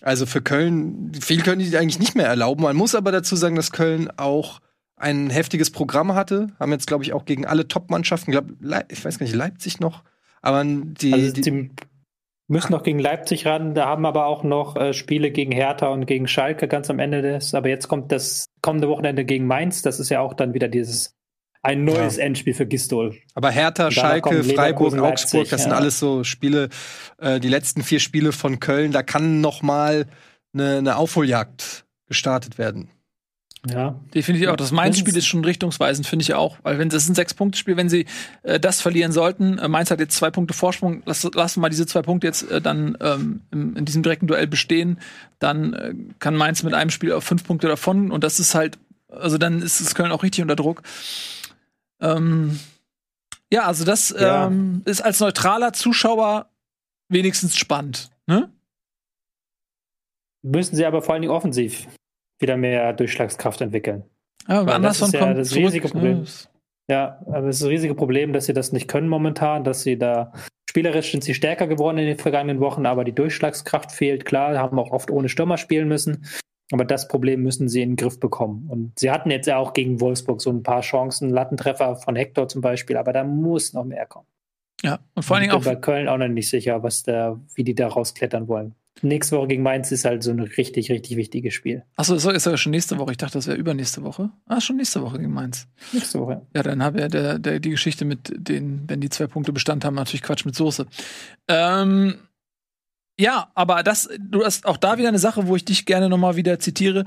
Also 0.02 0.26
für 0.26 0.42
Köln, 0.42 1.12
viel 1.20 1.42
können 1.42 1.60
die 1.60 1.76
eigentlich 1.76 2.00
nicht 2.00 2.16
mehr 2.16 2.26
erlauben. 2.26 2.62
Man 2.62 2.76
muss 2.76 2.94
aber 2.94 3.12
dazu 3.12 3.36
sagen, 3.36 3.54
dass 3.54 3.72
Köln 3.72 4.10
auch 4.16 4.60
ein 4.96 5.30
heftiges 5.30 5.70
Programm 5.70 6.14
hatte. 6.14 6.48
Haben 6.58 6.72
jetzt, 6.72 6.86
glaube 6.86 7.04
ich, 7.04 7.12
auch 7.12 7.24
gegen 7.24 7.46
alle 7.46 7.68
Top-Mannschaften, 7.68 8.32
ich 8.88 9.04
weiß 9.04 9.18
gar 9.18 9.26
nicht, 9.26 9.34
Leipzig 9.34 9.80
noch. 9.80 10.02
Aber 10.42 10.64
die, 10.64 11.12
also 11.12 11.32
die, 11.32 11.70
Müssen 12.52 12.72
noch 12.72 12.82
gegen 12.82 12.98
Leipzig 12.98 13.46
ran, 13.46 13.74
da 13.74 13.86
haben 13.86 14.04
aber 14.04 14.26
auch 14.26 14.44
noch 14.44 14.76
äh, 14.76 14.92
Spiele 14.92 15.30
gegen 15.30 15.52
Hertha 15.52 15.88
und 15.88 16.04
gegen 16.04 16.28
Schalke 16.28 16.68
ganz 16.68 16.90
am 16.90 16.98
Ende 16.98 17.22
des. 17.22 17.54
Aber 17.54 17.70
jetzt 17.70 17.88
kommt 17.88 18.12
das 18.12 18.44
kommende 18.60 18.88
Wochenende 18.88 19.24
gegen 19.24 19.46
Mainz. 19.46 19.80
Das 19.80 19.98
ist 19.98 20.10
ja 20.10 20.20
auch 20.20 20.34
dann 20.34 20.52
wieder 20.52 20.68
dieses 20.68 21.14
ein 21.62 21.84
neues 21.84 22.18
ja. 22.18 22.24
Endspiel 22.24 22.52
für 22.52 22.66
Gistol. 22.66 23.16
Aber 23.34 23.50
Hertha, 23.50 23.90
Schalke, 23.90 24.44
Freiburg, 24.44 24.98
Augsburg, 24.98 25.48
das 25.48 25.60
ja. 25.60 25.64
sind 25.64 25.72
alles 25.72 25.98
so 25.98 26.24
Spiele, 26.24 26.68
äh, 27.16 27.40
die 27.40 27.48
letzten 27.48 27.82
vier 27.82 28.00
Spiele 28.00 28.32
von 28.32 28.60
Köln, 28.60 28.92
da 28.92 29.02
kann 29.02 29.40
noch 29.40 29.62
mal 29.62 30.04
eine, 30.52 30.76
eine 30.76 30.96
Aufholjagd 30.96 31.86
gestartet 32.06 32.58
werden. 32.58 32.90
Ja, 33.70 34.00
definitiv 34.12 34.48
auch. 34.48 34.56
Das 34.56 34.72
Mainz-Spiel 34.72 35.16
ist 35.16 35.26
schon 35.26 35.44
richtungsweisend, 35.44 36.06
finde 36.06 36.24
ich 36.24 36.34
auch. 36.34 36.58
Weil 36.64 36.78
wenn 36.78 36.88
das 36.88 37.04
ist 37.04 37.10
ein 37.10 37.14
Sechs-Punkte-Spiel, 37.14 37.76
wenn 37.76 37.88
sie 37.88 38.06
äh, 38.42 38.58
das 38.58 38.80
verlieren 38.80 39.12
sollten, 39.12 39.58
äh, 39.58 39.68
Mainz 39.68 39.90
hat 39.92 40.00
jetzt 40.00 40.16
zwei 40.16 40.32
Punkte 40.32 40.52
Vorsprung, 40.52 41.02
lass, 41.06 41.22
lassen 41.22 41.56
wir 41.56 41.62
mal 41.62 41.68
diese 41.68 41.86
zwei 41.86 42.02
Punkte 42.02 42.26
jetzt 42.26 42.50
äh, 42.50 42.60
dann 42.60 42.98
ähm, 43.00 43.42
im, 43.52 43.76
in 43.76 43.84
diesem 43.84 44.02
direkten 44.02 44.26
Duell 44.26 44.48
bestehen, 44.48 44.98
dann 45.38 45.74
äh, 45.74 45.94
kann 46.18 46.34
Mainz 46.34 46.64
mit 46.64 46.74
einem 46.74 46.90
Spiel 46.90 47.12
auf 47.12 47.22
fünf 47.22 47.44
Punkte 47.44 47.68
davon 47.68 48.10
und 48.10 48.24
das 48.24 48.40
ist 48.40 48.56
halt, 48.56 48.78
also 49.08 49.38
dann 49.38 49.62
ist 49.62 49.80
es 49.80 49.94
Köln 49.94 50.10
auch 50.10 50.24
richtig 50.24 50.42
unter 50.42 50.56
Druck. 50.56 50.82
Ähm, 52.00 52.58
ja, 53.52 53.62
also 53.62 53.84
das 53.84 54.10
ja. 54.10 54.48
Ähm, 54.48 54.82
ist 54.86 55.02
als 55.02 55.20
neutraler 55.20 55.72
Zuschauer 55.72 56.48
wenigstens 57.08 57.56
spannend. 57.56 58.10
Ne? 58.26 58.50
Müssen 60.42 60.74
sie 60.74 60.84
aber 60.84 61.00
vor 61.00 61.14
allen 61.14 61.22
Dingen 61.22 61.34
offensiv 61.34 61.86
wieder 62.42 62.56
mehr 62.56 62.92
Durchschlagskraft 62.92 63.60
entwickeln. 63.60 64.04
Aber 64.46 64.74
Anderson 64.74 65.12
das 65.12 65.14
ist 65.14 65.20
ja 65.20 65.34
das 65.34 65.54
riesige 65.54 65.88
Problem. 65.88 66.20
Ne? 66.20 66.26
Ja, 66.90 67.20
aber 67.26 67.48
es 67.48 67.56
ist 67.56 67.62
das 67.62 67.70
riesige 67.70 67.94
Problem, 67.94 68.32
dass 68.32 68.46
sie 68.46 68.52
das 68.52 68.72
nicht 68.72 68.88
können 68.88 69.08
momentan, 69.08 69.64
dass 69.64 69.82
sie 69.82 69.98
da 69.98 70.32
spielerisch 70.68 71.12
sind 71.12 71.22
sie 71.22 71.34
stärker 71.34 71.66
geworden 71.66 71.98
in 71.98 72.06
den 72.06 72.18
vergangenen 72.18 72.60
Wochen, 72.60 72.86
aber 72.86 73.04
die 73.04 73.14
Durchschlagskraft 73.14 73.92
fehlt. 73.92 74.24
Klar, 74.24 74.58
haben 74.58 74.78
auch 74.78 74.90
oft 74.90 75.10
ohne 75.10 75.28
Stürmer 75.28 75.58
spielen 75.58 75.86
müssen. 75.86 76.26
Aber 76.72 76.86
das 76.86 77.08
Problem 77.08 77.42
müssen 77.42 77.68
sie 77.68 77.82
in 77.82 77.90
den 77.90 77.96
Griff 77.96 78.18
bekommen. 78.18 78.68
Und 78.70 78.98
sie 78.98 79.10
hatten 79.10 79.30
jetzt 79.30 79.46
ja 79.46 79.58
auch 79.58 79.74
gegen 79.74 80.00
Wolfsburg 80.00 80.40
so 80.40 80.50
ein 80.50 80.62
paar 80.62 80.80
Chancen, 80.80 81.28
Lattentreffer 81.28 81.96
von 81.96 82.16
Hector 82.16 82.48
zum 82.48 82.62
Beispiel, 82.62 82.96
aber 82.96 83.12
da 83.12 83.24
muss 83.24 83.74
noch 83.74 83.84
mehr 83.84 84.06
kommen. 84.06 84.26
Ja, 84.82 85.00
und 85.14 85.22
vor 85.22 85.36
allen 85.36 85.42
Dingen 85.42 85.52
auch. 85.52 85.58
Ich 85.58 85.64
bin 85.64 85.74
bei 85.74 85.80
Köln 85.80 86.08
auch 86.08 86.16
noch 86.16 86.28
nicht 86.28 86.48
sicher, 86.48 86.82
was 86.82 87.02
da, 87.02 87.38
wie 87.54 87.64
die 87.64 87.74
da 87.74 87.88
rausklettern 87.88 88.48
wollen 88.48 88.74
nächste 89.00 89.36
Woche 89.36 89.48
gegen 89.48 89.62
Mainz 89.62 89.90
ist 89.90 90.04
halt 90.04 90.22
so 90.22 90.30
ein 90.30 90.40
richtig, 90.40 90.90
richtig 90.90 91.16
wichtiges 91.16 91.54
Spiel. 91.54 91.84
Achso, 91.96 92.14
das 92.14 92.24
ist 92.24 92.46
ja 92.46 92.56
schon 92.56 92.70
nächste 92.70 92.98
Woche. 92.98 93.12
Ich 93.12 93.16
dachte, 93.16 93.34
das 93.34 93.46
wäre 93.46 93.56
übernächste 93.56 94.02
Woche. 94.02 94.30
Ah, 94.46 94.60
schon 94.60 94.76
nächste 94.76 95.02
Woche 95.02 95.18
gegen 95.18 95.32
Mainz. 95.32 95.66
Nächste 95.92 96.20
Woche. 96.20 96.46
Ja, 96.54 96.62
dann 96.62 96.82
habe 96.82 97.00
ja 97.00 97.08
der, 97.08 97.38
der, 97.38 97.60
die 97.60 97.70
Geschichte 97.70 98.04
mit 98.04 98.32
den, 98.36 98.84
wenn 98.88 99.00
die 99.00 99.08
zwei 99.08 99.26
Punkte 99.26 99.52
Bestand 99.52 99.84
haben, 99.84 99.94
natürlich 99.94 100.22
Quatsch 100.22 100.44
mit 100.44 100.54
Soße. 100.54 100.86
Ähm, 101.48 102.16
ja, 103.18 103.50
aber 103.54 103.82
das, 103.82 104.08
du 104.18 104.44
hast 104.44 104.66
auch 104.66 104.76
da 104.76 104.98
wieder 104.98 105.08
eine 105.08 105.18
Sache, 105.18 105.46
wo 105.46 105.56
ich 105.56 105.64
dich 105.64 105.86
gerne 105.86 106.08
nochmal 106.08 106.36
wieder 106.36 106.58
zitiere. 106.58 107.04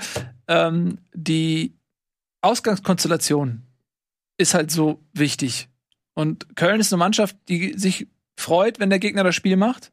Ähm, 0.47 0.97
die 1.13 1.75
Ausgangskonstellation 2.41 3.63
ist 4.37 4.53
halt 4.53 4.71
so 4.71 5.03
wichtig. 5.13 5.69
Und 6.13 6.55
Köln 6.55 6.79
ist 6.79 6.91
eine 6.93 6.99
Mannschaft, 6.99 7.35
die 7.49 7.77
sich 7.77 8.07
freut, 8.37 8.79
wenn 8.79 8.89
der 8.89 8.99
Gegner 8.99 9.23
das 9.23 9.35
Spiel 9.35 9.57
macht 9.57 9.91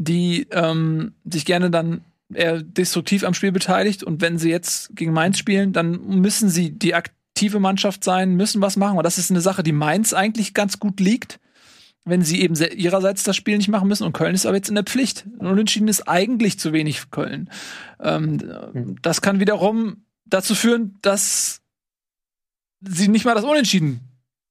die 0.00 0.46
ähm, 0.50 1.12
sich 1.30 1.44
gerne 1.44 1.70
dann 1.70 2.00
eher 2.32 2.62
destruktiv 2.62 3.22
am 3.22 3.34
Spiel 3.34 3.52
beteiligt. 3.52 4.02
Und 4.02 4.22
wenn 4.22 4.38
sie 4.38 4.48
jetzt 4.48 4.96
gegen 4.96 5.12
Mainz 5.12 5.36
spielen, 5.38 5.74
dann 5.74 6.20
müssen 6.20 6.48
sie 6.48 6.70
die 6.70 6.94
aktive 6.94 7.60
Mannschaft 7.60 8.02
sein, 8.02 8.34
müssen 8.34 8.62
was 8.62 8.76
machen. 8.76 8.96
Und 8.96 9.04
das 9.04 9.18
ist 9.18 9.30
eine 9.30 9.42
Sache, 9.42 9.62
die 9.62 9.72
Mainz 9.72 10.14
eigentlich 10.14 10.54
ganz 10.54 10.78
gut 10.78 11.00
liegt, 11.00 11.38
wenn 12.06 12.22
sie 12.22 12.40
eben 12.40 12.54
ihrerseits 12.54 13.24
das 13.24 13.36
Spiel 13.36 13.58
nicht 13.58 13.68
machen 13.68 13.88
müssen. 13.88 14.04
Und 14.04 14.14
Köln 14.14 14.34
ist 14.34 14.46
aber 14.46 14.56
jetzt 14.56 14.70
in 14.70 14.74
der 14.74 14.84
Pflicht. 14.84 15.26
Und 15.38 15.46
Unentschieden 15.46 15.88
ist 15.88 16.08
eigentlich 16.08 16.58
zu 16.58 16.72
wenig 16.72 17.02
für 17.02 17.08
Köln. 17.08 17.50
Ähm, 18.00 18.40
mhm. 18.72 18.96
Das 19.02 19.20
kann 19.20 19.38
wiederum 19.38 20.04
dazu 20.24 20.54
führen, 20.54 20.98
dass 21.02 21.60
sie 22.80 23.08
nicht 23.08 23.26
mal 23.26 23.34
das 23.34 23.44
Unentschieden 23.44 24.00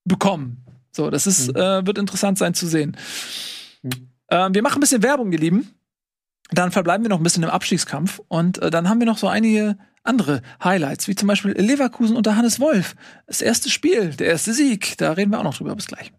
bekommen. 0.06 0.64
So, 0.92 1.10
das 1.10 1.26
ist, 1.26 1.48
mhm. 1.48 1.56
äh, 1.56 1.88
wird 1.88 1.98
interessant 1.98 2.38
sein 2.38 2.54
zu 2.54 2.68
sehen. 2.68 2.96
Mhm. 3.82 4.09
Ähm, 4.32 4.54
wir 4.54 4.62
machen 4.62 4.78
ein 4.78 4.82
bisschen 4.82 5.04
Werbung, 5.04 5.32
ihr 5.32 5.40
Lieben. 5.40 5.74
Dann 6.52 6.72
verbleiben 6.72 7.04
wir 7.04 7.10
noch 7.10 7.20
ein 7.20 7.24
bisschen 7.24 7.44
im 7.44 7.50
Abstiegskampf 7.50 8.22
und 8.28 8.60
äh, 8.60 8.72
dann 8.72 8.90
haben 8.90 9.00
wir 9.00 9.06
noch 9.06 9.18
so 9.18 9.28
einige 9.28 9.78
andere 10.04 10.42
Highlights, 10.64 11.08
wie 11.08 11.16
zum 11.16 11.28
Beispiel 11.28 11.52
Leverkusen 11.52 12.16
unter 12.16 12.36
Hannes 12.36 12.60
Wolf. 12.60 12.96
Das 13.28 13.42
erste 13.42 13.70
Spiel, 13.70 14.12
der 14.12 14.28
erste 14.28 14.54
Sieg. 14.54 14.98
Da 14.98 15.12
reden 15.12 15.32
wir 15.32 15.40
auch 15.40 15.44
noch 15.44 15.58
drüber. 15.58 15.76
Bis 15.76 15.88
gleich. 15.88 16.12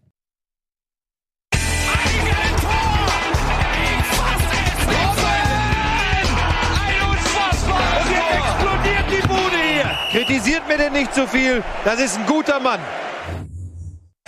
Kritisiert 10.11 10.67
mir 10.67 10.77
denn 10.77 10.91
nicht 10.91 11.13
zu 11.13 11.21
so 11.21 11.27
viel. 11.27 11.63
Das 11.85 11.99
ist 11.99 12.17
ein 12.17 12.25
guter 12.25 12.59
Mann. 12.59 12.81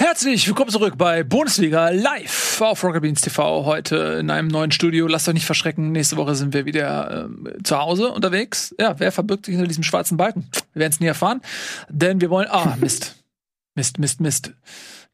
Herzlich 0.05 0.45
willkommen 0.49 0.69
zurück 0.69 0.95
bei 0.97 1.23
Bundesliga 1.23 1.87
live 1.87 2.59
auf 2.59 2.83
Rocket 2.83 3.03
Beans 3.03 3.21
TV. 3.21 3.63
Heute 3.63 4.17
in 4.19 4.29
einem 4.29 4.49
neuen 4.49 4.73
Studio. 4.73 5.07
Lasst 5.07 5.29
euch 5.29 5.33
nicht 5.33 5.45
verschrecken. 5.45 5.93
Nächste 5.93 6.17
Woche 6.17 6.35
sind 6.35 6.53
wir 6.53 6.65
wieder 6.65 7.29
äh, 7.29 7.63
zu 7.63 7.79
Hause 7.79 8.09
unterwegs. 8.09 8.75
Ja, 8.77 8.99
wer 8.99 9.13
verbirgt 9.13 9.45
sich 9.45 9.53
hinter 9.53 9.65
diesem 9.65 9.85
schwarzen 9.85 10.17
Balken? 10.17 10.49
Wir 10.73 10.81
werden 10.81 10.91
es 10.91 10.99
nie 10.99 11.07
erfahren. 11.07 11.39
Denn 11.87 12.19
wir 12.19 12.29
wollen. 12.29 12.49
Ah, 12.51 12.75
Mist. 12.81 13.15
Mist, 13.75 13.97
Mist, 13.97 14.19
Mist. 14.19 14.51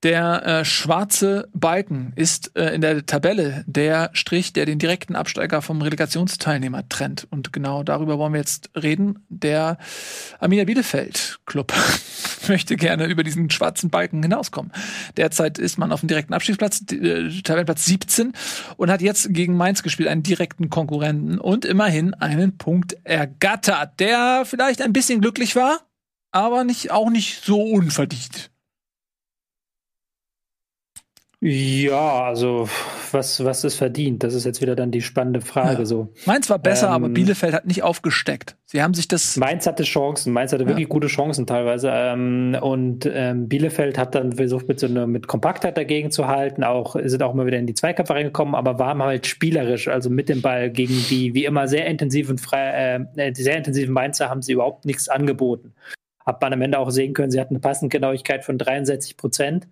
Der 0.03 0.45
äh, 0.45 0.65
schwarze 0.65 1.49
Balken 1.53 2.13
ist 2.15 2.55
äh, 2.55 2.73
in 2.73 2.79
der 2.79 3.05
Tabelle 3.05 3.65
der 3.67 4.11
Strich, 4.13 4.53
der 4.53 4.65
den 4.65 4.79
direkten 4.79 5.13
Absteiger 5.17 5.61
vom 5.61 5.81
Relegationsteilnehmer 5.81 6.87
trennt. 6.87 7.27
Und 7.31 7.51
genau 7.51 7.83
darüber 7.83 8.17
wollen 8.17 8.31
wir 8.31 8.39
jetzt 8.39 8.69
reden. 8.81 9.25
Der 9.27 9.77
Arminia 10.39 10.63
Bielefeld 10.63 11.39
Club 11.45 11.73
möchte 12.47 12.77
gerne 12.77 13.07
über 13.07 13.25
diesen 13.25 13.49
schwarzen 13.49 13.89
Balken 13.89 14.23
hinauskommen. 14.23 14.71
Derzeit 15.17 15.57
ist 15.57 15.77
man 15.77 15.91
auf 15.91 15.99
dem 15.99 16.07
direkten 16.07 16.33
Abstiegsplatz, 16.33 16.81
äh, 16.93 17.41
Tabellenplatz 17.41 17.83
17 17.83 18.31
und 18.77 18.89
hat 18.89 19.01
jetzt 19.01 19.33
gegen 19.33 19.57
Mainz 19.57 19.83
gespielt, 19.83 20.07
einen 20.07 20.23
direkten 20.23 20.69
Konkurrenten 20.69 21.39
und 21.39 21.65
immerhin 21.65 22.13
einen 22.13 22.57
Punkt 22.57 22.95
ergattert, 23.03 23.99
der 23.99 24.43
vielleicht 24.45 24.81
ein 24.81 24.93
bisschen 24.93 25.19
glücklich 25.19 25.57
war, 25.57 25.81
aber 26.31 26.63
nicht, 26.63 26.91
auch 26.91 27.09
nicht 27.09 27.43
so 27.43 27.61
unverdient. 27.61 28.48
Ja, 31.41 32.23
also 32.23 32.67
was, 33.13 33.41
was 33.45 33.63
ist 33.63 33.75
verdient? 33.75 34.23
Das 34.23 34.33
ist 34.33 34.43
jetzt 34.43 34.61
wieder 34.61 34.75
dann 34.75 34.91
die 34.91 35.01
spannende 35.01 35.39
Frage. 35.39 35.79
Ja. 35.79 35.85
So. 35.85 36.13
Mainz 36.25 36.49
war 36.49 36.59
besser, 36.59 36.87
ähm, 36.87 36.93
aber 36.93 37.09
Bielefeld 37.09 37.53
hat 37.53 37.65
nicht 37.65 37.81
aufgesteckt. 37.81 38.57
Sie 38.65 38.81
haben 38.81 38.93
sich 38.93 39.07
das. 39.07 39.37
Mainz 39.37 39.65
hatte 39.65 39.83
Chancen, 39.83 40.33
Mainz 40.33 40.51
hatte 40.51 40.63
ja. 40.63 40.69
wirklich 40.69 40.89
gute 40.89 41.07
Chancen 41.07 41.47
teilweise. 41.47 41.91
Ähm, 41.93 42.57
und 42.59 43.09
ähm, 43.11 43.47
Bielefeld 43.47 43.97
hat 43.97 44.15
dann 44.15 44.33
versucht, 44.33 44.67
mit 44.67 44.81
so 44.81 44.87
einer 44.87 45.07
mit 45.07 45.27
Kompaktheit 45.27 45.77
dagegen 45.77 46.11
zu 46.11 46.27
halten, 46.27 46.65
auch 46.65 46.97
sind 47.01 47.23
auch 47.23 47.33
immer 47.33 47.45
wieder 47.45 47.57
in 47.57 47.67
die 47.67 47.73
Zweikämpfe 47.73 48.15
reingekommen, 48.15 48.53
aber 48.53 48.77
waren 48.77 49.01
halt 49.01 49.25
spielerisch, 49.25 49.87
also 49.87 50.09
mit 50.09 50.27
dem 50.27 50.41
Ball 50.41 50.69
gegen 50.69 51.05
die 51.09 51.33
wie 51.33 51.45
immer 51.45 51.69
sehr 51.69 51.85
intensiven 51.85 52.37
frei, 52.37 53.07
äh, 53.15 53.31
die 53.31 53.43
sehr 53.43 53.55
intensiven 53.55 53.93
Mainzer 53.93 54.29
haben 54.29 54.41
sie 54.41 54.51
überhaupt 54.51 54.83
nichts 54.83 55.07
angeboten. 55.07 55.73
Hat 56.25 56.41
man 56.41 56.51
am 56.51 56.61
Ende 56.61 56.79
auch 56.79 56.89
sehen 56.89 57.13
können, 57.13 57.31
sie 57.31 57.39
hatten 57.39 57.55
eine 57.55 57.61
Passgenauigkeit 57.61 58.43
von 58.43 58.57
63 58.57 59.15
Prozent. 59.15 59.67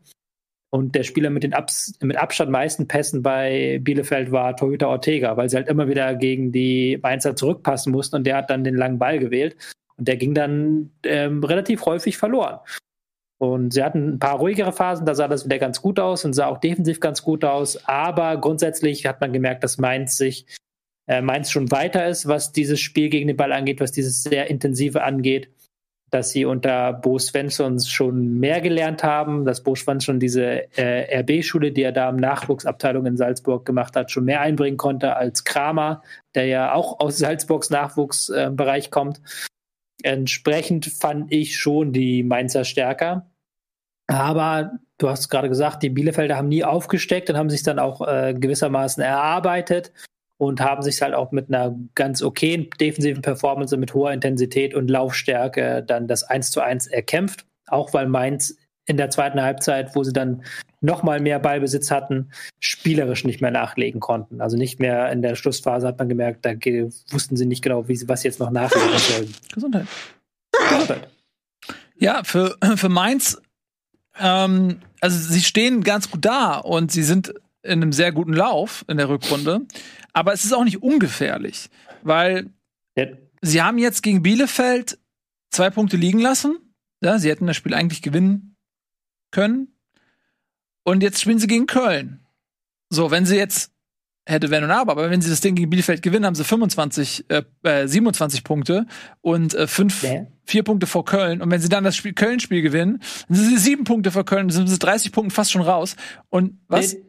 Und 0.70 0.96
der 0.96 1.04
Spieler 1.04 1.30
mit 1.30 1.44
den 1.44 1.54
Abs 1.54 1.94
mit 2.02 2.18
Abstand 2.18 2.52
meisten 2.52 2.88
Pässen 2.88 3.24
bei 3.24 3.80
Bielefeld 3.82 4.32
war 4.32 4.56
Toyota 4.56 4.88
Ortega, 4.88 5.38
weil 5.38 5.50
sie 5.50 5.56
halt 5.56 5.70
immer 5.70 5.88
wieder 5.88 6.16
gegen 6.16 6.52
die 6.52 7.00
Mainzer 7.02 7.36
zurückpassen 7.36 7.92
mussten 7.92 8.18
und 8.18 8.26
der 8.26 8.36
hat 8.36 8.50
dann 8.50 8.66
den 8.66 8.76
langen 8.76 9.00
Ball 9.00 9.20
gewählt. 9.20 9.56
Und 9.98 10.08
der 10.08 10.18
ging 10.18 10.34
dann 10.34 10.92
ähm, 11.04 11.44
relativ 11.44 11.86
häufig 11.86 12.18
verloren. 12.18 12.60
Und 13.40 13.74
sie 13.74 13.84
hatten 13.84 14.16
ein 14.16 14.20
paar 14.20 14.38
ruhigere 14.40 14.74
Phasen, 14.74 15.06
da 15.06 15.16
sah 15.16 15.28
das 15.28 15.46
wieder 15.46 15.60
ganz 15.60 15.82
gut 15.82 16.00
aus 16.00 16.26
und 16.26 16.34
sah 16.34 16.48
auch 16.48 16.60
defensiv 16.60 17.00
ganz 17.00 17.24
gut 17.24 17.46
aus. 17.46 17.88
Aber 17.88 18.38
grundsätzlich 18.38 19.06
hat 19.06 19.22
man 19.22 19.32
gemerkt, 19.32 19.64
dass 19.64 19.78
Mainz 19.78 20.18
sich 20.18 20.46
äh, 21.08 21.22
Mainz 21.22 21.50
schon 21.50 21.72
weiter 21.72 22.08
ist, 22.08 22.28
was 22.28 22.52
dieses 22.52 22.80
Spiel 22.80 23.10
gegen 23.10 23.28
den 23.28 23.38
Ball 23.38 23.54
angeht, 23.54 23.80
was 23.80 23.92
dieses 23.92 24.24
sehr 24.24 24.50
intensive 24.50 25.04
angeht 25.04 25.50
dass 26.10 26.30
sie 26.30 26.46
unter 26.46 26.94
Bo 26.94 27.20
Svensson 27.20 27.80
schon 27.80 28.40
mehr 28.40 28.62
gelernt 28.62 29.04
haben, 29.04 29.44
dass 29.44 29.64
Bo 29.64 29.76
Svensson 29.76 30.20
diese 30.20 30.72
äh, 30.78 31.20
RB-Schule, 31.20 31.72
die 31.72 31.84
er 31.84 31.92
da 31.92 32.10
im 32.10 32.16
Nachwuchsabteilung 32.16 33.06
in 33.06 33.18
Salzburg 33.18 33.66
gemacht 33.66 33.96
hat, 33.96 34.10
schon 34.12 34.26
mehr 34.26 34.42
einbringen 34.42 34.78
konnte 34.78 35.16
als 35.18 35.44
Kramer, 35.44 36.02
der 36.34 36.46
ja 36.46 36.74
auch 36.74 37.00
aus 37.00 37.18
Salzburgs 37.18 37.70
Nachwuchsbereich 37.70 38.88
äh, 38.88 38.90
kommt. 38.90 39.22
Entsprechend 40.02 40.86
fand 40.86 41.32
ich 41.32 41.58
schon 41.58 41.92
die 41.92 42.24
Mainzer 42.24 42.64
stärker. 42.64 43.30
Aber 44.08 44.80
du 45.00 45.10
hast 45.10 45.28
gerade 45.30 45.50
gesagt, 45.50 45.84
die 45.84 45.90
Bielefelder 45.90 46.38
haben 46.38 46.48
nie 46.48 46.64
aufgesteckt 46.64 47.30
und 47.30 47.38
haben 47.38 47.50
sich 47.50 47.64
dann 47.64 47.80
auch 47.80 48.08
äh, 48.08 48.34
gewissermaßen 48.34 49.04
erarbeitet 49.04 49.92
und 50.38 50.62
haben 50.62 50.82
sich 50.82 51.02
halt 51.02 51.14
auch 51.14 51.32
mit 51.32 51.50
einer 51.50 51.76
ganz 51.96 52.22
okayen 52.22 52.70
defensiven 52.80 53.22
Performance 53.22 53.76
mit 53.78 53.94
hoher 53.94 54.12
Intensität 54.12 54.74
und 54.74 54.90
Laufstärke 54.90 55.84
dann 55.86 56.08
das 56.08 56.24
1 56.24 56.52
zu 56.52 56.62
1 56.62 56.88
erkämpft. 56.88 57.46
Auch 57.68 57.94
weil 57.94 58.08
Mainz 58.08 58.56
in 58.86 58.98
der 58.98 59.10
zweiten 59.10 59.42
Halbzeit, 59.42 59.96
wo 59.96 60.04
sie 60.04 60.14
dann 60.14 60.44
noch 60.80 61.04
mal 61.04 61.20
mehr 61.20 61.40
Ballbesitz 61.40 61.92
hatten, 61.92 62.32
spielerisch 62.60 63.26
nicht 63.26 63.42
mehr 63.42 63.52
nachlegen 63.52 64.00
konnten. 64.00 64.40
Also 64.40 64.58
nicht 64.58 64.80
mehr 64.80 65.12
in 65.12 65.22
der 65.22 65.36
Schlussphase 65.36 65.88
hat 65.88 66.00
man 66.00 66.08
gemerkt, 66.08 66.46
da 66.46 66.54
wussten 67.10 67.36
sie 67.36 67.46
nicht 67.46 67.64
genau, 67.64 67.88
wie 67.88 67.96
sie, 67.96 68.08
was 68.08 68.22
sie 68.22 68.30
jetzt 68.30 68.40
noch 68.40 68.52
nachlegen 68.52 68.98
sollen. 68.98 69.34
Gesundheit. 69.54 69.88
Gesundheit. 70.70 71.08
Ja, 71.98 72.24
für, 72.24 72.56
für 72.76 72.90
Mainz, 72.90 73.42
ähm, 74.20 74.80
also 75.02 75.18
sie 75.18 75.42
stehen 75.42 75.84
ganz 75.84 76.10
gut 76.10 76.24
da 76.24 76.58
und 76.58 76.92
sie 76.92 77.04
sind 77.04 77.34
in 77.68 77.82
einem 77.82 77.92
sehr 77.92 78.12
guten 78.12 78.34
Lauf 78.34 78.86
in 78.88 78.98
der 78.98 79.10
Rückrunde. 79.10 79.66
Aber 80.14 80.34
es 80.34 80.46
ist 80.46 80.54
auch 80.54 80.64
nicht 80.64 80.82
ungefährlich, 80.82 81.70
weil 82.02 82.50
ja. 82.98 83.06
sie 83.42 83.62
haben 83.62 83.78
jetzt 83.78 84.02
gegen 84.02 84.24
Bielefeld 84.24 84.98
zwei 85.52 85.70
Punkte 85.70 85.98
liegen 85.98 86.20
lassen. 86.20 86.58
Ja, 87.04 87.20
sie 87.20 87.30
hätten 87.30 87.46
das 87.46 87.56
Spiel 87.56 87.74
eigentlich 87.74 88.02
gewinnen 88.02 88.56
können. 89.32 89.76
Und 90.84 91.04
jetzt 91.04 91.22
spielen 91.22 91.40
sie 91.40 91.48
gegen 91.48 91.68
Köln. 91.68 92.26
So, 92.90 93.12
wenn 93.12 93.26
sie 93.26 93.36
jetzt 93.36 93.72
hätte 94.26 94.50
wenn 94.50 94.64
und 94.64 94.72
aber, 94.72 94.94
aber 94.94 95.10
wenn 95.10 95.22
sie 95.22 95.30
das 95.30 95.42
Ding 95.42 95.56
gegen 95.56 95.70
Bielefeld 95.70 96.02
gewinnen, 96.02 96.26
haben 96.26 96.36
sie 96.36 96.44
25, 96.44 97.26
äh, 97.30 97.88
27 97.88 98.40
äh, 98.40 98.44
Punkte 98.44 98.86
und 99.22 99.54
äh, 99.54 99.68
fünf, 99.68 100.04
ja. 100.04 100.26
vier 100.44 100.64
Punkte 100.64 100.88
vor 100.88 101.06
Köln. 101.06 101.42
Und 101.42 101.50
wenn 101.52 101.62
sie 101.62 101.70
dann 101.70 101.84
das 101.84 101.96
Spiel, 101.96 102.14
Köln-Spiel 102.14 102.62
gewinnen, 102.62 103.02
dann 103.28 103.38
sind 103.38 103.50
sie 103.50 103.58
sieben 103.58 103.84
Punkte 103.84 104.12
vor 104.12 104.26
Köln, 104.26 104.48
dann 104.48 104.56
sind 104.56 104.68
sie 104.68 104.80
30 104.80 105.12
Punkte 105.12 105.34
fast 105.34 105.52
schon 105.52 105.62
raus. 105.62 105.96
Und 106.30 106.60
was? 106.68 106.94
Nee 106.94 107.04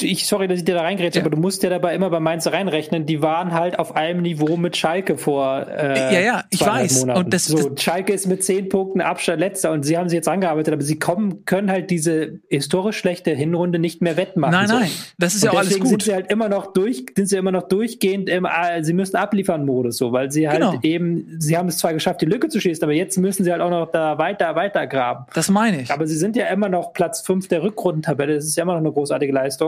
ich, 0.00 0.26
sorry, 0.26 0.46
dass 0.46 0.58
ich 0.58 0.64
dir 0.64 0.74
da 0.74 0.82
reingrätsche, 0.82 1.18
ja. 1.18 1.24
aber 1.24 1.34
du 1.34 1.40
musst 1.40 1.62
ja 1.62 1.70
dabei 1.70 1.94
immer 1.94 2.10
bei 2.10 2.20
Mainz 2.20 2.46
reinrechnen, 2.46 3.06
die 3.06 3.22
waren 3.22 3.52
halt 3.52 3.78
auf 3.78 3.96
einem 3.96 4.22
Niveau 4.22 4.56
mit 4.56 4.76
Schalke 4.76 5.16
vor 5.16 5.66
äh, 5.68 6.14
Ja, 6.14 6.20
ja, 6.20 6.44
ich 6.50 6.60
weiß. 6.60 7.00
Monaten. 7.00 7.20
Und 7.20 7.34
das, 7.34 7.46
so, 7.46 7.74
Schalke 7.76 8.12
ist 8.12 8.26
mit 8.26 8.44
zehn 8.44 8.68
Punkten 8.68 9.00
Abstand 9.00 9.40
letzter 9.40 9.72
und 9.72 9.84
sie 9.84 9.96
haben 9.96 10.08
sich 10.08 10.16
jetzt 10.16 10.28
angearbeitet, 10.28 10.74
aber 10.74 10.82
sie 10.82 10.98
kommen, 10.98 11.44
können 11.46 11.70
halt 11.70 11.90
diese 11.90 12.40
historisch 12.48 12.98
schlechte 12.98 13.30
Hinrunde 13.32 13.78
nicht 13.78 14.02
mehr 14.02 14.16
wettmachen. 14.16 14.52
Nein, 14.52 14.68
nein, 14.68 14.88
so. 14.88 15.04
das 15.18 15.34
ist 15.34 15.44
und 15.44 15.52
ja 15.52 15.58
alles 15.58 15.78
gut. 15.78 15.88
sind 15.88 16.02
sie 16.02 16.12
halt 16.12 16.30
immer 16.30 16.48
noch 16.48 16.72
durch, 16.72 17.06
sind 17.14 17.28
sie 17.28 17.36
immer 17.36 17.52
noch 17.52 17.68
durchgehend 17.68 18.28
im, 18.28 18.44
äh, 18.44 18.82
sie 18.84 18.92
müssen 18.92 19.16
abliefern 19.16 19.64
Modus 19.64 19.96
so, 19.96 20.12
weil 20.12 20.30
sie 20.30 20.48
halt 20.48 20.60
genau. 20.60 20.78
eben, 20.82 21.36
sie 21.38 21.56
haben 21.56 21.68
es 21.68 21.78
zwar 21.78 21.94
geschafft, 21.94 22.20
die 22.20 22.26
Lücke 22.26 22.48
zu 22.48 22.60
schießen, 22.60 22.82
aber 22.84 22.92
jetzt 22.92 23.16
müssen 23.16 23.44
sie 23.44 23.52
halt 23.52 23.62
auch 23.62 23.70
noch 23.70 23.90
da 23.90 24.18
weiter, 24.18 24.54
weiter 24.54 24.86
graben. 24.86 25.26
Das 25.34 25.48
meine 25.48 25.82
ich. 25.82 25.90
Aber 25.90 26.06
sie 26.06 26.16
sind 26.16 26.36
ja 26.36 26.46
immer 26.46 26.68
noch 26.68 26.92
Platz 26.92 27.22
fünf 27.22 27.48
der 27.48 27.62
Rückrundentabelle, 27.62 28.34
das 28.34 28.44
ist 28.44 28.56
ja 28.56 28.62
immer 28.62 28.74
noch 28.74 28.80
eine 28.80 28.92
großartige 28.92 29.32
Leistung. 29.32 29.65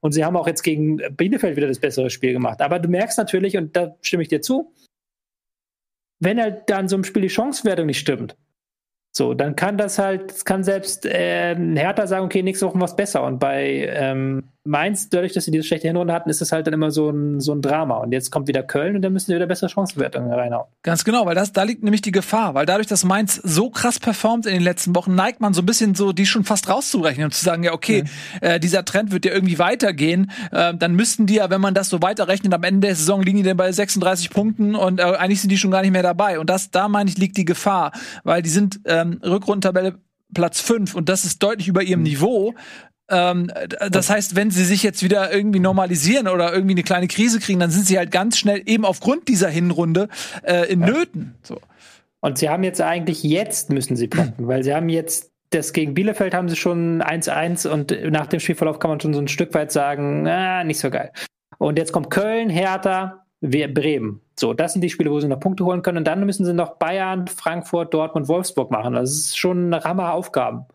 Und 0.00 0.12
sie 0.12 0.24
haben 0.24 0.36
auch 0.36 0.46
jetzt 0.46 0.62
gegen 0.62 0.98
Bielefeld 1.16 1.56
wieder 1.56 1.66
das 1.66 1.80
bessere 1.80 2.10
Spiel 2.10 2.32
gemacht. 2.32 2.60
Aber 2.60 2.78
du 2.78 2.88
merkst 2.88 3.18
natürlich, 3.18 3.56
und 3.56 3.74
da 3.74 3.96
stimme 4.00 4.22
ich 4.22 4.28
dir 4.28 4.40
zu, 4.40 4.72
wenn 6.20 6.40
halt 6.40 6.68
dann 6.70 6.88
so 6.88 6.96
einem 6.96 7.04
Spiel 7.04 7.22
die 7.22 7.30
Chancewertung 7.30 7.86
nicht 7.86 7.98
stimmt, 7.98 8.36
so, 9.16 9.34
dann 9.34 9.56
kann 9.56 9.78
das 9.78 9.98
halt, 9.98 10.44
kann 10.44 10.62
selbst 10.62 11.06
äh, 11.06 11.56
Hertha 11.56 12.06
sagen, 12.06 12.26
okay, 12.26 12.42
nächste 12.42 12.66
Woche 12.66 12.80
was 12.80 12.94
besser. 12.94 13.24
Und 13.24 13.38
bei 13.38 13.88
ähm, 13.90 14.44
Mainz, 14.68 15.08
dadurch, 15.08 15.32
dass 15.32 15.44
sie 15.44 15.50
diese 15.50 15.64
schlechte 15.64 15.88
Hinrunde 15.88 16.12
hatten, 16.12 16.28
ist 16.28 16.42
es 16.42 16.52
halt 16.52 16.66
dann 16.66 16.74
immer 16.74 16.90
so 16.90 17.10
ein, 17.10 17.40
so 17.40 17.52
ein 17.52 17.62
Drama. 17.62 17.96
Und 17.96 18.12
jetzt 18.12 18.30
kommt 18.30 18.48
wieder 18.48 18.62
Köln 18.62 18.96
und 18.96 19.02
dann 19.02 19.12
müssen 19.12 19.26
sie 19.26 19.34
wieder 19.34 19.46
bessere 19.46 19.70
Chancenwertungen 19.70 20.32
reinhauen. 20.32 20.66
Ganz 20.82 21.04
genau, 21.04 21.26
weil 21.26 21.34
das, 21.34 21.52
da 21.52 21.62
liegt 21.62 21.82
nämlich 21.82 22.02
die 22.02 22.12
Gefahr, 22.12 22.54
weil 22.54 22.66
dadurch, 22.66 22.86
dass 22.86 23.04
Mainz 23.04 23.36
so 23.36 23.70
krass 23.70 23.98
performt 23.98 24.46
in 24.46 24.52
den 24.52 24.62
letzten 24.62 24.94
Wochen, 24.94 25.14
neigt 25.14 25.40
man 25.40 25.54
so 25.54 25.62
ein 25.62 25.66
bisschen 25.66 25.94
so, 25.94 26.12
die 26.12 26.26
schon 26.26 26.44
fast 26.44 26.68
rauszurechnen 26.68 27.26
und 27.26 27.32
zu 27.32 27.44
sagen, 27.44 27.62
ja, 27.62 27.72
okay, 27.72 28.04
ja. 28.42 28.48
Äh, 28.54 28.60
dieser 28.60 28.84
Trend 28.84 29.10
wird 29.10 29.24
ja 29.24 29.32
irgendwie 29.32 29.58
weitergehen. 29.58 30.30
Äh, 30.52 30.74
dann 30.74 30.94
müssten 30.94 31.26
die 31.26 31.38
ja, 31.38 31.50
wenn 31.50 31.60
man 31.60 31.74
das 31.74 31.88
so 31.88 32.02
weiterrechnet, 32.02 32.52
am 32.52 32.62
Ende 32.62 32.86
der 32.88 32.96
Saison 32.96 33.22
liegen 33.22 33.38
die 33.38 33.44
dann 33.44 33.56
bei 33.56 33.70
36 33.72 34.30
Punkten 34.30 34.74
und 34.74 35.00
äh, 35.00 35.02
eigentlich 35.02 35.40
sind 35.40 35.50
die 35.50 35.58
schon 35.58 35.70
gar 35.70 35.82
nicht 35.82 35.92
mehr 35.92 36.02
dabei. 36.02 36.38
Und 36.38 36.50
das, 36.50 36.70
da 36.70 36.88
meine 36.88 37.08
ich, 37.08 37.16
liegt 37.16 37.36
die 37.36 37.44
Gefahr, 37.44 37.92
weil 38.24 38.42
die 38.42 38.50
sind 38.50 38.80
ähm, 38.84 39.20
Rückrundentabelle 39.24 39.98
Platz 40.34 40.60
5 40.60 40.94
und 40.94 41.08
das 41.08 41.24
ist 41.24 41.42
deutlich 41.42 41.68
über 41.68 41.82
ihrem 41.82 42.00
mhm. 42.00 42.06
Niveau. 42.06 42.54
Ähm, 43.10 43.50
das 43.90 44.10
heißt, 44.10 44.36
wenn 44.36 44.50
sie 44.50 44.64
sich 44.64 44.82
jetzt 44.82 45.02
wieder 45.02 45.32
irgendwie 45.32 45.60
normalisieren 45.60 46.28
oder 46.28 46.52
irgendwie 46.52 46.74
eine 46.74 46.82
kleine 46.82 47.08
Krise 47.08 47.40
kriegen, 47.40 47.60
dann 47.60 47.70
sind 47.70 47.86
sie 47.86 47.98
halt 47.98 48.10
ganz 48.10 48.38
schnell 48.38 48.62
eben 48.66 48.84
aufgrund 48.84 49.28
dieser 49.28 49.48
Hinrunde 49.48 50.08
äh, 50.42 50.70
in 50.70 50.80
ja. 50.80 50.86
Nöten. 50.86 51.34
So. 51.42 51.60
Und 52.20 52.38
sie 52.38 52.48
haben 52.48 52.64
jetzt 52.64 52.80
eigentlich 52.80 53.22
jetzt 53.22 53.70
müssen 53.70 53.96
sie 53.96 54.08
punkten, 54.08 54.48
weil 54.48 54.62
sie 54.64 54.74
haben 54.74 54.88
jetzt 54.88 55.30
das 55.50 55.72
gegen 55.72 55.94
Bielefeld 55.94 56.34
haben 56.34 56.48
sie 56.48 56.56
schon 56.56 57.02
1-1 57.02 57.66
und 57.68 57.96
nach 58.10 58.26
dem 58.26 58.40
Spielverlauf 58.40 58.78
kann 58.78 58.90
man 58.90 59.00
schon 59.00 59.14
so 59.14 59.20
ein 59.20 59.28
Stück 59.28 59.54
weit 59.54 59.72
sagen, 59.72 60.26
ah, 60.26 60.62
nicht 60.62 60.78
so 60.78 60.90
geil. 60.90 61.10
Und 61.56 61.78
jetzt 61.78 61.92
kommt 61.92 62.10
Köln, 62.10 62.50
Hertha, 62.50 63.24
Bremen. 63.40 64.20
So, 64.38 64.52
das 64.52 64.72
sind 64.72 64.82
die 64.82 64.90
Spiele, 64.90 65.10
wo 65.10 65.20
sie 65.20 65.28
noch 65.28 65.40
Punkte 65.40 65.64
holen 65.64 65.82
können. 65.82 65.98
Und 65.98 66.06
dann 66.06 66.24
müssen 66.24 66.44
sie 66.44 66.52
noch 66.52 66.76
Bayern, 66.76 67.26
Frankfurt, 67.28 67.94
Dortmund, 67.94 68.28
Wolfsburg 68.28 68.70
machen. 68.70 68.94
Das 68.94 69.10
ist 69.10 69.38
schon 69.38 69.72
eine 69.72 69.84
Ramme 69.84 70.12
Aufgaben. 70.12 70.66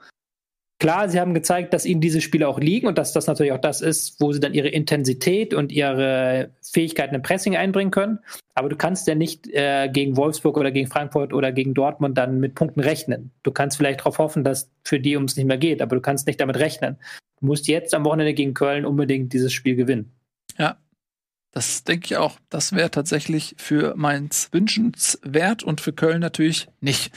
Klar, 0.83 1.07
sie 1.07 1.17
haben 1.17 1.33
gezeigt, 1.33 1.73
dass 1.73 1.85
ihnen 1.85 2.01
diese 2.01 2.19
Spiele 2.19 2.45
auch 2.45 2.59
liegen 2.59 2.87
und 2.87 2.97
dass 2.97 3.13
das 3.13 3.25
natürlich 3.25 3.53
auch 3.53 3.61
das 3.61 3.79
ist, 3.79 4.19
wo 4.19 4.33
sie 4.33 4.41
dann 4.41 4.53
ihre 4.53 4.67
Intensität 4.67 5.53
und 5.53 5.71
ihre 5.71 6.49
Fähigkeiten 6.61 7.15
im 7.15 7.21
Pressing 7.21 7.55
einbringen 7.55 7.89
können. 7.89 8.19
Aber 8.53 8.67
du 8.67 8.75
kannst 8.75 9.07
ja 9.07 9.15
nicht 9.15 9.47
äh, 9.47 9.87
gegen 9.87 10.17
Wolfsburg 10.17 10.57
oder 10.57 10.71
gegen 10.71 10.89
Frankfurt 10.89 11.31
oder 11.31 11.53
gegen 11.53 11.73
Dortmund 11.73 12.17
dann 12.17 12.41
mit 12.41 12.55
Punkten 12.55 12.81
rechnen. 12.81 13.31
Du 13.43 13.51
kannst 13.51 13.77
vielleicht 13.77 14.01
darauf 14.01 14.17
hoffen, 14.17 14.43
dass 14.43 14.71
für 14.83 14.99
die 14.99 15.15
ums 15.15 15.37
nicht 15.37 15.45
mehr 15.45 15.57
geht, 15.57 15.81
aber 15.81 15.95
du 15.95 16.01
kannst 16.01 16.27
nicht 16.27 16.41
damit 16.41 16.57
rechnen. 16.57 16.97
Du 17.39 17.45
musst 17.45 17.69
jetzt 17.69 17.93
am 17.93 18.03
Wochenende 18.03 18.33
gegen 18.33 18.53
Köln 18.53 18.85
unbedingt 18.85 19.31
dieses 19.31 19.53
Spiel 19.53 19.77
gewinnen. 19.77 20.11
Ja, 20.57 20.75
das 21.53 21.85
denke 21.85 22.07
ich 22.07 22.17
auch. 22.17 22.37
Das 22.49 22.73
wäre 22.73 22.91
tatsächlich 22.91 23.55
für 23.57 23.95
Mainz 23.95 24.49
wünschenswert 24.51 25.63
und 25.63 25.79
für 25.79 25.93
Köln 25.93 26.19
natürlich 26.19 26.67
nicht. 26.81 27.13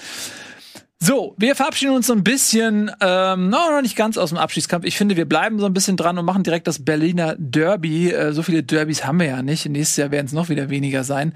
So, 0.99 1.35
wir 1.37 1.55
verabschieden 1.55 1.95
uns 1.95 2.07
so 2.07 2.15
ein 2.15 2.25
bisschen, 2.25 2.91
ähm, 3.03 3.51
no, 3.51 3.59
noch 3.71 3.83
nicht 3.83 3.97
ganz 3.97 4.17
aus 4.17 4.31
dem 4.31 4.39
Abschiedskampf. 4.39 4.87
Ich 4.87 4.97
finde, 4.97 5.17
wir 5.17 5.27
bleiben 5.27 5.59
so 5.59 5.67
ein 5.67 5.75
bisschen 5.75 5.99
dran 5.99 6.17
und 6.17 6.25
machen 6.25 6.43
direkt 6.43 6.67
das 6.67 6.85
Berliner 6.85 7.37
Derby. 7.39 8.11
Äh, 8.11 8.33
so 8.33 8.43
viele 8.43 8.63
Derbys 8.63 9.05
haben 9.05 9.21
wir 9.21 9.27
ja 9.27 9.43
nicht. 9.43 9.69
Nächstes 9.69 9.99
Jahr 9.99 10.11
werden 10.11 10.27
es 10.27 10.33
noch 10.33 10.49
wieder 10.49 10.71
weniger 10.71 11.05
sein. 11.05 11.35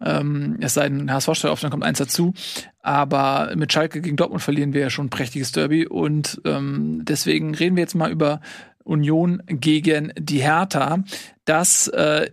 Ähm, 0.00 0.56
es 0.60 0.74
sei 0.74 0.88
denn, 0.88 1.12
HSV 1.12 1.34
steigt 1.34 1.52
auf, 1.52 1.60
dann 1.60 1.70
kommt 1.70 1.84
eins 1.84 1.98
dazu. 1.98 2.34
Aber 2.82 3.52
mit 3.54 3.72
Schalke 3.72 4.00
gegen 4.00 4.16
Dortmund 4.16 4.42
verlieren 4.42 4.72
wir 4.72 4.80
ja 4.80 4.90
schon 4.90 5.06
ein 5.06 5.10
prächtiges 5.10 5.52
Derby. 5.52 5.86
Und 5.86 6.40
ähm, 6.44 7.02
deswegen 7.04 7.54
reden 7.54 7.76
wir 7.76 7.82
jetzt 7.82 7.94
mal 7.94 8.10
über 8.10 8.40
Union 8.82 9.40
gegen 9.46 10.12
die 10.18 10.42
Hertha. 10.42 11.04
Das 11.44 11.86
äh, 11.88 12.30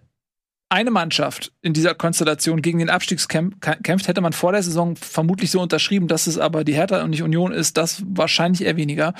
eine 0.69 0.91
Mannschaft 0.91 1.53
in 1.61 1.73
dieser 1.73 1.95
Konstellation 1.95 2.61
gegen 2.61 2.79
den 2.79 2.89
Abstieg 2.89 3.25
kämpft, 3.29 4.07
hätte 4.07 4.21
man 4.21 4.33
vor 4.33 4.51
der 4.51 4.63
Saison 4.63 4.95
vermutlich 4.95 5.51
so 5.51 5.61
unterschrieben, 5.61 6.07
dass 6.07 6.27
es 6.27 6.37
aber 6.37 6.63
die 6.63 6.73
Hertha 6.73 7.03
und 7.03 7.11
nicht 7.11 7.23
Union 7.23 7.53
ist, 7.53 7.77
das 7.77 8.03
wahrscheinlich 8.05 8.65
eher 8.65 8.75
weniger. 8.75 9.13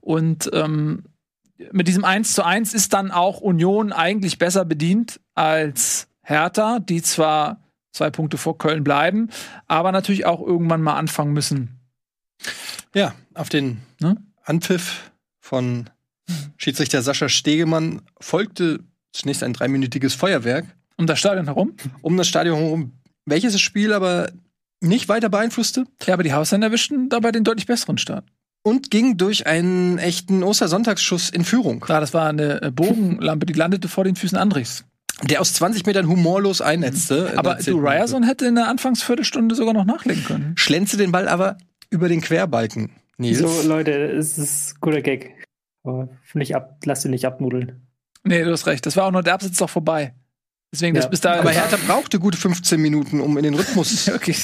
Und 0.00 0.48
ähm, 0.52 1.04
mit 1.72 1.88
diesem 1.88 2.04
1 2.04 2.32
zu 2.32 2.44
1 2.44 2.74
ist 2.74 2.92
dann 2.94 3.10
auch 3.10 3.40
Union 3.40 3.92
eigentlich 3.92 4.38
besser 4.38 4.64
bedient 4.64 5.20
als 5.34 6.08
Hertha, 6.22 6.78
die 6.78 7.02
zwar 7.02 7.60
zwei 7.92 8.10
Punkte 8.10 8.38
vor 8.38 8.58
Köln 8.58 8.82
bleiben, 8.82 9.28
aber 9.66 9.92
natürlich 9.92 10.26
auch 10.26 10.40
irgendwann 10.40 10.82
mal 10.82 10.96
anfangen 10.96 11.32
müssen. 11.32 11.80
Ja, 12.94 13.14
auf 13.34 13.48
den 13.48 13.82
ne? 14.00 14.16
Anpfiff 14.42 15.12
von 15.38 15.90
Schiedsrichter 16.56 17.02
Sascha 17.02 17.28
Stegemann 17.28 18.02
folgte 18.20 18.80
zunächst 19.12 19.42
ein 19.42 19.52
dreiminütiges 19.52 20.14
Feuerwerk 20.14 20.66
um 20.96 21.06
das 21.06 21.18
Stadion 21.18 21.46
herum? 21.46 21.74
Um 22.02 22.16
das 22.16 22.28
Stadion 22.28 22.56
herum, 22.56 22.92
welches 23.26 23.52
das 23.52 23.60
Spiel 23.60 23.92
aber 23.92 24.30
nicht 24.80 25.08
weiter 25.08 25.28
beeinflusste. 25.28 25.84
Ja, 26.06 26.14
aber 26.14 26.22
die 26.22 26.32
Hausländer 26.32 26.68
erwischten 26.68 27.08
dabei 27.08 27.32
den 27.32 27.44
deutlich 27.44 27.66
besseren 27.66 27.98
Start. 27.98 28.24
Und 28.62 28.90
ging 28.90 29.16
durch 29.16 29.46
einen 29.46 29.98
echten 29.98 30.42
Ostersonntagsschuss 30.42 31.28
in 31.30 31.44
Führung. 31.44 31.84
Ja, 31.88 32.00
das 32.00 32.14
war 32.14 32.28
eine 32.28 32.62
äh, 32.62 32.70
Bogenlampe, 32.70 33.44
die 33.44 33.52
landete 33.52 33.88
vor 33.88 34.04
den 34.04 34.16
Füßen 34.16 34.38
Andrichs. 34.38 34.84
Der 35.22 35.40
aus 35.40 35.52
20 35.54 35.86
Metern 35.86 36.08
humorlos 36.08 36.60
einnetzte. 36.60 37.30
Mhm. 37.32 37.38
Aber 37.38 37.54
du, 37.56 37.78
Ryerson 37.78 38.22
hätte 38.22 38.46
in 38.46 38.54
der 38.54 38.68
Anfangsviertelstunde 38.68 39.54
sogar 39.54 39.74
noch 39.74 39.84
nachlegen 39.84 40.24
können. 40.24 40.54
Schlänzte 40.56 40.96
den 40.96 41.12
Ball 41.12 41.28
aber 41.28 41.58
über 41.90 42.08
den 42.08 42.20
Querbalken. 42.20 42.90
Nils. 43.18 43.38
So, 43.38 43.68
Leute, 43.68 43.92
es 43.92 44.38
ist 44.38 44.74
ein 44.74 44.80
guter 44.80 45.02
Gag. 45.02 45.34
Aber 45.84 46.08
nicht 46.32 46.56
ab, 46.56 46.78
lass 46.84 47.04
ihn 47.04 47.10
nicht 47.10 47.26
abnudeln. 47.26 47.86
Nee, 48.24 48.42
du 48.42 48.50
hast 48.50 48.66
recht. 48.66 48.86
Das 48.86 48.96
war 48.96 49.04
auch 49.04 49.12
nur 49.12 49.22
der 49.22 49.34
Absatz 49.34 49.58
doch 49.58 49.70
vorbei. 49.70 50.14
Deswegen, 50.74 50.96
ja. 50.96 51.02
das 51.02 51.10
bis 51.10 51.20
da. 51.20 51.34
Aber 51.34 51.52
Hertha 51.52 51.76
brauchte 51.86 52.18
gute 52.18 52.36
15 52.36 52.80
Minuten, 52.82 53.20
um 53.20 53.36
in 53.36 53.44
den 53.44 53.54
Rhythmus 53.54 54.08
okay. 54.14 54.34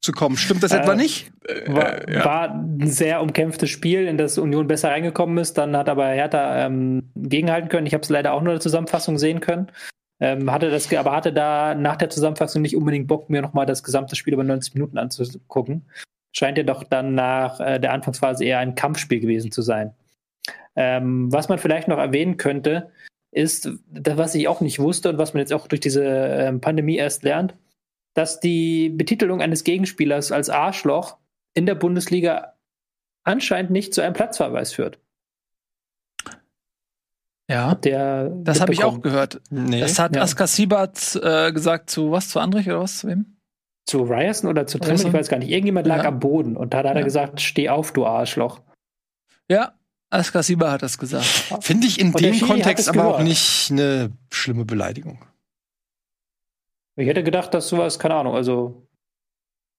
zu 0.00 0.12
kommen. 0.12 0.36
Stimmt 0.36 0.62
das 0.62 0.70
äh, 0.70 0.78
etwa 0.78 0.94
nicht? 0.94 1.32
War, 1.66 2.08
ja. 2.08 2.24
war, 2.24 2.54
ein 2.54 2.86
sehr 2.86 3.20
umkämpftes 3.20 3.70
Spiel, 3.70 4.06
in 4.06 4.16
das 4.16 4.38
Union 4.38 4.68
besser 4.68 4.90
reingekommen 4.90 5.36
ist. 5.38 5.58
Dann 5.58 5.76
hat 5.76 5.88
aber 5.88 6.06
Hertha 6.06 6.64
ähm, 6.64 7.10
gegenhalten 7.16 7.68
können. 7.68 7.88
Ich 7.88 7.92
habe 7.92 8.02
es 8.02 8.08
leider 8.08 8.34
auch 8.34 8.40
nur 8.40 8.52
in 8.52 8.58
der 8.58 8.62
Zusammenfassung 8.62 9.18
sehen 9.18 9.40
können. 9.40 9.66
Ähm, 10.20 10.52
hatte 10.52 10.70
das, 10.70 10.92
aber 10.94 11.10
hatte 11.10 11.32
da 11.32 11.74
nach 11.74 11.96
der 11.96 12.08
Zusammenfassung 12.08 12.62
nicht 12.62 12.76
unbedingt 12.76 13.08
Bock, 13.08 13.28
mir 13.28 13.42
nochmal 13.42 13.66
das 13.66 13.82
gesamte 13.82 14.14
Spiel 14.14 14.34
über 14.34 14.44
90 14.44 14.74
Minuten 14.74 14.96
anzugucken. 14.96 15.82
Scheint 16.30 16.56
ja 16.56 16.62
doch 16.62 16.84
dann 16.84 17.16
nach 17.16 17.58
äh, 17.58 17.80
der 17.80 17.92
Anfangsphase 17.92 18.44
eher 18.44 18.60
ein 18.60 18.76
Kampfspiel 18.76 19.18
gewesen 19.18 19.50
zu 19.50 19.62
sein. 19.62 19.92
Ähm, 20.76 21.32
was 21.32 21.48
man 21.48 21.58
vielleicht 21.58 21.88
noch 21.88 21.98
erwähnen 21.98 22.36
könnte, 22.36 22.92
ist, 23.34 23.68
was 23.90 24.34
ich 24.34 24.48
auch 24.48 24.60
nicht 24.60 24.78
wusste 24.78 25.10
und 25.10 25.18
was 25.18 25.34
man 25.34 25.40
jetzt 25.40 25.52
auch 25.52 25.66
durch 25.66 25.80
diese 25.80 26.04
ähm, 26.04 26.60
Pandemie 26.60 26.96
erst 26.96 27.22
lernt, 27.22 27.54
dass 28.14 28.40
die 28.40 28.88
Betitelung 28.88 29.42
eines 29.42 29.64
Gegenspielers 29.64 30.32
als 30.32 30.48
Arschloch 30.48 31.18
in 31.52 31.66
der 31.66 31.74
Bundesliga 31.74 32.54
anscheinend 33.24 33.70
nicht 33.70 33.92
zu 33.92 34.02
einem 34.02 34.14
Platzverweis 34.14 34.72
führt. 34.72 34.98
Ja, 37.50 37.74
der 37.74 38.30
das 38.30 38.60
habe 38.60 38.72
ich 38.72 38.84
auch 38.84 39.02
gehört. 39.02 39.40
Nee. 39.50 39.80
Das 39.80 39.98
hat 39.98 40.16
ja. 40.16 40.22
Askar 40.22 40.46
Siebert 40.46 41.18
äh, 41.22 41.52
gesagt 41.52 41.90
zu 41.90 42.10
was, 42.10 42.28
zu 42.28 42.40
Andrich 42.40 42.68
oder 42.68 42.80
was, 42.80 42.98
zu 42.98 43.08
wem? 43.08 43.36
Zu 43.86 44.02
Ryerson 44.02 44.48
oder 44.48 44.66
zu 44.66 44.78
Trimmel, 44.78 45.06
ich 45.06 45.12
weiß 45.12 45.28
gar 45.28 45.38
nicht. 45.38 45.50
Irgendjemand 45.50 45.86
lag 45.86 46.04
ja. 46.04 46.08
am 46.08 46.20
Boden 46.20 46.56
und 46.56 46.72
da 46.72 46.78
hat 46.78 46.86
er 46.86 46.96
ja. 46.96 47.02
gesagt, 47.02 47.42
steh 47.42 47.68
auf, 47.68 47.92
du 47.92 48.06
Arschloch. 48.06 48.62
Ja, 49.50 49.74
Askar 50.14 50.42
Siba 50.42 50.70
hat 50.70 50.82
das 50.82 50.98
gesagt. 50.98 51.24
Finde 51.60 51.86
ich 51.86 51.98
in 52.00 52.08
Und 52.08 52.20
dem 52.20 52.40
Kontext 52.40 52.88
aber 52.88 53.02
gehört. 53.02 53.14
auch 53.16 53.22
nicht 53.22 53.70
eine 53.70 54.12
schlimme 54.32 54.64
Beleidigung. 54.64 55.24
Ich 56.96 57.06
hätte 57.08 57.24
gedacht, 57.24 57.52
dass 57.54 57.68
sowas, 57.68 57.98
keine 57.98 58.14
Ahnung, 58.14 58.34
also. 58.34 58.86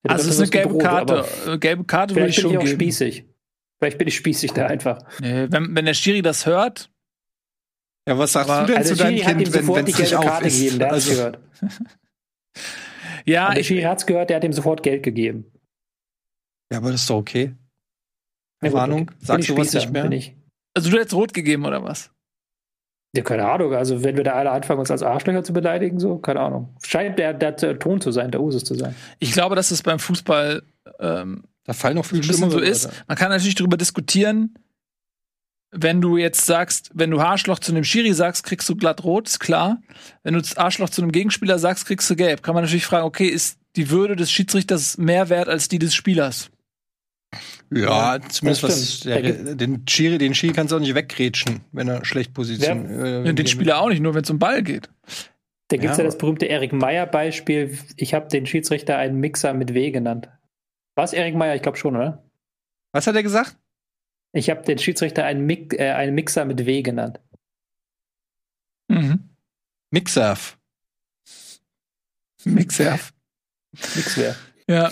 Also 0.07 0.29
es 0.29 0.35
ist 0.35 0.41
eine 0.41 0.49
gelbe 0.49 0.69
Brot, 0.73 0.81
Karte. 0.83 1.25
Äh, 1.47 1.57
gelbe 1.57 1.83
Karte 1.85 2.15
würde 2.15 2.27
ich 2.29 2.35
schon 2.35 2.51
bin 2.51 2.51
ich 2.51 2.57
auch 2.57 2.63
geben. 2.65 2.75
spießig. 2.75 3.25
Vielleicht 3.79 3.97
bin 3.97 4.07
ich 4.07 4.15
spießig 4.15 4.51
da 4.51 4.67
einfach. 4.67 4.99
Nee, 5.19 5.47
wenn, 5.49 5.75
wenn 5.75 5.85
der 5.85 5.93
Schiri 5.93 6.21
das 6.21 6.45
hört. 6.45 6.91
Ja, 8.07 8.17
was 8.17 8.33
sagst 8.33 8.49
aber, 8.49 8.61
du 8.61 8.73
denn 8.73 8.77
also 8.77 8.93
zu 8.93 9.03
deinem 9.03 9.17
Kind, 9.17 9.53
wenn 9.53 9.85
es 9.85 9.97
nicht 9.97 10.15
auf 10.15 10.41
ist? 10.41 10.59
Gegeben, 10.59 10.79
der 10.79 10.91
also. 10.91 11.11
gehört. 11.11 11.39
ja, 13.25 13.47
Und 13.47 13.57
der 13.57 13.63
Schiri 13.63 13.81
hat 13.81 13.97
es 13.97 14.05
gehört, 14.05 14.29
der 14.29 14.37
hat 14.37 14.43
ihm 14.43 14.53
sofort 14.53 14.83
Geld 14.83 15.01
gegeben. 15.01 15.51
Ja, 16.71 16.77
aber 16.77 16.91
das 16.91 17.01
ist 17.01 17.09
doch 17.09 17.17
okay. 17.17 17.55
Warnung, 18.61 19.11
sagst 19.21 19.49
du 19.49 19.57
was 19.57 19.73
nicht 19.73 19.91
mehr? 19.91 20.09
Also 20.73 20.89
du 20.89 20.97
hättest 20.97 21.13
rot 21.13 21.33
gegeben 21.33 21.65
oder 21.65 21.83
was? 21.83 22.11
Ja, 23.15 23.23
keine 23.23 23.47
Ahnung. 23.47 23.73
Also 23.73 24.03
wenn 24.03 24.17
wir 24.17 24.23
da 24.23 24.33
alle 24.33 24.51
anfangen, 24.51 24.79
uns 24.79 24.91
als 24.91 25.03
Arschlöcher 25.03 25.43
zu 25.43 25.53
beleidigen, 25.53 25.99
so, 25.99 26.17
keine 26.17 26.41
Ahnung. 26.41 26.75
Scheint 26.83 27.17
der, 27.17 27.33
der, 27.33 27.53
der 27.53 27.79
Ton 27.79 28.01
zu 28.01 28.11
sein, 28.11 28.31
der 28.31 28.41
Usus 28.41 28.63
zu 28.63 28.75
sein. 28.75 28.93
Ich 29.19 29.31
glaube, 29.31 29.55
dass 29.55 29.71
es 29.71 29.83
beim 29.83 29.99
Fußball 29.99 30.63
ähm, 30.99 31.43
da 31.65 31.73
fallen 31.73 31.95
noch 31.95 32.05
viel 32.05 32.19
ein 32.19 32.27
bisschen 32.27 32.51
so 32.51 32.59
ist. 32.59 32.89
Man 33.07 33.17
kann 33.17 33.29
natürlich 33.29 33.55
darüber 33.55 33.75
diskutieren, 33.75 34.53
wenn 35.71 35.99
du 35.99 36.15
jetzt 36.15 36.45
sagst, 36.45 36.91
wenn 36.93 37.11
du 37.11 37.19
Arschloch 37.19 37.59
zu 37.59 37.71
einem 37.71 37.83
Schiri 37.83 38.13
sagst, 38.13 38.45
kriegst 38.45 38.69
du 38.69 38.75
glatt 38.75 39.03
rot, 39.03 39.27
ist 39.27 39.39
klar. 39.39 39.81
Wenn 40.23 40.35
du 40.35 40.41
Arschloch 40.55 40.89
zu 40.89 41.01
einem 41.01 41.11
Gegenspieler 41.11 41.59
sagst, 41.59 41.85
kriegst 41.85 42.09
du 42.09 42.15
gelb. 42.15 42.43
Kann 42.43 42.53
man 42.53 42.63
natürlich 42.63 42.85
fragen, 42.85 43.05
okay, 43.05 43.27
ist 43.27 43.57
die 43.75 43.89
Würde 43.89 44.15
des 44.15 44.31
Schiedsrichters 44.31 44.97
mehr 44.97 45.29
wert 45.29 45.49
als 45.49 45.67
die 45.67 45.79
des 45.79 45.93
Spielers? 45.93 46.49
Ja, 47.71 48.19
zumindest 48.29 48.63
was 48.63 48.99
der, 49.01 49.55
den 49.55 49.87
Schiri, 49.87 50.17
den 50.17 50.33
Schiri 50.33 50.53
kannst 50.53 50.71
du 50.71 50.77
auch 50.77 50.79
nicht 50.79 50.95
weggrätschen, 50.95 51.61
wenn 51.71 51.87
er 51.87 52.05
schlecht 52.05 52.33
positioniert. 52.33 53.25
Äh, 53.27 53.33
den 53.33 53.47
Spieler 53.47 53.81
auch 53.81 53.89
nicht, 53.89 54.01
nur 54.01 54.13
wenn 54.13 54.23
es 54.23 54.29
um 54.29 54.39
Ball 54.39 54.63
geht. 54.63 54.89
Da 55.67 55.77
gibt 55.77 55.91
es 55.91 55.97
ja. 55.97 56.03
ja. 56.03 56.09
das 56.09 56.17
berühmte 56.17 56.45
Erik 56.45 56.73
Meyer-Beispiel. 56.73 57.77
Ich 57.97 58.13
habe 58.13 58.27
den 58.27 58.45
Schiedsrichter 58.45 58.97
einen 58.97 59.19
Mixer 59.19 59.53
mit 59.53 59.73
W 59.73 59.91
genannt. 59.91 60.29
Was 60.95 61.11
Erik 61.11 61.35
Meyer? 61.35 61.55
Ich 61.55 61.61
glaube 61.61 61.77
schon, 61.77 61.95
oder? 61.95 62.23
Was 62.93 63.07
hat 63.07 63.15
er 63.15 63.23
gesagt? 63.23 63.57
Ich 64.31 64.49
habe 64.49 64.61
den 64.63 64.77
Schiedsrichter 64.77 65.25
einen, 65.25 65.45
Mi 65.45 65.67
äh, 65.71 65.91
einen 65.91 66.13
Mixer 66.13 66.45
mit 66.45 66.65
W 66.65 66.81
genannt. 66.81 67.19
Mhm. 68.87 69.29
Mixerf. 69.91 70.57
Mixerf. 72.43 73.13
Mixwer. 73.95 74.35
Ja. 74.69 74.91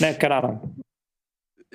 Ne, 0.00 0.18
keine 0.18 0.34
Ahnung. 0.34 0.83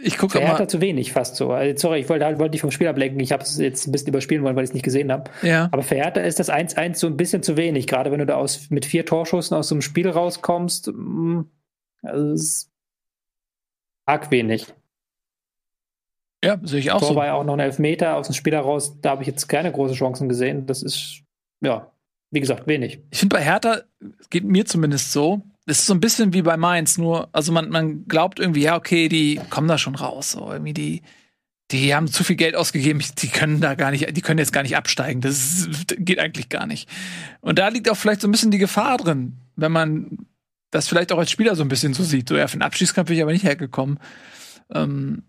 Ich 0.01 0.17
gucke 0.17 0.39
mal. 0.39 0.67
zu 0.67 0.81
wenig 0.81 1.13
fast 1.13 1.35
so. 1.35 1.51
Also, 1.51 1.77
sorry, 1.77 1.99
ich 1.99 2.09
wollte, 2.09 2.25
halt, 2.25 2.39
wollte 2.39 2.51
dich 2.51 2.61
vom 2.61 2.71
Spiel 2.71 2.87
ablenken. 2.87 3.19
Ich 3.19 3.31
habe 3.31 3.43
es 3.43 3.57
jetzt 3.57 3.87
ein 3.87 3.91
bisschen 3.91 4.09
überspielen 4.09 4.43
wollen, 4.43 4.55
weil 4.55 4.63
ich 4.63 4.69
es 4.69 4.73
nicht 4.73 4.83
gesehen 4.83 5.11
habe. 5.11 5.29
Ja. 5.41 5.69
Aber 5.71 5.83
für 5.83 5.95
Hertha 5.95 6.21
ist 6.21 6.39
das 6.39 6.49
1-1 6.49 6.95
so 6.95 7.07
ein 7.07 7.17
bisschen 7.17 7.43
zu 7.43 7.57
wenig. 7.57 7.87
Gerade 7.87 8.11
wenn 8.11 8.19
du 8.19 8.25
da 8.25 8.35
aus, 8.35 8.69
mit 8.69 8.85
vier 8.85 9.05
Torschüssen 9.05 9.55
aus 9.55 9.69
so 9.69 9.75
einem 9.75 9.81
Spiel 9.81 10.09
rauskommst. 10.09 10.91
Mm, 10.93 11.41
also 12.01 12.31
ist 12.33 12.71
arg 14.05 14.31
wenig. 14.31 14.67
Ja, 16.43 16.57
sehe 16.63 16.79
ich 16.79 16.91
auch 16.91 16.99
Tor 16.99 17.09
so. 17.09 17.15
war 17.15 17.25
ja 17.25 17.33
auch 17.33 17.43
noch 17.43 17.53
ein 17.53 17.59
Elfmeter 17.59 18.15
aus 18.15 18.27
dem 18.27 18.33
Spiel 18.33 18.53
heraus. 18.53 18.99
Da 19.01 19.11
habe 19.11 19.23
ich 19.23 19.27
jetzt 19.27 19.47
keine 19.47 19.71
großen 19.71 19.95
Chancen 19.95 20.29
gesehen. 20.29 20.65
Das 20.65 20.81
ist, 20.81 21.23
ja, 21.61 21.91
wie 22.31 22.39
gesagt, 22.39 22.67
wenig. 22.67 22.99
Ich 23.11 23.19
finde 23.19 23.35
bei 23.35 23.43
Hertha, 23.43 23.81
es 24.19 24.29
geht 24.29 24.45
mir 24.45 24.65
zumindest 24.65 25.11
so, 25.11 25.41
es 25.69 25.79
ist 25.79 25.85
so 25.85 25.93
ein 25.93 25.99
bisschen 25.99 26.33
wie 26.33 26.41
bei 26.41 26.57
Mainz, 26.57 26.97
nur, 26.97 27.29
also 27.31 27.51
man, 27.51 27.69
man 27.69 28.05
glaubt 28.07 28.39
irgendwie, 28.39 28.61
ja, 28.61 28.75
okay, 28.75 29.09
die 29.09 29.39
kommen 29.49 29.67
da 29.67 29.77
schon 29.77 29.95
raus. 29.95 30.31
So, 30.31 30.51
irgendwie 30.51 30.73
die, 30.73 31.01
die 31.71 31.93
haben 31.93 32.07
zu 32.07 32.23
viel 32.23 32.35
Geld 32.35 32.55
ausgegeben, 32.55 33.01
die 33.19 33.27
können 33.27 33.61
da 33.61 33.75
gar 33.75 33.91
nicht, 33.91 34.15
die 34.15 34.21
können 34.21 34.39
jetzt 34.39 34.53
gar 34.53 34.63
nicht 34.63 34.75
absteigen. 34.75 35.21
Das 35.21 35.67
geht 35.97 36.19
eigentlich 36.19 36.49
gar 36.49 36.65
nicht. 36.65 36.89
Und 37.41 37.59
da 37.59 37.67
liegt 37.67 37.89
auch 37.89 37.97
vielleicht 37.97 38.21
so 38.21 38.27
ein 38.27 38.31
bisschen 38.31 38.51
die 38.51 38.57
Gefahr 38.57 38.97
drin, 38.97 39.37
wenn 39.55 39.71
man 39.71 40.25
das 40.71 40.87
vielleicht 40.87 41.11
auch 41.11 41.17
als 41.17 41.31
Spieler 41.31 41.55
so 41.55 41.63
ein 41.63 41.69
bisschen 41.69 41.93
so 41.93 42.03
sieht. 42.03 42.29
So, 42.29 42.37
ja, 42.37 42.47
für 42.47 42.57
den 42.57 42.63
Abschiedskampf 42.63 43.07
bin 43.07 43.17
ich 43.17 43.23
aber 43.23 43.31
nicht 43.31 43.45
hergekommen. 43.45 43.99
Ähm, 44.73 45.23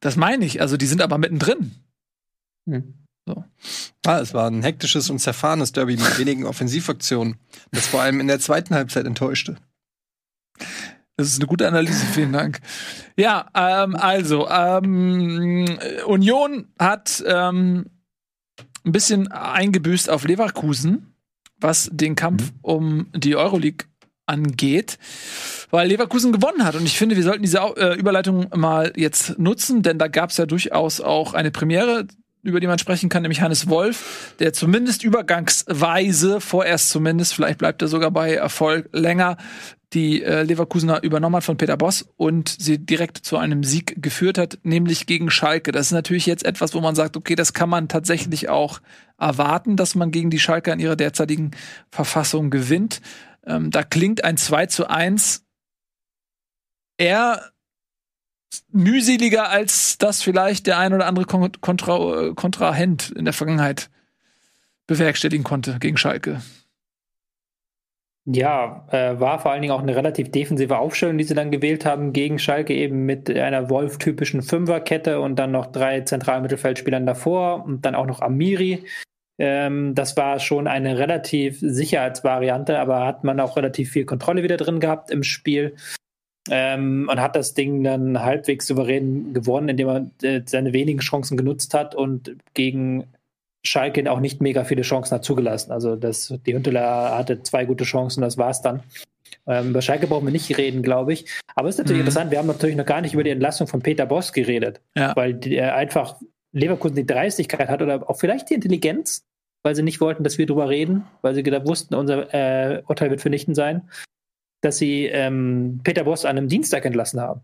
das 0.00 0.16
meine 0.16 0.44
ich. 0.44 0.60
Also, 0.60 0.76
die 0.76 0.86
sind 0.86 1.02
aber 1.02 1.18
mittendrin. 1.18 1.72
Hm. 2.68 2.94
So. 3.30 3.44
Ah, 4.06 4.18
es 4.18 4.34
war 4.34 4.50
ein 4.50 4.62
hektisches 4.62 5.08
und 5.08 5.20
zerfahrenes 5.20 5.70
Derby 5.72 5.96
mit 5.96 6.18
wenigen 6.18 6.46
Offensivaktionen, 6.46 7.36
das 7.70 7.86
vor 7.86 8.02
allem 8.02 8.18
in 8.18 8.26
der 8.26 8.40
zweiten 8.40 8.74
Halbzeit 8.74 9.06
enttäuschte. 9.06 9.56
Das 11.16 11.28
ist 11.28 11.38
eine 11.38 11.46
gute 11.46 11.68
Analyse, 11.68 12.04
vielen 12.06 12.32
Dank. 12.32 12.60
Ja, 13.16 13.46
ähm, 13.54 13.94
also, 13.94 14.48
ähm, 14.48 15.78
Union 16.06 16.68
hat 16.78 17.22
ähm, 17.26 17.86
ein 18.84 18.92
bisschen 18.92 19.28
eingebüßt 19.28 20.10
auf 20.10 20.24
Leverkusen, 20.24 21.14
was 21.58 21.88
den 21.92 22.16
Kampf 22.16 22.50
mhm. 22.50 22.58
um 22.62 23.06
die 23.14 23.36
Euroleague 23.36 23.86
angeht. 24.26 24.98
weil 25.70 25.88
Leverkusen 25.88 26.32
gewonnen 26.32 26.64
hat. 26.64 26.74
Und 26.74 26.84
ich 26.84 26.98
finde, 26.98 27.16
wir 27.16 27.22
sollten 27.22 27.42
diese 27.42 27.58
äh, 27.58 27.96
Überleitung 27.96 28.48
mal 28.54 28.92
jetzt 28.96 29.38
nutzen, 29.38 29.82
denn 29.82 29.98
da 29.98 30.08
gab 30.08 30.30
es 30.30 30.36
ja 30.36 30.46
durchaus 30.46 31.00
auch 31.00 31.34
eine 31.34 31.50
Premiere 31.50 32.06
über 32.42 32.60
die 32.60 32.66
man 32.66 32.78
sprechen 32.78 33.08
kann, 33.08 33.22
nämlich 33.22 33.42
Hannes 33.42 33.68
Wolf, 33.68 34.34
der 34.38 34.52
zumindest 34.52 35.04
übergangsweise, 35.04 36.40
vorerst 36.40 36.90
zumindest, 36.90 37.34
vielleicht 37.34 37.58
bleibt 37.58 37.82
er 37.82 37.88
sogar 37.88 38.10
bei 38.10 38.34
Erfolg 38.34 38.88
länger, 38.92 39.36
die 39.92 40.22
äh, 40.22 40.42
Leverkusener 40.42 41.02
übernommen 41.02 41.36
hat 41.36 41.44
von 41.44 41.56
Peter 41.56 41.76
Boss 41.76 42.08
und 42.16 42.48
sie 42.48 42.78
direkt 42.78 43.18
zu 43.18 43.36
einem 43.36 43.64
Sieg 43.64 44.00
geführt 44.00 44.38
hat, 44.38 44.58
nämlich 44.62 45.06
gegen 45.06 45.30
Schalke. 45.30 45.72
Das 45.72 45.86
ist 45.86 45.92
natürlich 45.92 46.26
jetzt 46.26 46.44
etwas, 46.44 46.74
wo 46.74 46.80
man 46.80 46.94
sagt, 46.94 47.16
okay, 47.16 47.34
das 47.34 47.52
kann 47.52 47.68
man 47.68 47.88
tatsächlich 47.88 48.48
auch 48.48 48.80
erwarten, 49.18 49.76
dass 49.76 49.94
man 49.96 50.12
gegen 50.12 50.30
die 50.30 50.38
Schalke 50.38 50.70
in 50.70 50.78
ihrer 50.78 50.96
derzeitigen 50.96 51.50
Verfassung 51.90 52.50
gewinnt. 52.50 53.00
Ähm, 53.44 53.70
da 53.70 53.82
klingt 53.82 54.22
ein 54.22 54.36
2 54.36 54.66
zu 54.66 54.88
1 54.88 55.44
eher 56.96 57.50
mühseliger, 58.72 59.48
als 59.48 59.98
das 59.98 60.22
vielleicht 60.22 60.66
der 60.66 60.78
ein 60.78 60.92
oder 60.92 61.06
andere 61.06 61.26
Kon 61.26 61.50
Kontra 61.60 62.28
äh, 62.28 62.34
Kontrahent 62.34 63.10
in 63.10 63.24
der 63.24 63.34
Vergangenheit 63.34 63.90
bewerkstelligen 64.86 65.44
konnte 65.44 65.78
gegen 65.78 65.96
Schalke. 65.96 66.40
Ja, 68.26 68.86
äh, 68.90 69.18
war 69.18 69.40
vor 69.40 69.50
allen 69.50 69.62
Dingen 69.62 69.72
auch 69.72 69.82
eine 69.82 69.96
relativ 69.96 70.30
defensive 70.30 70.78
Aufstellung, 70.78 71.16
die 71.16 71.24
sie 71.24 71.34
dann 71.34 71.50
gewählt 71.50 71.86
haben 71.86 72.12
gegen 72.12 72.38
Schalke, 72.38 72.74
eben 72.74 73.06
mit 73.06 73.30
einer 73.30 73.70
Wolf-typischen 73.70 74.42
Fünferkette 74.42 75.20
und 75.20 75.36
dann 75.36 75.52
noch 75.52 75.66
drei 75.66 76.02
Zentralmittelfeldspielern 76.02 77.06
davor 77.06 77.64
und 77.64 77.84
dann 77.86 77.94
auch 77.94 78.06
noch 78.06 78.20
Amiri. 78.20 78.84
Ähm, 79.38 79.94
das 79.94 80.16
war 80.18 80.38
schon 80.38 80.66
eine 80.66 80.98
relativ 80.98 81.58
Sicherheitsvariante, 81.60 82.78
aber 82.78 83.06
hat 83.06 83.24
man 83.24 83.40
auch 83.40 83.56
relativ 83.56 83.90
viel 83.90 84.04
Kontrolle 84.04 84.42
wieder 84.42 84.58
drin 84.58 84.80
gehabt 84.80 85.10
im 85.10 85.22
Spiel. 85.22 85.74
Ähm, 86.52 87.08
und 87.10 87.20
hat 87.20 87.36
das 87.36 87.54
Ding 87.54 87.84
dann 87.84 88.20
halbwegs 88.20 88.66
souverän 88.66 89.32
gewonnen, 89.32 89.68
indem 89.68 89.88
er 89.88 90.10
äh, 90.22 90.42
seine 90.44 90.72
wenigen 90.72 90.98
Chancen 90.98 91.36
genutzt 91.36 91.74
hat 91.74 91.94
und 91.94 92.36
gegen 92.54 93.04
Schalke 93.62 94.10
auch 94.10 94.20
nicht 94.20 94.40
mega 94.40 94.64
viele 94.64 94.82
Chancen 94.82 95.14
hat 95.14 95.24
zugelassen. 95.24 95.70
Also 95.70 95.94
das, 95.94 96.34
die 96.46 96.54
Hünteler 96.54 97.16
hatte 97.16 97.42
zwei 97.42 97.64
gute 97.64 97.84
Chancen, 97.84 98.22
das 98.22 98.36
war's 98.36 98.62
dann. 98.62 98.82
Ähm, 99.46 99.70
über 99.70 99.82
Schalke 99.82 100.06
brauchen 100.06 100.26
wir 100.26 100.32
nicht 100.32 100.56
reden, 100.58 100.82
glaube 100.82 101.12
ich. 101.12 101.26
Aber 101.54 101.68
es 101.68 101.76
ist 101.76 101.78
natürlich 101.78 101.98
mhm. 101.98 102.08
interessant, 102.08 102.30
wir 102.30 102.38
haben 102.38 102.46
natürlich 102.46 102.76
noch 102.76 102.86
gar 102.86 103.00
nicht 103.00 103.14
über 103.14 103.24
die 103.24 103.30
Entlassung 103.30 103.66
von 103.66 103.82
Peter 103.82 104.06
Boss 104.06 104.32
geredet, 104.32 104.80
ja. 104.96 105.14
weil 105.14 105.46
er 105.46 105.76
einfach 105.76 106.16
Leverkusen 106.52 106.96
die 106.96 107.06
Dreistigkeit 107.06 107.68
hat 107.68 107.82
oder 107.82 108.08
auch 108.08 108.18
vielleicht 108.18 108.50
die 108.50 108.54
Intelligenz, 108.54 109.24
weil 109.62 109.74
sie 109.74 109.82
nicht 109.82 110.00
wollten, 110.00 110.24
dass 110.24 110.38
wir 110.38 110.46
drüber 110.46 110.68
reden, 110.68 111.04
weil 111.22 111.34
sie 111.34 111.44
wussten, 111.64 111.94
unser 111.94 112.32
äh, 112.34 112.82
Urteil 112.88 113.10
wird 113.10 113.20
vernichtend 113.20 113.56
sein, 113.56 113.82
dass 114.60 114.78
sie 114.78 115.06
ähm, 115.06 115.80
Peter 115.84 116.04
Boss 116.04 116.24
an 116.24 116.36
einem 116.36 116.48
Dienstag 116.48 116.84
entlassen 116.84 117.20
haben. 117.20 117.40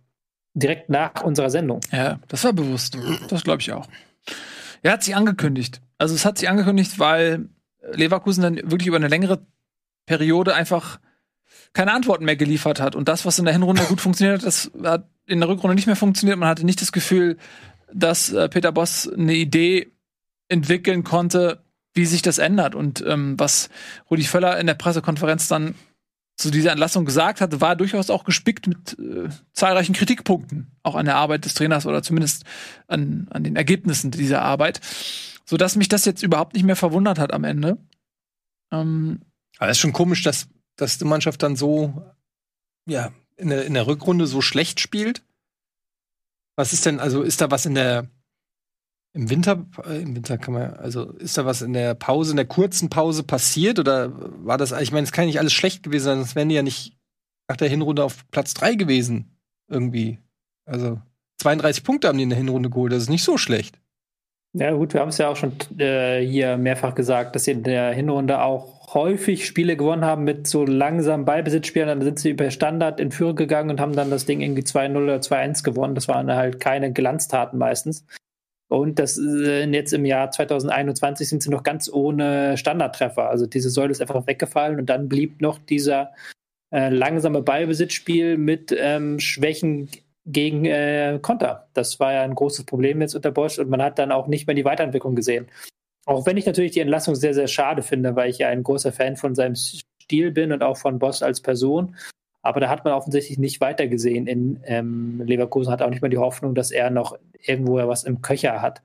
Direkt 0.55 0.89
nach 0.89 1.23
unserer 1.23 1.51
Sendung. 1.51 1.81
Ja, 1.93 2.19
das 2.29 2.45
war 2.45 2.53
bewusst. 2.53 2.97
Das 3.29 3.45
glaube 3.45 3.61
ich 3.61 3.73
auch. 3.73 3.87
Er 4.83 4.93
hat 4.93 5.03
sie 5.03 5.15
angekündigt. 5.15 5.81
Also 5.99 6.15
es 6.15 6.25
hat 6.25 6.39
sich 6.39 6.49
angekündigt, 6.49 6.99
weil 6.99 7.49
Leverkusen 7.93 8.43
dann 8.43 8.57
wirklich 8.57 8.87
über 8.87 8.97
eine 8.97 9.09
längere 9.09 9.47
Periode 10.07 10.55
einfach 10.55 10.99
keine 11.73 11.93
Antworten 11.93 12.25
mehr 12.25 12.37
geliefert 12.37 12.81
hat. 12.81 12.95
Und 12.95 13.09
das, 13.09 13.27
was 13.27 13.39
in 13.39 13.45
der 13.45 13.53
Hinrunde 13.53 13.83
gut 13.85 14.01
funktioniert 14.01 14.39
hat, 14.39 14.47
das 14.47 14.71
hat 14.83 15.09
in 15.27 15.41
der 15.41 15.49
Rückrunde 15.49 15.75
nicht 15.75 15.87
mehr 15.87 15.97
funktioniert. 15.97 16.39
Man 16.39 16.49
hatte 16.49 16.65
nicht 16.65 16.81
das 16.81 16.93
Gefühl, 16.93 17.37
dass 17.93 18.33
äh, 18.33 18.49
Peter 18.49 18.73
Boss 18.73 19.09
eine 19.09 19.35
Idee 19.35 19.93
entwickeln 20.49 21.05
konnte, 21.05 21.63
wie 21.93 22.07
sich 22.07 22.23
das 22.23 22.39
ändert. 22.39 22.75
Und 22.75 23.05
ähm, 23.07 23.39
was 23.39 23.69
Rudi 24.11 24.25
Völler 24.25 24.59
in 24.59 24.67
der 24.67 24.75
Pressekonferenz 24.75 25.49
dann 25.49 25.75
zu 26.37 26.51
dieser 26.51 26.71
Entlassung 26.71 27.05
gesagt 27.05 27.41
hat, 27.41 27.61
war 27.61 27.77
durchaus 27.77 28.11
auch 28.11 28.25
gespickt 28.25 28.67
mit 28.67 28.99
äh, 28.99 29.29
zahlreichen 29.53 29.95
Kritikpunkten, 29.95 30.71
auch 30.83 30.95
an 30.95 31.07
der 31.07 31.17
Arbeit 31.17 31.45
des 31.45 31.55
Trainers 31.55 31.87
oder 31.87 32.03
zumindest 32.03 32.45
an, 32.89 33.27
an 33.31 33.43
den 33.43 33.57
Ergebnissen 33.57 34.11
dieser 34.11 34.43
Arbeit 34.43 34.81
so 35.47 35.57
dass 35.57 35.77
mich 35.77 35.89
das 35.89 36.05
jetzt 36.05 36.23
überhaupt 36.23 36.55
nicht 36.55 36.65
mehr 36.65 36.77
verwundert 36.77 37.19
hat 37.19 37.33
am 37.33 37.45
Ende. 37.45 37.79
Ähm, 38.73 39.23
Aber 39.59 39.71
es 39.71 39.79
ist 39.79 39.81
schon 39.81 39.93
komisch, 39.93 40.23
dass, 40.23 40.49
dass 40.75 40.99
die 40.99 41.05
Mannschaft 41.05 41.43
dann 41.43 41.57
so, 41.57 42.03
ja, 42.87 43.13
in 43.37 43.49
der, 43.49 43.65
in 43.65 43.75
der 43.75 43.87
Rückrunde 43.87 44.27
so 44.27 44.43
schlecht 44.43 44.81
spielt. 44.81 45.23
Was 46.57 46.73
ist 46.73 46.85
denn, 46.85 47.01
also 47.01 47.23
ist 47.23 47.41
da 47.41 47.51
was 47.51 47.65
in 47.65 47.75
der, 47.75 48.11
im 49.17 49.31
Winter, 49.31 49.65
äh, 49.89 50.03
im 50.03 50.15
Winter 50.15 50.37
kann 50.37 50.55
man, 50.55 50.75
also 50.75 51.11
ist 51.13 51.39
da 51.39 51.47
was 51.47 51.63
in 51.63 51.73
der 51.73 51.95
Pause, 51.95 52.33
in 52.33 52.37
der 52.37 52.47
kurzen 52.47 52.91
Pause 52.91 53.23
passiert 53.23 53.79
oder 53.79 54.13
war 54.45 54.59
das, 54.59 54.73
ich 54.73 54.93
meine, 54.93 55.05
es 55.05 55.13
kann 55.13 55.25
nicht 55.25 55.41
alles 55.41 55.55
schlecht 55.55 55.83
gewesen 55.83 56.05
sein, 56.05 56.19
sonst 56.19 56.37
wären 56.37 56.51
die 56.51 56.55
ja 56.55 56.63
nicht 56.63 56.97
nach 57.49 57.57
der 57.57 57.69
Hinrunde 57.69 58.05
auf 58.05 58.29
Platz 58.31 58.53
3 58.55 58.75
gewesen, 58.75 59.39
irgendwie. 59.69 60.19
Also 60.67 61.01
32 61.41 61.83
Punkte 61.83 62.09
haben 62.09 62.19
die 62.19 62.25
in 62.25 62.31
der 62.31 62.39
Hinrunde 62.39 62.69
geholt, 62.69 62.93
das 62.93 63.05
ist 63.05 63.11
nicht 63.11 63.25
so 63.25 63.39
schlecht. 63.39 63.81
Ja, 64.53 64.73
gut, 64.73 64.93
wir 64.93 65.01
haben 65.01 65.09
es 65.09 65.19
ja 65.19 65.29
auch 65.29 65.37
schon 65.37 65.53
äh, 65.79 66.21
hier 66.21 66.57
mehrfach 66.57 66.95
gesagt, 66.95 67.35
dass 67.35 67.45
sie 67.45 67.53
in 67.53 67.63
der 67.63 67.93
Hinrunde 67.93 68.41
auch 68.43 68.95
häufig 68.95 69.47
Spiele 69.47 69.77
gewonnen 69.77 70.05
haben 70.05 70.25
mit 70.25 70.47
so 70.47 70.65
langsamen 70.65 71.27
Ballbesitzspielen. 71.27 71.89
Dann 71.89 72.03
sind 72.03 72.19
sie 72.19 72.31
über 72.31 72.51
Standard 72.51 73.01
in 73.01 73.13
Führung 73.13 73.37
gegangen 73.37 73.71
und 73.71 73.81
haben 73.81 73.95
dann 73.95 74.09
das 74.09 74.25
Ding 74.25 74.41
irgendwie 74.41 74.63
2-0 74.63 74.97
oder 75.03 75.17
2-1 75.17 75.63
gewonnen. 75.63 75.95
Das 75.95 76.09
waren 76.09 76.33
halt 76.33 76.59
keine 76.59 76.93
Glanztaten 76.93 77.59
meistens. 77.59 78.07
Und 78.69 78.99
das 78.99 79.19
äh, 79.19 79.65
jetzt 79.67 79.93
im 79.93 80.05
Jahr 80.05 80.31
2021 80.31 81.29
sind 81.29 81.43
sie 81.43 81.51
noch 81.51 81.63
ganz 81.63 81.89
ohne 81.93 82.57
Standardtreffer. 82.57 83.29
Also 83.29 83.47
diese 83.47 83.71
Säule 83.71 83.93
ist 83.93 84.01
einfach 84.01 84.27
weggefallen 84.27 84.79
und 84.81 84.87
dann 84.87 85.09
blieb 85.09 85.41
noch 85.41 85.59
dieser 85.59 86.13
äh, 86.73 86.89
langsame 86.89 87.43
Ballbesitzspiel 87.43 88.37
mit 88.37 88.75
ähm, 88.77 89.21
Schwächen 89.21 89.89
gegen 90.25 90.65
äh, 90.65 91.21
Konter. 91.23 91.69
Das 91.75 92.01
war 92.01 92.13
ja 92.13 92.23
ein 92.23 92.35
großes 92.35 92.65
Problem 92.67 93.01
jetzt 93.01 93.15
unter 93.15 93.31
Bosch 93.31 93.59
und 93.59 93.71
man 93.71 93.83
hat 93.83 93.99
dann 93.99 94.11
auch 94.11 94.27
nicht 94.27 94.47
mehr 94.49 94.57
die 94.57 94.65
Weiterentwicklung 94.65 95.15
gesehen. 95.15 95.47
Auch 96.05 96.27
wenn 96.27 96.37
ich 96.37 96.47
natürlich 96.47 96.73
die 96.73 96.81
Entlassung 96.81 97.15
sehr, 97.15 97.35
sehr 97.35 97.49
schade 97.49 97.83
finde, 97.83 98.17
weil 98.17 98.31
ich 98.31 98.39
ja 98.39 98.49
ein 98.49 98.65
großer 98.65 98.93
Fan 98.93 99.17
von 99.17 99.35
seinem 99.35 99.55
Stil 99.55 100.33
bin 100.33 100.53
und 100.53 100.63
auch 100.63 100.77
von 100.77 100.99
Bosch 100.99 101.23
als 101.23 101.41
Person. 101.41 101.97
Aber 102.47 102.61
da 102.61 102.69
hat 102.69 102.85
man 102.85 102.95
offensichtlich 102.95 103.39
nicht 103.39 103.61
weitergesehen 103.61 104.27
in 104.27 104.61
ähm, 104.65 105.23
Leverkusen, 105.25 105.73
hat 105.73 105.83
auch 105.83 105.91
nicht 105.91 106.03
mehr 106.03 106.11
die 106.11 106.19
Hoffnung, 106.19 106.55
dass 106.55 106.71
er 106.71 106.91
noch 106.91 107.19
irgendwo 107.43 107.77
was 107.77 108.05
im 108.05 108.23
Köcher 108.23 108.63
hat. 108.63 108.83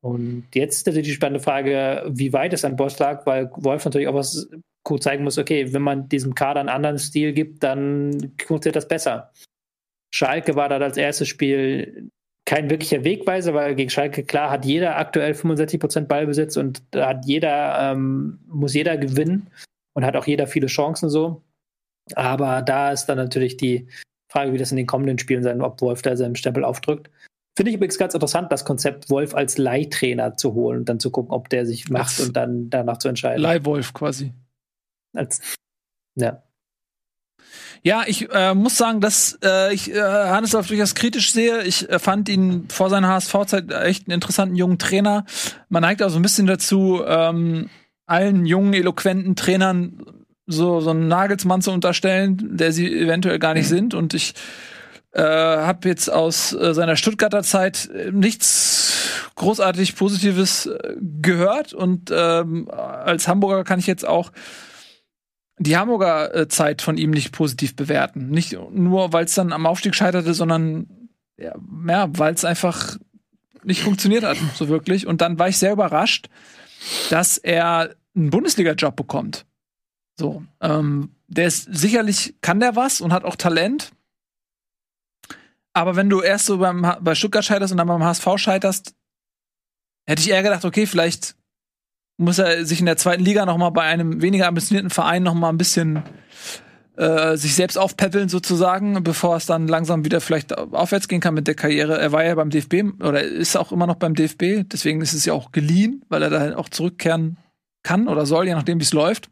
Und 0.00 0.48
jetzt 0.54 0.78
ist 0.78 0.86
natürlich 0.86 1.08
die 1.08 1.14
spannende 1.14 1.40
Frage, 1.40 2.04
wie 2.08 2.32
weit 2.32 2.52
es 2.52 2.64
an 2.64 2.76
Bosch 2.76 2.98
lag, 2.98 3.24
weil 3.24 3.50
Wolf 3.56 3.84
natürlich 3.84 4.08
auch 4.08 4.14
was 4.14 4.48
gut 4.84 5.02
zeigen 5.02 5.22
muss, 5.22 5.38
okay, 5.38 5.72
wenn 5.72 5.82
man 5.82 6.08
diesem 6.08 6.34
Kader 6.34 6.60
einen 6.60 6.68
anderen 6.68 6.98
Stil 6.98 7.32
gibt, 7.32 7.62
dann 7.62 8.32
funktioniert 8.44 8.76
das 8.76 8.88
besser. 8.88 9.30
Schalke 10.12 10.56
war 10.56 10.68
dann 10.68 10.82
als 10.82 10.96
erstes 10.96 11.28
Spiel 11.28 12.10
kein 12.44 12.68
wirklicher 12.68 13.04
Wegweiser, 13.04 13.54
weil 13.54 13.74
gegen 13.76 13.90
Schalke, 13.90 14.24
klar, 14.24 14.50
hat 14.50 14.64
jeder 14.64 14.96
aktuell 14.96 15.32
65% 15.32 16.06
Ballbesitz 16.06 16.56
und 16.56 16.82
da 16.90 17.08
hat 17.08 17.24
jeder, 17.24 17.92
ähm, 17.92 18.40
muss 18.48 18.74
jeder 18.74 18.96
gewinnen 18.96 19.48
und 19.94 20.04
hat 20.04 20.16
auch 20.16 20.26
jeder 20.26 20.48
viele 20.48 20.66
Chancen 20.66 21.08
so. 21.08 21.42
Aber 22.16 22.62
da 22.62 22.92
ist 22.92 23.06
dann 23.06 23.18
natürlich 23.18 23.56
die 23.56 23.88
Frage, 24.30 24.52
wie 24.52 24.58
das 24.58 24.70
in 24.70 24.76
den 24.76 24.86
kommenden 24.86 25.18
Spielen 25.18 25.42
sein, 25.42 25.60
ob 25.60 25.80
Wolf 25.80 26.02
da 26.02 26.16
seinen 26.16 26.36
Stempel 26.36 26.64
aufdrückt. 26.64 27.10
Finde 27.54 27.70
ich 27.70 27.76
übrigens 27.76 27.98
ganz 27.98 28.14
interessant, 28.14 28.50
das 28.50 28.64
Konzept 28.64 29.10
Wolf 29.10 29.34
als 29.34 29.58
Leihtrainer 29.58 30.36
zu 30.36 30.54
holen 30.54 30.80
und 30.80 30.88
dann 30.88 31.00
zu 31.00 31.10
gucken, 31.10 31.32
ob 31.32 31.50
der 31.50 31.66
sich 31.66 31.90
macht 31.90 32.18
und 32.20 32.34
dann 32.34 32.70
danach 32.70 32.96
zu 32.96 33.08
entscheiden. 33.08 33.42
Leihwolf 33.42 33.92
quasi. 33.92 34.32
Als, 35.14 35.40
ja. 36.14 36.42
Ja, 37.82 38.04
ich 38.06 38.30
äh, 38.32 38.54
muss 38.54 38.78
sagen, 38.78 39.00
dass 39.00 39.38
äh, 39.44 39.74
ich 39.74 39.92
äh, 39.92 40.00
Hannes 40.00 40.54
Wolf 40.54 40.68
durchaus 40.68 40.94
kritisch 40.94 41.32
sehe. 41.32 41.62
Ich 41.64 41.90
äh, 41.90 41.98
fand 41.98 42.28
ihn 42.28 42.68
vor 42.70 42.88
seiner 42.88 43.08
HSV-Zeit 43.08 43.70
echt 43.70 44.06
einen 44.06 44.14
interessanten 44.14 44.56
jungen 44.56 44.78
Trainer. 44.78 45.26
Man 45.68 45.82
neigt 45.82 46.02
auch 46.02 46.08
so 46.08 46.18
ein 46.18 46.22
bisschen 46.22 46.46
dazu, 46.46 47.02
ähm, 47.04 47.68
allen 48.06 48.46
jungen, 48.46 48.72
eloquenten 48.72 49.36
Trainern 49.36 50.21
so, 50.46 50.80
so 50.80 50.90
einen 50.90 51.08
Nagelsmann 51.08 51.62
zu 51.62 51.70
unterstellen, 51.70 52.56
der 52.56 52.72
sie 52.72 52.92
eventuell 52.92 53.38
gar 53.38 53.54
nicht 53.54 53.70
mhm. 53.70 53.74
sind. 53.74 53.94
Und 53.94 54.14
ich 54.14 54.34
äh, 55.12 55.22
habe 55.22 55.88
jetzt 55.88 56.10
aus 56.10 56.52
äh, 56.52 56.74
seiner 56.74 56.96
Stuttgarter 56.96 57.42
Zeit 57.42 57.90
nichts 58.10 59.30
großartig 59.36 59.96
Positives 59.96 60.66
äh, 60.66 60.96
gehört. 61.00 61.72
Und 61.72 62.10
ähm, 62.12 62.68
als 62.70 63.28
Hamburger 63.28 63.64
kann 63.64 63.78
ich 63.78 63.86
jetzt 63.86 64.06
auch 64.06 64.32
die 65.58 65.76
Hamburger 65.76 66.34
äh, 66.34 66.48
Zeit 66.48 66.82
von 66.82 66.96
ihm 66.96 67.10
nicht 67.10 67.32
positiv 67.32 67.76
bewerten. 67.76 68.30
Nicht 68.30 68.56
nur, 68.72 69.12
weil 69.12 69.26
es 69.26 69.34
dann 69.34 69.52
am 69.52 69.66
Aufstieg 69.66 69.94
scheiterte, 69.94 70.34
sondern 70.34 70.86
ja, 71.38 71.54
ja 71.86 72.08
weil 72.16 72.34
es 72.34 72.44
einfach 72.44 72.96
nicht 73.64 73.82
funktioniert 73.82 74.24
hat, 74.24 74.38
so 74.56 74.68
wirklich. 74.68 75.06
Und 75.06 75.20
dann 75.20 75.38
war 75.38 75.48
ich 75.48 75.58
sehr 75.58 75.72
überrascht, 75.72 76.28
dass 77.10 77.38
er 77.38 77.94
einen 78.14 78.30
Bundesliga-Job 78.30 78.96
bekommt. 78.96 79.46
So, 80.22 80.44
ähm, 80.60 81.10
der 81.26 81.48
ist 81.48 81.64
sicherlich 81.64 82.36
kann 82.42 82.60
der 82.60 82.76
was 82.76 83.00
und 83.00 83.12
hat 83.12 83.24
auch 83.24 83.34
Talent. 83.34 83.90
Aber 85.72 85.96
wenn 85.96 86.08
du 86.08 86.20
erst 86.20 86.46
so 86.46 86.58
beim, 86.58 86.86
bei 87.00 87.16
Stuttgart 87.16 87.44
scheiterst 87.44 87.72
und 87.72 87.78
dann 87.78 87.88
beim 87.88 88.04
HSV 88.04 88.28
scheiterst, 88.36 88.94
hätte 90.06 90.22
ich 90.22 90.30
eher 90.30 90.44
gedacht, 90.44 90.64
okay, 90.64 90.86
vielleicht 90.86 91.34
muss 92.18 92.38
er 92.38 92.64
sich 92.64 92.78
in 92.78 92.86
der 92.86 92.96
zweiten 92.96 93.24
Liga 93.24 93.44
noch 93.46 93.58
mal 93.58 93.70
bei 93.70 93.82
einem 93.82 94.22
weniger 94.22 94.46
ambitionierten 94.46 94.90
Verein 94.90 95.24
noch 95.24 95.34
mal 95.34 95.48
ein 95.48 95.58
bisschen 95.58 96.04
äh, 96.96 97.36
sich 97.36 97.56
selbst 97.56 97.76
aufpäppeln 97.76 98.28
sozusagen, 98.28 99.02
bevor 99.02 99.34
es 99.34 99.46
dann 99.46 99.66
langsam 99.66 100.04
wieder 100.04 100.20
vielleicht 100.20 100.56
aufwärts 100.56 101.08
gehen 101.08 101.20
kann 101.20 101.34
mit 101.34 101.48
der 101.48 101.56
Karriere. 101.56 101.98
Er 101.98 102.12
war 102.12 102.24
ja 102.24 102.36
beim 102.36 102.50
DFB 102.50 103.02
oder 103.02 103.24
ist 103.24 103.56
auch 103.56 103.72
immer 103.72 103.88
noch 103.88 103.96
beim 103.96 104.14
DFB, 104.14 104.68
deswegen 104.70 105.00
ist 105.00 105.14
es 105.14 105.24
ja 105.24 105.32
auch 105.32 105.50
geliehen, 105.50 106.04
weil 106.08 106.22
er 106.22 106.30
da 106.30 106.56
auch 106.56 106.68
zurückkehren 106.68 107.38
kann 107.82 108.06
oder 108.06 108.24
soll, 108.24 108.46
je 108.46 108.54
nachdem 108.54 108.78
wie 108.78 108.84
es 108.84 108.92
läuft. 108.92 109.28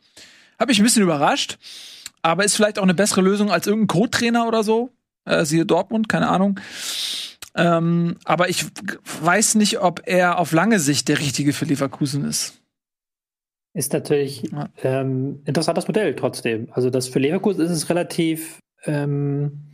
Hab 0.60 0.68
mich 0.68 0.78
ein 0.78 0.84
bisschen 0.84 1.02
überrascht, 1.02 1.58
aber 2.22 2.44
ist 2.44 2.54
vielleicht 2.54 2.78
auch 2.78 2.84
eine 2.84 2.94
bessere 2.94 3.22
Lösung 3.22 3.50
als 3.50 3.66
irgendein 3.66 3.88
Co-Trainer 3.88 4.46
oder 4.46 4.62
so. 4.62 4.90
Äh, 5.24 5.44
siehe 5.46 5.64
Dortmund, 5.64 6.08
keine 6.08 6.28
Ahnung. 6.28 6.60
Ähm, 7.56 8.18
aber 8.24 8.48
ich 8.50 8.66
weiß 9.22 9.54
nicht, 9.56 9.80
ob 9.80 10.02
er 10.04 10.38
auf 10.38 10.52
lange 10.52 10.78
Sicht 10.78 11.08
der 11.08 11.18
richtige 11.18 11.52
für 11.52 11.64
Leverkusen 11.64 12.24
ist. 12.24 12.60
Ist 13.72 13.92
natürlich 13.92 14.42
Ja. 14.52 14.68
ähm, 14.82 15.42
interessantes 15.46 15.88
Modell 15.88 16.14
trotzdem. 16.14 16.68
Also 16.72 16.90
das 16.90 17.08
für 17.08 17.18
Leverkusen 17.20 17.62
ist 17.64 17.70
es 17.70 17.88
relativ 17.88 18.58
ähm, 18.84 19.66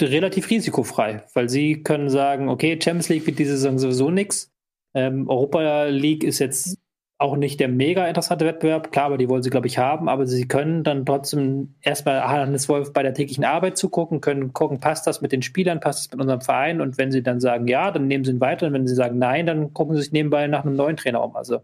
relativ 0.00 0.50
risikofrei, 0.50 1.22
weil 1.34 1.48
sie 1.48 1.82
können 1.82 2.10
sagen, 2.10 2.48
okay, 2.48 2.78
Champions 2.82 3.08
League 3.08 3.26
wird 3.26 3.38
diese 3.38 3.56
Saison 3.56 3.78
sowieso 3.78 4.10
nix. 4.10 4.50
Ähm, 4.94 5.28
Europa 5.28 5.84
League 5.84 6.24
ist 6.24 6.40
jetzt 6.40 6.76
auch 7.22 7.36
nicht 7.36 7.60
der 7.60 7.68
mega 7.68 8.06
interessante 8.06 8.44
Wettbewerb, 8.44 8.92
klar, 8.92 9.06
aber 9.06 9.16
die 9.16 9.28
wollen 9.28 9.42
sie, 9.42 9.50
glaube 9.50 9.68
ich, 9.68 9.78
haben, 9.78 10.08
aber 10.08 10.26
sie 10.26 10.46
können 10.48 10.82
dann 10.82 11.06
trotzdem 11.06 11.74
erstmal 11.80 12.20
Hannes 12.22 12.68
Wolf 12.68 12.92
bei 12.92 13.02
der 13.02 13.14
täglichen 13.14 13.44
Arbeit 13.44 13.78
zugucken, 13.78 14.20
können 14.20 14.52
gucken, 14.52 14.80
passt 14.80 15.06
das 15.06 15.20
mit 15.20 15.32
den 15.32 15.40
Spielern, 15.42 15.80
passt 15.80 16.00
das 16.00 16.12
mit 16.12 16.20
unserem 16.20 16.40
Verein 16.40 16.80
und 16.80 16.98
wenn 16.98 17.12
sie 17.12 17.22
dann 17.22 17.40
sagen 17.40 17.68
ja, 17.68 17.90
dann 17.90 18.08
nehmen 18.08 18.24
sie 18.24 18.32
ihn 18.32 18.40
weiter 18.40 18.66
und 18.66 18.72
wenn 18.72 18.86
sie 18.86 18.94
sagen 18.94 19.18
nein, 19.18 19.46
dann 19.46 19.72
gucken 19.72 19.94
sie 19.96 20.02
sich 20.02 20.12
nebenbei 20.12 20.46
nach 20.48 20.64
einem 20.64 20.74
neuen 20.74 20.96
Trainer 20.96 21.22
um. 21.22 21.36
Also 21.36 21.60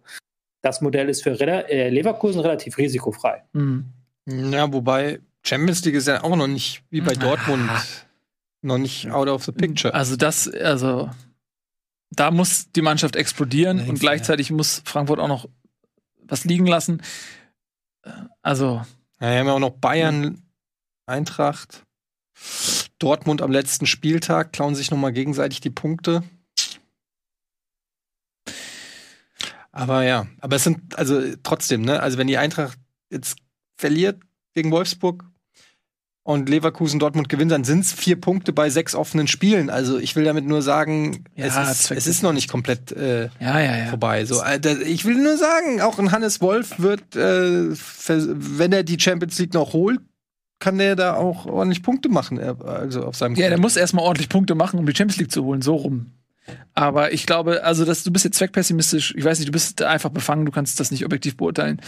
das 0.62 0.80
Modell 0.80 1.08
ist 1.08 1.22
für 1.22 1.38
äh, 1.40 1.90
Leverkusen 1.90 2.40
relativ 2.40 2.78
risikofrei. 2.78 3.42
Hm. 3.54 3.86
Ja, 4.26 4.72
wobei 4.72 5.20
Champions 5.44 5.84
League 5.84 5.96
ist 5.96 6.08
ja 6.08 6.22
auch 6.22 6.36
noch 6.36 6.46
nicht 6.46 6.82
wie 6.90 7.00
bei 7.00 7.12
Ah. 7.12 7.20
Dortmund 7.20 7.70
noch 8.62 8.78
nicht 8.78 9.10
out 9.10 9.28
of 9.28 9.44
the 9.44 9.52
picture. 9.52 9.92
Also 9.94 10.16
das, 10.16 10.48
also 10.52 11.10
da 12.10 12.30
muss 12.30 12.70
die 12.72 12.82
Mannschaft 12.82 13.16
explodieren 13.16 13.78
Nein, 13.78 13.90
und 13.90 14.00
gleichzeitig 14.00 14.50
muss 14.50 14.82
Frankfurt 14.84 15.20
auch 15.20 15.28
noch 15.28 15.48
was 16.22 16.44
liegen 16.44 16.66
lassen. 16.66 17.02
Äh, 18.02 18.10
Also 18.42 18.82
Ja, 19.20 19.30
wir 19.30 19.38
haben 19.38 19.46
ja 19.46 19.52
auch 19.52 19.58
noch 19.58 19.70
Bayern, 19.78 20.42
Eintracht, 21.06 21.84
Dortmund 22.98 23.42
am 23.42 23.52
letzten 23.52 23.86
Spieltag, 23.86 24.52
klauen 24.52 24.74
sich 24.74 24.90
noch 24.90 24.98
mal 24.98 25.12
gegenseitig 25.12 25.60
die 25.60 25.70
Punkte. 25.70 26.22
Aber 29.70 30.02
ja, 30.02 30.26
aber 30.40 30.56
es 30.56 30.64
sind, 30.64 30.98
also 30.98 31.36
trotzdem, 31.42 31.82
ne, 31.82 32.00
also 32.00 32.18
wenn 32.18 32.26
die 32.26 32.38
Eintracht 32.38 32.78
jetzt 33.10 33.38
verliert 33.76 34.20
gegen 34.54 34.72
Wolfsburg 34.72 35.24
und 36.28 36.46
Leverkusen 36.50 37.00
Dortmund 37.00 37.30
gewinnt, 37.30 37.50
dann 37.52 37.64
sind 37.64 37.80
es 37.80 37.92
vier 37.94 38.20
Punkte 38.20 38.52
bei 38.52 38.68
sechs 38.68 38.94
offenen 38.94 39.28
Spielen. 39.28 39.70
Also 39.70 39.98
ich 39.98 40.14
will 40.14 40.24
damit 40.24 40.44
nur 40.44 40.60
sagen, 40.60 41.24
Ja, 41.34 41.46
es, 41.46 41.80
ist, 41.80 41.90
es 41.90 42.06
ist 42.06 42.22
noch 42.22 42.34
nicht 42.34 42.50
komplett 42.50 42.92
äh, 42.92 43.30
ja, 43.40 43.58
ja, 43.60 43.86
vorbei. 43.86 44.26
So, 44.26 44.40
Alter, 44.40 44.78
ich 44.82 45.06
will 45.06 45.14
nur 45.22 45.38
sagen, 45.38 45.80
auch 45.80 45.98
ein 45.98 46.12
Hannes 46.12 46.42
Wolf 46.42 46.78
wird, 46.78 47.16
äh, 47.16 47.70
wenn 47.70 48.72
er 48.72 48.82
die 48.82 49.00
Champions 49.00 49.38
League 49.38 49.54
noch 49.54 49.72
holt, 49.72 50.00
kann 50.60 50.76
der 50.76 50.96
da 50.96 51.14
auch 51.14 51.46
ordentlich 51.46 51.82
Punkte 51.82 52.10
machen, 52.10 52.36
er- 52.38 52.60
also 52.62 53.04
auf 53.04 53.16
seinem 53.16 53.34
Ja, 53.36 53.42
der 53.42 53.50
Konto. 53.52 53.62
muss 53.62 53.76
erstmal 53.76 54.04
ordentlich 54.04 54.28
Punkte 54.28 54.54
machen, 54.54 54.78
um 54.78 54.84
die 54.86 54.94
Champions 54.94 55.18
League 55.18 55.32
zu 55.32 55.44
holen, 55.44 55.62
so 55.62 55.76
rum. 55.76 56.12
Aber 56.74 57.12
ich 57.12 57.26
glaube, 57.26 57.64
also 57.64 57.84
dass 57.84 58.04
du 58.04 58.12
bist 58.12 58.24
jetzt 58.24 58.38
zweckpessimistisch. 58.38 59.14
Ich 59.16 59.24
weiß 59.24 59.38
nicht, 59.38 59.48
du 59.48 59.52
bist 59.52 59.82
einfach 59.82 60.10
befangen, 60.10 60.46
du 60.46 60.52
kannst 60.52 60.78
das 60.80 60.90
nicht 60.90 61.04
objektiv 61.04 61.36
beurteilen. 61.36 61.80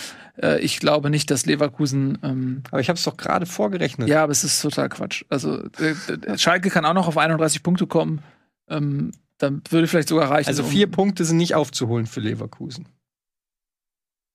Äh, 0.42 0.60
ich 0.60 0.80
glaube 0.80 1.10
nicht, 1.10 1.30
dass 1.30 1.46
Leverkusen. 1.46 2.18
Ähm, 2.22 2.62
Aber 2.70 2.80
ich 2.80 2.88
habe 2.88 2.96
es 2.96 3.04
doch 3.04 3.16
gerade 3.16 3.46
vorgerechnet. 3.46 4.08
ja, 4.08 4.22
aber 4.22 4.32
es 4.32 4.42
ist 4.44 4.60
total 4.60 4.88
Quatsch. 4.88 5.24
Also 5.28 5.62
äh, 5.78 5.94
äh, 6.26 6.38
Schalke 6.38 6.70
kann 6.70 6.84
auch 6.84 6.94
noch 6.94 7.06
auf 7.08 7.16
31 7.18 7.62
Punkte 7.62 7.86
kommen. 7.86 8.22
Ähm, 8.68 9.12
dann 9.38 9.62
würde 9.70 9.86
vielleicht 9.86 10.08
sogar 10.08 10.30
reichen. 10.30 10.48
Also 10.48 10.64
um- 10.64 10.68
vier 10.68 10.86
Punkte 10.90 11.24
sind 11.24 11.36
nicht 11.38 11.54
aufzuholen 11.54 12.06
für 12.06 12.20
Leverkusen. 12.20 12.86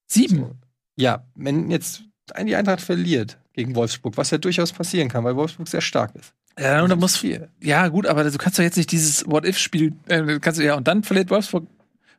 sieben. 0.07 0.61
Ja, 0.97 1.25
wenn 1.35 1.69
jetzt 1.71 2.03
die 2.41 2.55
Eintracht 2.55 2.81
verliert 2.81 3.37
gegen 3.53 3.75
Wolfsburg, 3.75 4.17
was 4.17 4.31
ja 4.31 4.37
durchaus 4.37 4.71
passieren 4.71 5.09
kann, 5.09 5.23
weil 5.23 5.35
Wolfsburg 5.35 5.67
sehr 5.67 5.81
stark 5.81 6.15
ist. 6.15 6.33
Ja, 6.59 6.81
und 6.83 6.89
dann 6.89 6.99
muss 6.99 7.17
vier. 7.17 7.49
Ja, 7.61 7.87
gut, 7.89 8.05
aber 8.07 8.23
du 8.23 8.37
kannst 8.37 8.57
doch 8.57 8.63
jetzt 8.63 8.77
nicht 8.77 8.91
dieses 8.91 9.25
What-If-Spiel, 9.29 9.93
äh, 10.07 10.39
kannst 10.39 10.59
du, 10.59 10.63
ja, 10.63 10.75
und 10.75 10.87
dann 10.87 11.03
verliert 11.03 11.29
Wolfsburg 11.29 11.67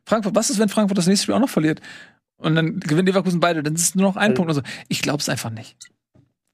Frankfurt. 0.05 0.35
Was 0.35 0.49
ist, 0.49 0.59
wenn 0.59 0.69
Frankfurt 0.69 0.97
das 0.97 1.07
nächste 1.07 1.23
Spiel 1.23 1.35
auch 1.35 1.39
noch 1.39 1.49
verliert? 1.49 1.81
Und 2.37 2.55
dann 2.55 2.79
gewinnt 2.79 3.07
Leverkusen 3.09 3.39
beide, 3.39 3.63
dann 3.63 3.73
ist 3.75 3.81
es 3.81 3.95
nur 3.95 4.05
noch 4.07 4.15
ein 4.15 4.31
Also- 4.31 4.35
Punkt 4.35 4.51
oder 4.51 4.61
so. 4.61 4.83
Ich 4.89 5.01
glaube 5.01 5.19
es 5.19 5.27
einfach 5.29 5.49
nicht. 5.49 5.75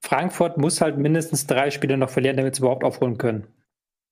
Frankfurt 0.01 0.57
muss 0.57 0.81
halt 0.81 0.97
mindestens 0.97 1.45
drei 1.45 1.71
Spiele 1.71 1.97
noch 1.97 2.09
verlieren, 2.09 2.37
damit 2.37 2.55
sie 2.55 2.61
überhaupt 2.61 2.83
aufholen 2.83 3.17
können. 3.17 3.47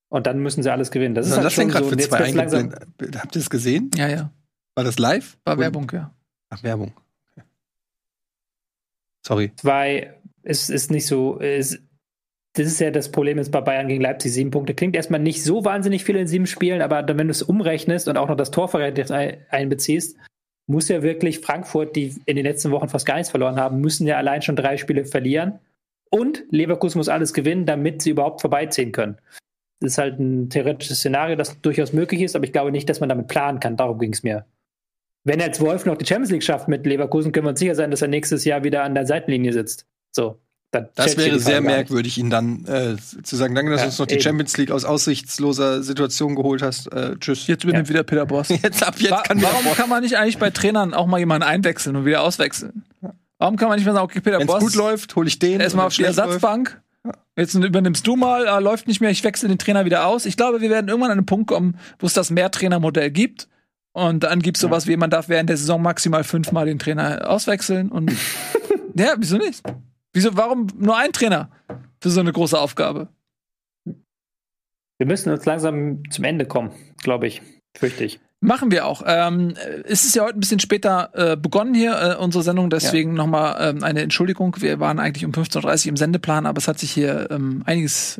Und 0.09 0.27
dann 0.27 0.39
müssen 0.39 0.63
sie 0.63 0.71
alles 0.71 0.91
gewinnen. 0.91 1.15
Das 1.15 1.25
ist 1.25 1.31
ist 1.31 1.37
halt 1.37 1.45
das 1.45 1.53
schon 1.53 1.69
gerade 1.69 1.85
so. 1.85 1.91
für 1.91 1.97
jetzt 1.97 2.09
zwei 2.09 2.19
wird's 2.19 2.33
langsam? 2.33 2.73
Habt 3.15 3.35
ihr 3.35 3.39
es 3.41 3.49
gesehen? 3.49 3.89
Ja, 3.95 4.07
ja. 4.09 4.31
War 4.75 4.83
das 4.83 4.99
live? 4.99 5.37
War 5.45 5.53
Und- 5.53 5.59
Werbung, 5.61 5.89
ja. 5.93 6.13
Ach, 6.49 6.61
Werbung. 6.63 6.93
Okay. 7.31 7.45
Sorry. 9.25 9.51
zwei 9.55 10.13
ist, 10.43 10.69
ist 10.69 10.91
nicht 10.91 11.07
so. 11.07 11.37
Ist, 11.37 11.79
das 12.53 12.67
ist 12.67 12.79
ja 12.79 12.91
das 12.91 13.11
Problem 13.11 13.37
jetzt 13.37 13.51
bei 13.51 13.61
Bayern 13.61 13.87
gegen 13.87 14.01
Leipzig. 14.01 14.33
Sieben 14.33 14.51
Punkte 14.51 14.73
klingt 14.73 14.95
erstmal 14.95 15.21
nicht 15.21 15.43
so 15.43 15.63
wahnsinnig 15.63 16.03
viel 16.03 16.17
in 16.17 16.27
sieben 16.27 16.47
Spielen, 16.47 16.81
aber 16.81 17.07
wenn 17.07 17.27
du 17.27 17.31
es 17.31 17.43
umrechnest 17.43 18.07
und 18.07 18.17
auch 18.17 18.27
noch 18.27 18.35
das 18.35 18.51
Torverhältnis 18.51 19.11
ein- 19.11 19.37
einbeziehst, 19.49 20.17
muss 20.67 20.89
ja 20.89 21.01
wirklich 21.01 21.39
Frankfurt, 21.39 21.95
die 21.95 22.15
in 22.25 22.35
den 22.35 22.45
letzten 22.45 22.71
Wochen 22.71 22.89
fast 22.89 23.05
gar 23.05 23.15
nichts 23.15 23.31
verloren 23.31 23.55
haben, 23.55 23.79
müssen 23.81 24.05
ja 24.07 24.17
allein 24.17 24.41
schon 24.41 24.55
drei 24.55 24.77
Spiele 24.77 25.05
verlieren. 25.05 25.59
Und 26.09 26.43
Leverkusen 26.49 26.97
muss 26.99 27.09
alles 27.09 27.33
gewinnen, 27.33 27.65
damit 27.65 28.01
sie 28.01 28.11
überhaupt 28.11 28.41
vorbeiziehen 28.41 28.91
können. 28.91 29.17
Das 29.79 29.93
ist 29.93 29.97
halt 29.97 30.19
ein 30.19 30.49
theoretisches 30.49 30.99
Szenario, 30.99 31.35
das 31.35 31.59
durchaus 31.61 31.93
möglich 31.93 32.21
ist, 32.21 32.35
aber 32.35 32.45
ich 32.45 32.51
glaube 32.51 32.71
nicht, 32.71 32.89
dass 32.89 32.99
man 32.99 33.09
damit 33.09 33.27
planen 33.27 33.59
kann. 33.59 33.77
Darum 33.77 33.97
ging 33.97 34.13
es 34.13 34.23
mir. 34.23 34.45
Wenn 35.23 35.39
jetzt 35.39 35.61
Wolf 35.61 35.85
noch 35.85 35.97
die 35.97 36.05
Champions 36.05 36.31
League 36.31 36.43
schafft 36.43 36.67
mit 36.67 36.85
Leverkusen, 36.85 37.31
können 37.31 37.45
wir 37.45 37.51
uns 37.51 37.59
sicher 37.59 37.75
sein, 37.75 37.91
dass 37.91 38.01
er 38.01 38.07
nächstes 38.07 38.43
Jahr 38.43 38.63
wieder 38.63 38.83
an 38.83 38.93
der 38.93 39.05
Seitenlinie 39.05 39.53
sitzt. 39.53 39.87
So. 40.11 40.37
Dann 40.71 40.87
Das 40.95 41.17
wäre 41.17 41.31
die 41.31 41.39
sehr 41.39 41.59
merkwürdig, 41.59 42.17
ihn 42.17 42.29
dann 42.29 42.63
äh, 42.65 42.95
zu 43.23 43.35
sagen, 43.35 43.53
danke, 43.55 43.71
dass 43.71 43.81
Ja, 43.81 43.85
du 43.87 43.89
uns 43.89 43.99
noch 43.99 44.05
die 44.07 44.13
eben. 44.15 44.23
Champions 44.23 44.55
League 44.57 44.71
aus 44.71 44.85
aussichtsloser 44.85 45.83
Situation 45.83 46.35
geholt 46.35 46.61
hast. 46.61 46.87
Äh, 46.93 47.17
tschüss. 47.19 47.45
Jetzt 47.47 47.63
übernimmt 47.65 47.89
wieder 47.89 48.03
Peter 48.03 48.25
Boss. 48.25 48.47
Jetzt 48.63 48.81
ab 48.87 48.95
jetzt 48.97 49.11
Wa- 49.11 49.21
kann 49.23 49.41
Warum 49.41 49.65
kann 49.75 49.89
man 49.89 50.01
nicht 50.01 50.15
eigentlich 50.17 50.37
bei 50.37 50.49
Trainern 50.49 50.93
auch 50.93 51.07
mal 51.07 51.19
jemanden 51.19 51.43
einwechseln 51.47 51.95
und 51.97 52.05
wieder 52.05 52.21
auswechseln? 52.21 52.83
Warum 53.37 53.57
kann 53.57 53.67
man 53.69 53.77
nicht 53.79 53.85
mal 53.85 53.93
sagen, 53.93 54.05
okay, 54.05 54.21
Peter 54.21 54.37
Wenn 54.39 54.47
es 54.47 54.53
Boss, 54.53 54.63
gut 54.63 54.75
läuft, 54.75 55.15
hole 55.15 55.27
ich 55.27 55.39
den. 55.39 55.59
erstmal 55.59 55.87
auf 55.87 55.95
die 55.95 56.03
wenn's 56.03 56.17
Ersatzbank. 56.17 56.81
Jetzt 57.35 57.55
übernimmst 57.55 58.05
du 58.07 58.15
mal, 58.15 58.47
ah, 58.47 58.59
läuft 58.59 58.87
nicht 58.87 59.01
mehr, 59.01 59.09
ich 59.09 59.23
wechsle 59.23 59.49
den 59.49 59.57
Trainer 59.57 59.83
wieder 59.85 60.05
aus. 60.05 60.25
Ich 60.25 60.37
glaube, 60.37 60.61
wir 60.61 60.69
werden 60.69 60.87
irgendwann 60.89 61.11
an 61.11 61.17
einen 61.17 61.25
Punkt 61.25 61.47
kommen, 61.47 61.77
wo 61.99 62.05
es 62.05 62.13
das 62.13 62.29
Mehrtrainermodell 62.29 63.09
gibt. 63.11 63.47
Und 63.93 64.23
dann 64.23 64.39
gibt 64.41 64.57
es 64.57 64.61
sowas 64.61 64.85
wie, 64.87 64.95
man 64.95 65.09
darf 65.09 65.27
während 65.27 65.49
der 65.49 65.57
Saison 65.57 65.81
maximal 65.81 66.23
fünfmal 66.23 66.65
den 66.67 66.77
Trainer 66.79 67.27
auswechseln. 67.29 67.89
Und 67.89 68.11
ja, 68.95 69.15
wieso 69.17 69.37
nicht? 69.37 69.63
Wieso, 70.13 70.35
warum 70.35 70.67
nur 70.77 70.97
ein 70.97 71.13
Trainer 71.13 71.49
für 72.01 72.09
so 72.09 72.19
eine 72.19 72.33
große 72.33 72.59
Aufgabe? 72.59 73.09
Wir 73.85 75.07
müssen 75.07 75.31
uns 75.31 75.45
langsam 75.45 76.03
zum 76.11 76.25
Ende 76.25 76.45
kommen, 76.45 76.71
glaube 77.01 77.27
ich. 77.27 77.41
Fürchte 77.75 78.03
ich. 78.03 78.19
Machen 78.43 78.71
wir 78.71 78.87
auch. 78.87 79.03
Ähm, 79.05 79.53
es 79.85 80.03
ist 80.03 80.15
ja 80.15 80.23
heute 80.23 80.37
ein 80.37 80.39
bisschen 80.39 80.59
später 80.59 81.11
äh, 81.13 81.37
begonnen 81.37 81.75
hier, 81.75 82.17
äh, 82.19 82.21
unsere 82.21 82.43
Sendung, 82.43 82.71
deswegen 82.71 83.13
noch 83.13 83.25
nochmal 83.25 83.57
ähm, 83.59 83.83
eine 83.83 84.01
Entschuldigung. 84.01 84.55
Wir 84.59 84.79
waren 84.79 84.99
eigentlich 84.99 85.25
um 85.25 85.31
15.30 85.31 85.85
Uhr 85.85 85.89
im 85.89 85.97
Sendeplan, 85.97 86.47
aber 86.47 86.57
es 86.57 86.67
hat 86.67 86.79
sich 86.79 86.91
hier 86.91 87.29
ähm, 87.29 87.61
einiges 87.65 88.19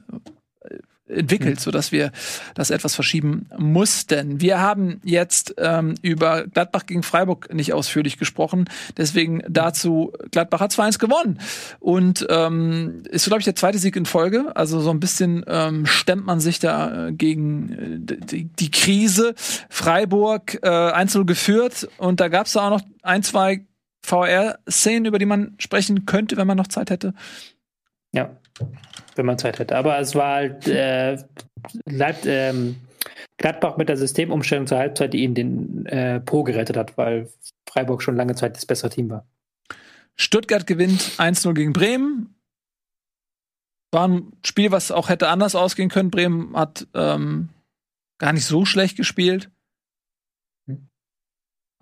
entwickelt, 1.12 1.60
sodass 1.60 1.92
wir 1.92 2.12
das 2.56 2.70
etwas 2.70 2.96
verschieben 2.96 3.48
mussten. 3.58 4.42
Wir 4.42 4.60
haben 4.60 5.02
jetzt 5.04 5.56
ähm, 5.58 5.96
über 6.02 6.48
Gladbach 6.48 6.86
gegen 6.86 7.04
Freiburg 7.04 7.54
nicht 7.54 7.74
ausführlich 7.74 8.18
gesprochen, 8.18 8.66
deswegen 8.98 9.44
dazu, 9.48 10.14
Gladbach 10.32 10.62
hat 10.62 10.72
2-1 10.72 11.00
gewonnen 11.00 11.40
und 11.80 12.26
ähm, 12.30 13.04
ist, 13.10 13.26
glaube 13.26 13.40
ich, 13.40 13.46
der 13.46 13.56
zweite 13.56 13.78
Sieg 13.78 13.96
in 13.96 14.06
Folge, 14.06 14.56
also 14.56 14.80
so 14.80 14.90
ein 14.90 15.00
bisschen 15.00 15.44
ähm, 15.48 15.86
stemmt 15.86 16.26
man 16.26 16.40
sich 16.40 16.60
da 16.60 17.08
äh, 17.08 17.12
gegen 17.12 18.06
äh, 18.08 18.16
die, 18.26 18.46
die 18.46 18.72
Krise. 18.72 19.34
Freiburg 19.70 20.60
äh, 20.64 20.68
1-0 20.68 21.26
geführt 21.26 21.88
und 21.98 22.20
da 22.20 22.28
gab 22.28 22.48
es 22.48 22.58
auch 22.58 22.70
noch 22.70 22.82
ein, 23.04 23.24
zwei 23.24 23.66
VR-Szenen, 24.04 25.06
über 25.06 25.20
die 25.20 25.26
man 25.26 25.56
sprechen 25.60 26.06
könnte, 26.06 26.38
wenn 26.38 26.48
man 26.48 26.58
noch 26.58 26.68
Zeit 26.68 26.90
hätte. 26.90 27.14
Ja, 28.14 28.38
wenn 29.16 29.26
man 29.26 29.38
Zeit 29.38 29.60
hätte. 29.60 29.76
Aber 29.76 30.00
es 30.00 30.16
war 30.16 30.36
halt 30.36 30.68
äh, 30.68 31.18
Leib, 31.86 32.26
ähm, 32.26 32.76
Gladbach 33.38 33.78
mit 33.78 33.90
der 33.90 33.98
Systemumstellung 33.98 34.68
zur 34.68 34.78
Halbzeit, 34.78 35.14
die 35.14 35.24
ihnen 35.24 35.36
den 35.36 35.86
äh, 35.88 36.20
Po 36.20 36.44
gerettet 36.44 36.78
hat, 36.78 36.98
weil 36.98 37.30
Freiburg 37.68 38.02
schon 38.04 38.16
lange 38.16 38.36
Zeit 38.36 38.56
das 38.56 38.66
bessere 38.66 38.90
Team 38.90 39.10
war. 39.10 39.28
Stuttgart 40.16 40.68
gewinnt 40.68 41.02
1-0 41.18 41.54
gegen 41.54 41.74
Bremen. 41.74 42.36
War 43.94 44.08
ein 44.08 44.32
Spiel, 44.46 44.72
was 44.72 44.92
auch 44.92 45.10
hätte 45.10 45.28
anders 45.28 45.56
ausgehen 45.56 45.90
können. 45.90 46.12
Bremen 46.12 46.56
hat 46.56 46.88
ähm, 46.94 47.50
gar 48.20 48.32
nicht 48.34 48.46
so 48.46 48.66
schlecht 48.66 48.96
gespielt. 48.98 49.50
Aber 50.68 50.80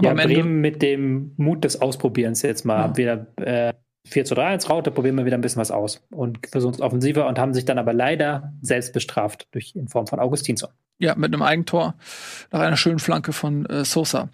Ja, 0.02 0.14
Bremen 0.14 0.62
mit 0.62 0.82
dem 0.82 1.34
Mut 1.38 1.64
des 1.64 1.82
Ausprobierens 1.82 2.42
jetzt 2.42 2.64
mal 2.66 2.88
Ja. 2.90 2.98
wieder 2.98 3.28
äh, 3.38 3.74
4 4.06 4.26
zu 4.26 4.36
3 4.36 4.48
als 4.48 4.70
Raute, 4.70 4.92
probieren 4.92 5.18
wir 5.18 5.26
wieder 5.26 5.38
ein 5.38 5.42
bisschen 5.42 5.62
was 5.62 5.72
aus 5.72 6.02
und 6.10 6.40
versuchen 6.48 6.74
es 6.74 6.82
offensiver 6.82 7.28
und 7.28 7.38
haben 7.38 7.54
sich 7.54 7.66
dann 7.66 7.78
aber 7.78 7.94
leider 7.94 8.54
selbst 8.62 8.94
bestraft 8.94 9.48
durch 9.52 9.76
in 9.76 9.88
Form 9.88 10.08
von 10.08 10.20
Augustinsson. 10.20 10.70
Ja, 10.98 11.16
mit 11.16 11.34
einem 11.34 11.44
Eigentor 11.44 11.96
nach 12.52 12.60
einer 12.60 12.78
schönen 12.78 13.00
Flanke 13.00 13.34
von 13.34 13.66
äh, 13.66 13.86
Sosa. 13.86 14.30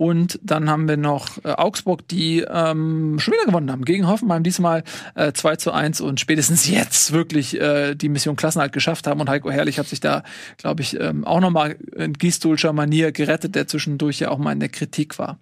Und 0.00 0.40
dann 0.42 0.70
haben 0.70 0.88
wir 0.88 0.96
noch 0.96 1.44
äh, 1.44 1.50
Augsburg, 1.50 2.08
die 2.08 2.40
ähm, 2.40 3.18
schon 3.18 3.34
wieder 3.34 3.44
gewonnen 3.44 3.70
haben 3.70 3.84
gegen 3.84 4.08
Hoffenheim, 4.08 4.42
diesmal 4.42 4.82
äh, 5.14 5.34
2 5.34 5.56
zu 5.56 5.72
1 5.72 6.00
und 6.00 6.18
spätestens 6.18 6.66
jetzt 6.70 7.12
wirklich 7.12 7.60
äh, 7.60 7.94
die 7.94 8.08
Mission 8.08 8.34
Klassenhalt 8.34 8.72
geschafft 8.72 9.06
haben. 9.06 9.20
Und 9.20 9.28
Heiko 9.28 9.50
Herrlich 9.50 9.78
hat 9.78 9.88
sich 9.88 10.00
da, 10.00 10.22
glaube 10.56 10.80
ich, 10.80 10.98
ähm, 10.98 11.26
auch 11.26 11.40
nochmal 11.40 11.76
in 11.94 12.14
Gistolscher 12.14 12.72
Manier 12.72 13.12
gerettet, 13.12 13.54
der 13.54 13.66
zwischendurch 13.66 14.20
ja 14.20 14.30
auch 14.30 14.38
mal 14.38 14.52
in 14.52 14.60
der 14.60 14.70
Kritik 14.70 15.18
war. 15.18 15.38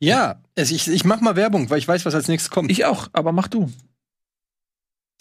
Ja, 0.00 0.40
also 0.56 0.74
ich, 0.74 0.88
ich 0.88 1.04
mach 1.04 1.20
mal 1.20 1.36
Werbung, 1.36 1.68
weil 1.70 1.78
ich 1.78 1.86
weiß, 1.86 2.04
was 2.06 2.14
als 2.14 2.26
nächstes 2.28 2.50
kommt. 2.50 2.70
Ich 2.70 2.84
auch, 2.86 3.08
aber 3.12 3.32
mach 3.32 3.48
du. 3.48 3.70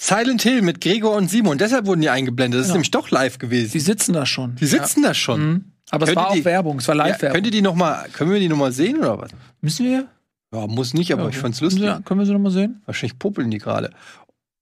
Silent 0.02 0.42
Hill 0.42 0.62
mit 0.62 0.80
Gregor 0.80 1.16
und 1.18 1.30
Simon, 1.30 1.58
deshalb 1.58 1.86
wurden 1.86 2.00
die 2.02 2.10
eingeblendet. 2.10 2.60
Das 2.60 2.68
ist 2.68 2.70
Genau. 2.70 2.76
nämlich 2.78 2.92
doch 2.92 3.12
live 3.12 3.38
gewesen. 3.38 3.72
Die 3.74 3.80
sitzen 3.82 4.14
da 4.14 4.26
schon. 4.26 4.56
Die 4.56 4.66
sitzen 4.66 5.04
da 5.04 5.14
schon. 5.14 5.42
Mhm. 5.50 5.66
Aber 5.92 6.04
es 6.04 6.08
Könnt 6.10 6.16
war 6.18 6.24
ihr 6.26 6.30
auch 6.30 6.34
die- 6.36 6.46
Werbung, 6.46 6.78
es 6.80 6.88
war 6.88 6.96
Ja, 6.96 7.04
Live-Werbung. 7.08 7.34
könnt 7.36 7.48
ihr 7.48 7.52
die 7.52 7.62
noch 7.62 7.76
mal, 7.76 8.08
können 8.14 8.32
wir 8.32 8.40
die 8.40 8.48
noch 8.48 8.58
mal 8.58 8.72
sehen 8.72 8.98
oder 9.00 9.18
was? 9.20 9.32
Müssen 9.60 9.86
wir? 9.86 10.08
Ja, 10.54 10.68
muss 10.68 10.94
nicht, 10.94 11.12
aber 11.12 11.28
ich 11.30 11.38
fand's 11.38 11.60
lustig. 11.62 11.84
Ja, 11.84 12.00
können 12.06 12.20
wir 12.22 12.26
sie 12.26 12.32
noch 12.34 12.40
mal 12.40 12.52
sehen? 12.52 12.82
Wahrscheinlich 12.86 13.20
popeln 13.20 13.52
die 13.52 13.58
gerade. 13.58 13.90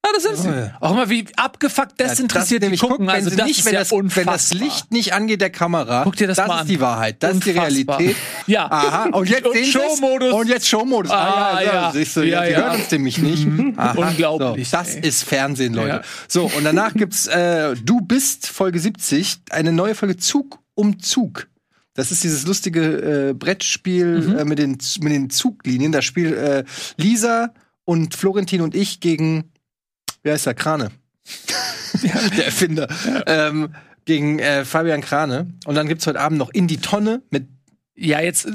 Ah, 0.04 0.10
das 0.14 0.24
sind 0.24 0.38
sie. 0.38 0.48
Oh, 0.48 0.52
ja. 0.54 0.78
Auch 0.80 0.92
immer 0.92 1.10
wie 1.10 1.26
abgefuckt 1.36 2.00
desinteressiert 2.00 2.64
Ja, 2.64 2.70
die 2.70 2.76
das 2.78 2.82
nämlich, 2.82 2.82
gucken. 2.82 3.08
guck, 3.08 3.16
also 3.16 3.26
wenn, 3.26 3.32
sie 3.32 3.38
das 3.38 3.48
nicht, 3.48 3.60
ist 3.60 3.66
wenn, 3.66 3.74
ja 3.74 3.80
das, 3.80 3.92
wenn 3.92 3.98
unfassbar. 4.00 4.34
das 4.36 4.54
Licht 4.54 4.92
nicht 4.92 5.14
angeht 5.14 5.42
der 5.42 5.50
Kamera, 5.50 6.04
Guck 6.04 6.16
dir 6.16 6.28
das 6.28 6.38
mal 6.38 6.46
ist 6.46 6.52
an. 6.62 6.68
die 6.68 6.80
Wahrheit, 6.80 7.24
das 7.24 7.34
ist 7.34 7.46
die 7.46 7.50
Unfassbar. 7.52 7.98
Realität. 8.00 8.16
Ja. 8.46 8.72
Aha, 8.72 9.10
und 9.12 9.28
jetzt 9.30 9.46
Und? 9.46 9.66
Showmodus. 9.66 10.34
Und 10.34 10.48
jetzt 10.48 10.68
Showmodus. 10.68 11.12
Ah, 11.12 11.18
Ah, 11.58 11.62
ja, 11.62 11.66
ja. 11.68 11.74
ja. 11.74 11.92
Siehst 11.92 12.16
du, 12.16 12.22
Ja, 12.22 12.44
ja, 12.44 12.46
die 12.46 12.52
ja. 12.54 12.58
hören 12.70 12.80
uns 12.80 12.92
nämlich 12.92 13.18
nicht. 13.18 13.48
Aha, 13.78 13.92
Unglaublich, 13.98 14.70
So, 14.70 14.78
das 14.78 14.96
ey. 14.96 15.02
ist 15.08 15.24
Fernsehen, 15.24 15.74
Leute. 15.74 15.88
Ja. 15.90 16.02
So, 16.30 16.46
und 16.46 16.64
danach 16.64 16.94
gibt's 16.94 17.28
äh, 17.28 17.76
Du 17.84 18.00
bist 18.00 18.48
Folge 18.48 18.80
70, 18.80 19.40
eine 19.50 19.74
neue 19.74 19.94
Folge 19.96 20.16
Zug 20.16 20.60
um 20.76 21.00
Zug. 21.00 21.48
Das 21.96 22.12
ist 22.12 22.24
dieses 22.24 22.46
lustige 22.46 23.30
äh, 23.30 23.34
Brettspiel 23.34 24.20
Mhm. 24.22 24.38
äh, 24.38 24.46
mit, 24.46 24.60
den, 24.60 24.78
mit 25.02 25.12
den 25.12 25.30
Zuglinien. 25.32 25.92
Da 25.92 26.02
spielt 26.04 26.34
äh, 26.38 26.64
Lisa 26.96 27.50
und 27.84 28.16
Florentin 28.16 28.62
und 28.62 28.76
ich 28.76 29.00
gegen, 29.00 29.52
wie 30.28 30.32
heißt 30.32 30.46
der, 30.46 30.54
Krane. 30.54 30.92
der 32.38 32.46
Erfinder. 32.46 32.88
Ähm, 33.26 33.74
gegen 34.06 34.40
äh, 34.40 34.64
Fabian 34.66 35.02
Krane. 35.02 35.54
Und 35.66 35.76
dann 35.76 35.88
gibt's 35.88 36.06
heute 36.08 36.20
Abend 36.20 36.38
noch 36.38 36.50
In 36.52 36.68
die 36.68 36.78
Tonne 36.78 37.22
mit 37.30 37.48
Ja, 37.96 38.22
jetzt 38.22 38.48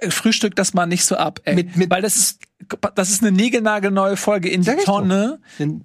äh, 0.00 0.10
Frühstück 0.10 0.56
das 0.56 0.74
mal 0.74 0.86
nicht 0.86 1.04
so 1.04 1.16
ab, 1.16 1.40
ey. 1.44 1.54
Mit- 1.54 1.76
mit- 1.76 1.90
Weil 1.90 2.02
das 2.02 2.16
ist, 2.16 2.40
das 2.94 3.10
ist 3.10 3.22
eine 3.22 3.32
niegelnagelneue 3.32 4.16
Folge 4.16 4.48
in 4.50 4.62
die. 4.62 4.70
Tonne. 4.84 5.40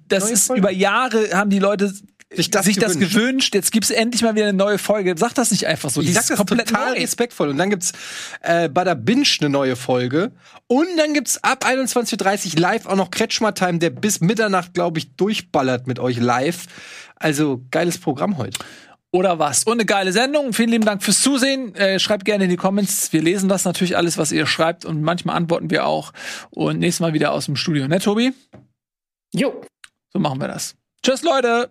Das 0.08 0.24
neue 0.24 0.32
ist 0.32 0.46
Folge. 0.48 0.60
über 0.60 0.70
Jahre 0.72 1.30
haben 1.32 1.48
die 1.50 1.58
Leute 1.60 1.92
Sich 2.36 2.50
das 2.50 2.64
sich 2.66 2.76
das 2.78 2.94
gewünscht. 2.94 3.14
gewünscht. 3.14 3.54
Jetzt 3.54 3.72
gibt's 3.72 3.90
endlich 3.90 4.22
mal 4.22 4.34
wieder 4.34 4.46
eine 4.46 4.56
neue 4.56 4.78
Folge. 4.78 5.14
Sag 5.18 5.34
das 5.34 5.50
nicht 5.50 5.66
einfach 5.66 5.90
so. 5.90 6.00
ich 6.00 6.08
Die 6.08 6.12
sag 6.12 6.22
ist 6.22 6.30
das 6.30 6.36
komplett 6.38 6.68
total 6.68 6.92
neu. 6.94 7.00
respektvoll. 7.00 7.48
Und 7.50 7.58
dann 7.58 7.70
gibt's 7.70 7.92
äh, 8.42 8.68
Bada 8.68 8.94
Binge 8.94 9.24
eine 9.40 9.50
neue 9.50 9.76
Folge. 9.76 10.32
Und 10.66 10.86
dann 10.96 11.14
gibt's 11.14 11.42
ab 11.42 11.64
21.30 11.66 12.54
Uhr 12.54 12.60
live 12.60 12.86
auch 12.86 12.96
noch 12.96 13.10
Kretschmer 13.10 13.54
Time, 13.54 13.78
der 13.78 13.90
bis 13.90 14.20
Mitternacht, 14.20 14.74
glaube 14.74 14.98
ich, 14.98 15.14
durchballert 15.16 15.86
mit 15.86 15.98
euch 15.98 16.18
live. 16.18 16.66
Also 17.16 17.62
geiles 17.70 17.98
Programm 17.98 18.36
heute. 18.38 18.58
Oder 19.12 19.38
was? 19.38 19.62
Und 19.62 19.74
eine 19.74 19.84
geile 19.86 20.12
Sendung. 20.12 20.52
Vielen 20.52 20.70
lieben 20.70 20.84
Dank 20.84 21.00
fürs 21.04 21.20
Zusehen. 21.22 21.72
Äh, 21.76 22.00
schreibt 22.00 22.24
gerne 22.24 22.44
in 22.44 22.50
die 22.50 22.56
Comments. 22.56 23.12
Wir 23.12 23.22
lesen 23.22 23.48
das 23.48 23.64
natürlich 23.64 23.96
alles, 23.96 24.18
was 24.18 24.32
ihr 24.32 24.44
schreibt. 24.46 24.84
Und 24.84 25.02
manchmal 25.02 25.36
antworten 25.36 25.70
wir 25.70 25.86
auch. 25.86 26.12
Und 26.50 26.80
nächstes 26.80 26.98
Mal 27.00 27.12
wieder 27.12 27.30
aus 27.30 27.44
dem 27.46 27.54
Studio. 27.54 27.86
Ne, 27.86 28.00
Tobi? 28.00 28.32
Jo, 29.32 29.62
So 30.12 30.18
machen 30.18 30.40
wir 30.40 30.48
das. 30.48 30.74
Tschüss, 31.04 31.22
Leute. 31.22 31.70